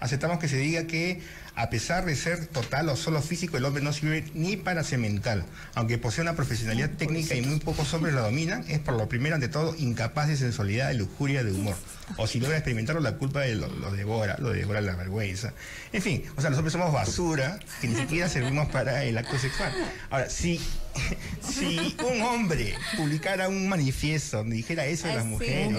Aceptamos 0.00 0.38
que 0.38 0.48
se 0.48 0.56
diga 0.56 0.86
que 0.86 1.20
a 1.58 1.70
pesar 1.70 2.04
de 2.04 2.14
ser 2.14 2.46
total 2.46 2.88
o 2.88 2.94
solo 2.94 3.20
físico, 3.20 3.56
el 3.56 3.64
hombre 3.64 3.82
no 3.82 3.92
sirve 3.92 4.24
ni 4.32 4.56
para 4.56 4.84
cemental. 4.84 5.44
Aunque 5.74 5.98
posee 5.98 6.22
una 6.22 6.36
profesionalidad 6.36 6.90
técnica 6.90 7.34
y 7.34 7.42
muy 7.42 7.58
pocos 7.58 7.92
hombres 7.94 8.14
la 8.14 8.20
dominan, 8.20 8.64
es 8.68 8.78
por 8.78 8.94
lo 8.94 9.08
primero 9.08 9.34
ante 9.34 9.48
todo 9.48 9.74
incapaz 9.76 10.28
de 10.28 10.36
sensualidad, 10.36 10.86
de 10.86 10.94
lujuria, 10.94 11.42
de 11.42 11.50
humor. 11.50 11.74
O 12.16 12.28
si 12.28 12.38
logra 12.38 12.56
experimentarlo, 12.56 13.00
la 13.02 13.16
culpa 13.16 13.40
de 13.40 13.56
lo, 13.56 13.66
lo 13.66 13.90
devora, 13.90 14.36
lo 14.38 14.50
devora 14.50 14.80
la 14.80 14.94
vergüenza. 14.94 15.52
En 15.92 16.00
fin, 16.00 16.22
o 16.36 16.40
sea, 16.40 16.50
los 16.50 16.60
hombres 16.60 16.74
somos 16.74 16.92
basura 16.92 17.58
que 17.80 17.88
ni 17.88 17.96
siquiera 17.96 18.28
servimos 18.28 18.68
para 18.68 19.02
el 19.02 19.18
acto 19.18 19.36
sexual. 19.36 19.72
Ahora, 20.10 20.30
si, 20.30 20.60
si 21.40 21.96
un 22.08 22.22
hombre 22.22 22.74
publicara 22.96 23.48
un 23.48 23.68
manifiesto 23.68 24.38
donde 24.38 24.54
dijera 24.54 24.86
eso 24.86 25.08
de 25.08 25.16
las 25.16 25.24
mujeres. 25.24 25.76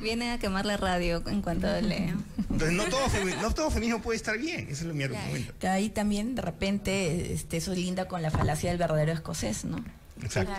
Vienen 0.00 0.30
a 0.30 0.38
quemar 0.38 0.66
la 0.66 0.76
radio 0.76 1.22
en 1.26 1.42
cuanto 1.42 1.68
lea. 1.80 2.16
entonces 2.38 2.72
no 2.72 2.84
todo, 2.84 3.00
no 3.42 3.54
todo 3.54 3.70
feminismo 3.70 4.02
puede 4.02 4.16
estar 4.16 4.38
bien. 4.38 4.68
Ese 4.70 4.86
es 4.88 4.94
mi 4.94 5.04
argumento. 5.04 5.68
Ahí 5.68 5.88
también 5.88 6.34
de 6.34 6.42
repente 6.42 7.32
este, 7.32 7.58
eso 7.58 7.74
linda 7.74 8.06
con 8.06 8.22
la 8.22 8.30
falacia 8.30 8.70
del 8.70 8.78
verdadero 8.78 9.12
escocés, 9.12 9.64
¿no? 9.64 9.84
Exacto. 10.22 10.52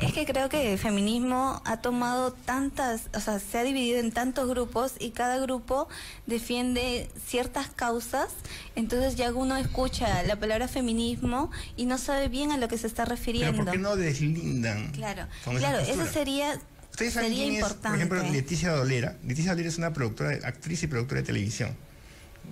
Es 0.00 0.12
que 0.12 0.26
creo 0.26 0.48
que 0.48 0.72
el 0.72 0.78
feminismo 0.78 1.62
ha 1.64 1.76
tomado 1.76 2.32
tantas, 2.32 3.02
o 3.14 3.20
sea, 3.20 3.38
se 3.38 3.58
ha 3.58 3.62
dividido 3.62 4.00
en 4.00 4.10
tantos 4.10 4.48
grupos 4.48 4.94
y 4.98 5.10
cada 5.10 5.38
grupo 5.38 5.88
defiende 6.26 7.08
ciertas 7.26 7.68
causas, 7.68 8.30
entonces 8.74 9.14
ya 9.14 9.32
uno 9.32 9.56
escucha 9.56 10.24
la 10.24 10.34
palabra 10.34 10.66
feminismo 10.66 11.52
y 11.76 11.86
no 11.86 11.98
sabe 11.98 12.28
bien 12.28 12.50
a 12.50 12.56
lo 12.56 12.66
que 12.66 12.76
se 12.76 12.88
está 12.88 13.04
Pero 13.04 13.14
refiriendo. 13.14 13.64
¿por 13.64 13.72
qué 13.72 13.78
no 13.78 13.94
deslindan? 13.94 14.90
Claro, 14.90 15.26
con 15.44 15.56
esa 15.56 15.68
claro, 15.68 15.84
eso 15.84 16.06
sería, 16.06 16.60
¿Ustedes 16.94 17.14
saben 17.14 17.30
sería 17.30 17.44
quién 17.50 17.64
es, 17.64 17.72
por 17.72 17.94
ejemplo, 17.96 18.22
Leticia 18.22 18.70
Dolera? 18.70 19.16
Leticia 19.26 19.50
Dolera 19.50 19.68
es 19.68 19.78
una 19.78 19.92
productora, 19.92 20.30
actriz 20.46 20.80
y 20.84 20.86
productora 20.86 21.22
de 21.22 21.26
televisión. 21.26 21.74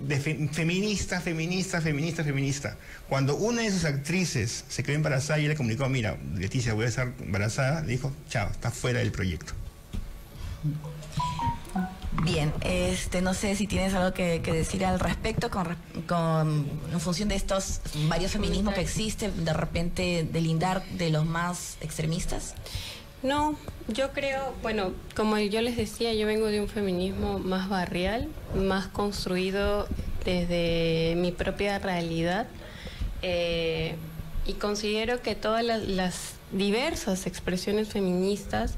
De 0.05 0.19
fe- 0.19 0.49
feminista, 0.51 1.21
feminista, 1.21 1.79
feminista, 1.79 2.25
feminista. 2.25 2.75
Cuando 3.07 3.37
una 3.37 3.61
de 3.61 3.71
sus 3.71 3.85
actrices 3.85 4.65
se 4.67 4.83
quedó 4.83 4.95
embarazada 4.97 5.39
y 5.39 5.43
ella 5.43 5.51
le 5.51 5.55
comunicó, 5.55 5.87
mira, 5.87 6.17
Leticia, 6.35 6.73
voy 6.73 6.83
a 6.83 6.87
estar 6.89 7.13
embarazada, 7.21 7.81
le 7.83 7.93
dijo, 7.93 8.11
chao, 8.27 8.49
está 8.51 8.69
fuera 8.69 8.99
del 8.99 9.13
proyecto. 9.13 9.53
Bien, 12.23 12.51
este, 12.65 13.21
no 13.21 13.33
sé 13.33 13.55
si 13.55 13.65
tienes 13.65 13.93
algo 13.93 14.13
que, 14.13 14.41
que 14.43 14.51
decir 14.51 14.83
al 14.83 14.99
respecto 14.99 15.49
con, 15.49 15.73
con- 16.05 16.69
en 16.91 16.99
función 16.99 17.29
de 17.29 17.35
estos 17.35 17.79
varios 18.09 18.31
feminismos 18.33 18.73
que 18.73 18.81
existen, 18.81 19.45
de 19.45 19.53
repente 19.53 20.27
delindar 20.29 20.83
de 20.97 21.11
los 21.11 21.25
más 21.25 21.77
extremistas. 21.79 22.55
No, 23.23 23.55
yo 23.87 24.11
creo, 24.11 24.53
bueno, 24.61 24.91
como 25.15 25.37
yo 25.39 25.61
les 25.61 25.77
decía, 25.77 26.13
yo 26.13 26.27
vengo 26.27 26.47
de 26.47 26.59
un 26.59 26.67
feminismo 26.67 27.39
más 27.39 27.69
barrial, 27.69 28.27
más 28.53 28.87
construido 28.87 29.87
desde 30.25 31.15
mi 31.17 31.31
propia 31.31 31.79
realidad 31.79 32.47
eh, 33.21 33.95
y 34.45 34.53
considero 34.53 35.21
que 35.21 35.35
todas 35.35 35.63
las, 35.63 35.87
las 35.87 36.33
diversas 36.51 37.25
expresiones 37.25 37.87
feministas 37.87 38.75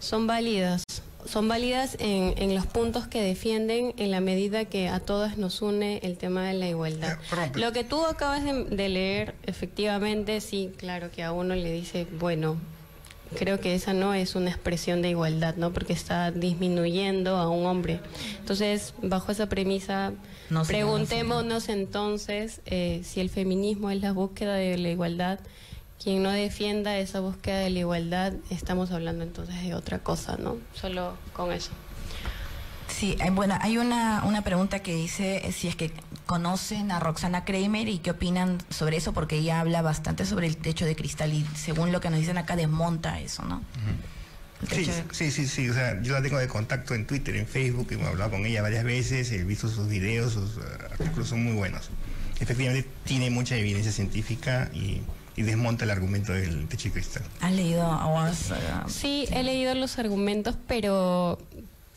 son 0.00 0.26
válidas. 0.26 0.82
Son 1.24 1.48
válidas 1.48 1.96
en, 1.98 2.34
en 2.36 2.54
los 2.54 2.66
puntos 2.66 3.08
que 3.08 3.20
defienden 3.20 3.94
en 3.96 4.12
la 4.12 4.20
medida 4.20 4.64
que 4.64 4.88
a 4.88 5.00
todas 5.00 5.38
nos 5.38 5.60
une 5.60 5.98
el 6.04 6.18
tema 6.18 6.46
de 6.46 6.54
la 6.54 6.68
igualdad. 6.68 7.18
Lo 7.54 7.72
que 7.72 7.82
tú 7.82 8.04
acabas 8.04 8.44
de, 8.44 8.64
de 8.64 8.88
leer, 8.88 9.34
efectivamente, 9.44 10.40
sí, 10.40 10.70
claro 10.76 11.10
que 11.10 11.24
a 11.24 11.32
uno 11.32 11.56
le 11.56 11.72
dice, 11.72 12.06
bueno, 12.20 12.58
creo 13.34 13.60
que 13.60 13.74
esa 13.74 13.92
no 13.92 14.14
es 14.14 14.34
una 14.34 14.50
expresión 14.50 15.02
de 15.02 15.10
igualdad, 15.10 15.56
¿no? 15.56 15.72
Porque 15.72 15.92
está 15.92 16.30
disminuyendo 16.30 17.36
a 17.36 17.48
un 17.48 17.66
hombre. 17.66 18.00
Entonces, 18.38 18.94
bajo 19.02 19.32
esa 19.32 19.48
premisa, 19.48 20.12
No, 20.50 20.64
señora, 20.64 20.86
preguntémonos 20.86 21.68
entonces 21.68 22.60
eh, 22.66 23.02
si 23.04 23.20
el 23.20 23.30
feminismo 23.30 23.90
es 23.90 24.00
la 24.00 24.12
búsqueda 24.12 24.54
de 24.54 24.78
la 24.78 24.88
igualdad. 24.88 25.40
Quien 26.02 26.22
no 26.22 26.30
defienda 26.30 26.98
esa 26.98 27.20
búsqueda 27.20 27.58
de 27.58 27.70
la 27.70 27.78
igualdad, 27.78 28.34
estamos 28.50 28.90
hablando 28.90 29.24
entonces 29.24 29.62
de 29.62 29.74
otra 29.74 29.98
cosa, 29.98 30.36
¿no? 30.36 30.58
Solo 30.74 31.14
con 31.32 31.52
eso. 31.52 31.70
Sí, 32.88 33.16
eh, 33.20 33.30
bueno, 33.30 33.58
hay 33.60 33.78
una, 33.78 34.22
una 34.24 34.42
pregunta 34.42 34.78
que 34.80 34.94
dice 34.94 35.46
eh, 35.46 35.52
si 35.52 35.68
es 35.68 35.76
que 35.76 35.90
conocen 36.24 36.90
a 36.90 36.98
Roxana 37.00 37.44
Kramer 37.44 37.88
y 37.88 37.98
qué 37.98 38.10
opinan 38.12 38.58
sobre 38.70 38.96
eso, 38.96 39.12
porque 39.12 39.36
ella 39.36 39.60
habla 39.60 39.82
bastante 39.82 40.24
sobre 40.26 40.46
el 40.46 40.56
techo 40.56 40.84
de 40.86 40.96
cristal 40.96 41.32
y 41.32 41.46
según 41.54 41.92
lo 41.92 42.00
que 42.00 42.10
nos 42.10 42.18
dicen 42.20 42.38
acá 42.38 42.56
desmonta 42.56 43.20
eso, 43.20 43.44
¿no? 43.44 43.62
El 44.62 44.68
Sí, 44.68 44.74
techo 44.76 44.92
de- 44.92 45.04
sí, 45.12 45.30
sí, 45.30 45.46
sí. 45.46 45.68
O 45.68 45.74
sea, 45.74 46.00
yo 46.02 46.14
la 46.14 46.22
tengo 46.22 46.38
de 46.38 46.48
contacto 46.48 46.94
en 46.94 47.06
Twitter, 47.06 47.36
en 47.36 47.46
Facebook, 47.46 47.88
hemos 47.90 48.08
hablado 48.08 48.30
con 48.32 48.46
ella 48.46 48.62
varias 48.62 48.84
veces, 48.84 49.30
he 49.32 49.44
visto 49.44 49.68
sus 49.68 49.88
videos, 49.88 50.32
sus 50.32 50.56
eh, 50.56 50.60
artículos 50.92 51.28
son 51.28 51.44
muy 51.44 51.52
buenos. 51.52 51.90
Efectivamente, 52.40 52.88
tiene 53.04 53.30
mucha 53.30 53.56
evidencia 53.56 53.92
científica 53.92 54.70
y, 54.72 55.02
y 55.36 55.42
desmonta 55.42 55.84
el 55.84 55.90
argumento 55.90 56.32
del 56.32 56.66
techo 56.68 56.88
de 56.88 56.92
cristal. 56.94 57.22
¿Has 57.40 57.52
leído 57.52 57.86
o 57.86 58.18
has, 58.18 58.52
Sí, 58.88 59.26
he 59.30 59.42
leído 59.42 59.74
los 59.74 59.98
argumentos, 59.98 60.56
pero 60.66 61.38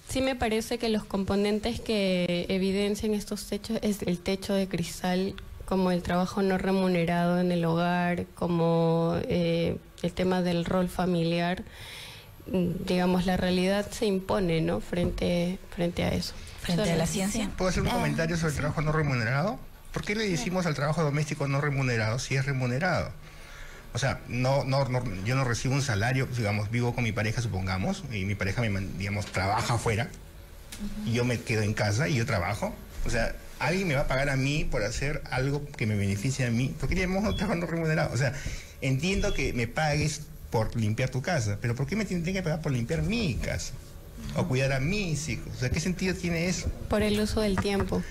sí 0.10 0.22
me 0.22 0.36
parece 0.36 0.78
que 0.78 0.90
los 0.90 1.04
componentes 1.06 1.80
que 1.80 2.46
evidencian 2.50 3.14
estos 3.14 3.48
techos 3.48 3.80
es 3.82 4.02
el 4.02 4.20
techo 4.20 4.54
de 4.54 4.68
cristal, 4.68 5.36
como 5.66 5.92
el 5.92 6.02
trabajo 6.02 6.42
no 6.42 6.58
remunerado 6.58 7.40
en 7.40 7.52
el 7.52 7.64
hogar, 7.66 8.26
como 8.36 9.16
eh, 9.24 9.78
el 10.02 10.12
tema 10.14 10.42
del 10.42 10.66
rol 10.66 10.90
familiar. 10.90 11.64
Mm, 12.48 12.86
Digamos, 12.88 13.26
la 13.28 13.38
realidad 13.38 13.90
se 13.92 14.06
impone, 14.08 14.62
¿no? 14.62 14.80
Frente, 14.82 15.60
frente 15.70 16.04
a 16.04 16.10
eso. 16.10 16.34
Frente 16.62 16.92
a 16.92 16.96
la 16.96 17.06
ciencia. 17.06 17.50
¿Puedo 17.58 17.70
hacer 17.70 17.84
un 17.84 17.90
Ah, 17.90 17.94
comentario 17.94 18.36
sobre 18.36 18.52
el 18.54 18.58
trabajo 18.58 18.82
no 18.82 18.92
remunerado? 18.92 19.60
¿Por 19.94 20.04
qué 20.04 20.16
le 20.16 20.28
decimos 20.28 20.66
al 20.66 20.76
trabajo 20.76 21.04
doméstico 21.04 21.48
no 21.48 21.62
remunerado 21.62 22.20
si 22.20 22.36
es 22.36 22.46
remunerado? 22.46 23.12
O 23.94 23.98
sea, 23.98 24.22
no, 24.28 24.64
no, 24.64 24.88
no- 24.88 25.04
yo 25.26 25.36
no 25.36 25.44
recibo 25.44 25.74
un 25.74 25.82
salario, 25.82 26.28
digamos, 26.38 26.70
vivo 26.70 26.94
con 26.94 27.04
mi 27.04 27.12
pareja, 27.12 27.42
supongamos, 27.42 28.04
y 28.12 28.26
mi 28.26 28.36
pareja, 28.36 28.62
me, 28.62 28.82
digamos, 28.98 29.26
trabaja 29.28 29.76
afuera, 29.76 30.10
y 31.06 31.14
yo 31.14 31.26
me 31.26 31.40
quedo 31.42 31.62
en 31.64 31.74
casa 31.74 32.08
y 32.08 32.16
yo 32.16 32.26
trabajo. 32.26 32.74
O 33.06 33.10
sea, 33.10 33.36
alguien 33.60 33.88
me 33.88 33.96
va 33.96 34.02
a 34.02 34.08
pagar 34.08 34.30
a 34.30 34.36
mí 34.36 34.64
por 34.70 34.84
hacer 34.84 35.22
algo 35.32 35.66
que 35.72 35.86
me 35.86 35.96
beneficie 35.96 36.46
a 36.46 36.52
mí. 36.52 36.74
¿Por 36.80 36.88
qué 36.90 36.96
le 36.96 37.02
llamamos 37.02 37.36
trabajo 37.36 37.60
no 37.60 37.66
remunerado? 37.66 38.14
O 38.14 38.18
sea, 38.18 38.34
entiendo 38.82 39.34
que 39.34 39.54
me 39.54 39.68
pagues 39.68 40.22
por 40.52 40.76
limpiar 40.76 41.10
tu 41.10 41.22
casa, 41.22 41.58
pero 41.62 41.76
¿por 41.76 41.86
qué 41.88 41.96
me 41.96 42.06
tienen 42.06 42.34
que 42.34 42.42
pagar 42.44 42.62
por 42.62 42.72
limpiar 42.72 43.02
mi 43.02 43.36
casa? 43.36 43.74
O 44.36 44.48
cuidar 44.48 44.74
a 44.74 44.80
mis 44.80 45.28
hijos. 45.30 45.48
O 45.56 45.60
sea, 45.60 45.70
¿qué 45.70 45.80
sentido 45.80 46.14
tiene 46.16 46.48
eso? 46.48 46.70
Por 46.90 47.02
el 47.04 47.20
uso 47.20 47.42
del 47.42 47.56
tiempo. 47.58 48.04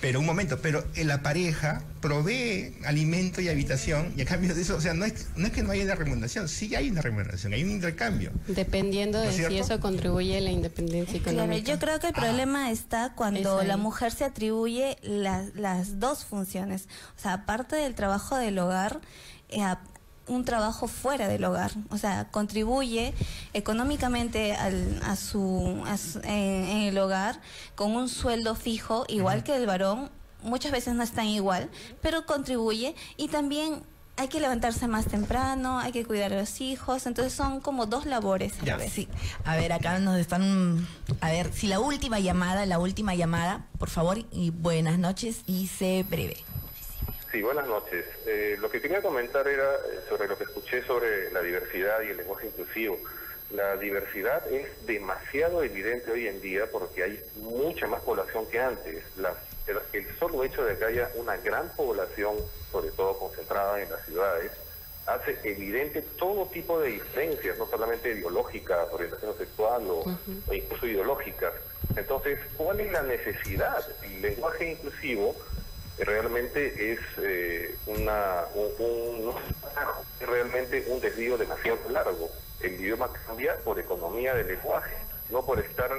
Pero 0.00 0.20
un 0.20 0.26
momento, 0.26 0.58
pero 0.60 0.84
eh, 0.94 1.04
la 1.04 1.22
pareja 1.22 1.82
provee 2.00 2.76
alimento 2.84 3.40
y 3.40 3.48
habitación 3.48 4.12
y 4.16 4.20
a 4.20 4.24
cambio 4.26 4.54
de 4.54 4.60
eso, 4.62 4.76
o 4.76 4.80
sea, 4.80 4.92
no 4.94 5.04
es, 5.06 5.28
no 5.36 5.46
es 5.46 5.52
que 5.52 5.62
no 5.62 5.70
haya 5.72 5.84
una 5.84 5.94
remuneración, 5.94 6.48
sí 6.48 6.74
hay 6.74 6.90
una 6.90 7.00
remuneración, 7.00 7.54
hay 7.54 7.64
un 7.64 7.70
intercambio. 7.70 8.30
Dependiendo 8.46 9.18
¿No 9.18 9.24
de 9.24 9.32
si 9.32 9.56
eso 9.56 9.80
contribuye 9.80 10.36
a 10.36 10.40
la 10.42 10.50
independencia 10.50 11.18
Claro, 11.22 11.38
económica. 11.40 11.72
yo 11.72 11.78
creo 11.78 11.98
que 11.98 12.08
el 12.08 12.12
problema 12.12 12.70
está 12.70 13.14
cuando 13.14 13.62
la 13.64 13.76
mujer 13.78 14.12
se 14.12 14.24
atribuye 14.24 14.98
las, 15.02 15.54
las 15.54 15.98
dos 15.98 16.24
funciones. 16.26 16.88
O 17.18 17.20
sea, 17.22 17.32
aparte 17.32 17.76
del 17.76 17.94
trabajo 17.94 18.36
del 18.36 18.58
hogar, 18.58 19.00
eh, 19.48 19.62
a- 19.62 19.80
un 20.28 20.44
trabajo 20.44 20.88
fuera 20.88 21.28
del 21.28 21.44
hogar. 21.44 21.70
O 21.90 21.98
sea, 21.98 22.28
contribuye 22.30 23.14
económicamente 23.52 24.54
al- 24.54 25.00
a 25.04 25.16
su, 25.16 25.82
a 25.86 25.96
su- 25.96 26.20
en, 26.20 26.30
en 26.68 26.82
el 26.82 26.98
hogar 26.98 27.40
con 27.74 27.92
un 27.96 28.08
sueldo 28.08 28.54
fijo, 28.54 29.04
igual 29.08 29.42
que 29.44 29.56
el 29.56 29.66
varón. 29.66 30.10
Muchas 30.42 30.70
veces 30.70 30.94
no 30.94 31.02
están 31.02 31.26
igual, 31.26 31.68
pero 32.02 32.24
contribuye 32.26 32.94
y 33.16 33.28
también 33.28 33.82
hay 34.18 34.28
que 34.28 34.38
levantarse 34.40 34.86
más 34.86 35.06
temprano, 35.06 35.78
hay 35.80 35.92
que 35.92 36.04
cuidar 36.04 36.32
a 36.32 36.36
los 36.40 36.60
hijos, 36.60 37.04
entonces 37.06 37.32
son 37.34 37.60
como 37.60 37.84
dos 37.86 38.06
labores 38.06 38.54
a 38.54 38.58
la 38.60 38.64
Ya, 38.64 38.76
vez. 38.76 38.92
sí. 38.92 39.08
A 39.44 39.56
ver, 39.56 39.72
acá 39.72 39.98
nos 39.98 40.16
están... 40.18 40.86
A 41.20 41.30
ver, 41.30 41.52
si 41.52 41.66
la 41.66 41.80
última 41.80 42.18
llamada, 42.20 42.64
la 42.64 42.78
última 42.78 43.14
llamada, 43.14 43.66
por 43.78 43.90
favor, 43.90 44.24
y 44.30 44.50
buenas 44.50 44.98
noches 44.98 45.40
y 45.46 45.66
sé 45.66 46.04
breve. 46.08 46.36
Sí, 47.36 47.42
buenas 47.42 47.66
noches. 47.66 48.06
Eh, 48.24 48.56
lo 48.58 48.70
que 48.70 48.80
quería 48.80 49.02
comentar 49.02 49.46
era 49.46 49.74
eh, 49.74 50.00
sobre 50.08 50.26
lo 50.26 50.38
que 50.38 50.44
escuché 50.44 50.82
sobre 50.84 51.30
la 51.32 51.42
diversidad 51.42 52.00
y 52.00 52.08
el 52.08 52.16
lenguaje 52.16 52.46
inclusivo. 52.46 52.98
La 53.50 53.76
diversidad 53.76 54.50
es 54.50 54.86
demasiado 54.86 55.62
evidente 55.62 56.10
hoy 56.12 56.28
en 56.28 56.40
día 56.40 56.64
porque 56.72 57.02
hay 57.02 57.22
mucha 57.36 57.86
más 57.88 58.00
población 58.00 58.46
que 58.48 58.58
antes. 58.58 59.04
Las- 59.18 59.36
el, 59.66 59.76
el 59.92 60.18
solo 60.18 60.44
hecho 60.44 60.64
de 60.64 60.78
que 60.78 60.86
haya 60.86 61.10
una 61.16 61.36
gran 61.36 61.68
población, 61.76 62.36
sobre 62.72 62.90
todo 62.92 63.18
concentrada 63.18 63.82
en 63.82 63.90
las 63.90 64.02
ciudades, 64.06 64.50
hace 65.06 65.36
evidente 65.44 66.00
todo 66.18 66.46
tipo 66.46 66.80
de 66.80 66.88
diferencias, 66.92 67.58
no 67.58 67.66
solamente 67.66 68.14
biológicas, 68.14 68.88
orientación 68.92 69.36
sexual 69.36 69.82
o, 69.90 70.04
o 70.48 70.54
incluso 70.54 70.86
ideológicas. 70.86 71.52
Entonces, 71.96 72.38
¿cuál 72.56 72.80
es 72.80 72.90
la 72.92 73.02
necesidad? 73.02 73.84
El 74.02 74.22
lenguaje 74.22 74.70
inclusivo 74.72 75.36
realmente 75.98 76.92
es 76.92 77.00
eh, 77.18 77.74
una, 77.86 78.44
un, 78.54 78.84
un- 78.86 79.34
realmente 80.20 80.84
un 80.88 81.00
desvío 81.00 81.36
demasiado 81.38 81.78
largo. 81.90 82.28
El 82.60 82.74
idioma 82.74 83.08
cambia 83.26 83.56
por 83.64 83.78
economía 83.78 84.34
del 84.34 84.46
lenguaje, 84.48 84.96
no 85.30 85.44
por 85.44 85.58
estar 85.60 85.90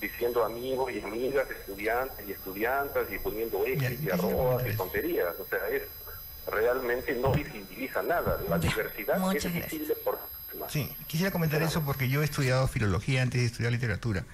diciendo 0.00 0.44
amigos 0.44 0.92
y 0.92 1.00
amigas, 1.00 1.50
estudiantes 1.50 2.26
y 2.28 2.32
estudiantas 2.32 3.10
y 3.10 3.18
poniendo 3.18 3.64
X 3.66 4.00
y 4.02 4.10
arrobas 4.10 4.66
y 4.66 4.76
tonterías. 4.76 5.34
O 5.40 5.46
sea, 5.46 5.68
es 5.68 5.82
realmente 6.46 7.14
no 7.14 7.32
visibiliza 7.32 8.02
nada. 8.02 8.38
La 8.48 8.58
diversidad 8.58 9.34
es 9.34 9.52
visible 9.52 9.94
por 10.04 10.18
Sí, 10.68 10.90
quisiera 11.06 11.30
comentar 11.30 11.62
eso 11.62 11.82
porque 11.84 12.08
yo 12.08 12.22
he 12.22 12.24
estudiado 12.24 12.66
filología 12.66 13.20
antes 13.22 13.40
de 13.40 13.46
estudiar 13.46 13.72
literatura. 13.72 14.24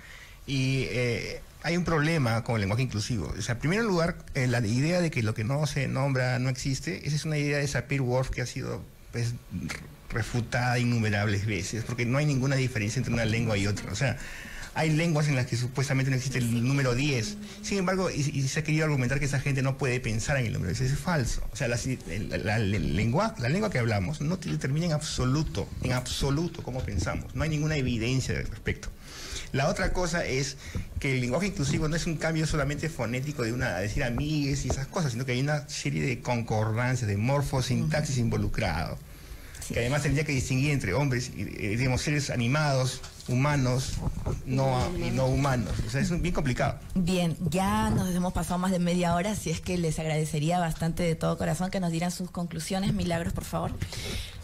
Y 0.46 0.86
eh, 0.90 1.40
hay 1.62 1.76
un 1.76 1.84
problema 1.84 2.42
con 2.44 2.56
el 2.56 2.60
lenguaje 2.62 2.82
inclusivo. 2.82 3.32
O 3.38 3.42
sea, 3.42 3.54
en 3.54 3.60
primer 3.60 3.84
lugar, 3.84 4.16
eh, 4.34 4.46
la 4.46 4.60
idea 4.66 5.00
de 5.00 5.10
que 5.10 5.22
lo 5.22 5.34
que 5.34 5.44
no 5.44 5.66
se 5.66 5.88
nombra 5.88 6.38
no 6.38 6.48
existe, 6.48 7.06
esa 7.06 7.16
es 7.16 7.24
una 7.24 7.38
idea 7.38 7.58
de 7.58 7.66
Sapir-Whorf 7.68 8.30
que 8.30 8.42
ha 8.42 8.46
sido 8.46 8.82
pues, 9.12 9.34
refutada 10.10 10.78
innumerables 10.78 11.46
veces, 11.46 11.84
porque 11.84 12.04
no 12.04 12.18
hay 12.18 12.26
ninguna 12.26 12.56
diferencia 12.56 12.98
entre 13.00 13.14
una 13.14 13.24
lengua 13.24 13.56
y 13.56 13.66
otra. 13.66 13.90
O 13.92 13.94
sea, 13.94 14.18
hay 14.74 14.90
lenguas 14.90 15.28
en 15.28 15.36
las 15.36 15.46
que 15.46 15.56
supuestamente 15.56 16.10
no 16.10 16.16
existe 16.16 16.38
el 16.38 16.66
número 16.66 16.94
10. 16.94 17.36
Sin 17.62 17.78
embargo, 17.78 18.10
y, 18.10 18.20
y 18.20 18.48
se 18.48 18.60
ha 18.60 18.64
querido 18.64 18.84
argumentar 18.84 19.18
que 19.18 19.26
esa 19.26 19.38
gente 19.40 19.62
no 19.62 19.76
puede 19.78 20.00
pensar 20.00 20.36
en 20.38 20.46
el 20.46 20.52
número 20.54 20.70
10. 20.72 20.80
Eso 20.82 20.94
es 20.94 21.00
falso. 21.00 21.42
O 21.52 21.56
sea, 21.56 21.68
la, 21.68 21.78
la- 22.28 22.38
la 22.38 22.58
lengua, 22.58 23.34
la 23.38 23.48
lengua 23.48 23.70
que 23.70 23.78
hablamos 23.78 24.20
no 24.20 24.38
te 24.38 24.50
determina 24.50 24.86
en 24.86 24.92
absoluto, 24.92 25.68
en 25.82 25.92
absoluto 25.92 26.62
cómo 26.62 26.82
pensamos. 26.82 27.34
No 27.34 27.42
hay 27.44 27.50
ninguna 27.50 27.76
evidencia 27.76 28.36
al 28.38 28.46
respecto. 28.48 28.88
La 29.52 29.68
otra 29.68 29.92
cosa 29.92 30.24
es 30.24 30.56
que 30.98 31.12
el 31.14 31.20
lenguaje 31.20 31.48
inclusivo 31.48 31.86
no 31.88 31.96
es 31.96 32.06
un 32.06 32.16
cambio 32.16 32.46
solamente 32.46 32.88
fonético 32.88 33.42
de 33.42 33.52
una, 33.52 33.78
decir 33.78 34.02
amigues 34.04 34.64
y 34.64 34.68
esas 34.70 34.86
cosas, 34.86 35.12
sino 35.12 35.26
que 35.26 35.32
hay 35.32 35.40
una 35.40 35.68
serie 35.68 36.02
de 36.02 36.20
concordancias, 36.20 37.06
de 37.08 37.16
morfosintaxis 37.18 38.18
involucrado. 38.18 38.96
Que 39.68 39.78
además 39.80 40.02
tendría 40.02 40.24
que 40.24 40.32
distinguir 40.32 40.72
entre 40.72 40.92
hombres 40.92 41.30
y, 41.36 41.42
eh, 41.42 41.76
digamos, 41.76 42.02
seres 42.02 42.30
animados, 42.30 43.00
humanos, 43.28 43.92
no, 44.44 44.90
y 44.98 45.10
no 45.10 45.26
humanos. 45.26 45.72
O 45.86 45.90
sea, 45.90 46.00
es 46.00 46.10
un- 46.10 46.20
bien 46.20 46.34
complicado. 46.34 46.78
Bien, 46.94 47.36
ya 47.48 47.88
nos 47.90 48.08
hemos 48.14 48.32
pasado 48.32 48.58
más 48.58 48.72
de 48.72 48.80
media 48.80 49.14
hora, 49.14 49.30
así 49.32 49.50
es 49.50 49.60
que 49.60 49.78
les 49.78 49.98
agradecería 49.98 50.58
bastante 50.58 51.02
de 51.04 51.14
todo 51.14 51.38
corazón 51.38 51.70
que 51.70 51.78
nos 51.78 51.90
dieran 51.92 52.10
sus 52.10 52.30
conclusiones. 52.30 52.92
Milagros, 52.92 53.32
por 53.32 53.44
favor. 53.44 53.70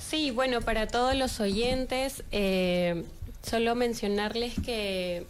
Sí, 0.09 0.31
bueno, 0.31 0.61
para 0.63 0.87
todos 0.87 1.15
los 1.17 1.41
oyentes, 1.41 2.23
eh, 2.31 3.05
solo 3.43 3.75
mencionarles 3.75 4.55
que 4.65 5.27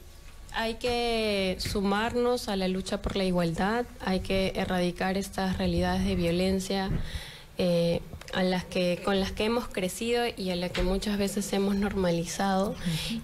hay 0.53 0.75
que 0.75 1.57
sumarnos 1.61 2.49
a 2.49 2.57
la 2.57 2.69
lucha 2.69 3.03
por 3.03 3.17
la 3.17 3.25
igualdad, 3.25 3.85
hay 4.01 4.21
que 4.21 4.53
erradicar 4.57 5.17
estas 5.19 5.59
realidades 5.59 6.05
de 6.05 6.17
violencia 6.17 6.91
eh, 7.59 8.01
a 8.33 8.43
las 8.43 8.65
que, 8.65 9.01
con 9.05 9.21
las 9.21 9.33
que 9.33 9.45
hemos 9.45 9.69
crecido 9.69 10.25
y 10.37 10.51
a 10.51 10.57
las 10.57 10.71
que 10.71 10.83
muchas 10.83 11.19
veces 11.19 11.53
hemos 11.53 11.77
normalizado 11.77 12.75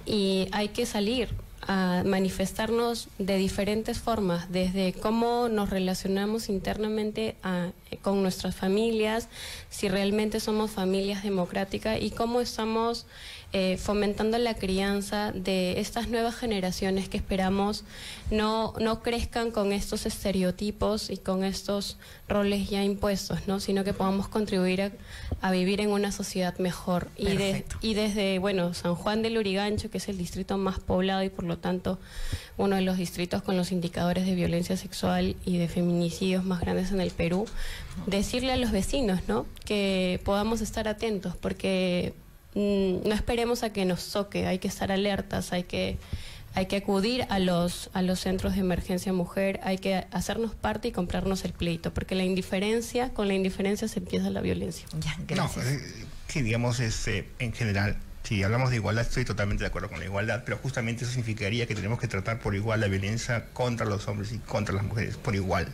y 0.06 0.48
hay 0.52 0.68
que 0.68 0.86
salir 0.86 1.28
a 1.66 2.02
manifestarnos 2.04 3.08
de 3.18 3.38
diferentes 3.38 3.98
formas, 3.98 4.52
desde 4.52 4.92
cómo 4.92 5.48
nos 5.48 5.70
relacionamos 5.70 6.50
internamente 6.50 7.36
a- 7.42 7.70
con 8.02 8.22
nuestras 8.22 8.54
familias, 8.54 9.28
si 9.70 9.88
realmente 9.88 10.40
somos 10.40 10.70
familias 10.72 11.22
democráticas 11.22 12.02
y 12.02 12.10
cómo 12.10 12.42
estamos 12.42 13.06
eh, 13.56 13.78
fomentando 13.78 14.36
la 14.38 14.54
crianza 14.54 15.30
de 15.32 15.78
estas 15.80 16.08
nuevas 16.08 16.34
generaciones 16.34 17.08
que 17.08 17.16
esperamos 17.16 17.84
no, 18.30 18.74
no 18.80 19.00
crezcan 19.00 19.52
con 19.52 19.72
estos 19.72 20.06
estereotipos 20.06 21.08
y 21.08 21.18
con 21.18 21.44
estos 21.44 21.96
roles 22.28 22.68
ya 22.68 22.82
impuestos, 22.82 23.46
¿no? 23.46 23.60
sino 23.60 23.84
que 23.84 23.92
podamos 23.94 24.26
contribuir 24.26 24.82
a, 24.82 24.90
a 25.40 25.52
vivir 25.52 25.80
en 25.80 25.90
una 25.90 26.10
sociedad 26.10 26.58
mejor. 26.58 27.08
Y, 27.16 27.26
de- 27.36 27.64
y 27.80 27.94
desde 27.94 28.40
bueno, 28.40 28.74
San 28.74 28.96
Juan 28.96 29.22
del 29.22 29.38
Urigancho, 29.38 29.88
que 29.88 29.98
es 29.98 30.08
el 30.08 30.18
distrito 30.18 30.58
más 30.58 30.80
poblado 30.80 31.22
y 31.22 31.28
por 31.30 31.44
lo 31.44 31.56
tanto 31.58 32.00
uno 32.56 32.74
de 32.76 32.82
los 32.82 32.96
distritos 32.96 33.42
con 33.42 33.56
los 33.56 33.70
indicadores 33.70 34.26
de 34.26 34.34
violencia 34.34 34.76
sexual 34.76 35.36
y 35.44 35.58
de 35.58 35.68
feminicidios 35.68 36.44
más 36.44 36.60
grandes 36.60 36.90
en 36.90 37.00
el 37.00 37.12
Perú, 37.12 37.46
decirle 38.06 38.50
a 38.52 38.56
los 38.56 38.72
vecinos 38.72 39.20
¿no? 39.28 39.46
que 39.64 40.20
podamos 40.24 40.60
estar 40.60 40.88
atentos, 40.88 41.36
porque 41.36 42.14
no 42.54 43.14
esperemos 43.14 43.62
a 43.62 43.72
que 43.72 43.84
nos 43.84 44.10
toque, 44.10 44.46
hay 44.46 44.58
que 44.58 44.68
estar 44.68 44.92
alertas, 44.92 45.52
hay 45.52 45.64
que 45.64 45.98
hay 46.56 46.66
que 46.66 46.76
acudir 46.76 47.26
a 47.30 47.40
los 47.40 47.90
a 47.94 48.02
los 48.02 48.20
centros 48.20 48.54
de 48.54 48.60
emergencia 48.60 49.12
mujer, 49.12 49.58
hay 49.64 49.78
que 49.78 50.06
hacernos 50.12 50.54
parte 50.54 50.88
y 50.88 50.92
comprarnos 50.92 51.44
el 51.44 51.52
pleito, 51.52 51.92
porque 51.92 52.14
la 52.14 52.22
indiferencia, 52.22 53.12
con 53.12 53.26
la 53.26 53.34
indiferencia 53.34 53.88
se 53.88 53.98
empieza 53.98 54.30
la 54.30 54.40
violencia. 54.40 54.86
No, 55.34 55.50
eh, 55.62 55.80
que 56.28 56.42
digamos, 56.44 56.78
este, 56.78 57.28
en 57.40 57.52
general, 57.52 57.96
si 58.22 58.42
hablamos 58.44 58.70
de 58.70 58.76
igualdad, 58.76 59.04
estoy 59.04 59.24
totalmente 59.24 59.64
de 59.64 59.68
acuerdo 59.68 59.88
con 59.88 59.98
la 59.98 60.04
igualdad, 60.04 60.42
pero 60.44 60.56
justamente 60.58 61.04
eso 61.04 61.12
significaría 61.12 61.66
que 61.66 61.74
tenemos 61.74 61.98
que 61.98 62.06
tratar 62.06 62.38
por 62.38 62.54
igual 62.54 62.80
la 62.80 62.86
violencia 62.86 63.46
contra 63.52 63.84
los 63.84 64.06
hombres 64.06 64.32
y 64.32 64.38
contra 64.38 64.74
las 64.74 64.84
mujeres, 64.84 65.16
por 65.16 65.34
igual. 65.34 65.66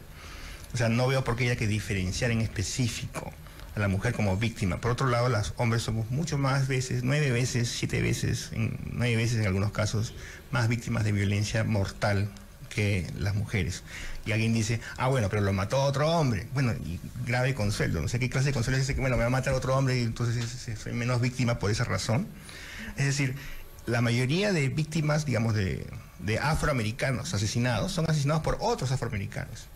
O 0.73 0.77
sea, 0.79 0.89
no 0.89 1.07
veo 1.09 1.25
por 1.25 1.37
qué 1.37 1.45
haya 1.45 1.57
que 1.57 1.67
diferenciar 1.67 2.31
en 2.31 2.41
específico 2.41 3.33
a 3.77 3.81
la 3.81 3.89
mujer 3.89 4.13
como 4.15 4.37
víctima. 4.37 4.81
Por 4.81 4.91
otro 4.91 5.07
lado, 5.09 5.29
los 5.29 5.55
hombres 5.57 5.83
somos 5.83 6.11
mucho 6.11 6.39
más 6.39 6.67
veces, 6.69 7.03
nueve 7.05 7.31
veces, 7.31 7.69
siete 7.69 8.03
veces, 8.03 8.51
en, 8.53 8.79
nueve 8.93 9.17
veces 9.17 9.39
en 9.41 9.47
algunos 9.47 9.73
casos, 9.73 10.15
más 10.51 10.69
víctimas 10.69 11.05
de 11.05 11.13
violencia 11.13 11.63
mortal 11.65 12.29
que 12.69 13.07
las 13.19 13.35
mujeres. 13.35 13.83
Y 14.27 14.33
alguien 14.33 14.53
dice, 14.53 14.81
ah, 14.97 15.09
bueno, 15.09 15.29
pero 15.29 15.43
lo 15.43 15.53
mató 15.53 15.83
otro 15.83 16.09
hombre. 16.11 16.47
Bueno, 16.55 16.73
y 16.85 17.01
grave 17.27 17.55
consuelo. 17.55 18.01
No 18.03 18.09
sé 18.09 18.19
qué 18.19 18.29
clase 18.31 18.49
de 18.49 18.53
consuelo 18.53 18.77
es 18.77 18.85
ese 18.85 18.95
que, 18.95 19.01
bueno, 19.01 19.17
me 19.17 19.23
va 19.23 19.27
a 19.29 19.31
matar 19.31 19.55
otro 19.55 19.77
hombre 19.77 19.99
y 19.99 20.03
entonces 20.03 20.37
es- 20.37 20.69
es- 20.69 20.79
soy 20.79 20.93
menos 20.93 21.21
víctima 21.21 21.59
por 21.59 21.71
esa 21.71 21.85
razón. 21.85 22.27
Es 22.97 23.07
decir, 23.07 23.35
la 23.87 24.01
mayoría 24.03 24.53
de 24.53 24.69
víctimas, 24.69 25.25
digamos, 25.27 25.55
de, 25.55 25.87
de 26.21 26.39
afroamericanos 26.39 27.35
asesinados 27.35 27.93
son 27.93 28.09
asesinados 28.09 28.43
por 28.43 28.57
otros 28.61 28.93
afroamericanos. 28.93 29.67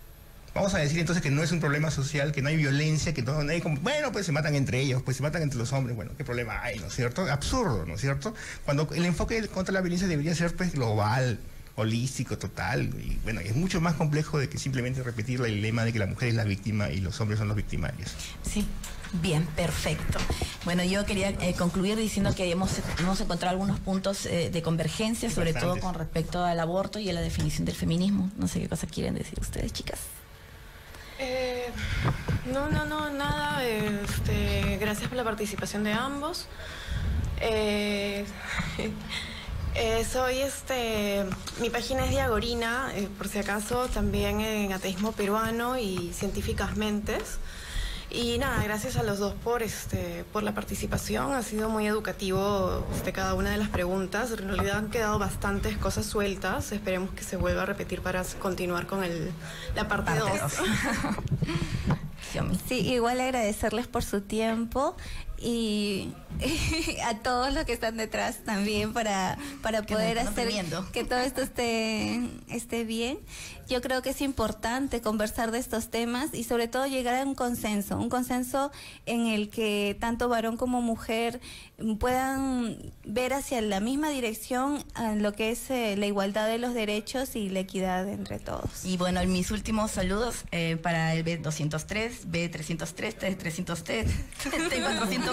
Vamos 0.55 0.73
a 0.75 0.79
decir 0.79 1.01
entonces 1.01 1.21
que 1.21 1.33
no 1.33 1.43
es 1.43 1.51
un 1.51 1.59
problema 1.59 1.91
social, 1.91 2.31
que 2.31 2.41
no 2.41 2.49
hay 2.49 2.57
violencia, 2.57 3.13
que 3.13 3.23
no, 3.23 3.43
no 3.43 3.51
hay 3.51 3.61
como, 3.61 3.81
bueno, 3.81 4.13
pues 4.13 4.25
se 4.25 4.31
matan 4.31 4.55
entre 4.55 4.81
ellos, 4.81 5.03
pues 5.03 5.17
se 5.17 5.23
matan 5.23 5.43
entre 5.43 5.59
los 5.59 5.73
hombres, 5.73 5.97
bueno, 5.97 6.13
¿qué 6.17 6.25
problema 6.25 6.63
hay, 6.63 6.79
no 6.79 6.87
es 6.87 6.95
cierto? 6.95 7.23
Absurdo, 7.23 7.85
¿no 7.87 7.95
es 7.95 8.01
cierto? 8.01 8.35
Cuando 8.65 8.89
el 8.95 9.05
enfoque 9.05 9.49
contra 9.49 9.75
la 9.75 9.81
violencia 9.81 10.07
debería 10.07 10.33
ser 10.35 10.55
pues 10.55 10.73
global, 10.73 11.41
holístico, 11.75 12.39
total, 12.39 12.85
y 13.03 13.19
bueno, 13.25 13.41
es 13.41 13.57
mucho 13.57 13.81
más 13.81 13.95
complejo 13.95 14.39
de 14.39 14.49
que 14.49 14.59
simplemente 14.59 15.03
repetir 15.03 15.41
el 15.41 15.61
lema 15.61 15.85
de 15.85 15.93
que 15.93 15.99
la 15.99 16.07
mujer 16.07 16.29
es 16.29 16.35
la 16.37 16.45
víctima 16.45 16.89
y 16.89 17.01
los 17.01 17.21
hombres 17.21 17.41
son 17.41 17.49
los 17.49 17.57
victimarios. 17.57 18.13
Sí, 18.49 18.65
bien, 19.21 19.47
perfecto. 19.57 20.21
Bueno, 20.65 20.85
yo 20.85 21.05
quería 21.05 21.31
eh, 21.31 21.55
concluir 21.59 21.97
diciendo 21.97 22.33
que 22.33 22.49
hemos, 22.49 22.71
hemos 23.01 23.21
encontrado 23.21 23.51
algunos 23.51 23.81
puntos 23.81 24.25
eh, 24.27 24.51
de 24.53 24.63
convergencia, 24.63 25.29
sobre 25.31 25.53
todo 25.53 25.81
con 25.81 25.95
respecto 25.95 26.45
al 26.45 26.61
aborto 26.61 27.01
y 27.01 27.11
a 27.11 27.13
la 27.13 27.23
definición 27.23 27.65
del 27.65 27.75
feminismo. 27.75 28.31
No 28.39 28.47
sé 28.47 28.61
qué 28.61 28.69
cosa 28.69 28.87
quieren 28.87 29.15
decir 29.15 29.41
ustedes, 29.41 29.73
chicas. 29.73 29.99
Eh, 31.27 31.71
no, 32.53 32.69
no, 32.69 32.85
no, 32.85 33.09
nada. 33.11 33.65
Este, 33.65 34.77
gracias 34.79 35.09
por 35.09 35.17
la 35.17 35.25
participación 35.25 35.83
de 35.83 35.93
ambos. 35.93 36.47
Eh, 37.41 38.27
eh, 39.75 40.05
soy 40.05 40.41
este, 40.41 41.25
mi 41.61 41.71
página 41.71 42.05
es 42.05 42.11
Diagorina, 42.11 42.93
por 43.17 43.29
si 43.29 43.39
acaso, 43.39 43.89
también 43.89 44.41
en 44.43 44.73
ateísmo 44.75 45.13
peruano 45.13 45.79
y 45.79 46.13
científicas 46.13 46.77
mentes. 46.77 47.39
Y 48.11 48.39
nada, 48.39 48.63
gracias 48.63 48.97
a 48.97 49.03
los 49.03 49.19
dos 49.19 49.35
por 49.35 49.63
este, 49.63 50.25
por 50.33 50.43
la 50.43 50.55
participación. 50.55 51.33
Ha 51.33 51.43
sido 51.43 51.69
muy 51.69 51.87
educativo 51.87 52.87
este, 52.95 53.13
cada 53.13 53.35
una 53.35 53.51
de 53.51 53.57
las 53.57 53.69
preguntas. 53.69 54.31
En 54.31 54.49
realidad 54.49 54.79
han 54.79 54.91
quedado 54.91 55.19
bastantes 55.19 55.77
cosas 55.79 56.07
sueltas. 56.07 56.73
Esperemos 56.73 57.11
que 57.11 57.25
se 57.25 57.37
vuelva 57.37 57.63
a 57.63 57.67
repetir 57.67 58.03
para 58.03 58.23
continuar 58.41 58.87
con 58.87 59.03
el, 59.03 59.33
la 59.75 59.89
parte 59.89 60.05
Parte 60.05 60.39
2. 60.39 60.53
Yomi. 62.35 62.59
Sí, 62.69 62.81
igual 62.93 63.21
agradecerles 63.21 63.87
por 63.87 64.03
su 64.03 64.21
tiempo 64.21 64.97
y 65.45 66.13
a 67.05 67.19
todos 67.19 67.53
los 67.53 67.65
que 67.65 67.75
están 67.75 67.97
detrás 67.97 68.39
también 68.45 68.93
para, 68.93 69.39
para 69.63 69.83
Que 69.83 69.95
poder 69.95 70.19
hacer 70.19 70.49
que 70.93 71.05
todo 71.05 71.21
esto 71.21 71.43
esté, 71.43 72.21
esté 72.49 72.85
bien. 72.85 73.19
Yo 73.69 73.81
creo 73.81 74.03
que 74.03 74.11
es 74.11 74.21
importante 74.21 75.01
conversar 75.01 75.51
de 75.51 75.59
estos 75.59 75.91
temas 75.91 76.35
y 76.35 76.45
sobre 76.45 76.69
todo 76.69 76.87
llegar 76.87 77.15
a 77.15 77.23
un 77.23 77.35
consenso, 77.35 77.97
un 77.99 78.11
consenso 78.11 78.71
en 79.07 79.27
el 79.27 79.49
que 79.49 79.97
tanto 80.01 80.29
varón 80.29 80.57
como 80.57 80.83
mujer 80.83 81.41
puedan 81.99 82.77
ver 83.05 83.33
hacia 83.33 83.61
la 83.63 83.81
misma 83.81 84.11
dirección 84.11 84.85
en 84.99 85.23
lo 85.23 85.33
que 85.33 85.51
es 85.51 85.71
eh, 85.71 85.97
la 85.97 86.07
igualdad 86.07 86.47
de 86.47 86.59
los 86.59 86.75
derechos 86.75 87.37
y 87.37 87.49
la 87.49 87.61
equidad 87.61 88.09
entre 88.09 88.39
todos. 88.39 88.85
Y 88.85 88.97
bueno, 88.97 89.25
mis 89.25 89.51
últimos 89.51 89.91
saludos 89.91 90.45
eh, 90.53 90.77
para 90.83 91.15
el 91.15 91.25
B203, 91.25 92.27
B303, 92.31 93.17
T303, 93.19 94.07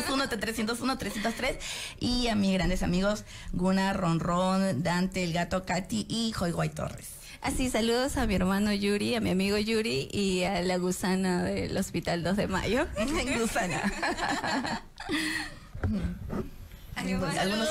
T401, 0.04 0.30
T301, 0.30 0.98
303 0.98 1.58
y 2.00 2.28
a 2.28 2.36
mis 2.36 2.54
grandes 2.54 2.84
amigos 2.84 3.26
Guna, 3.54 3.94
Ronron, 3.94 4.84
Dante, 4.84 5.24
el 5.24 5.34
gato 5.34 5.66
Katy 5.66 6.06
y 6.10 6.34
Joy 6.34 6.52
Guay 6.52 6.70
Torres. 6.70 7.10
Así, 7.42 7.70
saludos 7.72 8.18
a 8.18 8.28
mi 8.28 8.36
hermano 8.36 8.72
Yuri, 8.72 9.16
a 9.16 9.20
mi 9.20 9.32
amigo 9.32 9.58
Yuri 9.58 10.08
y 10.12 10.44
a 10.44 10.62
la 10.62 10.78
gusana 10.78 11.44
del 11.44 11.76
Hospital 11.76 12.24
2 12.24 12.38
de 12.38 12.48
Mayo. 12.48 12.88
gusana. 13.40 13.82
Algunos 16.96 17.34
saludos? 17.34 17.70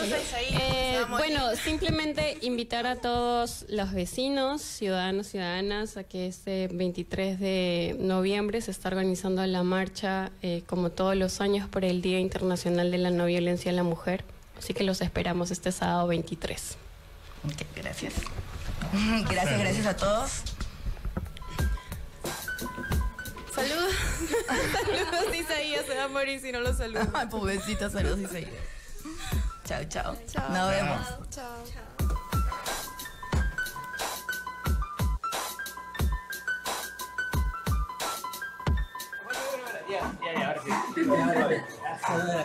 Eh, 0.51 1.01
bueno, 1.11 1.55
simplemente 1.57 2.39
invitar 2.41 2.87
a 2.87 2.97
todos 2.97 3.65
los 3.69 3.93
vecinos, 3.93 4.63
ciudadanos, 4.63 5.29
ciudadanas, 5.29 5.97
a 5.97 6.05
que 6.05 6.27
este 6.27 6.69
23 6.69 7.39
de 7.39 7.97
noviembre 7.99 8.61
se 8.61 8.71
está 8.71 8.89
organizando 8.89 9.45
la 9.47 9.63
marcha, 9.63 10.33
eh, 10.43 10.63
como 10.67 10.91
todos 10.91 11.17
los 11.17 11.41
años, 11.41 11.69
por 11.69 11.85
el 11.85 12.03
Día 12.03 12.19
Internacional 12.19 12.91
de 12.91 12.99
la 12.99 13.11
No 13.11 13.27
Violencia 13.27 13.71
a 13.71 13.75
la 13.75 13.83
Mujer. 13.83 14.25
Así 14.59 14.75
que 14.75 14.85
los 14.85 15.01
esperamos 15.01 15.51
este 15.51 15.73
sábado 15.73 16.07
23. 16.09 16.77
Ok, 17.45 17.67
gracias. 17.77 18.15
Gracias, 19.31 19.61
gracias 19.61 19.87
a 19.87 19.97
todos. 19.97 20.43
Saludos. 23.55 23.95
Saludos, 24.73 25.37
Isaías. 25.37 25.87
Se 25.87 25.95
va 25.95 26.05
a 26.05 26.09
morir 26.09 26.41
si 26.41 26.51
no 26.51 26.61
lo 26.61 26.75
saludo. 26.75 27.07
Ay, 27.15 27.27
pobrecita, 27.29 27.91
saludos, 27.91 28.19
Isaías. 28.21 28.51
Chao, 29.65 29.85
chao. 29.89 30.17
Nos 30.51 30.71
vemos. 30.71 31.01
Chao. 31.31 31.65
Ya, 39.89 40.13
ya, 40.23 40.47
ahora 40.47 40.61
sí. 40.63 42.45